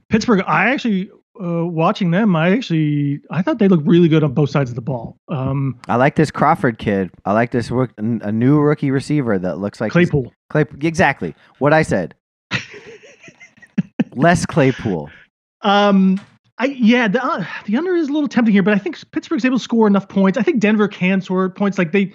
Pittsburgh, 0.09 0.43
I 0.47 0.70
actually 0.70 1.11
uh, 1.43 1.66
watching 1.66 2.11
them. 2.11 2.37
I 2.37 2.51
actually 2.51 3.20
I 3.30 3.43
thought 3.43 3.59
they 3.59 3.68
looked 3.68 3.87
really 3.87 4.09
good 4.09 4.24
on 4.24 4.32
both 4.32 4.51
sides 4.51 4.70
of 4.70 4.76
the 4.76 4.82
ball. 4.82 5.16
Um, 5.28 5.78
I 5.89 5.97
like 5.97 6.16
this 6.16 6.30
Crawford 6.30 6.78
kid. 6.78 7.11
I 7.24 7.32
like 7.32 7.51
this 7.51 7.70
rook, 7.70 7.91
a 7.99 8.32
new 8.32 8.59
rookie 8.61 8.91
receiver 8.91 9.39
that 9.39 9.59
looks 9.59 9.80
like 9.80 9.93
Claypool. 9.93 10.32
Claypool. 10.51 10.78
Exactly 10.82 11.34
what 11.59 11.72
I 11.72 11.82
said. 11.82 12.14
Less 14.14 14.47
Claypool. 14.47 15.11
Um, 15.62 16.20
I 16.59 16.66
yeah, 16.66 17.09
the 17.09 17.22
uh, 17.22 17.45
the 17.66 17.76
under 17.76 17.95
is 17.95 18.09
a 18.09 18.12
little 18.12 18.28
tempting 18.28 18.53
here, 18.53 18.62
but 18.62 18.74
I 18.74 18.78
think 18.78 18.99
Pittsburgh's 19.11 19.45
able 19.45 19.59
to 19.59 19.62
score 19.62 19.87
enough 19.87 20.09
points. 20.09 20.39
I 20.39 20.43
think 20.43 20.61
Denver 20.61 20.89
can 20.89 21.20
score 21.20 21.51
points. 21.51 21.76
Like 21.76 21.93
they, 21.93 22.12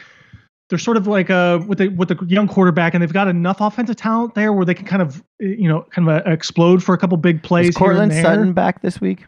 they're 0.72 0.80
sort 0.80 0.96
of 0.96 1.06
like 1.06 1.30
uh 1.30 1.60
with 1.68 1.80
the 1.80 1.90
with 1.90 2.08
the 2.08 2.26
young 2.26 2.48
quarterback, 2.48 2.94
and 2.94 3.04
they've 3.04 3.12
got 3.12 3.28
enough 3.28 3.60
offensive 3.60 3.98
talent 3.98 4.36
there 4.36 4.54
where 4.54 4.64
they 4.64 4.74
can 4.74 4.86
kind 4.86 5.02
of 5.02 5.22
you 5.38 5.68
know 5.68 5.82
kind 5.92 6.10
of 6.10 6.26
uh, 6.26 6.30
explode 6.32 6.82
for 6.82 6.96
a 6.96 6.98
couple 6.98 7.18
big 7.18 7.44
plays. 7.44 7.68
Is 7.68 7.78
here 7.78 7.92
and 7.92 7.98
Courtland. 7.98 8.14
Sutton 8.14 8.54
back 8.54 8.82
this 8.82 9.02
week? 9.02 9.26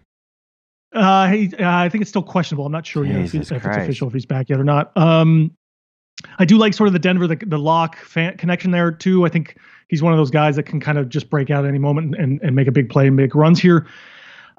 Uh, 0.94 1.28
he, 1.28 1.54
uh, 1.60 1.70
I 1.70 1.90
think 1.90 2.02
it's 2.02 2.10
still 2.10 2.24
questionable. 2.24 2.66
I'm 2.66 2.72
not 2.72 2.86
sure 2.86 3.04
yet 3.04 3.18
if, 3.18 3.36
if 3.36 3.52
it's 3.52 3.52
official 3.52 4.08
if 4.08 4.14
he's 4.14 4.26
back 4.26 4.48
yet 4.48 4.60
or 4.60 4.64
not. 4.64 4.96
Um, 4.96 5.52
I 6.40 6.46
do 6.46 6.58
like 6.58 6.74
sort 6.74 6.88
of 6.88 6.94
the 6.94 7.00
Denver 7.00 7.28
the, 7.28 7.36
the 7.36 7.58
Lock 7.58 7.98
Fant 7.98 8.38
connection 8.38 8.72
there 8.72 8.92
too. 8.92 9.26
I 9.26 9.30
think 9.30 9.58
he's 9.90 10.02
one 10.02 10.14
of 10.14 10.18
those 10.18 10.32
guys 10.32 10.56
that 10.56 10.64
can 10.64 10.80
kind 10.80 10.98
of 10.98 11.10
just 11.10 11.30
break 11.30 11.50
out 11.50 11.66
at 11.66 11.70
any 11.70 11.80
moment 11.80 12.16
and, 12.16 12.40
and 12.42 12.56
make 12.56 12.68
a 12.68 12.72
big 12.72 12.90
play 12.90 13.08
and 13.08 13.18
make 13.18 13.36
runs 13.36 13.60
here. 13.60 13.86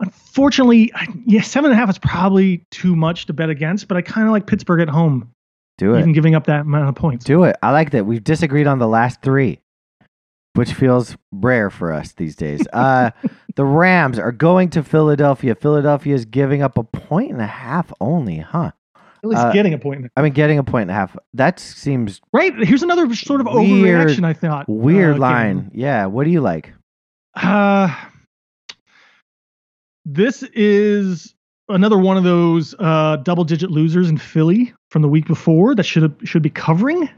Unfortunately, 0.01 0.93
I, 0.95 1.07
yeah, 1.25 1.41
seven 1.41 1.71
and 1.71 1.79
a 1.79 1.81
half 1.81 1.89
is 1.89 1.99
probably 1.99 2.67
too 2.71 2.95
much 2.95 3.25
to 3.27 3.33
bet 3.33 3.49
against, 3.49 3.89
but 3.89 3.97
I 3.97 4.03
kind 4.03 4.27
of 4.27 4.33
like 4.33 4.47
Pittsburgh 4.47 4.81
at 4.81 4.89
home, 4.89 5.33
Do 5.79 5.95
it. 5.95 6.01
even 6.01 6.13
giving 6.13 6.35
up 6.35 6.47
that 6.47 6.61
amount 6.63 6.89
of 6.89 6.95
points. 6.95 7.25
Do 7.25 7.45
it. 7.45 7.57
I 7.63 7.73
like 7.73 7.91
that. 7.91 8.07
We've 8.07 8.23
disagreed 8.23 8.67
on 8.67 8.79
the 8.79 8.87
last 8.89 9.23
three, 9.23 9.61
which 10.55 10.73
feels 10.73 11.17
rare 11.33 11.69
for 11.71 11.93
us 11.93 12.13
these 12.13 12.37
days. 12.37 12.67
Uh, 12.73 13.11
the 13.57 13.65
Rams 13.65 14.19
are 14.19 14.33
going 14.33 14.71
to 14.71 14.83
Philadelphia. 14.83 15.55
Philadelphia 15.55 16.15
is 16.15 16.25
giving 16.25 16.61
up 16.63 16.77
a 16.79 16.83
point 16.83 17.31
and 17.33 17.41
a 17.41 17.47
half 17.47 17.93
only, 18.01 18.39
huh? 18.39 18.73
At 19.23 19.31
least 19.31 19.43
uh, 19.43 19.53
getting 19.53 19.73
a 19.75 19.79
point. 19.79 20.01
in 20.03 20.11
I 20.17 20.23
mean, 20.23 20.33
getting 20.33 20.59
a 20.59 20.65
point 20.65 20.83
and 20.83 20.91
a 20.91 20.95
half. 20.95 21.17
That 21.35 21.59
seems 21.61 22.21
Right. 22.33 22.53
Here's 22.59 22.83
another 22.83 23.13
sort 23.15 23.41
of 23.41 23.47
Weird- 23.47 24.09
overreaction. 24.09 24.25
I 24.25 24.33
thought 24.33 24.69
weird 24.69 25.17
uh, 25.17 25.21
line. 25.21 25.59
game. 25.61 25.71
Yeah. 25.75 26.07
What 26.07 26.25
do 26.25 26.31
you 26.31 26.41
like? 26.41 26.73
Uh, 27.37 27.95
this 30.05 30.43
is 30.53 31.35
another 31.69 31.99
one 31.99 32.17
of 32.17 32.25
those 32.25 32.75
uh, 32.79 33.17
double-digit 33.17 33.71
losers 33.71 34.09
in 34.09 34.19
Philly 34.19 34.75
from 34.91 35.03
the 35.03 35.09
week 35.09 35.27
before 35.27 35.75
that 35.75 35.85
should 35.85 36.17
should 36.25 36.43
be 36.43 36.51
covering. 36.51 37.09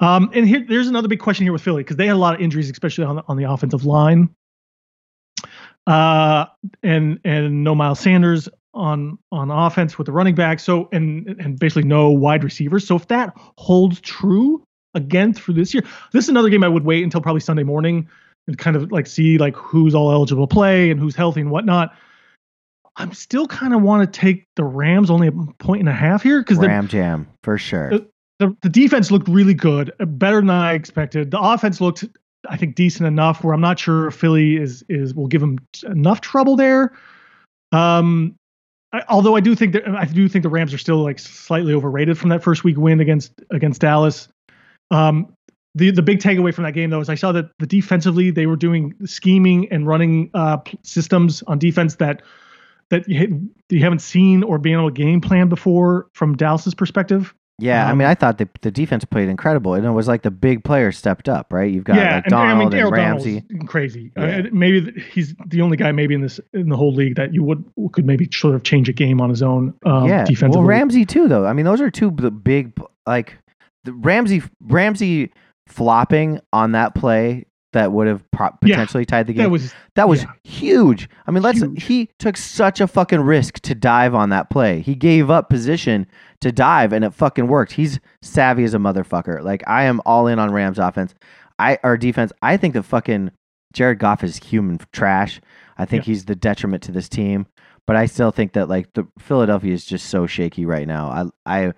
Um, 0.00 0.30
and 0.34 0.48
here, 0.48 0.64
there's 0.68 0.88
another 0.88 1.08
big 1.08 1.20
question 1.20 1.44
here 1.44 1.52
with 1.52 1.62
Philly 1.62 1.82
because 1.82 1.96
they 1.96 2.06
had 2.06 2.16
a 2.16 2.18
lot 2.18 2.34
of 2.34 2.40
injuries, 2.40 2.68
especially 2.70 3.04
on 3.04 3.16
the, 3.16 3.24
on 3.28 3.36
the 3.36 3.44
offensive 3.44 3.84
line. 3.84 4.30
Uh, 5.86 6.46
and 6.82 7.20
and 7.24 7.64
no 7.64 7.74
Miles 7.74 8.00
Sanders 8.00 8.48
on 8.74 9.18
on 9.30 9.50
offense 9.50 9.98
with 9.98 10.06
the 10.06 10.12
running 10.12 10.34
back. 10.34 10.60
So 10.60 10.88
and 10.92 11.28
and 11.40 11.58
basically 11.58 11.84
no 11.84 12.10
wide 12.10 12.44
receivers. 12.44 12.86
So 12.86 12.96
if 12.96 13.08
that 13.08 13.32
holds 13.58 14.00
true 14.00 14.64
again 14.94 15.32
through 15.34 15.54
this 15.54 15.74
year, 15.74 15.84
this 16.12 16.24
is 16.24 16.28
another 16.28 16.48
game 16.48 16.64
I 16.64 16.68
would 16.68 16.84
wait 16.84 17.04
until 17.04 17.20
probably 17.20 17.40
Sunday 17.40 17.64
morning 17.64 18.08
and 18.46 18.58
kind 18.58 18.76
of 18.76 18.90
like 18.90 19.06
see 19.06 19.38
like 19.38 19.54
who's 19.54 19.94
all 19.94 20.10
eligible 20.10 20.46
to 20.46 20.52
play 20.52 20.90
and 20.90 20.98
who's 20.98 21.14
healthy 21.14 21.40
and 21.40 21.50
whatnot. 21.50 21.94
I'm 22.96 23.12
still 23.12 23.46
kind 23.46 23.74
of 23.74 23.82
want 23.82 24.12
to 24.12 24.20
take 24.20 24.46
the 24.56 24.64
Rams 24.64 25.10
only 25.10 25.28
a 25.28 25.32
point 25.32 25.80
and 25.80 25.88
a 25.88 25.94
half 25.94 26.22
here 26.22 26.40
because 26.40 26.58
the, 26.58 26.68
Ram 26.68 26.88
Jam 26.88 27.26
for 27.42 27.56
sure. 27.56 27.94
Uh, 27.94 27.98
the 28.38 28.56
the 28.62 28.68
defense 28.68 29.10
looked 29.10 29.28
really 29.28 29.54
good, 29.54 29.92
uh, 30.00 30.04
better 30.04 30.36
than 30.40 30.50
I 30.50 30.74
expected. 30.74 31.30
The 31.30 31.40
offense 31.40 31.80
looked, 31.80 32.04
I 32.48 32.56
think, 32.56 32.74
decent 32.74 33.06
enough 33.06 33.42
where 33.42 33.54
I'm 33.54 33.60
not 33.60 33.78
sure 33.78 34.08
if 34.08 34.14
Philly 34.14 34.56
is 34.56 34.84
is 34.88 35.14
will 35.14 35.28
give 35.28 35.40
them 35.40 35.58
enough 35.84 36.20
trouble 36.20 36.56
there. 36.56 36.92
Um, 37.72 38.36
I, 38.92 39.02
although 39.08 39.36
I 39.36 39.40
do 39.40 39.54
think 39.54 39.72
that 39.72 39.88
I 39.88 40.04
do 40.04 40.28
think 40.28 40.42
the 40.42 40.50
Rams 40.50 40.74
are 40.74 40.78
still 40.78 41.02
like 41.02 41.18
slightly 41.18 41.72
overrated 41.72 42.18
from 42.18 42.28
that 42.30 42.42
first 42.42 42.64
week 42.64 42.76
win 42.76 43.00
against 43.00 43.32
against 43.50 43.80
Dallas. 43.80 44.28
Um, 44.90 45.34
the 45.74 45.90
the 45.90 46.02
big 46.02 46.18
takeaway 46.18 46.52
from 46.52 46.64
that 46.64 46.72
game 46.72 46.90
though 46.90 47.00
is 47.00 47.08
I 47.08 47.14
saw 47.14 47.32
that 47.32 47.50
the 47.58 47.66
defensively 47.66 48.30
they 48.30 48.46
were 48.46 48.56
doing 48.56 48.94
scheming 49.06 49.70
and 49.72 49.86
running 49.86 50.30
uh, 50.34 50.58
systems 50.82 51.42
on 51.44 51.58
defense 51.58 51.94
that 51.96 52.22
that 52.90 53.08
you, 53.08 53.50
you 53.70 53.80
haven't 53.80 54.00
seen 54.00 54.42
or 54.42 54.58
been 54.58 54.72
able 54.74 54.90
to 54.90 54.94
game 54.94 55.20
plan 55.20 55.48
before 55.48 56.08
from 56.14 56.36
Dallas's 56.36 56.74
perspective. 56.74 57.34
Yeah, 57.58 57.86
I 57.86 57.90
Um, 57.92 57.98
mean, 57.98 58.08
I 58.08 58.14
thought 58.14 58.38
the 58.38 58.48
the 58.62 58.70
defense 58.70 59.04
played 59.04 59.28
incredible, 59.28 59.74
and 59.74 59.84
it 59.86 59.90
was 59.90 60.08
like 60.08 60.22
the 60.22 60.30
big 60.30 60.64
players 60.64 60.96
stepped 60.96 61.28
up, 61.28 61.52
right? 61.52 61.70
You've 61.70 61.84
got 61.84 61.96
yeah, 61.96 62.14
like 62.16 62.24
and, 62.26 62.34
I 62.34 62.54
mean, 62.58 62.72
and, 62.72 62.90
Ramsey. 62.90 63.44
crazy. 63.66 64.10
Yeah. 64.16 64.22
Uh, 64.38 64.42
maybe 64.52 65.00
he's 65.12 65.34
the 65.46 65.60
only 65.60 65.76
guy 65.76 65.92
maybe 65.92 66.14
in 66.14 66.22
this 66.22 66.40
in 66.54 66.70
the 66.70 66.76
whole 66.76 66.92
league 66.94 67.14
that 67.16 67.32
you 67.34 67.44
would 67.44 67.62
could 67.92 68.06
maybe 68.06 68.28
sort 68.32 68.54
of 68.54 68.64
change 68.64 68.88
a 68.88 68.92
game 68.92 69.20
on 69.20 69.28
his 69.30 69.42
own. 69.42 69.74
Um, 69.84 70.06
yeah, 70.08 70.24
defensively. 70.24 70.56
well, 70.58 70.66
Ramsey 70.66 71.04
too, 71.04 71.28
though. 71.28 71.46
I 71.46 71.52
mean, 71.52 71.66
those 71.66 71.80
are 71.80 71.90
two 71.90 72.10
b- 72.10 72.30
big 72.30 72.72
like 73.06 73.38
the 73.84 73.92
Ramsey 73.92 74.42
Ramsey 74.62 75.30
flopping 75.68 76.40
on 76.52 76.72
that 76.72 76.94
play 76.94 77.44
that 77.72 77.92
would 77.92 78.06
have 78.06 78.28
pro- 78.30 78.48
Yeah, 78.62 78.76
potentially 78.76 79.04
tied 79.04 79.26
the 79.26 79.32
game. 79.32 79.44
that 79.44 79.50
was 79.50 79.74
That 79.94 80.08
was 80.08 80.22
Yeah. 80.22 80.30
huge. 80.44 81.08
I 81.26 81.30
mean, 81.30 81.42
let's 81.42 81.60
Huge. 81.60 81.84
he 81.84 82.08
took 82.18 82.36
such 82.36 82.80
a 82.80 82.86
fucking 82.86 83.20
risk 83.20 83.60
to 83.60 83.74
dive 83.74 84.14
on 84.14 84.30
that 84.30 84.48
play. 84.50 84.80
He 84.80 84.94
gave 84.94 85.30
up 85.30 85.48
position 85.50 86.06
to 86.40 86.50
dive 86.52 86.92
and 86.92 87.04
it 87.04 87.12
fucking 87.14 87.46
worked. 87.46 87.72
He's 87.72 88.00
savvy 88.22 88.64
as 88.64 88.74
a 88.74 88.78
motherfucker. 88.78 89.42
Like 89.42 89.62
I 89.66 89.84
am 89.84 90.00
all 90.06 90.26
in 90.26 90.38
on 90.38 90.50
Rams 90.52 90.78
offense. 90.78 91.14
I 91.58 91.78
our 91.84 91.96
defense, 91.96 92.32
I 92.42 92.56
think 92.56 92.74
the 92.74 92.82
fucking 92.82 93.30
Jared 93.72 93.98
Goff 93.98 94.22
is 94.24 94.36
human 94.38 94.78
trash. 94.92 95.40
I 95.78 95.84
think 95.86 96.04
he's 96.04 96.24
the 96.26 96.34
detriment 96.36 96.82
to 96.84 96.92
this 96.92 97.08
team, 97.08 97.46
but 97.86 97.96
I 97.96 98.06
still 98.06 98.30
think 98.30 98.52
that 98.52 98.68
like 98.68 98.92
the 98.94 99.06
Philadelphia 99.18 99.72
is 99.72 99.84
just 99.84 100.06
so 100.10 100.26
shaky 100.26 100.64
right 100.66 100.86
now. 100.86 101.32
I 101.46 101.64
I 101.66 101.72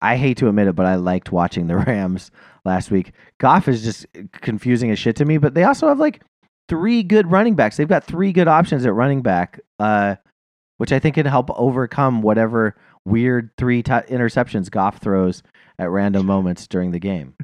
I 0.00 0.16
hate 0.16 0.36
to 0.38 0.48
admit 0.48 0.68
it, 0.68 0.76
but 0.76 0.86
I 0.86 0.94
liked 0.94 1.32
watching 1.32 1.66
the 1.66 1.76
Rams 1.86 2.30
last 2.64 2.90
week. 2.90 3.12
Goff 3.38 3.68
is 3.68 3.82
just 3.82 4.06
confusing 4.32 4.90
as 4.90 4.98
shit 4.98 5.16
to 5.16 5.24
me, 5.24 5.38
but 5.38 5.54
they 5.54 5.64
also 5.64 5.88
have 5.88 5.98
like 5.98 6.22
three 6.68 7.02
good 7.02 7.30
running 7.30 7.54
backs. 7.54 7.76
They've 7.76 7.88
got 7.88 8.04
three 8.04 8.32
good 8.32 8.48
options 8.48 8.84
at 8.86 8.94
running 8.94 9.22
back, 9.22 9.60
uh, 9.78 10.16
which 10.76 10.92
I 10.92 10.98
think 10.98 11.16
can 11.16 11.26
help 11.26 11.50
overcome 11.58 12.22
whatever 12.22 12.76
weird 13.04 13.50
three 13.56 13.82
t- 13.82 13.92
interceptions 13.92 14.70
Goff 14.70 14.98
throws 14.98 15.42
at 15.78 15.90
random 15.90 16.26
moments 16.26 16.66
during 16.66 16.90
the 16.90 16.98
game. 16.98 17.34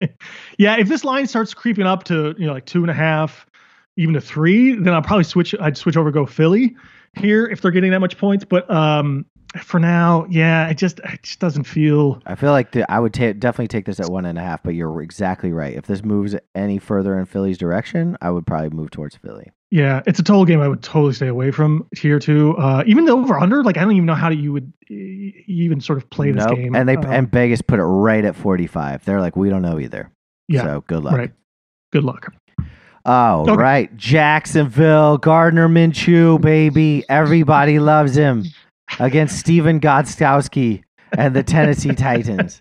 yeah. 0.58 0.76
If 0.76 0.88
this 0.88 1.04
line 1.04 1.26
starts 1.26 1.54
creeping 1.54 1.86
up 1.86 2.04
to 2.04 2.34
you 2.38 2.46
know 2.46 2.52
like 2.52 2.66
two 2.66 2.82
and 2.82 2.90
a 2.90 2.94
half, 2.94 3.46
even 3.96 4.14
to 4.14 4.20
three, 4.20 4.74
then 4.74 4.92
I'll 4.92 5.02
probably 5.02 5.24
switch. 5.24 5.54
I'd 5.60 5.76
switch 5.76 5.96
over 5.96 6.10
go 6.10 6.26
Philly 6.26 6.76
here 7.16 7.46
if 7.46 7.60
they're 7.60 7.70
getting 7.70 7.92
that 7.92 8.00
much 8.00 8.18
points. 8.18 8.44
But 8.44 8.68
um, 8.70 9.24
for 9.62 9.78
now, 9.78 10.26
yeah, 10.28 10.68
it 10.68 10.74
just 10.78 10.98
it 11.00 11.22
just 11.22 11.38
doesn't 11.40 11.64
feel. 11.64 12.20
I 12.26 12.34
feel 12.34 12.50
like 12.52 12.72
the, 12.72 12.90
I 12.90 12.98
would 12.98 13.14
ta- 13.14 13.32
definitely 13.32 13.68
take 13.68 13.84
this 13.86 14.00
at 14.00 14.08
one 14.08 14.24
and 14.26 14.38
a 14.38 14.42
half, 14.42 14.62
but 14.62 14.74
you're 14.74 15.00
exactly 15.02 15.52
right. 15.52 15.74
If 15.74 15.86
this 15.86 16.02
moves 16.04 16.34
any 16.54 16.78
further 16.78 17.18
in 17.18 17.26
Philly's 17.26 17.58
direction, 17.58 18.16
I 18.20 18.30
would 18.30 18.46
probably 18.46 18.70
move 18.70 18.90
towards 18.90 19.16
Philly. 19.16 19.50
Yeah, 19.70 20.02
it's 20.06 20.18
a 20.20 20.22
total 20.22 20.44
game 20.44 20.60
I 20.60 20.68
would 20.68 20.82
totally 20.82 21.14
stay 21.14 21.26
away 21.28 21.50
from 21.50 21.86
here 21.96 22.18
too. 22.20 22.56
Uh, 22.58 22.84
even 22.86 23.04
the 23.06 23.12
over 23.12 23.38
under, 23.38 23.64
like 23.64 23.76
I 23.76 23.80
don't 23.82 23.92
even 23.92 24.06
know 24.06 24.14
how 24.14 24.28
you 24.30 24.52
would 24.52 24.72
even 24.88 25.80
sort 25.80 25.98
of 25.98 26.08
play 26.10 26.30
this 26.30 26.44
Nope. 26.46 26.56
game. 26.56 26.74
And 26.76 26.88
they 26.88 26.96
Uh, 26.96 27.10
and 27.10 27.30
Vegas 27.30 27.60
put 27.62 27.80
it 27.80 27.84
right 27.84 28.24
at 28.24 28.36
45. 28.36 29.04
They're 29.04 29.20
like, 29.20 29.34
we 29.36 29.50
don't 29.50 29.62
know 29.62 29.80
either. 29.80 30.10
yeah, 30.48 30.62
So 30.62 30.84
good 30.86 31.02
luck. 31.02 31.16
right. 31.16 31.32
Good 31.92 32.04
luck. 32.04 32.32
Oh, 33.06 33.42
Okay. 33.42 33.52
right. 33.56 33.96
Jacksonville, 33.96 35.18
Gardner 35.18 35.68
Minshew, 35.68 36.40
baby. 36.40 37.04
Everybody 37.08 37.78
loves 37.78 38.16
him 38.16 38.44
against 38.98 39.38
Stephen 39.38 39.80
Gostkowski 39.80 40.82
and 41.16 41.34
the 41.34 41.42
Tennessee 41.42 41.94
Titans. 41.94 42.60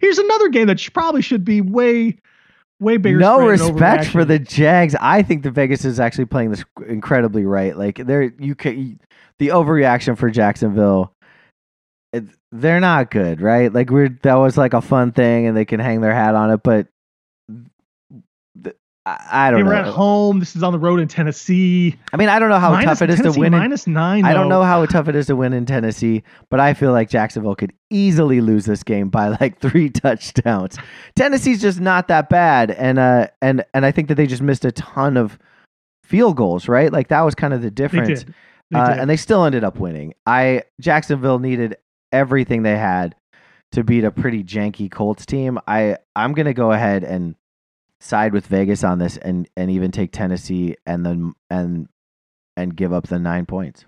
Here's 0.00 0.18
another 0.18 0.48
game 0.48 0.66
that 0.68 0.86
probably 0.92 1.22
should 1.22 1.44
be 1.44 1.60
way, 1.60 2.18
way 2.80 2.96
bigger. 2.96 3.18
no 3.18 3.46
respect 3.46 4.06
for 4.06 4.24
the 4.24 4.38
Jags. 4.38 4.94
I 5.00 5.22
think 5.22 5.42
the 5.42 5.50
Vegas 5.50 5.84
is 5.84 6.00
actually 6.00 6.26
playing 6.26 6.50
this 6.50 6.64
incredibly 6.86 7.44
right. 7.44 7.76
Like 7.76 7.96
they're 8.06 8.32
you 8.38 8.54
can 8.54 8.98
the 9.38 9.48
overreaction 9.48 10.16
for 10.16 10.30
Jacksonville. 10.30 11.12
It, 12.12 12.24
they're 12.50 12.80
not 12.80 13.10
good, 13.10 13.42
right? 13.42 13.72
Like 13.72 13.90
we're 13.90 14.08
that 14.22 14.34
was 14.34 14.56
like 14.56 14.72
a 14.72 14.80
fun 14.80 15.12
thing, 15.12 15.46
and 15.46 15.56
they 15.56 15.66
can 15.66 15.80
hang 15.80 16.00
their 16.00 16.14
hat 16.14 16.34
on 16.34 16.50
it. 16.50 16.62
But 16.62 16.88
I, 19.30 19.48
I 19.48 19.50
don't 19.50 19.64
were 19.64 19.72
know. 19.72 19.78
at 19.80 19.86
home. 19.86 20.38
This 20.40 20.54
is 20.56 20.62
on 20.62 20.72
the 20.72 20.78
road 20.78 21.00
in 21.00 21.08
Tennessee. 21.08 21.96
I 22.12 22.16
mean, 22.16 22.28
I 22.28 22.38
don't 22.38 22.48
know 22.48 22.58
how 22.58 22.70
Minus- 22.72 22.84
tough 22.98 23.02
it 23.02 23.10
is 23.10 23.16
Tennessee 23.16 23.34
to 23.34 23.40
win. 23.40 23.54
in- 23.54 23.58
minus 23.60 23.86
nine. 23.86 24.24
I 24.24 24.34
don't 24.34 24.48
know 24.48 24.62
how 24.62 24.84
tough 24.86 25.08
it 25.08 25.14
is 25.16 25.26
to 25.26 25.36
win 25.36 25.52
in 25.52 25.66
Tennessee, 25.66 26.22
but 26.50 26.60
I 26.60 26.74
feel 26.74 26.92
like 26.92 27.08
Jacksonville 27.08 27.54
could 27.54 27.72
easily 27.90 28.40
lose 28.40 28.64
this 28.66 28.82
game 28.82 29.08
by 29.08 29.28
like 29.40 29.58
three 29.60 29.88
touchdowns. 29.90 30.76
Tennessee's 31.16 31.60
just 31.60 31.80
not 31.80 32.08
that 32.08 32.28
bad, 32.28 32.70
and 32.72 32.98
uh, 32.98 33.28
and 33.42 33.64
and 33.74 33.86
I 33.86 33.90
think 33.92 34.08
that 34.08 34.14
they 34.16 34.26
just 34.26 34.42
missed 34.42 34.64
a 34.64 34.72
ton 34.72 35.16
of 35.16 35.38
field 36.04 36.36
goals, 36.36 36.68
right? 36.68 36.92
Like 36.92 37.08
that 37.08 37.22
was 37.22 37.34
kind 37.34 37.52
of 37.54 37.60
the 37.62 37.68
They 37.70 37.74
difference, 37.74 38.24
did. 38.24 38.34
They 38.70 38.78
uh, 38.78 38.90
and 38.94 39.08
they 39.08 39.16
still 39.16 39.44
ended 39.44 39.64
up 39.64 39.78
winning. 39.78 40.14
I 40.26 40.62
Jacksonville 40.80 41.38
needed 41.38 41.76
everything 42.12 42.62
they 42.62 42.76
had 42.76 43.14
to 43.72 43.84
beat 43.84 44.04
a 44.04 44.10
pretty 44.10 44.42
janky 44.42 44.90
Colts 44.90 45.24
team. 45.26 45.58
I 45.66 45.96
I'm 46.16 46.32
gonna 46.32 46.54
go 46.54 46.72
ahead 46.72 47.04
and 47.04 47.34
side 48.00 48.32
with 48.32 48.46
Vegas 48.46 48.84
on 48.84 48.98
this, 48.98 49.16
and 49.16 49.48
and 49.56 49.70
even 49.70 49.90
take 49.90 50.12
Tennessee, 50.12 50.76
and 50.86 51.04
then 51.04 51.34
and 51.50 51.88
and 52.56 52.74
give 52.76 52.92
up 52.92 53.06
the 53.08 53.18
nine 53.18 53.46
points. 53.46 53.84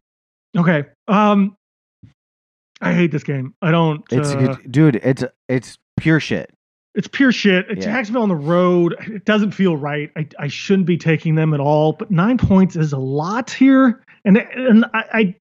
okay. 0.57 0.85
Um, 1.09 1.57
I 2.81 2.93
hate 2.95 3.13
this 3.13 3.25
game. 3.25 3.55
I 3.61 3.71
don't. 3.71 4.03
It's 4.11 4.31
uh, 4.31 4.57
dude, 4.71 4.97
it's 4.97 5.25
it's 5.49 5.79
pure 5.99 6.19
shit. 6.21 6.51
it's 6.95 7.09
pure 7.09 7.31
shit. 7.33 7.67
It's 7.69 7.85
Yeah. 7.85 7.93
Jacksonville 7.93 8.23
on 8.23 8.29
the 8.31 8.35
road. 8.37 8.97
It 9.07 9.25
doesn't 9.25 9.51
feel 9.53 9.77
right. 9.77 10.11
I, 10.17 10.27
I 10.39 10.49
shouldn't 10.49 10.87
be 10.87 10.97
taking 10.97 11.35
them 11.35 11.53
at 11.53 11.61
all. 11.61 11.93
But 11.93 12.11
nine 12.11 12.39
points 12.39 12.77
is 12.77 12.93
a 12.93 12.99
lot 12.99 13.51
here, 13.51 14.03
and 14.25 14.39
and 14.39 14.87
I 14.95 15.05
I, 15.13 15.35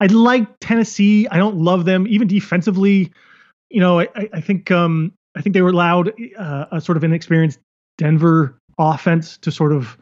I 0.00 0.06
like 0.06 0.46
Tennessee. 0.60 1.26
I 1.28 1.36
don't 1.38 1.56
love 1.56 1.84
them 1.84 2.06
even 2.06 2.28
defensively. 2.28 3.12
You 3.70 3.80
know, 3.80 3.98
I 4.00 4.08
I- 4.14 4.28
I 4.34 4.40
think 4.40 4.70
um 4.70 5.12
I 5.36 5.40
think 5.40 5.54
they 5.54 5.62
were 5.62 5.70
allowed 5.70 6.12
uh, 6.38 6.66
a 6.70 6.80
sort 6.80 6.96
of 6.96 7.02
inexperienced 7.02 7.58
Denver 7.98 8.58
offense 8.78 9.38
to 9.38 9.50
sort 9.50 9.72
of 9.72 9.96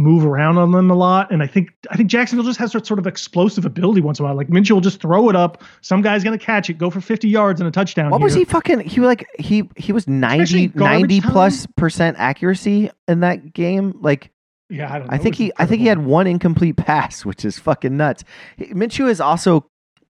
move 0.00 0.24
around 0.24 0.56
on 0.56 0.72
them 0.72 0.90
a 0.90 0.94
lot. 0.94 1.30
And 1.30 1.42
I 1.42 1.46
think 1.46 1.72
I 1.90 1.96
think 1.96 2.08
Jacksonville 2.08 2.44
just 2.44 2.58
has 2.58 2.72
that 2.72 2.86
sort 2.86 2.98
of 2.98 3.06
explosive 3.06 3.64
ability 3.66 4.00
once 4.00 4.18
in 4.18 4.24
a 4.24 4.28
while. 4.28 4.36
Like 4.36 4.48
Minshew 4.48 4.72
will 4.72 4.80
just 4.80 5.00
throw 5.00 5.28
it 5.28 5.36
up. 5.36 5.62
Some 5.82 6.00
guy's 6.00 6.24
gonna 6.24 6.38
catch 6.38 6.70
it, 6.70 6.74
go 6.78 6.90
for 6.90 7.00
50 7.00 7.28
yards 7.28 7.60
and 7.60 7.68
a 7.68 7.70
touchdown. 7.70 8.10
What 8.10 8.20
was 8.20 8.34
he 8.34 8.44
fucking? 8.44 8.80
He 8.80 9.00
like 9.00 9.26
he 9.38 9.68
he 9.76 9.92
was 9.92 10.08
90, 10.08 10.72
90 10.74 11.20
time. 11.20 11.30
plus 11.30 11.66
percent 11.76 12.16
accuracy 12.18 12.90
in 13.06 13.20
that 13.20 13.52
game. 13.52 13.94
Like 14.00 14.30
Yeah, 14.70 14.92
I 14.92 14.98
don't 14.98 15.08
know. 15.08 15.14
I 15.14 15.18
think 15.18 15.34
he 15.34 15.52
I 15.58 15.66
think 15.66 15.80
he 15.80 15.86
had 15.86 15.98
one 15.98 16.26
incomplete 16.26 16.76
pass, 16.78 17.24
which 17.24 17.44
is 17.44 17.58
fucking 17.58 17.96
nuts. 17.96 18.24
He- 18.56 18.66
Minshew 18.66 19.08
is 19.08 19.20
also 19.20 19.66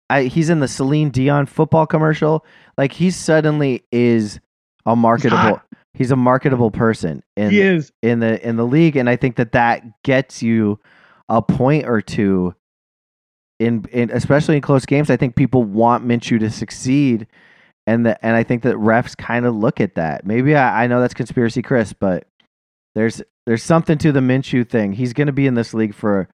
I, 0.09 0.23
he's 0.23 0.49
in 0.49 0.59
the 0.59 0.67
Celine 0.67 1.09
Dion 1.09 1.45
football 1.45 1.85
commercial. 1.85 2.45
Like 2.77 2.91
he 2.91 3.11
suddenly 3.11 3.83
is 3.91 4.39
a 4.85 4.95
marketable. 4.95 5.61
He's 5.97 6.11
a 6.11 6.15
marketable 6.15 6.69
person 6.69 7.23
in 7.35 7.49
he 7.49 7.61
is. 7.61 7.91
in 8.03 8.19
the 8.19 8.45
in 8.47 8.55
the 8.55 8.65
league, 8.65 8.95
and 8.95 9.09
I 9.09 9.15
think 9.15 9.37
that 9.37 9.53
that 9.53 10.03
gets 10.03 10.43
you 10.43 10.79
a 11.27 11.41
point 11.41 11.87
or 11.87 12.01
two. 12.01 12.53
In, 13.59 13.85
in 13.91 14.11
especially 14.11 14.55
in 14.55 14.61
close 14.61 14.85
games, 14.85 15.09
I 15.09 15.17
think 15.17 15.35
people 15.35 15.63
want 15.63 16.05
Minshew 16.05 16.39
to 16.41 16.51
succeed, 16.51 17.25
and 17.87 18.05
the, 18.05 18.23
and 18.23 18.35
I 18.35 18.43
think 18.43 18.61
that 18.61 18.75
refs 18.75 19.17
kind 19.17 19.47
of 19.47 19.55
look 19.55 19.81
at 19.81 19.95
that. 19.95 20.27
Maybe 20.27 20.55
I, 20.55 20.83
I 20.83 20.87
know 20.87 21.01
that's 21.01 21.15
conspiracy, 21.15 21.63
Chris, 21.63 21.91
but 21.91 22.27
there's 22.93 23.23
there's 23.47 23.63
something 23.63 23.97
to 23.97 24.11
the 24.11 24.19
Minshew 24.19 24.69
thing. 24.69 24.93
He's 24.93 25.13
going 25.13 25.25
to 25.25 25.33
be 25.33 25.47
in 25.47 25.55
this 25.55 25.73
league 25.73 25.95
for 25.95 26.29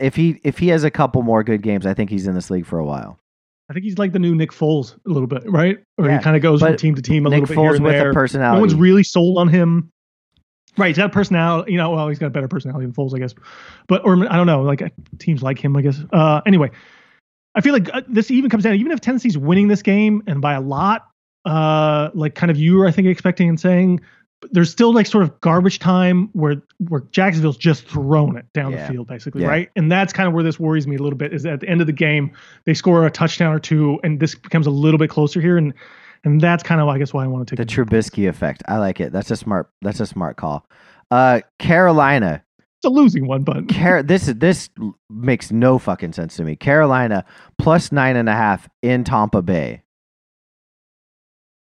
if 0.00 0.16
he 0.16 0.40
if 0.42 0.58
he 0.58 0.68
has 0.68 0.82
a 0.82 0.90
couple 0.90 1.22
more 1.22 1.44
good 1.44 1.62
games, 1.62 1.86
I 1.86 1.94
think 1.94 2.10
he's 2.10 2.26
in 2.26 2.34
this 2.34 2.50
league 2.50 2.66
for 2.66 2.80
a 2.80 2.84
while. 2.84 3.20
I 3.68 3.72
think 3.72 3.84
he's 3.84 3.98
like 3.98 4.12
the 4.12 4.18
new 4.18 4.34
Nick 4.34 4.50
Foles 4.50 4.94
a 5.06 5.10
little 5.10 5.26
bit, 5.26 5.50
right? 5.50 5.78
Or 5.96 6.06
Yeah, 6.06 6.18
he 6.18 6.22
kind 6.22 6.36
of 6.36 6.42
goes 6.42 6.60
from 6.60 6.76
team 6.76 6.94
to 6.94 7.02
team 7.02 7.26
a 7.26 7.30
Nick 7.30 7.40
little 7.40 7.54
bit 7.54 7.60
here 7.62 7.70
Foles 7.70 7.76
and 7.76 7.84
with 7.84 7.92
there. 7.94 8.10
a 8.10 8.14
personality. 8.14 8.56
No 8.56 8.60
one's 8.60 8.74
really 8.74 9.02
sold 9.02 9.38
on 9.38 9.48
him. 9.48 9.90
Right, 10.76 10.88
he's 10.88 10.96
got 10.96 11.06
a 11.06 11.12
personality. 11.12 11.72
You 11.72 11.78
know, 11.78 11.90
well, 11.90 12.08
he's 12.08 12.18
got 12.18 12.26
a 12.26 12.30
better 12.30 12.48
personality 12.48 12.84
than 12.84 12.94
Foles, 12.94 13.14
I 13.14 13.18
guess. 13.18 13.34
But 13.88 14.04
or 14.04 14.16
I 14.30 14.36
don't 14.36 14.46
know, 14.46 14.62
like 14.62 14.82
uh, 14.82 14.88
teams 15.18 15.42
like 15.42 15.58
him, 15.58 15.76
I 15.76 15.82
guess. 15.82 16.00
Uh, 16.12 16.40
anyway, 16.46 16.70
I 17.54 17.60
feel 17.60 17.72
like 17.72 17.88
uh, 17.94 18.02
this 18.08 18.30
even 18.30 18.50
comes 18.50 18.64
down. 18.64 18.74
Even 18.74 18.92
if 18.92 19.00
Tennessee's 19.00 19.38
winning 19.38 19.68
this 19.68 19.82
game 19.82 20.22
and 20.26 20.40
by 20.40 20.54
a 20.54 20.60
lot, 20.60 21.08
uh, 21.44 22.10
like 22.12 22.34
kind 22.34 22.50
of 22.50 22.58
you 22.58 22.76
were, 22.76 22.86
I 22.86 22.90
think, 22.90 23.06
expecting 23.08 23.48
and 23.48 23.58
saying, 23.58 24.00
there's 24.52 24.70
still 24.70 24.92
like 24.92 25.06
sort 25.06 25.24
of 25.24 25.40
garbage 25.40 25.78
time 25.78 26.28
where 26.32 26.56
where 26.88 27.02
Jacksonville's 27.10 27.56
just 27.56 27.86
thrown 27.88 28.36
it 28.36 28.46
down 28.54 28.72
Yeah. 28.72 28.86
the 28.86 28.92
field, 28.92 29.06
basically, 29.08 29.42
Yeah. 29.42 29.48
right? 29.48 29.70
And 29.76 29.90
that's 29.90 30.12
kind 30.12 30.26
of 30.26 30.34
where 30.34 30.42
this 30.44 30.58
worries 30.60 30.86
me 30.86 30.96
a 30.96 31.02
little 31.02 31.16
bit. 31.18 31.32
Is 31.32 31.44
at 31.46 31.60
the 31.60 31.68
end 31.68 31.80
of 31.80 31.86
the 31.86 31.92
game 31.92 32.30
they 32.64 32.74
score 32.74 33.06
a 33.06 33.10
touchdown 33.10 33.52
or 33.54 33.58
two, 33.58 33.98
and 34.04 34.20
this 34.20 34.34
becomes 34.34 34.66
a 34.66 34.70
little 34.70 34.98
bit 34.98 35.10
closer 35.10 35.40
here, 35.40 35.56
and 35.56 35.72
and 36.24 36.40
that's 36.40 36.62
kind 36.62 36.80
of 36.80 36.88
I 36.88 36.98
guess 36.98 37.12
why 37.12 37.24
I 37.24 37.26
want 37.26 37.46
to 37.48 37.56
take 37.56 37.66
the 37.66 37.72
Trubisky 37.74 38.28
effect. 38.28 38.62
I 38.68 38.78
like 38.78 39.00
it. 39.00 39.12
That's 39.12 39.30
a 39.30 39.36
smart. 39.36 39.70
That's 39.82 40.00
a 40.00 40.06
smart 40.06 40.36
call. 40.36 40.66
Uh, 41.10 41.40
Carolina. 41.58 42.42
It's 42.78 42.86
a 42.86 42.88
losing 42.90 43.26
one, 43.26 43.42
but 43.44 43.68
Car- 43.74 44.02
this 44.02 44.26
this 44.26 44.68
makes 45.10 45.50
no 45.52 45.78
fucking 45.78 46.12
sense 46.12 46.36
to 46.36 46.44
me. 46.44 46.56
Carolina 46.56 47.24
plus 47.58 47.92
nine 47.92 48.16
and 48.16 48.28
a 48.28 48.32
half 48.34 48.68
in 48.82 49.04
Tampa 49.04 49.42
Bay. 49.42 49.82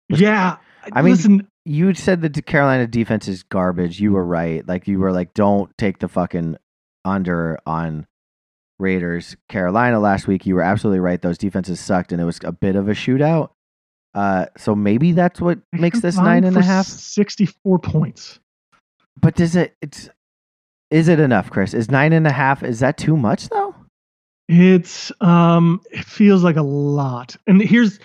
yeah. 0.09 0.57
I 0.93 1.01
mean- 1.01 1.11
listen, 1.13 1.47
you 1.65 1.93
said 1.93 2.21
that 2.21 2.33
the 2.33 2.41
Carolina 2.41 2.87
defense 2.87 3.27
is 3.27 3.43
garbage. 3.43 3.99
You 3.99 4.13
were 4.13 4.25
right. 4.25 4.67
Like 4.67 4.87
you 4.87 4.99
were 4.99 5.11
like, 5.11 5.33
don't 5.33 5.75
take 5.77 5.99
the 5.99 6.07
fucking 6.07 6.57
under 7.05 7.59
on 7.65 8.07
Raiders 8.79 9.35
Carolina 9.47 9.99
last 9.99 10.27
week. 10.27 10.45
You 10.45 10.55
were 10.55 10.61
absolutely 10.63 10.99
right. 10.99 11.21
Those 11.21 11.37
defenses 11.37 11.79
sucked, 11.79 12.11
and 12.11 12.21
it 12.21 12.25
was 12.25 12.39
a 12.43 12.51
bit 12.51 12.75
of 12.75 12.89
a 12.89 12.93
shootout. 12.93 13.49
Uh, 14.13 14.47
so 14.57 14.75
maybe 14.75 15.11
that's 15.11 15.39
what 15.39 15.59
makes 15.71 16.01
this 16.01 16.17
nine 16.17 16.43
and 16.43 16.57
a 16.57 16.63
half. 16.63 16.85
Sixty-four 16.85 17.79
points. 17.79 18.39
But 19.19 19.35
does 19.35 19.55
it? 19.55 19.75
It's 19.81 20.09
is 20.89 21.07
it 21.07 21.19
enough, 21.19 21.49
Chris? 21.49 21.73
Is 21.73 21.89
nine 21.89 22.11
and 22.11 22.27
a 22.27 22.31
half? 22.31 22.63
Is 22.63 22.79
that 22.79 22.97
too 22.97 23.15
much 23.15 23.49
though? 23.49 23.75
It's 24.49 25.11
um, 25.21 25.81
it 25.91 26.03
feels 26.03 26.43
like 26.43 26.57
a 26.57 26.63
lot. 26.63 27.37
And 27.47 27.61
here's 27.61 27.99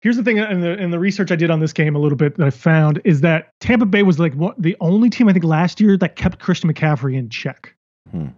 here's 0.00 0.16
the 0.16 0.22
thing 0.22 0.38
in 0.38 0.60
the 0.60 0.72
in 0.78 0.90
the 0.90 0.98
research 0.98 1.30
I 1.30 1.36
did 1.36 1.50
on 1.50 1.60
this 1.60 1.72
game 1.72 1.94
a 1.94 1.98
little 1.98 2.16
bit 2.16 2.36
that 2.36 2.46
I 2.46 2.50
found 2.50 3.00
is 3.04 3.20
that 3.20 3.50
Tampa 3.60 3.86
Bay 3.86 4.02
was 4.02 4.18
like 4.18 4.34
what, 4.34 4.60
the 4.60 4.76
only 4.80 5.10
team 5.10 5.28
I 5.28 5.32
think 5.32 5.44
last 5.44 5.80
year 5.80 5.96
that 5.98 6.16
kept 6.16 6.38
Christian 6.38 6.72
McCaffrey 6.72 7.16
in 7.16 7.28
check. 7.28 7.74
Hmm. 8.10 8.28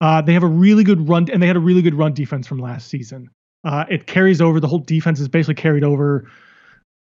Uh, 0.00 0.22
they 0.22 0.32
have 0.32 0.42
a 0.42 0.48
really 0.48 0.82
good 0.82 1.08
run, 1.08 1.28
and 1.30 1.42
they 1.42 1.46
had 1.46 1.56
a 1.56 1.60
really 1.60 1.82
good 1.82 1.94
run 1.94 2.14
defense 2.14 2.46
from 2.46 2.58
last 2.58 2.88
season. 2.88 3.30
Uh, 3.64 3.84
it 3.90 4.06
carries 4.06 4.40
over. 4.40 4.58
The 4.58 4.68
whole 4.68 4.78
defense 4.78 5.20
is 5.20 5.28
basically 5.28 5.56
carried 5.56 5.84
over. 5.84 6.26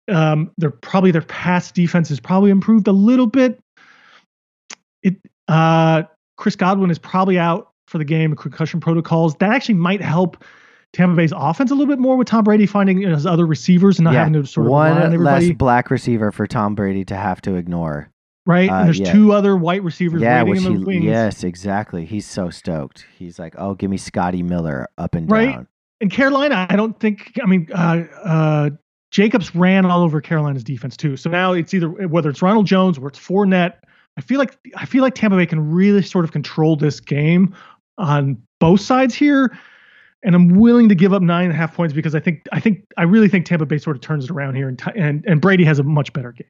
Um, 0.09 0.51
they're 0.57 0.71
probably 0.71 1.11
their 1.11 1.21
pass 1.21 1.71
defense 1.71 2.09
has 2.09 2.19
probably 2.19 2.49
improved 2.49 2.88
a 2.88 2.91
little 2.91 3.27
bit. 3.27 3.59
It 5.03 5.15
uh, 5.47 6.03
Chris 6.38 6.55
Godwin 6.55 6.89
is 6.89 6.97
probably 6.97 7.38
out 7.38 7.69
for 7.88 7.99
the 7.99 8.05
game, 8.05 8.35
concussion 8.35 8.79
protocols. 8.79 9.35
That 9.35 9.51
actually 9.51 9.75
might 9.75 10.01
help 10.01 10.43
Tampa 10.93 11.15
Bay's 11.15 11.33
offense 11.35 11.69
a 11.71 11.75
little 11.75 11.91
bit 11.93 11.99
more 11.99 12.15
with 12.17 12.27
Tom 12.27 12.43
Brady 12.43 12.65
finding 12.65 13.01
his 13.01 13.25
other 13.25 13.45
receivers 13.45 13.99
and 13.99 14.05
not 14.05 14.13
Yeah, 14.13 14.19
having 14.19 14.33
to 14.41 14.45
sort 14.45 14.65
of 14.67 14.71
One 14.71 15.23
less 15.23 15.51
black 15.51 15.91
receiver 15.91 16.31
for 16.31 16.47
Tom 16.47 16.75
Brady 16.75 17.03
to 17.05 17.15
have 17.15 17.41
to 17.41 17.55
ignore. 17.55 18.09
right? 18.45 18.69
uh, 18.69 18.73
and 18.75 18.85
there's 18.88 18.99
yeah. 18.99 19.11
two 19.11 19.33
other 19.33 19.55
white 19.57 19.83
receivers 19.83 20.21
Yeah, 20.21 20.43
waiting 20.43 20.63
which 20.63 20.65
in 20.65 20.71
he 20.71 20.77
the 20.79 20.85
wings. 20.85 21.03
yes, 21.05 21.43
exactly. 21.43 22.05
He's 22.05 22.25
so 22.25 22.49
stoked. 22.49 23.05
He's 23.19 23.38
like, 23.38 23.53
oh, 23.57 23.73
give 23.75 23.91
me 23.91 23.97
Scotty 23.97 24.41
Miller 24.43 24.88
up 24.97 25.13
and 25.15 25.29
Right. 25.29 25.51
down. 25.51 25.67
in 25.99 26.09
Carolina, 26.09 26.65
I 26.69 26.75
don't 26.75 26.97
think. 26.99 27.33
I 27.43 27.45
mean, 27.47 27.67
uh, 27.73 28.03
uh, 28.23 28.69
Jacobs 29.11 29.55
ran 29.55 29.85
all 29.85 30.01
over 30.03 30.21
Carolina's 30.21 30.63
defense 30.63 30.95
too. 30.97 31.17
So 31.17 31.29
now 31.29 31.53
it's 31.53 31.73
either 31.73 31.89
whether 31.89 32.29
it's 32.29 32.41
Ronald 32.41 32.65
Jones 32.67 32.97
or 32.97 33.07
it's 33.07 33.19
Fournette. 33.19 33.73
I 34.17 34.21
feel 34.21 34.38
like 34.39 34.57
I 34.75 34.85
feel 34.85 35.01
like 35.01 35.15
Tampa 35.15 35.35
Bay 35.38 35.45
can 35.45 35.71
really 35.71 36.01
sort 36.01 36.23
of 36.25 36.31
control 36.31 36.75
this 36.75 36.99
game 36.99 37.53
on 37.97 38.38
both 38.59 38.79
sides 38.81 39.15
here, 39.15 39.57
and 40.28 40.36
I'm 40.36 40.49
willing 40.59 40.89
to 40.89 40.95
give 40.95 41.13
up 41.13 41.21
nine 41.23 41.45
and 41.45 41.53
a 41.53 41.55
half 41.55 41.73
points 41.73 41.93
because 41.93 42.13
I 42.13 42.19
think 42.19 42.45
I 42.51 42.59
think 42.59 42.84
I 42.97 43.03
really 43.03 43.30
think 43.30 43.45
Tampa 43.45 43.65
Bay 43.65 43.78
sort 43.80 43.95
of 43.95 44.01
turns 44.01 44.25
it 44.25 44.32
around 44.32 44.55
here, 44.55 44.67
and 44.67 44.80
and, 44.95 45.25
and 45.25 45.41
Brady 45.41 45.63
has 45.63 45.80
a 45.80 45.84
much 45.84 46.11
better 46.13 46.32
game. 46.34 46.47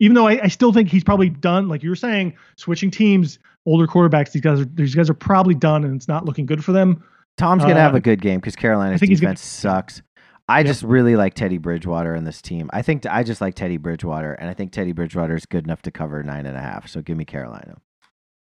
Even 0.00 0.14
though 0.14 0.26
I, 0.26 0.40
I 0.42 0.48
still 0.48 0.72
think 0.74 0.90
he's 0.90 1.04
probably 1.04 1.30
done, 1.30 1.68
like 1.68 1.82
you 1.82 1.88
were 1.88 1.96
saying, 1.96 2.34
switching 2.58 2.90
teams, 2.90 3.38
older 3.64 3.86
quarterbacks. 3.86 4.32
These 4.32 4.42
guys 4.42 4.60
are 4.60 4.64
these 4.66 4.94
guys 4.94 5.08
are 5.08 5.14
probably 5.14 5.54
done, 5.54 5.84
and 5.84 5.94
it's 5.96 6.08
not 6.08 6.24
looking 6.26 6.44
good 6.46 6.62
for 6.64 6.72
them. 6.72 7.02
Tom's 7.38 7.62
gonna 7.62 7.74
Uh, 7.76 7.78
have 7.78 7.94
a 7.94 8.00
good 8.00 8.20
game 8.20 8.40
because 8.40 8.56
Carolina's 8.56 9.00
think 9.00 9.10
gonna- 9.10 9.20
defense 9.20 9.40
sucks. 9.40 10.02
I 10.48 10.62
just 10.62 10.82
really 10.84 11.16
like 11.16 11.34
Teddy 11.34 11.58
Bridgewater 11.58 12.14
in 12.14 12.22
this 12.24 12.40
team. 12.42 12.70
I 12.72 12.80
think 12.82 13.04
I 13.06 13.22
just 13.24 13.40
like 13.40 13.54
Teddy 13.54 13.78
Bridgewater, 13.78 14.32
and 14.34 14.48
I 14.50 14.54
think 14.54 14.70
Teddy 14.72 14.92
Bridgewater 14.92 15.34
is 15.34 15.44
good 15.46 15.64
enough 15.64 15.82
to 15.82 15.90
cover 15.90 16.22
nine 16.22 16.46
and 16.46 16.56
a 16.56 16.60
half. 16.60 16.86
So 16.88 17.02
give 17.02 17.16
me 17.16 17.24
Carolina. 17.24 17.76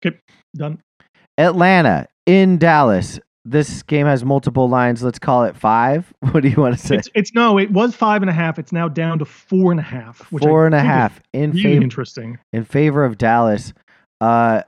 Okay, 0.05 0.17
done. 0.57 0.81
Atlanta 1.39 2.07
in 2.27 2.59
Dallas. 2.59 3.19
This 3.45 3.83
game 3.83 4.07
has 4.07 4.25
multiple 4.25 4.69
lines. 4.69 5.03
Let's 5.03 5.19
call 5.19 5.45
it 5.45 5.57
five. 5.57 6.13
What 6.33 6.43
do 6.45 6.49
you 6.49 6.57
want 6.57 6.79
to 6.79 6.87
say? 6.87 6.97
It's 6.97 7.09
it's 7.15 7.35
no, 7.35 7.59
it 7.59 7.71
was 7.73 7.95
five 7.97 8.23
and 8.23 8.31
a 8.31 8.33
half. 8.33 8.59
It's 8.59 8.73
now 8.73 8.89
down 8.89 9.19
to 9.19 9.25
four 9.25 9.71
and 9.73 9.81
a 9.81 9.83
half. 9.85 10.21
Which 10.33 10.45
Four 10.45 10.65
and 10.67 10.75
a 10.75 10.81
half 10.81 11.21
in 11.33 11.51
Really 11.51 11.63
favor 11.63 11.83
interesting. 11.83 12.39
in 12.53 12.65
favor 12.65 13.05
of 13.05 13.19
Dallas. 13.19 13.73
Uh, 14.21 14.63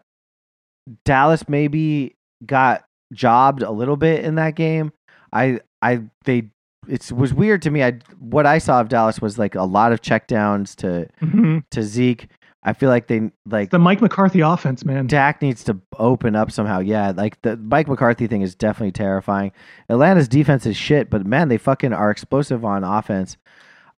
Dallas 1.04 1.48
maybe 1.48 2.16
got 2.44 2.84
jobbed 3.12 3.62
a 3.62 3.70
little 3.70 3.96
bit 3.96 4.24
in 4.24 4.34
that 4.34 4.54
game. 4.56 4.92
I 5.32 5.60
I 5.80 6.02
they 6.24 6.50
it 6.88 7.10
was 7.12 7.32
weird 7.32 7.62
to 7.62 7.70
me. 7.70 7.82
I 7.82 7.92
what 8.18 8.44
I 8.46 8.58
saw 8.58 8.80
of 8.80 8.88
Dallas 8.88 9.20
was 9.20 9.38
like 9.38 9.54
a 9.54 9.62
lot 9.62 9.92
of 9.92 10.02
checkdowns 10.02 10.74
to 10.76 11.08
Mhm. 11.22 11.62
to 11.70 11.82
Zeke. 11.82 12.28
I 12.64 12.72
feel 12.72 12.88
like 12.88 13.08
they 13.08 13.30
like 13.46 13.70
The 13.70 13.78
Mike 13.78 14.00
McCarthy 14.00 14.40
offense, 14.40 14.84
man. 14.84 15.06
Dak 15.06 15.42
needs 15.42 15.64
to 15.64 15.78
open 15.98 16.34
up 16.34 16.50
somehow. 16.50 16.80
Yeah, 16.80 17.12
like 17.14 17.40
the 17.42 17.56
Mike 17.58 17.88
McCarthy 17.88 18.26
thing 18.26 18.40
is 18.42 18.54
definitely 18.54 18.92
terrifying. 18.92 19.52
Atlanta's 19.90 20.28
defense 20.28 20.64
is 20.64 20.76
shit, 20.76 21.10
but 21.10 21.26
man, 21.26 21.48
they 21.48 21.58
fucking 21.58 21.92
are 21.92 22.10
explosive 22.10 22.64
on 22.64 22.82
offense. 22.82 23.36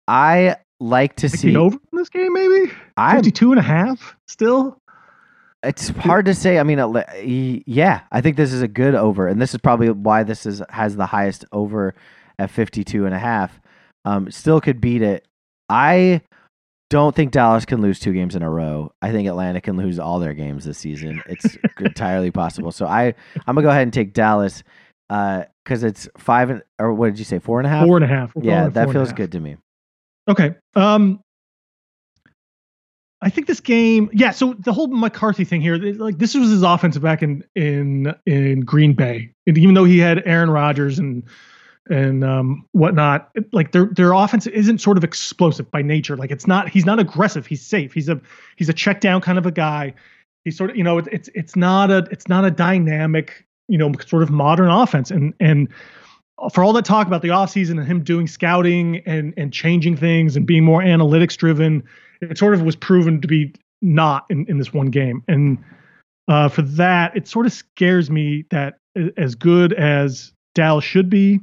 I 0.07 0.57
like 0.79 1.15
to 1.17 1.29
see. 1.29 1.55
over 1.55 1.77
in 1.91 1.97
this 1.97 2.09
game, 2.09 2.33
maybe 2.33 2.71
I'm 2.97 3.17
52 3.17 3.51
and 3.51 3.59
a 3.59 3.63
half 3.63 4.15
still. 4.27 4.79
It's 5.63 5.89
hard 5.89 6.25
to 6.25 6.35
say. 6.35 6.59
I 6.59 6.63
mean, 6.63 6.77
it 6.79 6.83
le- 6.85 7.05
y- 7.23 7.63
yeah, 7.65 8.01
I 8.11 8.21
think 8.21 8.37
this 8.37 8.53
is 8.53 8.61
a 8.61 8.67
good 8.67 8.93
over, 8.93 9.27
and 9.27 9.41
this 9.41 9.53
is 9.53 9.59
probably 9.61 9.89
why 9.89 10.23
this 10.23 10.45
is 10.45 10.61
has 10.69 10.95
the 10.95 11.07
highest 11.07 11.45
over 11.51 11.95
at 12.37 12.51
52 12.51 13.05
and 13.05 13.15
a 13.15 13.19
half. 13.19 13.59
Um, 14.05 14.29
still 14.29 14.61
could 14.61 14.79
beat 14.79 15.01
it. 15.01 15.27
I 15.69 16.21
don't 16.89 17.15
think 17.15 17.31
Dallas 17.31 17.65
can 17.65 17.81
lose 17.81 17.99
two 17.99 18.13
games 18.13 18.35
in 18.35 18.43
a 18.43 18.49
row. 18.49 18.93
I 19.01 19.11
think 19.11 19.27
Atlanta 19.27 19.61
can 19.61 19.75
lose 19.75 19.99
all 19.99 20.19
their 20.19 20.33
games 20.33 20.65
this 20.65 20.77
season. 20.77 21.21
It's 21.27 21.57
entirely 21.79 22.31
possible. 22.31 22.71
So 22.71 22.85
I, 22.85 23.05
I'm 23.47 23.55
gonna 23.55 23.63
go 23.63 23.69
ahead 23.69 23.83
and 23.83 23.93
take 23.93 24.13
Dallas 24.13 24.63
because 25.07 25.83
it's 25.83 26.07
five 26.17 26.49
and 26.49 26.63
or 26.79 26.93
what 26.93 27.07
did 27.07 27.19
you 27.19 27.25
say, 27.25 27.39
four 27.39 27.59
and 27.59 27.67
a 27.67 27.69
half? 27.69 27.85
Four 27.85 27.97
and 27.97 28.05
a 28.05 28.07
half. 28.07 28.31
Yeah, 28.39 28.69
that 28.69 28.73
four 28.73 28.81
and 28.83 28.89
a 28.89 28.93
feels 28.93 29.13
good 29.13 29.31
to 29.33 29.39
me. 29.39 29.57
Okay. 30.27 30.55
Um, 30.75 31.21
I 33.21 33.29
think 33.29 33.47
this 33.47 33.59
game, 33.59 34.09
yeah. 34.13 34.31
So 34.31 34.53
the 34.53 34.73
whole 34.73 34.87
McCarthy 34.87 35.45
thing 35.45 35.61
here, 35.61 35.77
like 35.77 36.19
this 36.19 36.35
was 36.35 36.49
his 36.49 36.63
offense 36.63 36.97
back 36.97 37.23
in 37.23 37.43
in 37.55 38.13
in 38.25 38.61
Green 38.61 38.93
Bay, 38.93 39.31
and 39.47 39.57
even 39.57 39.73
though 39.73 39.85
he 39.85 39.97
had 39.97 40.21
Aaron 40.27 40.49
Rodgers 40.49 40.99
and 40.99 41.23
and 41.89 42.23
um, 42.23 42.65
whatnot, 42.71 43.31
like 43.51 43.71
their 43.71 43.85
their 43.85 44.13
offense 44.13 44.47
isn't 44.47 44.79
sort 44.79 44.97
of 44.97 45.03
explosive 45.03 45.69
by 45.69 45.81
nature. 45.81 46.17
Like 46.17 46.31
it's 46.31 46.47
not. 46.47 46.69
He's 46.69 46.85
not 46.85 46.99
aggressive. 46.99 47.45
He's 47.45 47.65
safe. 47.65 47.93
He's 47.93 48.09
a 48.09 48.19
he's 48.55 48.69
a 48.69 48.73
check 48.73 49.01
down 49.01 49.21
kind 49.21 49.37
of 49.37 49.45
a 49.45 49.51
guy. 49.51 49.93
He's 50.43 50.57
sort 50.57 50.71
of 50.71 50.77
you 50.77 50.83
know 50.83 50.97
it, 50.97 51.07
it's 51.11 51.29
it's 51.35 51.55
not 51.55 51.91
a 51.91 52.07
it's 52.11 52.27
not 52.27 52.45
a 52.45 52.51
dynamic 52.51 53.45
you 53.67 53.77
know 53.77 53.91
sort 54.05 54.23
of 54.23 54.29
modern 54.29 54.69
offense 54.69 55.11
and 55.11 55.33
and 55.39 55.67
for 56.51 56.63
all 56.63 56.73
that 56.73 56.85
talk 56.85 57.07
about 57.07 57.21
the 57.21 57.29
offseason 57.29 57.77
and 57.79 57.87
him 57.87 58.03
doing 58.03 58.27
scouting 58.27 59.01
and 59.05 59.33
and 59.37 59.53
changing 59.53 59.95
things 59.95 60.35
and 60.35 60.45
being 60.45 60.63
more 60.63 60.81
analytics 60.81 61.37
driven, 61.37 61.83
it 62.21 62.37
sort 62.37 62.53
of 62.53 62.61
was 62.61 62.75
proven 62.75 63.21
to 63.21 63.27
be 63.27 63.53
not 63.81 64.25
in, 64.29 64.45
in 64.47 64.57
this 64.57 64.73
one 64.73 64.87
game. 64.87 65.23
And 65.27 65.63
uh, 66.27 66.49
for 66.49 66.63
that, 66.63 67.15
it 67.15 67.27
sort 67.27 67.45
of 67.45 67.53
scares 67.53 68.09
me 68.09 68.45
that 68.49 68.79
as 69.17 69.35
good 69.35 69.73
as 69.73 70.33
Dallas 70.55 70.83
should 70.83 71.09
be 71.09 71.39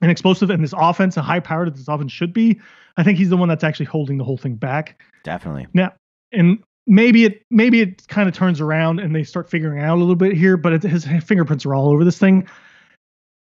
and 0.00 0.10
explosive 0.10 0.50
and 0.50 0.62
this 0.62 0.74
offense, 0.76 1.16
a 1.16 1.22
high 1.22 1.40
powered 1.40 1.68
that 1.68 1.76
this 1.76 1.88
offense 1.88 2.12
should 2.12 2.32
be, 2.32 2.60
I 2.96 3.02
think 3.02 3.18
he's 3.18 3.30
the 3.30 3.36
one 3.36 3.48
that's 3.48 3.64
actually 3.64 3.86
holding 3.86 4.18
the 4.18 4.24
whole 4.24 4.36
thing 4.36 4.54
back 4.54 5.00
Definitely. 5.28 5.66
Now, 5.74 5.92
and 6.32 6.58
maybe 6.86 7.24
it 7.24 7.42
maybe 7.50 7.82
it 7.82 8.06
kind 8.08 8.28
of 8.28 8.34
turns 8.34 8.62
around 8.62 8.98
and 8.98 9.14
they 9.14 9.24
start 9.24 9.50
figuring 9.50 9.82
out 9.82 9.96
a 9.96 10.00
little 10.00 10.16
bit 10.16 10.32
here, 10.32 10.56
but 10.56 10.72
it, 10.72 10.82
his 10.82 11.04
fingerprints 11.24 11.66
are 11.66 11.74
all 11.74 11.90
over 11.90 12.02
this 12.04 12.18
thing. 12.18 12.48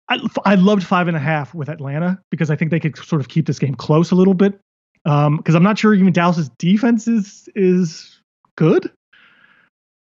I, 0.08 0.18
I 0.44 0.54
loved 0.56 0.82
five 0.84 1.06
and 1.06 1.16
a 1.16 1.20
half 1.20 1.54
with 1.54 1.68
Atlanta 1.68 2.20
because 2.30 2.50
I 2.50 2.56
think 2.56 2.72
they 2.72 2.80
could 2.80 2.96
sort 2.96 3.20
of 3.20 3.28
keep 3.28 3.46
this 3.46 3.60
game 3.60 3.76
close 3.76 4.10
a 4.10 4.16
little 4.16 4.34
bit. 4.34 4.58
Um, 5.04 5.36
because 5.36 5.54
I'm 5.54 5.62
not 5.62 5.78
sure 5.78 5.94
even 5.94 6.12
Dallas's 6.12 6.50
defense 6.58 7.06
is 7.06 7.48
is 7.54 8.20
good, 8.56 8.90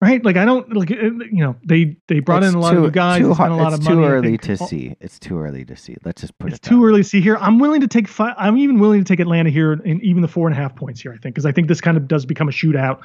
right? 0.05 0.25
Like 0.25 0.37
I 0.37 0.45
don't 0.45 0.71
like 0.77 0.91
uh, 0.91 0.95
you 0.97 1.43
know 1.45 1.57
they 1.65 1.97
they 2.09 2.21
brought 2.21 2.43
It's 2.45 2.53
in 2.53 2.59
a 2.59 2.61
lot 2.61 2.73
too, 2.73 2.85
of 2.85 2.93
guys, 2.93 3.21
Too 3.23 3.35
spent 3.35 3.53
a 3.53 3.57
lot 3.57 3.73
of 3.73 3.81
too 3.81 3.95
money. 3.95 4.07
I 4.07 4.11
early 4.11 4.39
to 4.39 4.53
Oh, 4.61 4.67
see. 4.67 4.95
It's 5.01 5.19
too 5.19 5.39
early 5.39 5.65
to 5.65 5.77
see. 5.77 5.97
Let's 6.05 6.21
just 6.21 6.37
put 6.39 6.49
It's 6.51 6.59
it. 6.59 6.63
that 6.63 6.69
too 6.69 6.81
way. 6.83 6.89
early 6.89 7.03
to 7.03 7.09
see 7.09 7.21
here. 7.21 7.37
I'm 7.39 7.59
willing 7.59 7.81
to 7.81 7.89
take 7.89 8.07
five. 8.07 8.35
I'm 8.39 8.59
even 8.59 8.79
willing 8.79 9.03
to 9.03 9.09
take 9.11 9.21
Atlanta 9.21 9.51
here 9.51 9.73
and 9.73 10.03
even 10.03 10.21
the 10.23 10.29
four 10.29 10.47
and 10.47 10.57
a 10.57 10.61
half 10.61 10.77
points 10.77 11.01
here. 11.01 11.13
I 11.13 11.17
think 11.17 11.35
because 11.35 11.47
I 11.47 11.53
think 11.53 11.69
this 11.69 11.81
kind 11.81 11.97
of 11.97 12.07
does 12.07 12.27
become 12.27 12.49
a 12.49 12.53
shootout, 12.53 13.01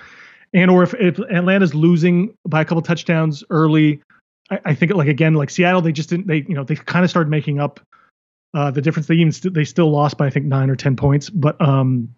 and 0.53 0.69
or 0.69 0.83
if, 0.83 0.93
if 0.95 1.17
Atlanta's 1.31 1.73
losing 1.73 2.35
by 2.47 2.61
a 2.61 2.65
couple 2.65 2.81
touchdowns 2.81 3.43
early, 3.49 4.01
I, 4.51 4.59
I 4.65 4.75
think 4.75 4.93
like 4.93 5.07
again 5.07 5.35
like 5.35 5.49
Seattle, 5.49 5.81
they 5.81 5.91
just 5.93 6.09
didn't. 6.09 6.27
They 6.27 6.43
you 6.47 6.53
know 6.55 6.63
they 6.65 6.75
kind 6.75 7.03
of 7.05 7.09
started 7.09 7.29
making 7.29 7.59
up 7.59 7.79
uh, 8.53 8.71
the 8.71 8.81
difference. 8.81 9.07
They 9.07 9.15
even 9.15 9.31
st- 9.31 9.53
they 9.53 9.63
still 9.63 9.89
lost 9.89 10.17
by 10.17 10.27
I 10.27 10.29
think 10.29 10.45
nine 10.45 10.69
or 10.69 10.75
ten 10.75 10.95
points, 10.95 11.29
but 11.29 11.59
um, 11.61 12.09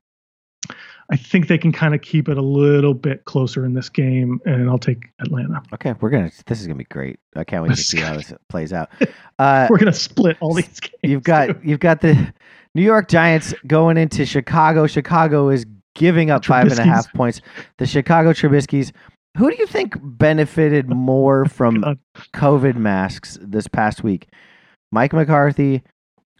I 1.12 1.18
think 1.18 1.48
they 1.50 1.58
can 1.58 1.74
kind 1.74 1.94
of 1.94 2.02
keep 2.02 2.30
it 2.30 2.38
a 2.38 2.42
little 2.42 2.94
bit 2.94 3.26
closer 3.26 3.66
in 3.66 3.74
this 3.74 3.90
game, 3.90 4.40
and 4.46 4.70
I'll 4.70 4.80
take 4.80 5.10
Atlanta. 5.20 5.62
Okay, 5.74 5.94
we're 6.00 6.10
gonna. 6.10 6.32
This 6.46 6.62
is 6.62 6.68
gonna 6.68 6.78
be 6.78 6.86
great. 6.86 7.20
I 7.36 7.44
can't 7.44 7.62
wait 7.64 7.76
to 7.76 7.76
see 7.76 8.00
how 8.00 8.16
this 8.16 8.34
plays 8.50 8.74
out. 8.74 8.90
Uh, 9.40 9.66
We're 9.72 9.80
gonna 9.80 9.92
split 9.92 10.38
all 10.40 10.54
these 10.54 10.80
games. 10.80 10.94
you've 11.04 11.24
got 11.24 11.48
too. 11.48 11.60
you've 11.64 11.80
got 11.80 12.02
the 12.02 12.32
New 12.76 12.84
York 12.84 13.08
Giants 13.08 13.56
going 13.66 13.98
into 13.98 14.24
Chicago. 14.24 14.86
Chicago 14.86 15.50
is 15.50 15.66
giving 15.96 16.30
up 16.30 16.46
five 16.46 16.68
and 16.68 16.78
a 16.80 16.84
half 16.84 17.12
points. 17.14 17.42
The 17.80 17.88
Chicago 17.88 18.34
Trubisky's. 18.34 18.94
Who 19.38 19.50
do 19.50 19.56
you 19.58 19.66
think 19.66 19.96
benefited 20.00 20.90
more 20.96 21.46
from 21.46 21.82
God. 21.82 21.98
COVID 22.36 22.76
masks 22.76 23.40
this 23.42 23.68
past 23.68 24.04
week? 24.04 24.28
Mike 24.92 25.12
McCarthy 25.12 25.82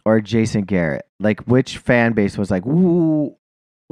or 0.04 0.20
Jason 0.20 0.62
Garrett? 0.62 1.04
Like, 1.18 1.40
which 1.46 1.78
fan 1.78 2.12
base 2.12 2.38
was 2.38 2.52
like, 2.52 2.64
"Ooh, 2.66 3.34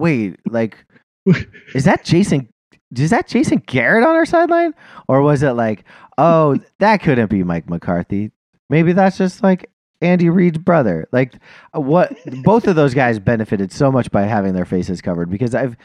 wait, 0.01 0.41
like, 0.47 0.85
is 1.75 1.85
that 1.85 2.05
Jason? 2.05 2.49
Is 2.97 3.11
that 3.11 3.29
Jason 3.29 3.63
Garrett 3.67 4.05
on 4.05 4.17
our 4.17 4.27
sideline, 4.27 4.75
or 5.07 5.23
was 5.23 5.43
it 5.45 5.53
like, 5.53 5.85
oh, 6.19 6.59
that 6.81 7.03
couldn't 7.03 7.31
be 7.31 7.45
Mike 7.45 7.71
McCarthy? 7.71 8.33
Maybe 8.69 8.93
that's 8.93 9.19
just 9.19 9.43
like 9.43 9.71
Andy 10.01 10.29
Reid's 10.29 10.59
brother. 10.59 11.09
Like, 11.13 11.35
uh, 11.77 11.81
what? 11.81 12.17
Both 12.43 12.67
of 12.67 12.75
those 12.77 12.95
guys 12.95 13.19
benefited 13.19 13.71
so 13.71 13.93
much 13.93 14.11
by 14.11 14.23
having 14.23 14.55
their 14.55 14.65
faces 14.65 15.01
covered 15.01 15.31
because 15.31 15.55
I've, 15.55 15.77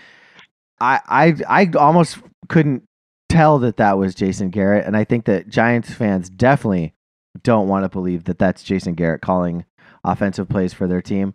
I, 0.80 1.00
I, 1.08 1.36
I 1.48 1.72
almost 1.78 2.18
couldn't 2.50 2.84
tell 3.30 3.60
that 3.60 3.78
that 3.78 3.98
was 3.98 4.16
Jason 4.16 4.50
Garrett, 4.50 4.86
and 4.86 4.98
I 4.98 5.04
think 5.04 5.26
that 5.26 5.50
Giants 5.50 5.94
fans 5.94 6.30
definitely 6.30 6.96
don't 7.44 7.68
want 7.68 7.84
to 7.84 7.90
believe 7.90 8.24
that 8.26 8.40
that's 8.40 8.64
Jason 8.64 8.96
Garrett 8.96 9.22
calling 9.22 9.66
offensive 10.04 10.48
plays 10.48 10.74
for 10.74 10.88
their 10.88 11.02
team. 11.02 11.34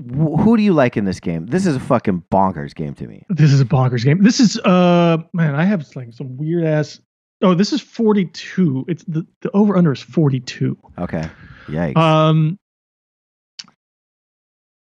Wh- 0.00 0.40
Who 0.42 0.56
do 0.56 0.62
you 0.62 0.72
like 0.72 0.96
in 0.96 1.04
this 1.04 1.20
game? 1.20 1.46
This 1.46 1.66
is 1.66 1.76
a 1.76 1.80
fucking 1.80 2.24
bonkers 2.32 2.74
game 2.74 2.94
to 2.94 3.06
me. 3.06 3.24
This 3.28 3.52
is 3.52 3.60
a 3.60 3.64
bonkers 3.64 4.04
game. 4.04 4.22
This 4.22 4.40
is 4.40 4.58
uh 4.58 5.18
man, 5.32 5.54
I 5.54 5.64
have 5.64 5.84
like 5.94 6.12
some 6.12 6.36
weird 6.36 6.64
ass. 6.64 7.00
Oh, 7.42 7.54
this 7.54 7.72
is 7.72 7.80
42. 7.80 8.84
It's 8.88 9.04
the 9.04 9.26
the 9.40 9.50
over 9.52 9.76
under 9.76 9.92
is 9.92 10.00
42. 10.00 10.76
Okay, 10.98 11.28
yikes. 11.68 11.96
Um, 11.96 12.58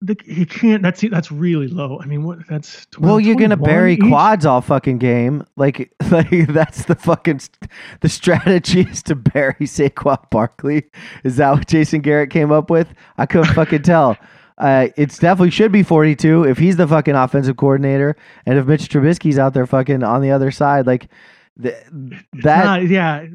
the, 0.02 0.16
you 0.24 0.46
can't. 0.46 0.82
That's 0.82 1.02
that's 1.02 1.30
really 1.30 1.68
low. 1.68 2.00
I 2.00 2.06
mean, 2.06 2.22
what? 2.24 2.46
That's 2.48 2.86
12, 2.92 3.06
well, 3.06 3.20
you're 3.20 3.36
gonna 3.36 3.58
bury 3.58 3.94
each? 3.94 4.00
quads 4.00 4.46
all 4.46 4.62
fucking 4.62 4.96
game. 4.96 5.44
Like, 5.56 5.92
like 6.10 6.30
that's 6.48 6.86
the 6.86 6.94
fucking 6.94 7.40
the 8.00 8.08
strategy 8.08 8.80
is 8.90 9.02
to 9.04 9.14
bury 9.14 9.54
Saquon 9.60 10.30
Barkley. 10.30 10.84
Is 11.22 11.36
that 11.36 11.52
what 11.52 11.66
Jason 11.66 12.00
Garrett 12.00 12.30
came 12.30 12.50
up 12.50 12.70
with? 12.70 12.88
I 13.18 13.26
couldn't 13.26 13.52
fucking 13.52 13.82
tell. 13.82 14.16
Uh, 14.60 14.88
it's 14.96 15.18
definitely 15.18 15.50
should 15.50 15.72
be 15.72 15.82
42 15.82 16.44
if 16.44 16.58
he's 16.58 16.76
the 16.76 16.86
fucking 16.86 17.14
offensive 17.14 17.56
coordinator, 17.56 18.14
and 18.46 18.58
if 18.58 18.66
Mitch 18.66 18.88
Trubisky's 18.88 19.38
out 19.38 19.54
there 19.54 19.66
fucking 19.66 20.02
on 20.02 20.20
the 20.20 20.30
other 20.30 20.50
side, 20.50 20.86
like 20.86 21.08
th- 21.62 21.74
that. 22.42 22.64
Nah, 22.64 22.76
yeah. 22.76 23.26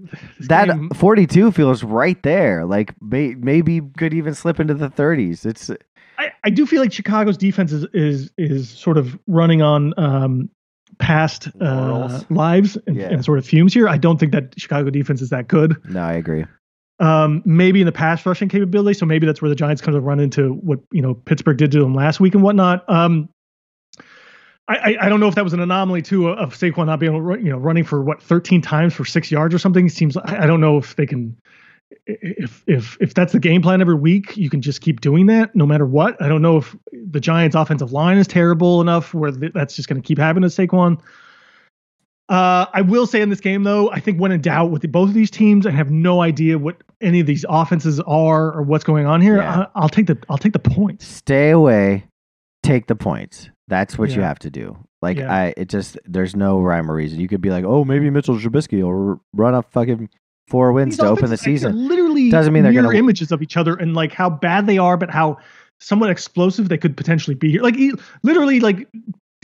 that 0.42 0.68
game- 0.68 0.90
42 0.92 1.52
feels 1.52 1.84
right 1.84 2.22
there. 2.24 2.64
Like 2.66 2.94
may, 3.02 3.34
maybe 3.36 3.82
could 3.98 4.14
even 4.14 4.34
slip 4.36 4.60
into 4.60 4.76
the 4.76 4.90
30s. 4.90 5.46
It's 5.46 5.72
I, 6.18 6.32
I 6.46 6.50
do 6.50 6.66
feel 6.66 6.80
like 6.80 6.94
Chicago's 6.94 7.38
defense 7.38 7.72
is 7.74 7.86
is 7.94 8.32
is 8.38 8.70
sort 8.70 8.98
of 8.98 9.18
running 9.28 9.62
on 9.62 9.94
um, 9.98 10.50
past 11.00 11.50
uh, 11.60 12.22
lives 12.30 12.78
and, 12.88 12.96
Yeah. 12.96 13.10
and 13.10 13.26
sort 13.26 13.38
of 13.40 13.46
fumes 13.46 13.74
here. 13.74 13.90
I 13.90 13.98
don't 13.98 14.18
think 14.20 14.32
that 14.32 14.54
Chicago 14.58 14.90
defense 14.92 15.22
is 15.22 15.30
that 15.32 15.48
good. 15.50 15.76
no, 15.90 16.00
I 16.02 16.14
agree. 16.14 16.46
Um, 17.00 17.42
maybe 17.44 17.82
in 17.82 17.86
the 17.86 17.92
pass 17.92 18.26
rushing 18.26 18.48
capability, 18.48 18.98
so 18.98 19.06
maybe 19.06 19.26
that's 19.26 19.42
where 19.42 19.50
the 19.50 19.56
Giants 19.56 19.82
kind 19.82 19.98
of 19.98 20.04
run 20.04 20.20
into 20.20 20.54
what 20.54 20.80
you 20.92 21.02
know 21.02 21.14
Pittsburgh 21.14 21.58
did 21.58 21.72
to 21.72 21.80
them 21.80 21.94
last 21.94 22.22
week 22.22 22.36
and 22.36 22.44
whatnot. 22.44 22.90
Um, 22.90 23.30
I, 24.68 24.98
I, 25.00 25.10
don't 25.10 25.20
know 25.20 25.28
if 25.28 25.36
that 25.36 25.44
was 25.44 25.54
an 25.54 25.60
anomaly 25.60 26.02
too 26.02 26.30
of 26.30 26.56
Saquon 26.56 26.88
not 26.88 27.00
being 27.00 27.14
you 27.14 27.52
know 27.52 27.58
running 27.58 27.84
for 27.84 28.02
what 28.02 28.24
13 28.24 28.62
times 28.62 28.96
for 28.96 29.06
six 29.06 29.30
yards 29.30 29.54
or 29.54 29.60
something. 29.60 29.86
It 29.86 29.92
seems 29.92 30.18
I 30.18 30.48
don't 30.48 30.62
know 30.62 30.78
if 30.78 30.96
they 30.96 31.06
can 31.06 31.38
if 32.08 32.64
if 32.68 32.98
if 33.00 33.14
that's 33.14 33.34
the 33.34 33.40
game 33.40 33.62
plan 33.62 33.82
every 33.82 33.96
week, 33.96 34.36
you 34.36 34.50
can 34.50 34.62
just 34.62 34.82
keep 34.82 35.02
doing 35.02 35.28
that 35.28 35.56
no 35.56 35.66
matter 35.66 35.86
what. 35.86 36.20
I 36.22 36.28
don't 36.28 36.42
know 36.42 36.58
if 36.58 36.76
the 36.92 37.20
Giants' 37.20 37.56
offensive 37.56 37.92
line 37.92 38.18
is 38.18 38.28
terrible 38.28 38.82
enough 38.82 39.14
where 39.14 39.32
that's 39.32 39.76
just 39.76 39.88
going 39.88 40.02
to 40.02 40.08
keep 40.08 40.18
happening 40.18 40.50
to 40.50 40.56
Saquon. 40.68 41.00
Uh, 42.28 42.66
I 42.74 42.82
will 42.82 43.06
say 43.06 43.22
in 43.22 43.30
this 43.30 43.40
game 43.40 43.64
though, 43.64 43.92
I 43.92 44.00
think 44.00 44.20
when 44.20 44.32
in 44.32 44.42
doubt 44.42 44.72
with 44.72 44.82
the, 44.82 44.88
both 44.88 45.10
of 45.10 45.14
these 45.14 45.30
teams, 45.30 45.68
I 45.68 45.72
have 45.72 45.92
no 45.92 46.22
idea 46.22 46.58
what 46.58 46.78
any 47.02 47.20
of 47.20 47.28
these 47.28 47.46
offenses 47.48 48.00
are 48.02 48.52
or 48.52 48.64
what's 48.64 48.84
going 48.84 49.06
on 49.06 49.22
here. 49.22 49.38
Yeah. 49.38 49.60
I, 49.60 49.68
I'll 49.82 49.90
take 49.90 50.08
the 50.08 50.18
I'll 50.30 50.38
take 50.40 50.54
the 50.54 50.60
points. 50.60 51.06
Stay 51.06 51.52
away, 51.52 52.06
take 52.64 52.88
the 52.88 52.96
points. 52.96 53.50
That's 53.68 53.98
what 53.98 54.10
you 54.12 54.22
have 54.22 54.40
to 54.40 54.50
do. 54.50 54.76
Like 55.04 55.18
Yeah. 55.18 55.32
I, 55.32 55.54
it 55.56 55.70
just 55.70 56.00
there's 56.06 56.36
no 56.36 56.60
rhyme 56.60 56.90
or 56.90 56.96
reason. 56.96 57.20
You 57.20 57.28
could 57.28 57.42
be 57.42 57.52
like, 57.52 57.64
oh, 57.64 57.84
maybe 57.86 58.10
Mitchell 58.10 58.36
Trubisky 58.38 58.82
will 58.82 59.22
run 59.34 59.54
up 59.54 59.72
fucking 59.72 60.10
four 60.48 60.72
wins 60.72 60.94
These 60.96 61.00
to 61.00 61.06
open 61.08 61.30
the 61.30 61.36
offenses, 61.36 61.64
like, 61.64 61.72
they're 61.72 61.72
season. 61.72 61.88
literally 61.88 62.30
Doesn't 62.32 62.54
mean 62.54 62.64
they're 62.64 62.74
gonna- 62.74 62.92
images 62.94 63.32
of 63.32 63.44
each 63.44 63.56
other 63.56 63.76
and 63.76 63.94
like 63.94 64.14
how 64.14 64.32
bad 64.32 64.66
they 64.66 64.80
are, 64.80 64.98
but 64.98 65.12
how 65.12 65.38
somewhat 65.80 66.10
explosive 66.10 66.70
they 66.70 66.78
could 66.78 66.98
potentially 66.98 67.36
be 67.36 67.52
here. 67.52 67.62
Like 67.62 67.76
literally, 68.24 68.60
like 68.62 68.88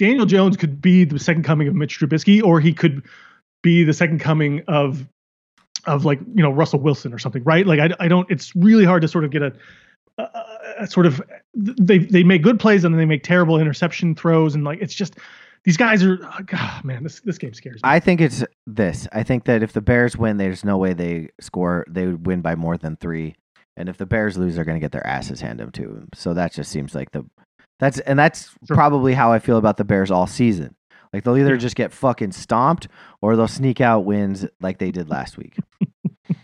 Daniel 0.01 0.25
Jones 0.25 0.57
could 0.57 0.81
be 0.81 1.03
the 1.03 1.19
second 1.19 1.43
coming 1.43 1.67
of 1.67 1.75
Mitch 1.75 1.99
Trubisky, 1.99 2.41
or 2.41 2.59
he 2.59 2.73
could 2.73 3.03
be 3.61 3.83
the 3.83 3.93
second 3.93 4.19
coming 4.19 4.63
of 4.67 5.07
of 5.85 6.05
like 6.05 6.19
you 6.33 6.41
know 6.41 6.49
Russell 6.49 6.79
Wilson 6.79 7.13
or 7.13 7.19
something, 7.19 7.43
right? 7.43 7.67
Like 7.67 7.79
I, 7.79 7.91
I 7.99 8.07
don't. 8.07 8.29
It's 8.31 8.55
really 8.55 8.83
hard 8.83 9.03
to 9.03 9.07
sort 9.07 9.25
of 9.25 9.29
get 9.29 9.43
a, 9.43 9.53
a, 10.17 10.27
a 10.79 10.87
sort 10.87 11.05
of 11.05 11.21
they 11.53 11.99
they 11.99 12.23
make 12.23 12.41
good 12.41 12.59
plays 12.59 12.83
and 12.83 12.95
then 12.95 12.97
they 12.97 13.05
make 13.05 13.21
terrible 13.21 13.59
interception 13.59 14.15
throws 14.15 14.55
and 14.55 14.63
like 14.63 14.81
it's 14.81 14.95
just 14.95 15.17
these 15.65 15.77
guys 15.77 16.03
are 16.03 16.17
ah, 16.23 16.39
God, 16.47 16.83
man 16.83 17.03
this 17.03 17.19
this 17.19 17.37
game 17.37 17.53
scares 17.53 17.75
me. 17.75 17.81
I 17.83 17.99
think 17.99 18.21
it's 18.21 18.43
this. 18.65 19.07
I 19.11 19.21
think 19.21 19.45
that 19.45 19.61
if 19.61 19.73
the 19.73 19.81
Bears 19.81 20.17
win, 20.17 20.37
there's 20.37 20.65
no 20.65 20.79
way 20.79 20.93
they 20.93 21.29
score. 21.39 21.85
They 21.87 22.07
would 22.07 22.25
win 22.25 22.41
by 22.41 22.55
more 22.55 22.75
than 22.75 22.95
three. 22.95 23.35
And 23.77 23.87
if 23.87 23.97
the 23.97 24.07
Bears 24.07 24.35
lose, 24.35 24.55
they're 24.55 24.65
going 24.65 24.79
to 24.79 24.83
get 24.83 24.91
their 24.93 25.05
asses 25.05 25.41
handed 25.41 25.75
to 25.75 25.83
them. 25.83 26.09
So 26.15 26.33
that 26.33 26.53
just 26.53 26.71
seems 26.71 26.95
like 26.95 27.11
the 27.11 27.23
that's 27.81 27.99
and 27.99 28.17
that's 28.17 28.49
Sure. 28.65 28.77
probably 28.77 29.13
how 29.13 29.33
I 29.33 29.39
feel 29.39 29.57
about 29.57 29.75
the 29.75 29.83
Bears 29.83 30.09
all 30.11 30.27
season. 30.27 30.75
Like 31.11 31.25
they'll 31.25 31.37
either 31.37 31.57
just 31.57 31.75
get 31.75 31.91
fucking 31.91 32.31
stomped 32.31 32.87
or 33.21 33.35
they'll 33.35 33.49
sneak 33.49 33.81
out 33.81 34.05
wins 34.05 34.45
like 34.61 34.77
they 34.77 34.91
did 34.91 35.09
last 35.09 35.37
week. 35.37 35.57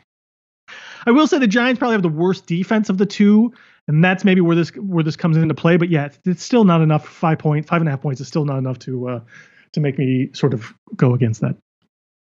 I 1.05 1.11
will 1.11 1.27
say 1.27 1.39
the 1.39 1.47
Giants 1.47 1.79
probably 1.79 1.93
have 1.93 2.01
the 2.01 2.09
worst 2.09 2.47
defense 2.47 2.89
of 2.89 2.97
the 2.97 3.05
two, 3.05 3.53
and 3.87 4.03
that's 4.03 4.25
maybe 4.25 4.41
where 4.41 4.55
this 4.57 4.69
where 4.71 5.03
this 5.03 5.15
comes 5.15 5.37
into 5.37 5.53
play. 5.53 5.77
But 5.77 5.89
yeah, 5.89 6.07
it's, 6.07 6.19
it's 6.25 6.43
still 6.43 6.65
not 6.65 6.81
enough. 6.81 7.07
Five 7.07 7.39
point, 7.39 7.65
five 7.65 7.79
and 7.81 7.87
a 7.87 7.91
half 7.91 8.01
points 8.01 8.19
is 8.19 8.27
still 8.27 8.43
not 8.43 8.57
enough 8.57 8.79
to 8.79 9.07
uh, 9.07 9.19
to 9.71 9.79
make 9.79 9.97
me 9.97 10.29
sort 10.33 10.53
of 10.53 10.73
go 10.97 11.13
against 11.13 11.39
that. 11.41 11.55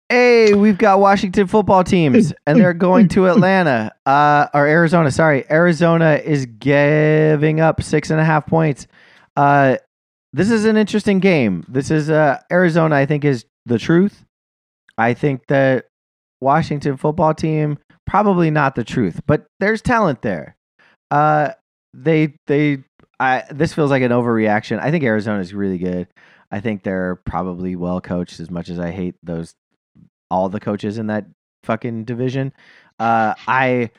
Hey, 0.08 0.52
we've 0.52 0.76
got 0.76 0.98
Washington 1.00 1.46
football 1.46 1.84
teams, 1.84 2.32
and 2.46 2.58
they're 2.60 2.74
going 2.74 3.08
to 3.10 3.28
Atlanta, 3.30 3.92
uh, 4.04 4.48
or 4.52 4.66
Arizona. 4.66 5.10
Sorry, 5.10 5.44
Arizona 5.50 6.20
is 6.22 6.46
giving 6.46 7.60
up 7.60 7.82
six 7.82 8.10
and 8.10 8.20
a 8.20 8.24
half 8.24 8.46
points. 8.46 8.88
Uh, 9.36 9.76
this 10.32 10.50
is 10.50 10.64
an 10.64 10.76
interesting 10.76 11.20
game. 11.20 11.64
This 11.68 11.90
is 11.90 12.10
uh, 12.10 12.40
Arizona. 12.50 12.96
I 12.96 13.06
think 13.06 13.24
is 13.24 13.44
the 13.66 13.78
truth. 13.78 14.24
I 14.98 15.14
think 15.14 15.46
that 15.48 15.86
Washington 16.40 16.96
football 16.96 17.34
team 17.34 17.78
probably 18.06 18.50
not 18.50 18.74
the 18.74 18.84
truth, 18.84 19.20
but 19.26 19.46
there's 19.60 19.82
talent 19.82 20.22
there. 20.22 20.56
Uh, 21.10 21.50
they 21.94 22.34
they 22.46 22.82
I 23.20 23.44
this 23.50 23.72
feels 23.74 23.90
like 23.90 24.02
an 24.02 24.12
overreaction. 24.12 24.80
I 24.80 24.90
think 24.90 25.04
Arizona 25.04 25.40
is 25.40 25.54
really 25.54 25.78
good. 25.78 26.08
I 26.50 26.60
think 26.60 26.82
they're 26.82 27.16
probably 27.24 27.76
well 27.76 28.00
coached. 28.00 28.40
As 28.40 28.50
much 28.50 28.68
as 28.68 28.78
I 28.78 28.90
hate 28.90 29.14
those 29.22 29.54
all 30.30 30.48
the 30.48 30.60
coaches 30.60 30.98
in 30.98 31.08
that 31.08 31.26
fucking 31.64 32.04
division. 32.04 32.52
Uh, 32.98 33.34
I 33.46 33.90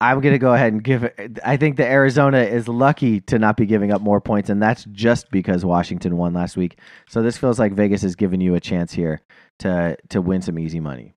I'm 0.00 0.20
gonna 0.20 0.38
go 0.38 0.52
ahead 0.52 0.72
and 0.72 0.84
give. 0.84 1.08
I 1.44 1.56
think 1.56 1.76
that 1.76 1.90
Arizona 1.90 2.40
is 2.40 2.68
lucky 2.68 3.20
to 3.22 3.38
not 3.38 3.56
be 3.56 3.64
giving 3.64 3.92
up 3.92 4.02
more 4.02 4.20
points, 4.20 4.50
and 4.50 4.62
that's 4.62 4.84
just 4.92 5.30
because 5.30 5.64
Washington 5.64 6.18
won 6.18 6.34
last 6.34 6.56
week. 6.56 6.78
So 7.08 7.22
this 7.22 7.38
feels 7.38 7.58
like 7.58 7.72
Vegas 7.72 8.04
is 8.04 8.14
giving 8.14 8.40
you 8.40 8.54
a 8.54 8.60
chance 8.60 8.92
here 8.92 9.22
to 9.60 9.96
to 10.10 10.20
win 10.20 10.42
some 10.42 10.58
easy 10.58 10.80
money. 10.80 11.14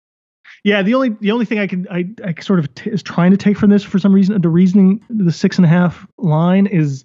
Yeah, 0.63 0.81
the 0.81 0.93
only 0.93 1.09
the 1.19 1.31
only 1.31 1.45
thing 1.45 1.59
I 1.59 1.67
can 1.67 1.87
I, 1.89 2.05
I 2.23 2.33
sort 2.41 2.59
of 2.59 2.73
t- 2.75 2.89
is 2.89 3.03
trying 3.03 3.31
to 3.31 3.37
take 3.37 3.57
from 3.57 3.69
this 3.69 3.83
for 3.83 3.99
some 3.99 4.13
reason 4.13 4.39
the 4.41 4.49
reasoning 4.49 5.03
the 5.09 5.31
six 5.31 5.57
and 5.57 5.65
a 5.65 5.69
half 5.69 6.07
line 6.17 6.65
is 6.65 7.03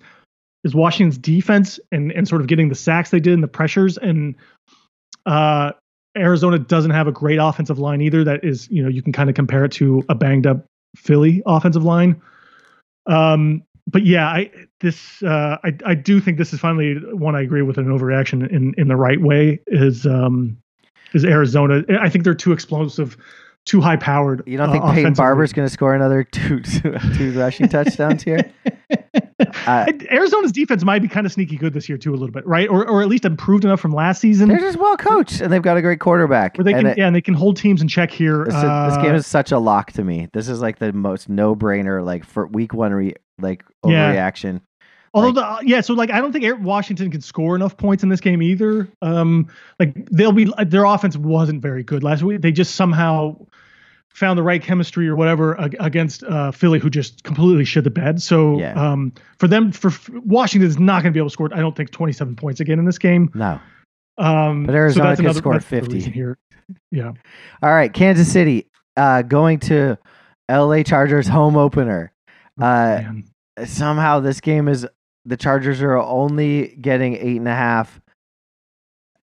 is 0.62 0.74
Washington's 0.74 1.18
defense 1.18 1.78
and 1.92 2.12
and 2.12 2.26
sort 2.26 2.40
of 2.40 2.46
getting 2.46 2.68
the 2.68 2.74
sacks 2.74 3.10
they 3.10 3.20
did 3.20 3.34
and 3.34 3.42
the 3.42 3.48
pressures 3.48 3.98
and 3.98 4.34
uh 5.26 5.72
Arizona 6.16 6.58
doesn't 6.58 6.92
have 6.92 7.08
a 7.08 7.12
great 7.12 7.38
offensive 7.38 7.78
line 7.78 8.00
either 8.00 8.24
that 8.24 8.44
is 8.44 8.68
you 8.70 8.82
know 8.82 8.88
you 8.88 9.02
can 9.02 9.12
kind 9.12 9.28
of 9.28 9.36
compare 9.36 9.64
it 9.64 9.72
to 9.72 10.04
a 10.08 10.14
banged 10.14 10.46
up 10.46 10.64
Philly 10.96 11.42
offensive 11.46 11.84
line. 11.84 12.20
Um 13.06 13.62
but 13.86 14.06
yeah, 14.06 14.26
I 14.28 14.50
this 14.80 15.22
uh 15.22 15.58
I 15.64 15.76
I 15.84 15.94
do 15.94 16.20
think 16.20 16.38
this 16.38 16.52
is 16.52 16.60
finally 16.60 16.94
one 17.12 17.34
I 17.34 17.42
agree 17.42 17.62
with 17.62 17.78
an 17.78 17.86
overreaction 17.86 18.48
in 18.50 18.74
in 18.76 18.88
the 18.88 18.96
right 18.96 19.20
way 19.20 19.60
is 19.66 20.06
um 20.06 20.56
is 21.12 21.24
Arizona. 21.24 21.82
I 22.00 22.08
think 22.08 22.24
they're 22.24 22.34
too 22.34 22.52
explosive, 22.52 23.16
too 23.64 23.80
high 23.80 23.96
powered. 23.96 24.42
You 24.46 24.58
don't 24.58 24.72
think 24.72 24.84
Peyton 24.84 25.14
Barber's 25.14 25.52
going 25.52 25.66
to 25.66 25.72
score 25.72 25.94
another 25.94 26.24
two 26.24 26.60
two, 26.60 26.96
two 27.14 27.38
rushing 27.38 27.68
touchdowns 27.68 28.22
here? 28.22 28.50
Uh, 29.66 29.86
Arizona's 30.10 30.52
defense 30.52 30.84
might 30.84 31.00
be 31.02 31.08
kind 31.08 31.26
of 31.26 31.32
sneaky 31.32 31.56
good 31.56 31.72
this 31.72 31.88
year 31.88 31.98
too, 31.98 32.10
a 32.10 32.16
little 32.16 32.30
bit, 32.30 32.46
right? 32.46 32.68
Or 32.68 32.86
or 32.88 33.02
at 33.02 33.08
least 33.08 33.24
improved 33.24 33.64
enough 33.64 33.80
from 33.80 33.92
last 33.92 34.20
season 34.20 34.48
They're 34.48 34.58
just 34.58 34.78
well 34.78 34.96
coached, 34.96 35.40
and 35.40 35.52
they've 35.52 35.62
got 35.62 35.76
a 35.76 35.82
great 35.82 36.00
quarterback. 36.00 36.56
where 36.56 36.64
they 36.64 36.72
And 36.72 36.82
can 36.82 36.86
it- 36.90 36.98
yeah, 36.98 37.06
and 37.06 37.16
they 37.16 37.20
can 37.20 37.34
hold 37.34 37.56
teams 37.56 37.80
in 37.82 37.88
check 37.88 38.10
here. 38.10 38.44
This, 38.44 38.54
Uh, 38.54 38.88
this 38.88 38.96
game 39.02 39.14
is 39.14 39.26
such 39.26 39.52
a 39.52 39.58
lock 39.58 39.92
to 39.92 40.04
me. 40.04 40.28
This 40.32 40.48
is 40.48 40.60
like 40.60 40.78
the 40.78 40.92
most 40.92 41.28
no 41.28 41.56
brainer, 41.56 42.04
like 42.04 42.24
for 42.24 42.46
week 42.46 42.74
one, 42.74 42.92
re, 42.92 43.14
like 43.40 43.64
Yeah. 43.86 44.12
overreaction. 44.14 44.60
Although 45.14 45.32
the 45.32 45.58
yeah, 45.62 45.80
so 45.80 45.94
like 45.94 46.10
I 46.10 46.20
don't 46.20 46.32
think 46.32 46.44
Washington 46.62 47.10
can 47.10 47.20
score 47.20 47.56
enough 47.56 47.76
points 47.76 48.02
in 48.02 48.08
this 48.10 48.20
game 48.20 48.42
either. 48.42 48.88
Um, 49.02 49.48
like 49.80 50.06
they'll 50.10 50.32
be 50.32 50.52
their 50.66 50.84
offense 50.84 51.16
wasn't 51.16 51.60
very 51.62 51.82
good 51.82 52.02
last 52.04 52.22
week. 52.22 52.40
They 52.42 52.52
just 52.52 52.74
somehow 52.76 53.36
found 54.14 54.38
the 54.38 54.42
right 54.42 54.62
chemistry 54.62 55.08
or 55.08 55.16
whatever 55.16 55.54
against 55.80 56.22
uh, 56.24 56.50
Philly, 56.52 56.78
who 56.78 56.88
just 56.88 57.22
completely 57.24 57.64
shit 57.64 57.84
the 57.84 57.90
bed. 57.90 58.22
So 58.22 58.58
Yeah. 58.58 58.72
um, 58.74 59.12
for 59.38 59.48
them, 59.48 59.72
for 59.72 59.90
Washington 60.24 60.68
is 60.68 60.78
not 60.78 61.02
going 61.02 61.12
to 61.12 61.16
be 61.16 61.20
able 61.20 61.28
to 61.28 61.32
score. 61.32 61.50
I 61.52 61.58
don't 61.60 61.76
think 61.76 61.90
27 61.90 62.36
points 62.36 62.60
again 62.60 62.78
in 62.78 62.84
this 62.84 62.98
game. 62.98 63.30
No. 63.34 63.60
Um, 64.16 64.64
But 64.64 64.74
Arizona 64.76 65.10
so 65.12 65.16
could 65.16 65.24
another, 65.24 65.38
score 65.40 65.52
that's 65.54 65.64
50. 65.66 66.00
here. 66.00 66.38
Yeah, 66.90 67.12
All 67.62 67.74
right, 67.74 67.92
Kansas 67.92 68.32
City 68.32 68.70
uh, 68.96 69.20
going 69.22 69.58
to 69.60 69.98
LA 70.48 70.82
Chargers 70.82 71.26
home 71.28 71.56
opener. 71.56 72.12
Uh, 72.58 72.62
man. 73.02 73.24
somehow 73.66 74.20
this 74.20 74.40
game 74.40 74.68
is 74.68 74.86
the 75.26 75.36
Chargers 75.36 75.82
are 75.82 75.96
only 75.98 76.68
getting 76.80 77.16
eight 77.16 77.36
and 77.38 77.48
a 77.48 77.54
half. 77.54 78.00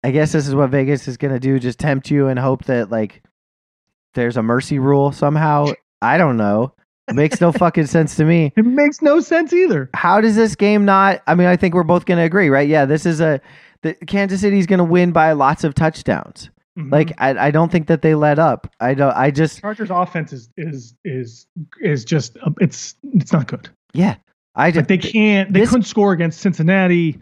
I 0.04 0.12
guess 0.12 0.30
this 0.32 0.46
is 0.46 0.54
what 0.54 0.70
Vegas 0.70 1.08
is 1.08 1.16
gonna 1.16 1.40
do, 1.40 1.58
just 1.58 1.78
tempt 1.80 2.10
you 2.10 2.28
and 2.28 2.38
hope 2.38 2.64
that 2.66 2.90
like 2.90 3.22
there's 4.16 4.36
a 4.36 4.42
mercy 4.42 4.80
rule 4.80 5.12
somehow. 5.12 5.68
I 6.02 6.18
don't 6.18 6.36
know. 6.36 6.72
It 7.08 7.14
makes 7.14 7.40
no 7.40 7.52
fucking 7.52 7.86
sense 7.86 8.16
to 8.16 8.24
me. 8.24 8.52
it 8.56 8.66
makes 8.66 9.00
no 9.00 9.20
sense 9.20 9.52
either. 9.52 9.88
How 9.94 10.20
does 10.20 10.34
this 10.34 10.56
game 10.56 10.84
not? 10.84 11.22
I 11.28 11.36
mean, 11.36 11.46
I 11.46 11.54
think 11.56 11.74
we're 11.74 11.84
both 11.84 12.04
gonna 12.04 12.24
agree, 12.24 12.48
right? 12.48 12.68
Yeah, 12.68 12.84
this 12.84 13.06
is 13.06 13.20
a 13.20 13.40
the 13.82 13.94
Kansas 13.94 14.40
City's 14.40 14.66
gonna 14.66 14.82
win 14.84 15.12
by 15.12 15.30
lots 15.32 15.62
of 15.62 15.74
touchdowns. 15.74 16.50
Mhm. 16.76 16.90
Like 16.90 17.12
I, 17.18 17.46
I 17.46 17.50
don't 17.52 17.70
think 17.70 17.86
that 17.86 18.02
they 18.02 18.14
let 18.16 18.38
up. 18.40 18.66
I 18.80 18.94
don't. 18.94 19.16
I 19.16 19.30
just 19.30 19.60
Chargers 19.60 19.90
offense 19.90 20.32
is 20.32 20.48
is 20.56 20.94
is 21.04 21.46
is 21.80 22.04
just 22.04 22.36
it's 22.60 22.96
it's 23.14 23.32
not 23.32 23.46
good. 23.46 23.68
yeah. 23.94 24.16
I 24.56 24.66
Like 24.66 24.74
just 24.74 24.88
they 24.88 24.98
can't 24.98 25.52
they 25.52 25.60
this- 25.60 25.68
couldn't 25.70 25.84
score 25.84 26.12
against 26.12 26.40
Cincinnati. 26.40 27.18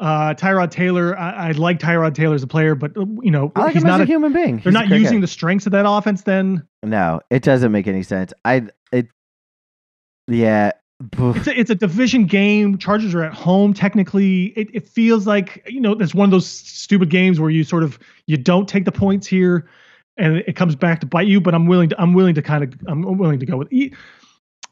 Uh, 0.00 0.32
Tyrod 0.32 0.70
Taylor, 0.70 1.16
I, 1.18 1.48
I 1.48 1.50
like 1.52 1.78
Tyrod 1.78 2.14
Taylor 2.14 2.34
as 2.34 2.42
a 2.42 2.46
player, 2.46 2.74
but 2.74 2.96
uh, 2.96 3.04
you 3.20 3.30
know 3.30 3.52
I 3.54 3.64
like 3.64 3.74
he's 3.74 3.82
him 3.82 3.88
as 3.88 3.92
not 3.92 4.00
a 4.00 4.04
a, 4.04 4.06
human 4.06 4.32
being. 4.32 4.58
they're 4.58 4.72
not 4.72 4.88
using 4.88 5.20
the 5.20 5.26
strengths 5.26 5.66
of 5.66 5.72
that 5.72 5.84
offense. 5.86 6.22
Then 6.22 6.66
No, 6.82 7.20
it 7.28 7.42
doesn't 7.42 7.70
make 7.70 7.86
any 7.86 8.02
sense. 8.02 8.32
I 8.44 8.68
it 8.92 9.08
yeah. 10.26 10.72
it's 11.12 11.46
a, 11.46 11.58
it's 11.60 11.70
a 11.70 11.74
division 11.74 12.24
game. 12.24 12.78
Chargers 12.78 13.14
are 13.14 13.22
at 13.22 13.34
home. 13.34 13.74
Technically, 13.74 14.46
it, 14.56 14.68
it 14.72 14.88
feels 14.88 15.26
like 15.26 15.62
you 15.68 15.80
know 15.80 15.92
it's 15.92 16.14
one 16.14 16.24
of 16.24 16.30
those 16.30 16.46
stupid 16.46 17.10
games 17.10 17.38
where 17.38 17.50
you 17.50 17.62
sort 17.62 17.82
of 17.82 17.98
you 18.26 18.38
don't 18.38 18.68
take 18.68 18.86
the 18.86 18.92
points 18.92 19.26
here, 19.26 19.68
and 20.16 20.38
it 20.38 20.56
comes 20.56 20.76
back 20.76 21.00
to 21.00 21.06
bite 21.06 21.26
you. 21.26 21.42
But 21.42 21.54
I'm 21.54 21.66
willing 21.66 21.90
to 21.90 22.00
I'm 22.00 22.14
willing 22.14 22.34
to 22.36 22.42
kind 22.42 22.64
of 22.64 22.74
I'm 22.86 23.18
willing 23.18 23.38
to 23.38 23.44
go 23.44 23.58
with. 23.58 23.68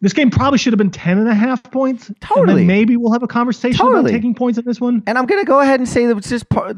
This 0.00 0.12
game 0.12 0.30
probably 0.30 0.58
should 0.58 0.72
have 0.72 0.78
been 0.78 0.90
10 0.90 1.18
and 1.18 1.28
a 1.28 1.34
half 1.34 1.62
points. 1.64 2.10
Totally. 2.20 2.64
maybe 2.64 2.96
we'll 2.96 3.12
have 3.12 3.22
a 3.22 3.26
conversation 3.28 3.78
Totally. 3.78 4.00
about 4.00 4.10
taking 4.10 4.34
points 4.34 4.58
in 4.58 4.64
this 4.64 4.80
one. 4.80 5.02
And 5.06 5.18
I'm 5.18 5.26
gonna 5.26 5.44
go 5.44 5.60
ahead 5.60 5.80
and 5.80 5.88
say 5.88 6.06
that 6.06 6.16
it's 6.16 6.28
just 6.28 6.48
part, 6.50 6.76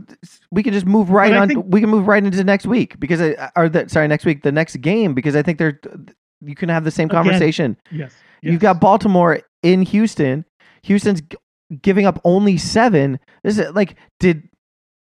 we 0.51 0.62
can 0.62 0.72
just 0.72 0.86
move 0.86 1.10
right 1.10 1.34
on. 1.34 1.48
think- 1.48 1.66
we 1.68 1.80
can 1.80 1.90
move 1.90 2.06
right 2.06 2.24
into 2.24 2.42
next 2.44 2.66
week 2.66 2.98
because 2.98 3.20
I, 3.20 3.51
or 3.56 3.68
the, 3.68 3.88
sorry 3.88 4.09
next 4.09 4.24
week 4.24 4.42
the 4.42 4.52
next 4.52 4.76
game 4.80 5.12
because 5.14 5.36
I 5.36 5.42
think 5.42 5.59
they're 5.59 5.78
you 6.42 6.55
can 6.55 6.70
have 6.70 6.84
the 6.84 6.90
same 6.90 7.09
Again, 7.10 7.24
conversation. 7.24 7.76
Yes. 7.90 8.14
You've 8.42 8.60
got 8.60 8.80
Baltimore 8.80 9.40
in 9.62 9.82
Houston. 9.82 10.47
Houston's 10.84 11.20
giving 11.82 12.06
up 12.06 12.18
only 12.24 12.56
seven. 12.56 13.18
This 13.44 13.59
is 13.59 13.70
like 13.74 13.97
did 14.18 14.48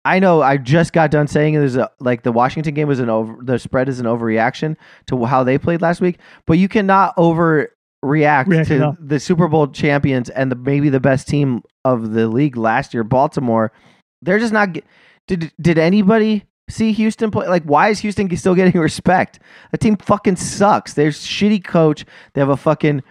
I 0.07 0.21
know 0.21 0.41
I 0.41 0.57
just 0.57 0.93
got 0.93 1.11
done 1.11 1.27
saying 1.27 1.55
there's 1.55 1.77
a 1.77 1.91
like 2.01 2.23
the 2.23 2.33
Washington 2.33 2.73
game 2.75 2.89
was 2.89 3.01
an 3.01 3.11
over 3.11 3.37
the 3.43 3.59
spread 3.59 3.89
is 3.89 4.01
an 4.01 4.07
overreaction 4.07 4.77
to 5.09 5.25
how 5.27 5.45
they 5.45 5.59
played 5.59 5.83
last 5.83 6.01
week, 6.01 6.19
but 6.47 6.59
you 6.59 6.69
cannot 6.69 7.15
overreact 7.17 7.67
React 8.07 8.51
to 8.67 8.97
the 9.01 9.21
Super 9.21 9.49
Bowl 9.49 9.69
champions 9.69 10.31
and 10.31 10.51
the 10.51 10.57
maybe 10.57 10.89
the 10.89 11.01
best 11.01 11.29
team 11.29 11.63
of 11.85 12.13
the 12.13 12.29
league 12.29 12.57
last 12.57 12.95
year, 12.95 13.05
Baltimore. 13.05 13.73
They're 14.23 14.39
just 14.39 14.53
not. 14.53 14.77
Did 15.27 15.53
did 15.61 15.79
anybody 15.79 16.45
see 16.69 16.93
Houston 16.93 17.31
play? 17.31 17.49
Like, 17.49 17.65
why 17.65 17.89
is 17.89 18.01
Houston 18.01 18.35
still 18.37 18.55
getting 18.55 18.81
respect? 18.81 19.41
The 19.73 19.79
team 19.79 19.97
fucking 19.97 20.37
sucks. 20.37 20.95
They're 20.95 21.11
shitty 21.11 21.65
coach. 21.65 22.05
They 22.35 22.41
have 22.41 22.49
a 22.49 22.57
fucking. 22.57 23.03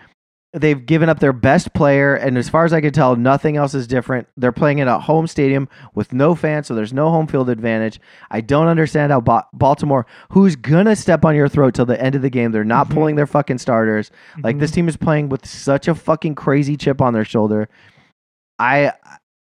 They've 0.58 0.86
given 0.86 1.10
up 1.10 1.20
their 1.20 1.34
best 1.34 1.74
player, 1.74 2.16
and 2.16 2.38
as 2.38 2.48
far 2.48 2.64
as 2.64 2.72
I 2.72 2.80
can 2.80 2.94
tell, 2.94 3.16
nothing 3.18 3.58
else 3.58 3.74
is 3.74 3.88
different. 3.88 4.28
They're 4.38 4.54
playing 4.54 4.80
in 4.80 4.88
a 4.88 4.98
home 5.00 5.28
stadium 5.28 5.68
with 5.94 6.14
no 6.14 6.34
fans, 6.34 6.68
so 6.68 6.76
there's 6.76 6.94
no 6.94 7.10
home 7.10 7.28
field 7.28 7.50
advantage. 7.50 8.00
I 8.32 8.40
don't 8.40 8.68
understand 8.68 9.12
how 9.12 9.20
ba- 9.20 9.46
Baltimore, 9.54 10.06
who's 10.30 10.56
gonna 10.56 10.96
step 10.96 11.26
on 11.26 11.36
your 11.36 11.50
throat 11.50 11.74
till 11.74 11.86
the 11.86 12.02
end 12.02 12.16
of 12.16 12.22
the 12.22 12.30
game, 12.30 12.54
they're 12.54 12.64
not 12.64 12.88
Mhm. 12.88 12.94
pulling 12.94 13.16
their 13.18 13.28
fucking 13.28 13.58
starters. 13.58 14.12
Like 14.44 14.56
Mhm. 14.56 14.60
this 14.62 14.72
team 14.72 14.88
is 14.88 14.96
playing 14.96 15.28
with 15.28 15.46
such 15.46 15.90
a 15.90 15.96
fucking 15.96 16.36
crazy 16.36 16.78
chip 16.78 17.02
on 17.02 17.14
their 17.14 17.26
shoulder. 17.26 17.68
I 18.58 18.94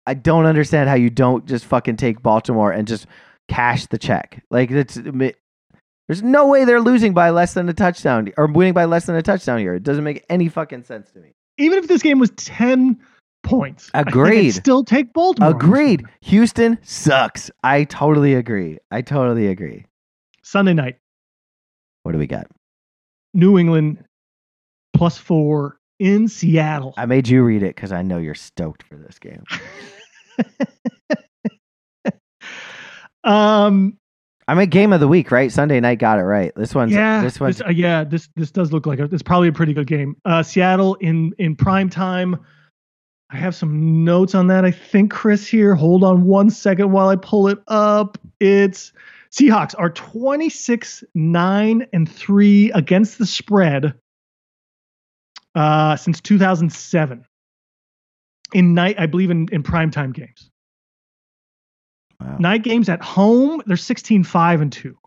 I 0.08 0.14
don't 0.16 0.46
understand 0.46 0.90
how 0.90 0.96
you 0.96 1.10
don't 1.12 1.46
just 1.46 1.66
fucking 1.66 1.98
take 1.98 2.24
Baltimore 2.24 2.72
and 2.72 2.88
just 2.88 3.06
cash 3.48 3.86
the 3.86 3.98
check. 4.00 4.44
Like 4.50 4.72
it's 4.72 4.98
there's 6.12 6.22
no 6.24 6.46
way 6.46 6.66
they're 6.66 6.82
losing 6.82 7.14
by 7.14 7.30
less 7.30 7.54
than 7.54 7.70
a 7.70 7.74
touchdown 7.74 8.34
or 8.36 8.46
winning 8.48 8.74
by 8.74 8.84
less 8.84 9.06
than 9.06 9.16
a 9.16 9.22
touchdown 9.22 9.60
here. 9.60 9.76
It 9.76 9.84
doesn't 9.84 10.04
make 10.04 10.26
any 10.30 10.50
fucking 10.50 10.84
sense 10.84 11.10
to 11.12 11.22
me. 11.22 11.32
even 11.58 11.80
if 11.80 11.88
this 11.88 12.02
game 12.02 12.20
was 12.20 12.32
10 12.32 13.00
points, 13.44 13.90
Agreed. 13.94 14.52
still 14.52 14.84
take 14.84 15.14
Baltimore. 15.14 15.52
Agreed. 15.52 16.04
Houston 16.20 16.78
sucks. 16.82 17.50
I 17.64 17.86
totally 17.86 18.34
agree. 18.34 18.78
I 18.92 19.02
totally 19.04 19.48
agree. 19.48 19.86
Sunday 20.44 20.74
night, 20.74 20.98
What 22.04 22.12
do 22.12 22.18
we 22.18 22.28
got? 22.28 22.48
New 23.34 23.58
England 23.58 24.04
plus 24.94 25.18
four 25.18 25.80
in 25.98 26.28
Seattle. 26.28 26.94
I 26.98 27.06
made 27.06 27.30
you 27.30 27.42
read 27.42 27.64
it 27.64 27.74
because 27.74 27.94
I 27.94 28.02
know 28.02 28.18
you're 28.18 28.36
stoked 28.36 28.84
for 28.84 28.98
this 28.98 29.18
game. 29.18 29.46
um, 33.24 33.98
I 34.48 34.56
mean, 34.56 34.70
game 34.70 34.92
of 34.92 35.00
the 35.00 35.08
week, 35.08 35.32
right? 35.32 35.52
Sunday 35.52 35.80
night 35.80 36.00
got 36.00 36.20
it 36.20 36.24
right. 36.24 36.52
This 36.56 36.74
one's 36.76 36.92
yeah, 36.92 37.22
this 37.22 37.40
one's 37.40 37.62
uh, 37.62 37.70
yeah, 37.70 38.04
this 38.04 38.30
this 38.36 38.52
does 38.52 38.74
look 38.74 38.86
like 38.86 39.00
a, 39.00 39.04
it's 39.06 39.24
probably 39.24 39.48
a 39.48 39.54
pretty 39.54 39.74
good 39.74 39.88
game. 39.88 40.16
Uh, 40.26 40.44
Seattle 40.44 40.96
in 40.96 41.34
in 41.38 41.56
prime 41.56 41.90
time. 41.90 42.38
I 43.30 43.38
have 43.38 43.56
some 43.56 44.04
notes 44.04 44.36
on 44.36 44.48
that. 44.48 44.66
I 44.66 44.72
think 44.72 45.12
Chris 45.12 45.48
here. 45.48 45.74
Hold 45.74 46.04
on 46.04 46.26
one 46.26 46.50
second 46.50 46.92
while 46.92 47.08
I 47.08 47.16
pull 47.16 47.48
it 47.48 47.60
up. 47.68 48.18
It's 48.42 48.92
Seahawks 49.32 49.74
are 49.78 49.90
26 49.90 51.06
9 51.16 51.88
and 51.94 52.12
3 52.12 52.72
against 52.74 53.18
the 53.18 53.26
spread 53.26 53.94
uh, 55.56 55.96
since 55.96 56.20
2007. 56.20 57.26
In 58.54 58.74
night, 58.74 59.00
I 59.00 59.06
believe 59.06 59.32
in, 59.32 59.48
in 59.54 59.64
primetime 59.64 60.14
games. 60.14 60.51
Wow. 62.22 62.38
Night 62.40 62.64
games 62.64 62.90
at 62.90 63.02
home, 63.02 63.62
they're 63.66 63.78
16 63.78 64.24
5 64.24 64.62
and 64.62 64.72
2. 64.72 64.98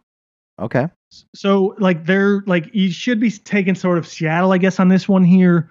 okay. 0.60 0.88
So 1.34 1.76
like 1.78 2.06
they're 2.06 2.42
like 2.46 2.74
you 2.74 2.90
should 2.90 3.20
be 3.20 3.30
taking 3.30 3.76
sort 3.76 3.98
of 3.98 4.06
Seattle, 4.06 4.52
I 4.52 4.58
guess, 4.58 4.80
on 4.80 4.88
this 4.88 5.08
one 5.08 5.22
here. 5.22 5.70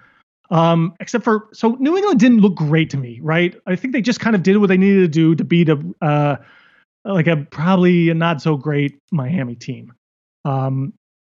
Um, 0.52 0.96
except 1.02 1.24
for 1.24 1.50
so 1.52 1.72
New 1.80 1.98
England 1.98 2.20
didn't 2.20 2.40
look 2.40 2.56
great 2.56 2.90
to 2.92 2.98
me, 2.98 3.20
right? 3.22 3.54
I 3.66 3.76
think 3.76 3.94
they 3.94 4.02
just 4.02 4.22
kind 4.22 4.36
of 4.36 4.44
did 4.44 4.58
what 4.58 4.68
they 4.68 4.78
needed 4.78 5.02
to 5.02 5.08
do 5.08 5.36
to 5.36 5.44
beat 5.44 5.68
a 5.68 5.84
uh 6.02 6.38
like 7.04 7.28
a 7.28 7.38
probably 7.52 8.10
a 8.10 8.14
not 8.14 8.42
so 8.42 8.56
great 8.56 9.00
Miami 9.12 9.56
team. 9.56 9.94
Um 10.46 10.94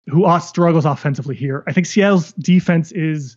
who 0.09 0.25
struggles 0.41 0.85
offensively 0.85 1.35
here. 1.35 1.65
I 1.67 1.73
think 1.73 1.87
Seattle's 1.87 2.33
defense 2.35 2.93
is 2.93 3.37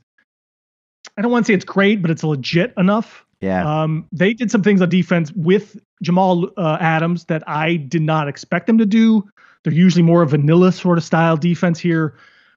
I 1.18 1.22
don't 1.22 1.32
want 1.32 1.46
to 1.46 1.52
say 1.52 1.56
it's 1.56 1.66
great, 1.66 2.02
but 2.02 2.12
it's 2.12 2.24
legit 2.24 2.74
enough. 2.78 3.26
Yeah. 3.42 3.82
Um, 3.84 4.08
they 4.12 4.34
did 4.34 4.52
some 4.52 4.64
things 4.64 4.82
on 4.82 4.90
defense 4.90 5.32
with 5.34 5.78
Jamal 6.02 6.50
uh, 6.58 6.78
Adams 6.80 7.26
that 7.26 7.48
I 7.48 7.76
did 7.76 8.02
not 8.02 8.28
expect 8.28 8.68
them 8.68 8.78
to 8.78 8.86
do. 8.86 9.30
They're 9.64 9.74
usually 9.74 10.04
more 10.04 10.22
a 10.22 10.28
vanilla 10.28 10.72
sort 10.72 10.98
of 10.98 11.04
style 11.04 11.36
defense 11.36 11.80
here, 11.80 12.16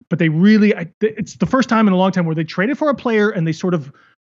but 0.08 0.18
they 0.18 0.28
really 0.28 0.74
I, 0.74 0.92
it's 1.00 1.36
the 1.36 1.46
first 1.46 1.68
time 1.68 1.86
in 1.86 1.92
a 1.92 1.96
long 1.96 2.12
time 2.12 2.26
where 2.26 2.34
they 2.34 2.44
traded 2.44 2.78
for 2.78 2.88
a 2.88 2.94
player 2.94 3.30
and 3.30 3.46
they 3.46 3.52
sort 3.52 3.74
of 3.74 3.92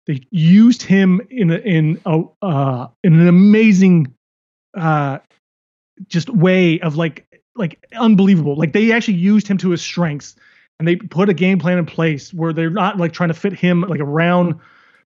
they 0.07 0.21
used 0.31 0.84
him 0.84 1.21
in 1.30 1.51
a, 1.51 1.57
in 1.57 1.99
a 2.05 2.23
uh, 2.41 2.88
in 3.03 3.19
an 3.19 3.27
amazing 3.27 4.13
uh, 4.75 5.19
just 6.07 6.30
way 6.30 6.80
of 6.80 6.95
like 6.95 7.25
like 7.55 7.85
unbelievable. 7.93 8.55
Like 8.55 8.73
they 8.73 8.91
actually 8.91 9.15
used 9.15 9.47
him 9.47 9.57
to 9.59 9.69
his 9.69 9.81
strengths 9.81 10.35
and 10.80 10.88
they 10.88 10.95
put 10.95 11.30
a 11.30 11.34
game 11.34 11.59
plan 11.59 11.77
in 11.77 11.85
place 11.85 12.34
where 12.34 12.53
they're 12.53 12.69
not 12.69 12.97
like 12.97 13.13
trying 13.13 13.30
to 13.30 13.35
fit 13.35 13.53
him 13.53 13.81
like 13.81 13.99
a 13.99 14.05
round 14.05 14.59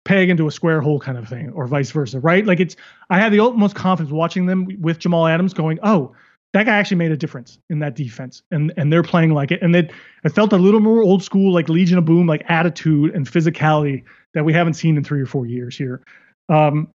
peg 0.08 0.30
into 0.30 0.48
a 0.48 0.52
square 0.52 0.80
hole 0.80 1.00
kind 1.00 1.18
of 1.18 1.28
thing 1.28 1.52
or 1.52 1.68
vice 1.68 1.92
versa, 1.92 2.20
right? 2.20 2.46
Like 2.46 2.60
it's 2.60 2.76
I 3.10 3.20
had 3.20 3.34
the 3.34 3.42
utmost 3.42 3.76
confidence 3.76 4.12
watching 4.12 4.46
them 4.46 4.68
with 4.80 5.00
Jamal 5.00 5.28
Adams 5.28 5.54
going, 5.54 5.80
"Oh, 5.84 6.16
that 6.54 6.66
guy 6.66 6.78
actually 6.78 6.98
made 6.98 7.12
a 7.12 7.18
difference 7.18 7.60
in 7.70 7.80
that 7.80 7.96
defense." 7.96 8.42
And 8.50 8.74
and 8.78 8.92
they're 8.92 9.04
playing 9.04 9.34
like 9.34 9.52
it 9.52 9.62
and 9.62 9.76
it 9.76 9.92
it 10.24 10.30
felt 10.30 10.54
a 10.54 10.58
little 10.58 10.80
more 10.80 11.04
old 11.04 11.24
school 11.24 11.54
like 11.54 11.68
Legion 11.68 11.98
of 11.98 12.06
Boom 12.06 12.26
like 12.26 12.44
attitude 12.48 13.14
and 13.14 13.30
physicality 13.30 14.04
that 14.34 14.46
we 14.46 14.54
haven't 14.54 14.76
seen 14.76 14.96
in 14.98 15.04
3 15.04 15.22
or 15.22 15.26
4 15.26 15.46
years 15.46 15.78
here. 15.78 16.02
Um 16.50 16.88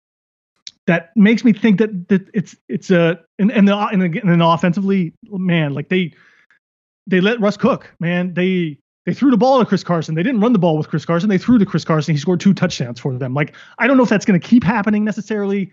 that 0.87 1.11
makes 1.15 1.43
me 1.43 1.53
think 1.53 1.79
that 1.79 2.07
that 2.07 2.27
it's 2.33 2.55
it's 2.69 2.89
a 2.91 3.19
and 3.39 3.51
and 3.51 3.67
the 3.67 3.75
and, 3.75 4.01
and 4.01 4.41
offensively, 4.41 5.13
man, 5.29 5.73
like 5.73 5.89
they 5.89 6.13
they 7.07 7.19
let 7.19 7.41
Russ 7.41 7.57
cook, 7.57 7.93
man. 7.99 8.33
They 8.33 8.79
they 9.05 9.13
threw 9.13 9.31
the 9.31 9.37
ball 9.37 9.59
to 9.59 9.65
Chris 9.65 9.83
Carson. 9.83 10.15
They 10.15 10.23
didn't 10.23 10.41
run 10.41 10.53
the 10.53 10.59
ball 10.59 10.77
with 10.77 10.89
Chris 10.89 11.05
Carson. 11.05 11.29
They 11.29 11.37
threw 11.37 11.57
to 11.57 11.65
Chris 11.65 11.83
Carson. 11.83 12.13
He 12.13 12.19
scored 12.19 12.39
two 12.39 12.53
touchdowns 12.53 12.99
for 12.99 13.17
them. 13.17 13.33
Like 13.33 13.55
I 13.79 13.87
don't 13.87 13.97
know 13.97 14.03
if 14.03 14.09
that's 14.09 14.25
going 14.25 14.39
to 14.39 14.47
keep 14.47 14.63
happening 14.63 15.03
necessarily. 15.03 15.71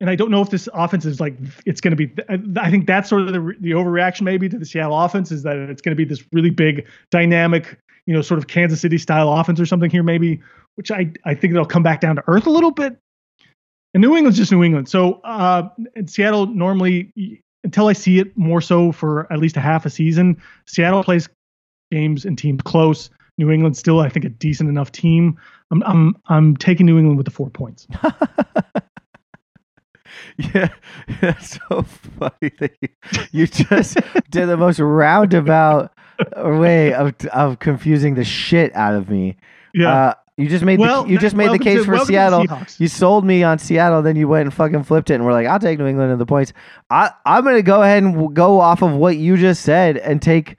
and 0.00 0.10
I 0.10 0.14
don't 0.14 0.30
know 0.30 0.42
if 0.42 0.50
this 0.50 0.68
offense 0.74 1.04
is 1.04 1.20
like 1.20 1.36
it's 1.64 1.80
going 1.80 1.96
to 1.96 2.06
be. 2.06 2.12
I 2.60 2.70
think 2.70 2.86
that's 2.86 3.08
sort 3.08 3.22
of 3.22 3.28
the 3.28 3.54
the 3.60 3.70
overreaction 3.70 4.22
maybe 4.22 4.48
to 4.48 4.58
the 4.58 4.66
Seattle 4.66 4.98
offense 4.98 5.32
is 5.32 5.42
that 5.44 5.56
it's 5.56 5.80
going 5.80 5.96
to 5.96 5.96
be 5.96 6.04
this 6.04 6.24
really 6.32 6.50
big, 6.50 6.86
dynamic, 7.10 7.78
you 8.06 8.14
know, 8.14 8.22
sort 8.22 8.38
of 8.38 8.46
Kansas 8.46 8.80
City 8.80 8.98
style 8.98 9.32
offense 9.32 9.58
or 9.58 9.66
something 9.66 9.90
here 9.90 10.02
maybe, 10.02 10.40
which 10.74 10.90
I 10.90 11.10
I 11.24 11.34
think 11.34 11.54
they'll 11.54 11.64
come 11.64 11.82
back 11.82 12.00
down 12.00 12.16
to 12.16 12.24
earth 12.26 12.46
a 12.46 12.50
little 12.50 12.72
bit. 12.72 12.98
And 13.94 14.02
New 14.02 14.14
England's 14.14 14.36
just 14.36 14.52
New 14.52 14.62
England. 14.62 14.90
So 14.90 15.14
uh, 15.24 15.68
in 15.94 16.06
Seattle 16.06 16.46
normally 16.46 17.40
until 17.64 17.88
I 17.88 17.94
see 17.94 18.18
it 18.18 18.36
more 18.36 18.60
so 18.60 18.92
for 18.92 19.32
at 19.32 19.38
least 19.38 19.56
a 19.56 19.60
half 19.60 19.86
a 19.86 19.90
season, 19.90 20.36
Seattle 20.66 21.02
plays 21.02 21.28
games 21.96 22.24
and 22.24 22.36
teams 22.36 22.60
close. 22.62 23.10
New 23.38 23.50
England's 23.50 23.78
still, 23.78 24.00
I 24.00 24.08
think, 24.08 24.24
a 24.24 24.28
decent 24.28 24.68
enough 24.68 24.92
team. 24.92 25.38
I'm 25.70 25.82
I'm 25.82 26.16
I'm 26.26 26.56
taking 26.56 26.86
New 26.86 26.98
England 26.98 27.16
with 27.18 27.26
the 27.26 27.32
four 27.32 27.50
points. 27.50 27.86
Yeah, 30.38 30.68
that's 31.20 31.58
so 31.68 31.82
funny 31.82 32.52
that 32.58 32.72
you, 32.80 32.88
you 33.32 33.46
just 33.46 33.96
did 34.30 34.46
the 34.46 34.56
most 34.56 34.78
roundabout 34.78 35.92
way 36.36 36.92
of 36.92 37.14
of 37.32 37.58
confusing 37.58 38.14
the 38.14 38.24
shit 38.24 38.74
out 38.74 38.94
of 38.94 39.08
me. 39.08 39.36
Yeah. 39.72 39.94
Uh, 39.94 40.14
you 40.36 40.48
just 40.48 40.64
made 40.64 40.78
well, 40.78 41.04
the, 41.04 41.10
you 41.10 41.18
just 41.18 41.34
made 41.34 41.50
the 41.52 41.58
case 41.58 41.78
to- 41.78 41.84
for 41.84 41.92
welcome 41.92 42.06
to 42.08 42.12
the 42.12 42.46
Seattle. 42.46 42.66
You 42.78 42.88
sold 42.88 43.24
me 43.24 43.42
on 43.42 43.58
Seattle, 43.58 44.02
then 44.02 44.16
you 44.16 44.28
went 44.28 44.42
and 44.42 44.52
fucking 44.52 44.84
flipped 44.84 45.08
it, 45.10 45.14
and 45.14 45.24
we're 45.24 45.32
like, 45.32 45.46
I'll 45.46 45.58
take 45.58 45.78
New 45.78 45.86
England 45.86 46.12
in 46.12 46.18
the 46.18 46.26
points. 46.26 46.52
I 46.90 47.10
I'm 47.24 47.42
gonna 47.44 47.62
go 47.62 47.82
ahead 47.82 48.02
and 48.02 48.34
go 48.34 48.60
off 48.60 48.82
of 48.82 48.92
what 48.92 49.16
you 49.16 49.36
just 49.38 49.62
said 49.62 49.96
and 49.96 50.20
take. 50.20 50.56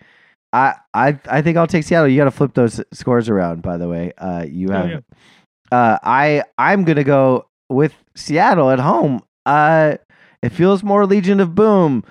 I 0.54 0.76
I 0.94 1.20
I 1.30 1.42
think 1.42 1.58
I'll 1.58 1.68
take 1.68 1.84
Seattle. 1.84 2.08
You 2.08 2.18
got 2.18 2.26
to 2.26 2.32
flip 2.32 2.54
those 2.54 2.82
scores 2.94 3.30
around. 3.30 3.62
By 3.62 3.78
the 3.78 3.88
way, 3.90 4.14
uh, 4.18 4.46
you 4.50 4.70
Yeah, 4.70 4.78
have. 4.82 4.90
yeah. 4.90 5.00
Uh, 5.72 5.98
I 6.04 6.44
I'm 6.58 6.84
gonna 6.86 7.04
go 7.04 7.48
with 7.70 7.94
Seattle 8.16 8.70
at 8.70 8.80
home. 8.80 9.22
Uh, 9.46 9.98
it 10.42 10.50
feels 10.50 10.84
more 10.84 11.06
Legion 11.06 11.40
of 11.40 11.54
Boom. 11.56 12.04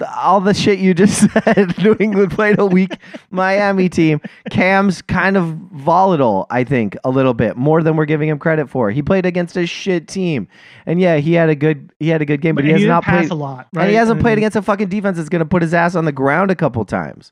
The- 0.00 0.12
All 0.12 0.40
the 0.40 0.54
shit 0.54 0.80
you 0.80 0.92
just 0.92 1.30
said. 1.44 1.78
New 1.78 1.96
England 2.00 2.32
played 2.32 2.58
a 2.58 2.66
weak 2.66 2.90
Miami 3.30 3.88
team. 3.88 4.20
Cam's 4.50 5.00
kind 5.02 5.36
of 5.36 5.44
volatile, 5.72 6.46
I 6.50 6.64
think, 6.64 6.96
a 7.04 7.10
little 7.10 7.34
bit 7.34 7.56
more 7.56 7.80
than 7.80 7.94
we're 7.96 8.04
giving 8.06 8.28
him 8.28 8.40
credit 8.40 8.68
for. 8.68 8.90
He 8.90 9.02
played 9.02 9.24
against 9.24 9.56
a 9.56 9.66
shit 9.66 10.08
team, 10.08 10.48
and 10.84 11.00
yeah, 11.00 11.18
he 11.18 11.34
had 11.34 11.48
a 11.48 11.54
good 11.54 11.92
he 12.00 12.08
had 12.08 12.20
a 12.22 12.24
good 12.24 12.40
game, 12.40 12.56
but, 12.56 12.62
But 12.62 12.66
he 12.66 12.72
has 12.72 12.84
not 12.88 13.04
played. 13.04 13.30
a 13.30 13.34
lot, 13.34 13.68
right? 13.72 13.82
And 13.82 13.90
he 13.90 13.94
hasn't 13.96 14.20
played 14.20 14.38
against 14.38 14.56
a 14.56 14.62
fucking 14.62 14.88
defense 14.88 15.16
that's 15.16 15.28
going 15.28 15.38
to 15.40 15.46
put 15.46 15.62
his 15.62 15.72
ass 15.72 15.94
on 15.94 16.04
the 16.06 16.12
ground 16.12 16.50
a 16.50 16.56
couple 16.56 16.84
times. 16.84 17.30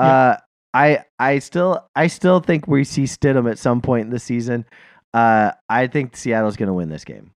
Uh, 0.00 0.36
I 0.72 1.04
I 1.18 1.38
still 1.40 1.88
I 1.96 2.06
still 2.06 2.40
think 2.40 2.66
we 2.66 2.84
see 2.84 3.04
Stidham 3.04 3.50
at 3.50 3.58
some 3.58 3.80
point 3.80 4.06
in 4.06 4.10
the 4.10 4.18
season. 4.18 4.64
Uh, 5.12 5.52
I 5.68 5.88
think 5.88 6.16
Seattle's 6.16 6.56
going 6.56 6.68
to 6.68 6.72
win 6.72 6.88
this 6.88 7.04
game. 7.04 7.32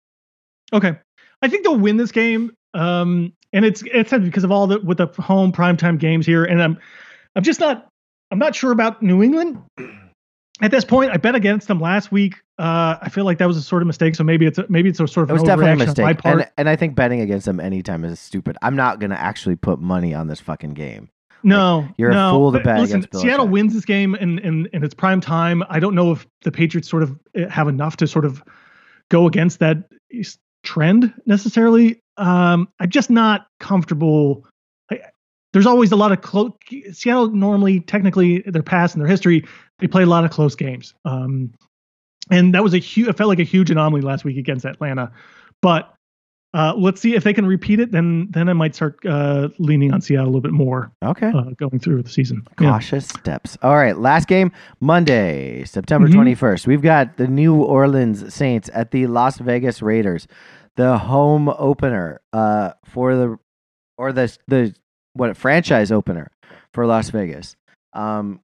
Okay, 0.72 0.96
I 1.42 1.48
think 1.48 1.64
they'll 1.64 1.78
win 1.78 1.96
this 1.96 2.12
game. 2.12 2.52
Um, 2.74 3.32
and 3.52 3.64
it's 3.64 3.82
it's 3.86 4.10
because 4.10 4.44
of 4.44 4.52
all 4.52 4.66
the 4.66 4.80
with 4.80 4.98
the 4.98 5.06
home 5.06 5.52
primetime 5.52 5.98
games 5.98 6.26
here, 6.26 6.44
and 6.44 6.62
I'm 6.62 6.78
I'm 7.34 7.42
just 7.42 7.60
not 7.60 7.88
I'm 8.30 8.38
not 8.38 8.54
sure 8.54 8.72
about 8.72 9.02
New 9.02 9.22
England 9.22 9.62
at 10.60 10.70
this 10.70 10.84
point. 10.84 11.12
I 11.12 11.16
bet 11.16 11.34
against 11.34 11.68
them 11.68 11.80
last 11.80 12.10
week. 12.10 12.36
Uh, 12.58 12.96
I 13.00 13.08
feel 13.08 13.24
like 13.24 13.38
that 13.38 13.46
was 13.46 13.56
a 13.56 13.62
sort 13.62 13.82
of 13.82 13.86
mistake. 13.86 14.14
So 14.14 14.24
maybe 14.24 14.46
it's 14.46 14.58
a, 14.58 14.66
maybe 14.68 14.88
it's 14.88 15.00
a 15.00 15.06
sort 15.06 15.24
of 15.24 15.30
It 15.30 15.34
was 15.34 15.42
definitely 15.42 15.70
a 15.70 15.74
overreaction 15.74 15.98
on 15.98 16.04
my 16.04 16.12
mistake, 16.12 16.22
part. 16.22 16.40
and 16.40 16.50
and 16.56 16.68
I 16.68 16.76
think 16.76 16.94
betting 16.94 17.20
against 17.20 17.46
them 17.46 17.60
anytime 17.60 18.04
is 18.04 18.20
stupid. 18.20 18.56
I'm 18.62 18.76
not 18.76 19.00
going 19.00 19.10
to 19.10 19.20
actually 19.20 19.56
put 19.56 19.80
money 19.80 20.14
on 20.14 20.28
this 20.28 20.40
fucking 20.40 20.74
game. 20.74 21.10
No, 21.44 21.86
you're 21.98 22.10
a 22.10 22.30
fool 22.30 22.52
to 22.52 22.60
bet 22.60 22.80
Listen, 22.80 23.06
Seattle 23.12 23.46
wins 23.46 23.74
this 23.74 23.84
game 23.84 24.14
and 24.14 24.40
and 24.40 24.68
and 24.72 24.82
it's 24.82 24.94
prime 24.94 25.20
time. 25.20 25.62
I 25.68 25.78
don't 25.78 25.94
know 25.94 26.10
if 26.12 26.26
the 26.42 26.50
Patriots 26.50 26.88
sort 26.88 27.02
of 27.02 27.18
eh, 27.34 27.48
have 27.50 27.68
enough 27.68 27.98
to 27.98 28.06
sort 28.06 28.24
of 28.24 28.42
go 29.10 29.26
against 29.26 29.58
that 29.58 29.84
trend 30.62 31.12
necessarily. 31.26 32.00
Um, 32.16 32.68
I'm 32.80 32.88
just 32.88 33.10
not 33.10 33.46
comfortable. 33.60 34.46
I, 34.90 35.00
there's 35.52 35.66
always 35.66 35.92
a 35.92 35.96
lot 35.96 36.12
of 36.12 36.22
close. 36.22 36.52
Seattle 36.92 37.28
normally, 37.28 37.80
technically, 37.80 38.42
their 38.46 38.62
past 38.62 38.94
and 38.94 39.02
their 39.02 39.08
history, 39.08 39.44
they 39.80 39.86
play 39.86 40.02
a 40.02 40.06
lot 40.06 40.24
of 40.24 40.30
close 40.30 40.56
games. 40.56 40.94
Um, 41.04 41.52
and 42.30 42.54
that 42.54 42.62
was 42.62 42.72
a 42.72 42.78
huge. 42.78 43.08
It 43.08 43.18
felt 43.18 43.28
like 43.28 43.38
a 43.38 43.44
huge 43.44 43.70
anomaly 43.70 44.00
last 44.00 44.24
week 44.24 44.38
against 44.38 44.64
Atlanta, 44.64 45.12
but. 45.60 45.90
Uh, 46.54 46.72
let's 46.76 47.00
see 47.00 47.16
if 47.16 47.24
they 47.24 47.32
can 47.34 47.44
repeat 47.44 47.80
it. 47.80 47.90
Then, 47.90 48.28
then 48.30 48.48
I 48.48 48.52
might 48.52 48.74
start 48.76 49.04
uh, 49.04 49.48
leaning 49.58 49.92
on 49.92 50.00
Seattle 50.00 50.26
a 50.26 50.30
little 50.30 50.40
bit 50.40 50.52
more 50.52 50.92
Okay. 51.04 51.26
uh, 51.34 51.50
going 51.58 51.80
through 51.80 52.02
the 52.04 52.08
season. 52.08 52.42
Yeah. 52.60 52.70
Cautious 52.70 53.08
steps. 53.08 53.58
All 53.60 53.74
right, 53.74 53.98
last 53.98 54.28
game 54.28 54.52
Monday, 54.80 55.64
September 55.64 56.06
Mhm. 56.08 56.14
21st. 56.14 56.66
We've 56.68 56.80
got 56.82 57.16
the 57.16 57.26
New 57.26 57.56
Orleans 57.56 58.32
Saints 58.32 58.70
at 58.72 58.92
the 58.92 59.08
Las 59.08 59.38
Vegas 59.38 59.82
Raiders, 59.82 60.28
the 60.76 60.96
home 60.98 61.48
opener 61.48 62.20
uh, 62.32 62.72
for 62.84 63.16
the 63.16 63.36
or 63.98 64.12
the 64.12 64.36
the 64.46 64.74
what 65.14 65.36
franchise 65.36 65.90
opener 65.90 66.30
for 66.72 66.86
Las 66.86 67.10
Vegas. 67.10 67.56
Um, 67.94 68.40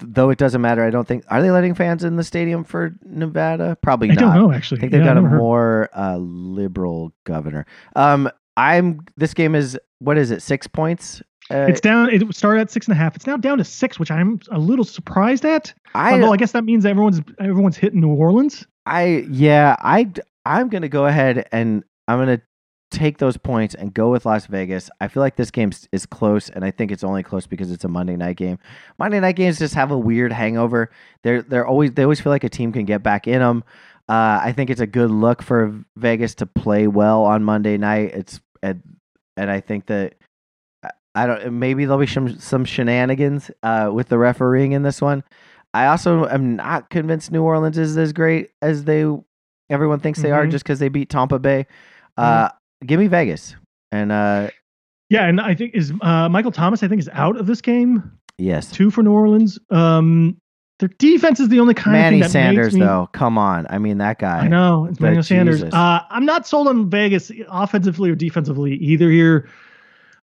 though 0.00 0.30
it 0.30 0.38
doesn't 0.38 0.60
matter, 0.60 0.84
I 0.84 0.90
don't 0.90 1.06
think 1.06 1.24
are 1.28 1.40
they 1.42 1.50
letting 1.50 1.74
fans 1.74 2.04
in 2.04 2.16
the 2.16 2.24
stadium 2.24 2.64
for 2.64 2.94
Nevada? 3.04 3.76
Probably 3.82 4.10
I 4.10 4.14
not. 4.14 4.24
I 4.24 4.34
don't 4.36 4.48
know 4.48 4.52
actually. 4.52 4.78
I 4.78 4.80
think 4.80 4.92
they've 4.92 5.00
Yeah, 5.00 5.14
got 5.14 5.18
a 5.24 5.28
heard. 5.28 5.38
more 5.38 5.88
uh, 5.96 6.16
liberal 6.18 7.12
governor. 7.24 7.66
Um, 7.96 8.28
I'm 8.56 9.00
this 9.16 9.34
game 9.34 9.54
is 9.54 9.78
what 10.00 10.18
is 10.18 10.30
it? 10.30 10.42
Six 10.42 10.66
points. 10.66 11.22
Uh, 11.50 11.66
It's 11.68 11.80
down. 11.80 12.10
It 12.10 12.34
started 12.34 12.60
at 12.62 12.70
six 12.70 12.86
and 12.88 12.92
a 12.92 12.96
half. 12.96 13.16
It's 13.16 13.26
now 13.26 13.36
down 13.36 13.58
to 13.58 13.64
six, 13.64 13.98
which 13.98 14.10
I'm 14.10 14.38
a 14.50 14.58
little 14.58 14.84
surprised 14.84 15.44
at. 15.44 15.72
I 15.94 16.12
Although 16.12 16.32
I 16.32 16.36
guess 16.36 16.52
that 16.52 16.64
means 16.64 16.84
everyone's 16.84 17.20
everyone's 17.40 17.76
hitting 17.76 18.00
New 18.00 18.12
Orleans. 18.14 18.66
I 18.84 19.26
yeah, 19.30 19.76
I 19.80 20.10
I'm 20.44 20.68
gonna 20.68 20.88
go 20.88 21.06
ahead 21.06 21.48
and 21.52 21.84
I'm 22.08 22.18
gonna 22.18 22.40
take 22.90 23.18
those 23.18 23.36
points 23.36 23.74
and 23.74 23.92
go 23.92 24.10
with 24.10 24.24
Las 24.26 24.46
Vegas. 24.46 24.88
I 25.00 25.08
feel 25.08 25.20
like 25.22 25.36
this 25.36 25.50
game 25.50 25.70
is 25.92 26.06
close, 26.06 26.48
and 26.48 26.64
I 26.64 26.70
think 26.70 26.90
it's 26.90 27.04
only 27.04 27.22
close 27.22 27.46
because 27.46 27.70
it's 27.70 27.84
a 27.84 27.88
Monday 27.88 28.16
night 28.16 28.36
game. 28.36 28.58
Monday 28.98 29.20
night 29.20 29.36
games 29.36 29.58
just 29.58 29.74
have 29.74 29.90
a 29.90 29.98
weird 29.98 30.32
hangover. 30.32 30.90
They're 31.22 31.42
they're 31.42 31.66
always 31.66 31.92
they 31.92 32.02
always 32.02 32.20
feel 32.20 32.32
like 32.32 32.44
a 32.44 32.48
team 32.48 32.72
can 32.72 32.84
get 32.84 33.02
back 33.02 33.26
in 33.26 33.40
them. 33.40 33.64
Uh, 34.08 34.40
I 34.42 34.52
think 34.52 34.70
it's 34.70 34.80
a 34.80 34.86
good 34.86 35.10
look 35.10 35.42
for 35.42 35.74
Vegas 35.96 36.34
to 36.36 36.46
play 36.46 36.86
well 36.86 37.24
on 37.24 37.44
Monday 37.44 37.76
night. 37.76 38.12
It's 38.14 38.40
and 38.62 38.82
and 39.36 39.50
I 39.50 39.60
think 39.60 39.86
that 39.86 40.14
I- 41.14 41.26
don't 41.26 41.52
maybe 41.54 41.84
there'll 41.84 41.98
be 42.00 42.06
some 42.06 42.38
some 42.38 42.64
shenanigans 42.64 43.50
uh, 43.62 43.90
with 43.92 44.08
the 44.08 44.18
refereeing 44.18 44.72
in 44.72 44.82
this 44.82 45.02
one. 45.02 45.24
I 45.74 45.86
also 45.86 46.26
am 46.28 46.56
not 46.56 46.88
convinced 46.90 47.30
New 47.32 47.42
Orleans 47.42 47.76
is 47.76 47.98
as 47.98 48.12
great 48.14 48.50
as 48.62 48.84
they 48.84 49.04
everyone 49.68 50.00
thinks 50.00 50.22
they 50.22 50.30
are 50.30 50.46
Mhm. 50.46 50.50
just 50.52 50.64
because 50.64 50.78
they 50.78 50.88
beat 50.88 51.10
Tampa 51.10 51.38
Bay. 51.38 51.66
Uh, 52.16 52.48
Give 52.86 53.00
me 53.00 53.06
Vegas, 53.08 53.56
and 53.92 54.12
uh, 54.12 54.50
Yeah, 55.10 55.26
and 55.26 55.40
I 55.40 55.54
think 55.54 55.74
is 55.74 55.92
uh, 56.00 56.28
Michael 56.28 56.52
Thomas. 56.52 56.82
I 56.82 56.88
think 56.88 57.00
is 57.00 57.10
out 57.12 57.36
of 57.36 57.46
this 57.46 57.60
game 57.60 58.18
yes, 58.38 58.70
two 58.70 58.90
for 58.90 59.02
New 59.02 59.12
Orleans. 59.12 59.58
Um, 59.70 60.40
their 60.78 60.88
defense 60.98 61.40
is 61.40 61.48
the 61.48 61.58
only 61.58 61.74
kind 61.74 61.92
Manny 61.92 62.20
of 62.20 62.26
thing 62.26 62.30
Sanders 62.30 62.66
makes 62.66 62.74
me, 62.74 62.80
though. 62.80 63.08
Come 63.12 63.36
on, 63.36 63.66
I 63.68 63.78
mean 63.78 63.98
that 63.98 64.18
guy. 64.18 64.38
I 64.38 64.48
know 64.48 64.86
it's 64.86 65.00
Manuel 65.00 65.22
Sanders. 65.22 65.62
Uh, 65.62 66.00
I'm 66.08 66.24
not 66.24 66.46
sold 66.46 66.68
on 66.68 66.88
Vegas 66.88 67.32
offensively 67.48 68.10
or 68.10 68.14
defensively 68.14 68.74
either 68.74 69.10
here. 69.10 69.48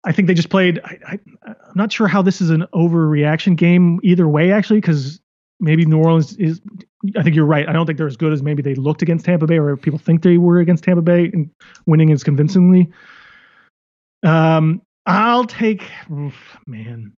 I 0.04 0.12
think 0.12 0.28
they 0.28 0.34
just 0.34 0.50
played. 0.50 0.80
I, 0.84 0.98
I, 1.08 1.18
I'm 1.46 1.74
not 1.74 1.92
sure 1.92 2.06
how 2.06 2.22
this 2.22 2.40
is 2.40 2.50
an 2.50 2.66
overreaction 2.74 3.56
game 3.56 3.98
either 4.02 4.28
way, 4.28 4.52
actually, 4.52 4.80
because 4.80 5.20
maybe 5.64 5.84
New 5.86 5.98
Orleans 5.98 6.36
is. 6.36 6.60
I 7.16 7.22
think 7.22 7.34
you're 7.34 7.44
right. 7.44 7.68
I 7.68 7.72
don't 7.72 7.86
think 7.86 7.98
they're 7.98 8.06
as 8.06 8.16
good 8.16 8.32
as 8.32 8.42
maybe 8.42 8.62
they 8.62 8.74
looked 8.74 9.02
against 9.02 9.24
Tampa 9.24 9.46
Bay 9.46 9.58
or 9.58 9.76
people 9.76 9.98
think 9.98 10.22
they 10.22 10.38
were 10.38 10.58
against 10.58 10.84
Tampa 10.84 11.02
Bay 11.02 11.30
and 11.32 11.50
winning 11.86 12.12
as 12.12 12.22
convincingly. 12.22 12.90
Um, 14.22 14.80
I'll 15.06 15.44
take. 15.44 15.90
oof, 16.10 16.34
man, 16.66 17.12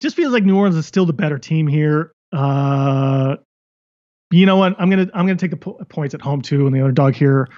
just 0.00 0.16
feels 0.16 0.32
like 0.32 0.44
New 0.44 0.56
Orleans 0.56 0.76
is 0.76 0.86
still 0.86 1.06
the 1.06 1.12
better 1.12 1.38
team 1.38 1.66
here. 1.66 2.12
Uh, 2.32 3.36
you 4.30 4.46
know 4.46 4.56
what? 4.56 4.76
I'm 4.78 4.90
gonna 4.90 5.08
I'm 5.12 5.26
gonna 5.26 5.36
take 5.36 5.50
the 5.50 5.56
po- 5.56 5.80
points 5.88 6.14
at 6.14 6.20
home 6.20 6.40
too, 6.40 6.66
and 6.66 6.74
the 6.74 6.80
other 6.80 6.92
dog 6.92 7.14
here. 7.14 7.48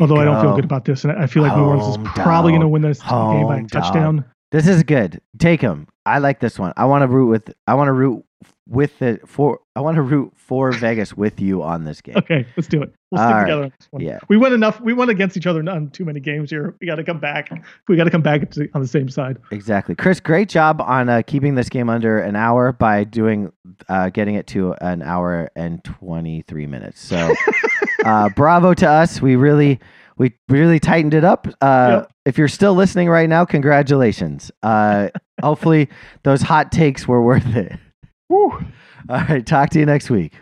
Although 0.00 0.16
I 0.16 0.24
don't 0.24 0.40
feel 0.40 0.56
good 0.56 0.64
about 0.64 0.86
this, 0.86 1.04
and 1.04 1.12
I 1.12 1.26
feel 1.26 1.42
like 1.42 1.56
New 1.56 1.64
Orleans 1.64 1.96
is 1.96 2.08
probably 2.14 2.52
dog. 2.52 2.60
gonna 2.60 2.68
win 2.68 2.82
this 2.82 3.00
game 3.00 3.10
by 3.10 3.54
a 3.54 3.58
Home 3.58 3.66
touchdown. 3.68 4.24
This 4.50 4.66
is 4.66 4.82
good. 4.82 5.20
Take 5.38 5.60
him. 5.60 5.86
I 6.04 6.18
like 6.18 6.40
this 6.40 6.58
one. 6.58 6.72
I 6.76 6.84
want 6.86 7.02
to 7.02 7.08
root 7.08 7.28
with. 7.28 7.52
I 7.68 7.74
want 7.74 7.88
to 7.88 7.92
root 7.92 8.24
with 8.68 8.98
the 8.98 9.20
for. 9.26 9.60
I 9.74 9.80
want 9.80 9.96
to 9.96 10.02
root 10.02 10.32
for 10.36 10.72
Vegas 10.78 11.14
with 11.16 11.40
you 11.40 11.62
on 11.62 11.84
this 11.84 12.00
game. 12.00 12.16
Okay, 12.16 12.46
let's 12.56 12.68
do 12.68 12.82
it. 12.82 12.92
We'll 13.10 13.20
stick 13.20 13.26
All 13.28 13.32
right. 13.34 13.42
together 13.44 13.62
on 13.64 13.72
this 13.78 13.88
one. 13.90 14.02
Yeah. 14.02 14.18
We 14.28 14.36
went 14.36 14.54
enough. 14.54 14.80
We 14.80 14.92
went 14.92 15.10
against 15.10 15.36
each 15.36 15.46
other 15.46 15.60
on 15.68 15.90
too 15.90 16.04
many 16.04 16.18
games 16.20 16.50
here. 16.50 16.74
We 16.80 16.86
got 16.86 16.96
to 16.96 17.04
come 17.04 17.20
back. 17.20 17.50
We 17.88 17.96
got 17.96 18.04
to 18.04 18.10
come 18.10 18.22
back 18.22 18.50
to, 18.52 18.68
on 18.74 18.80
the 18.80 18.88
same 18.88 19.08
side. 19.08 19.38
Exactly, 19.52 19.94
Chris. 19.94 20.18
Great 20.18 20.48
job 20.48 20.80
on 20.80 21.08
uh, 21.08 21.22
keeping 21.26 21.54
this 21.54 21.68
game 21.68 21.88
under 21.88 22.18
an 22.18 22.34
hour 22.36 22.72
by 22.72 23.04
doing 23.04 23.52
uh, 23.88 24.10
getting 24.10 24.34
it 24.34 24.46
to 24.48 24.72
an 24.80 25.02
hour 25.02 25.50
and 25.54 25.82
twenty 25.84 26.42
three 26.42 26.66
minutes. 26.66 27.00
So, 27.00 27.34
uh, 28.04 28.28
bravo 28.30 28.74
to 28.74 28.88
us. 28.88 29.20
We 29.22 29.36
really 29.36 29.78
we 30.18 30.32
really 30.48 30.80
tightened 30.80 31.14
it 31.14 31.24
up. 31.24 31.46
Uh, 31.60 31.88
Yep. 32.00 32.12
If 32.24 32.38
you're 32.38 32.48
still 32.48 32.74
listening 32.74 33.08
right 33.08 33.28
now, 33.28 33.44
congratulations. 33.44 34.50
Uh, 34.62 35.10
hopefully, 35.42 35.88
those 36.24 36.42
hot 36.42 36.72
takes 36.72 37.06
were 37.06 37.22
worth 37.22 37.46
it. 37.54 37.78
Woo. 38.28 38.52
All 39.08 39.24
right. 39.28 39.46
Talk 39.46 39.70
to 39.70 39.78
you 39.78 39.86
next 39.86 40.10
week. 40.10 40.32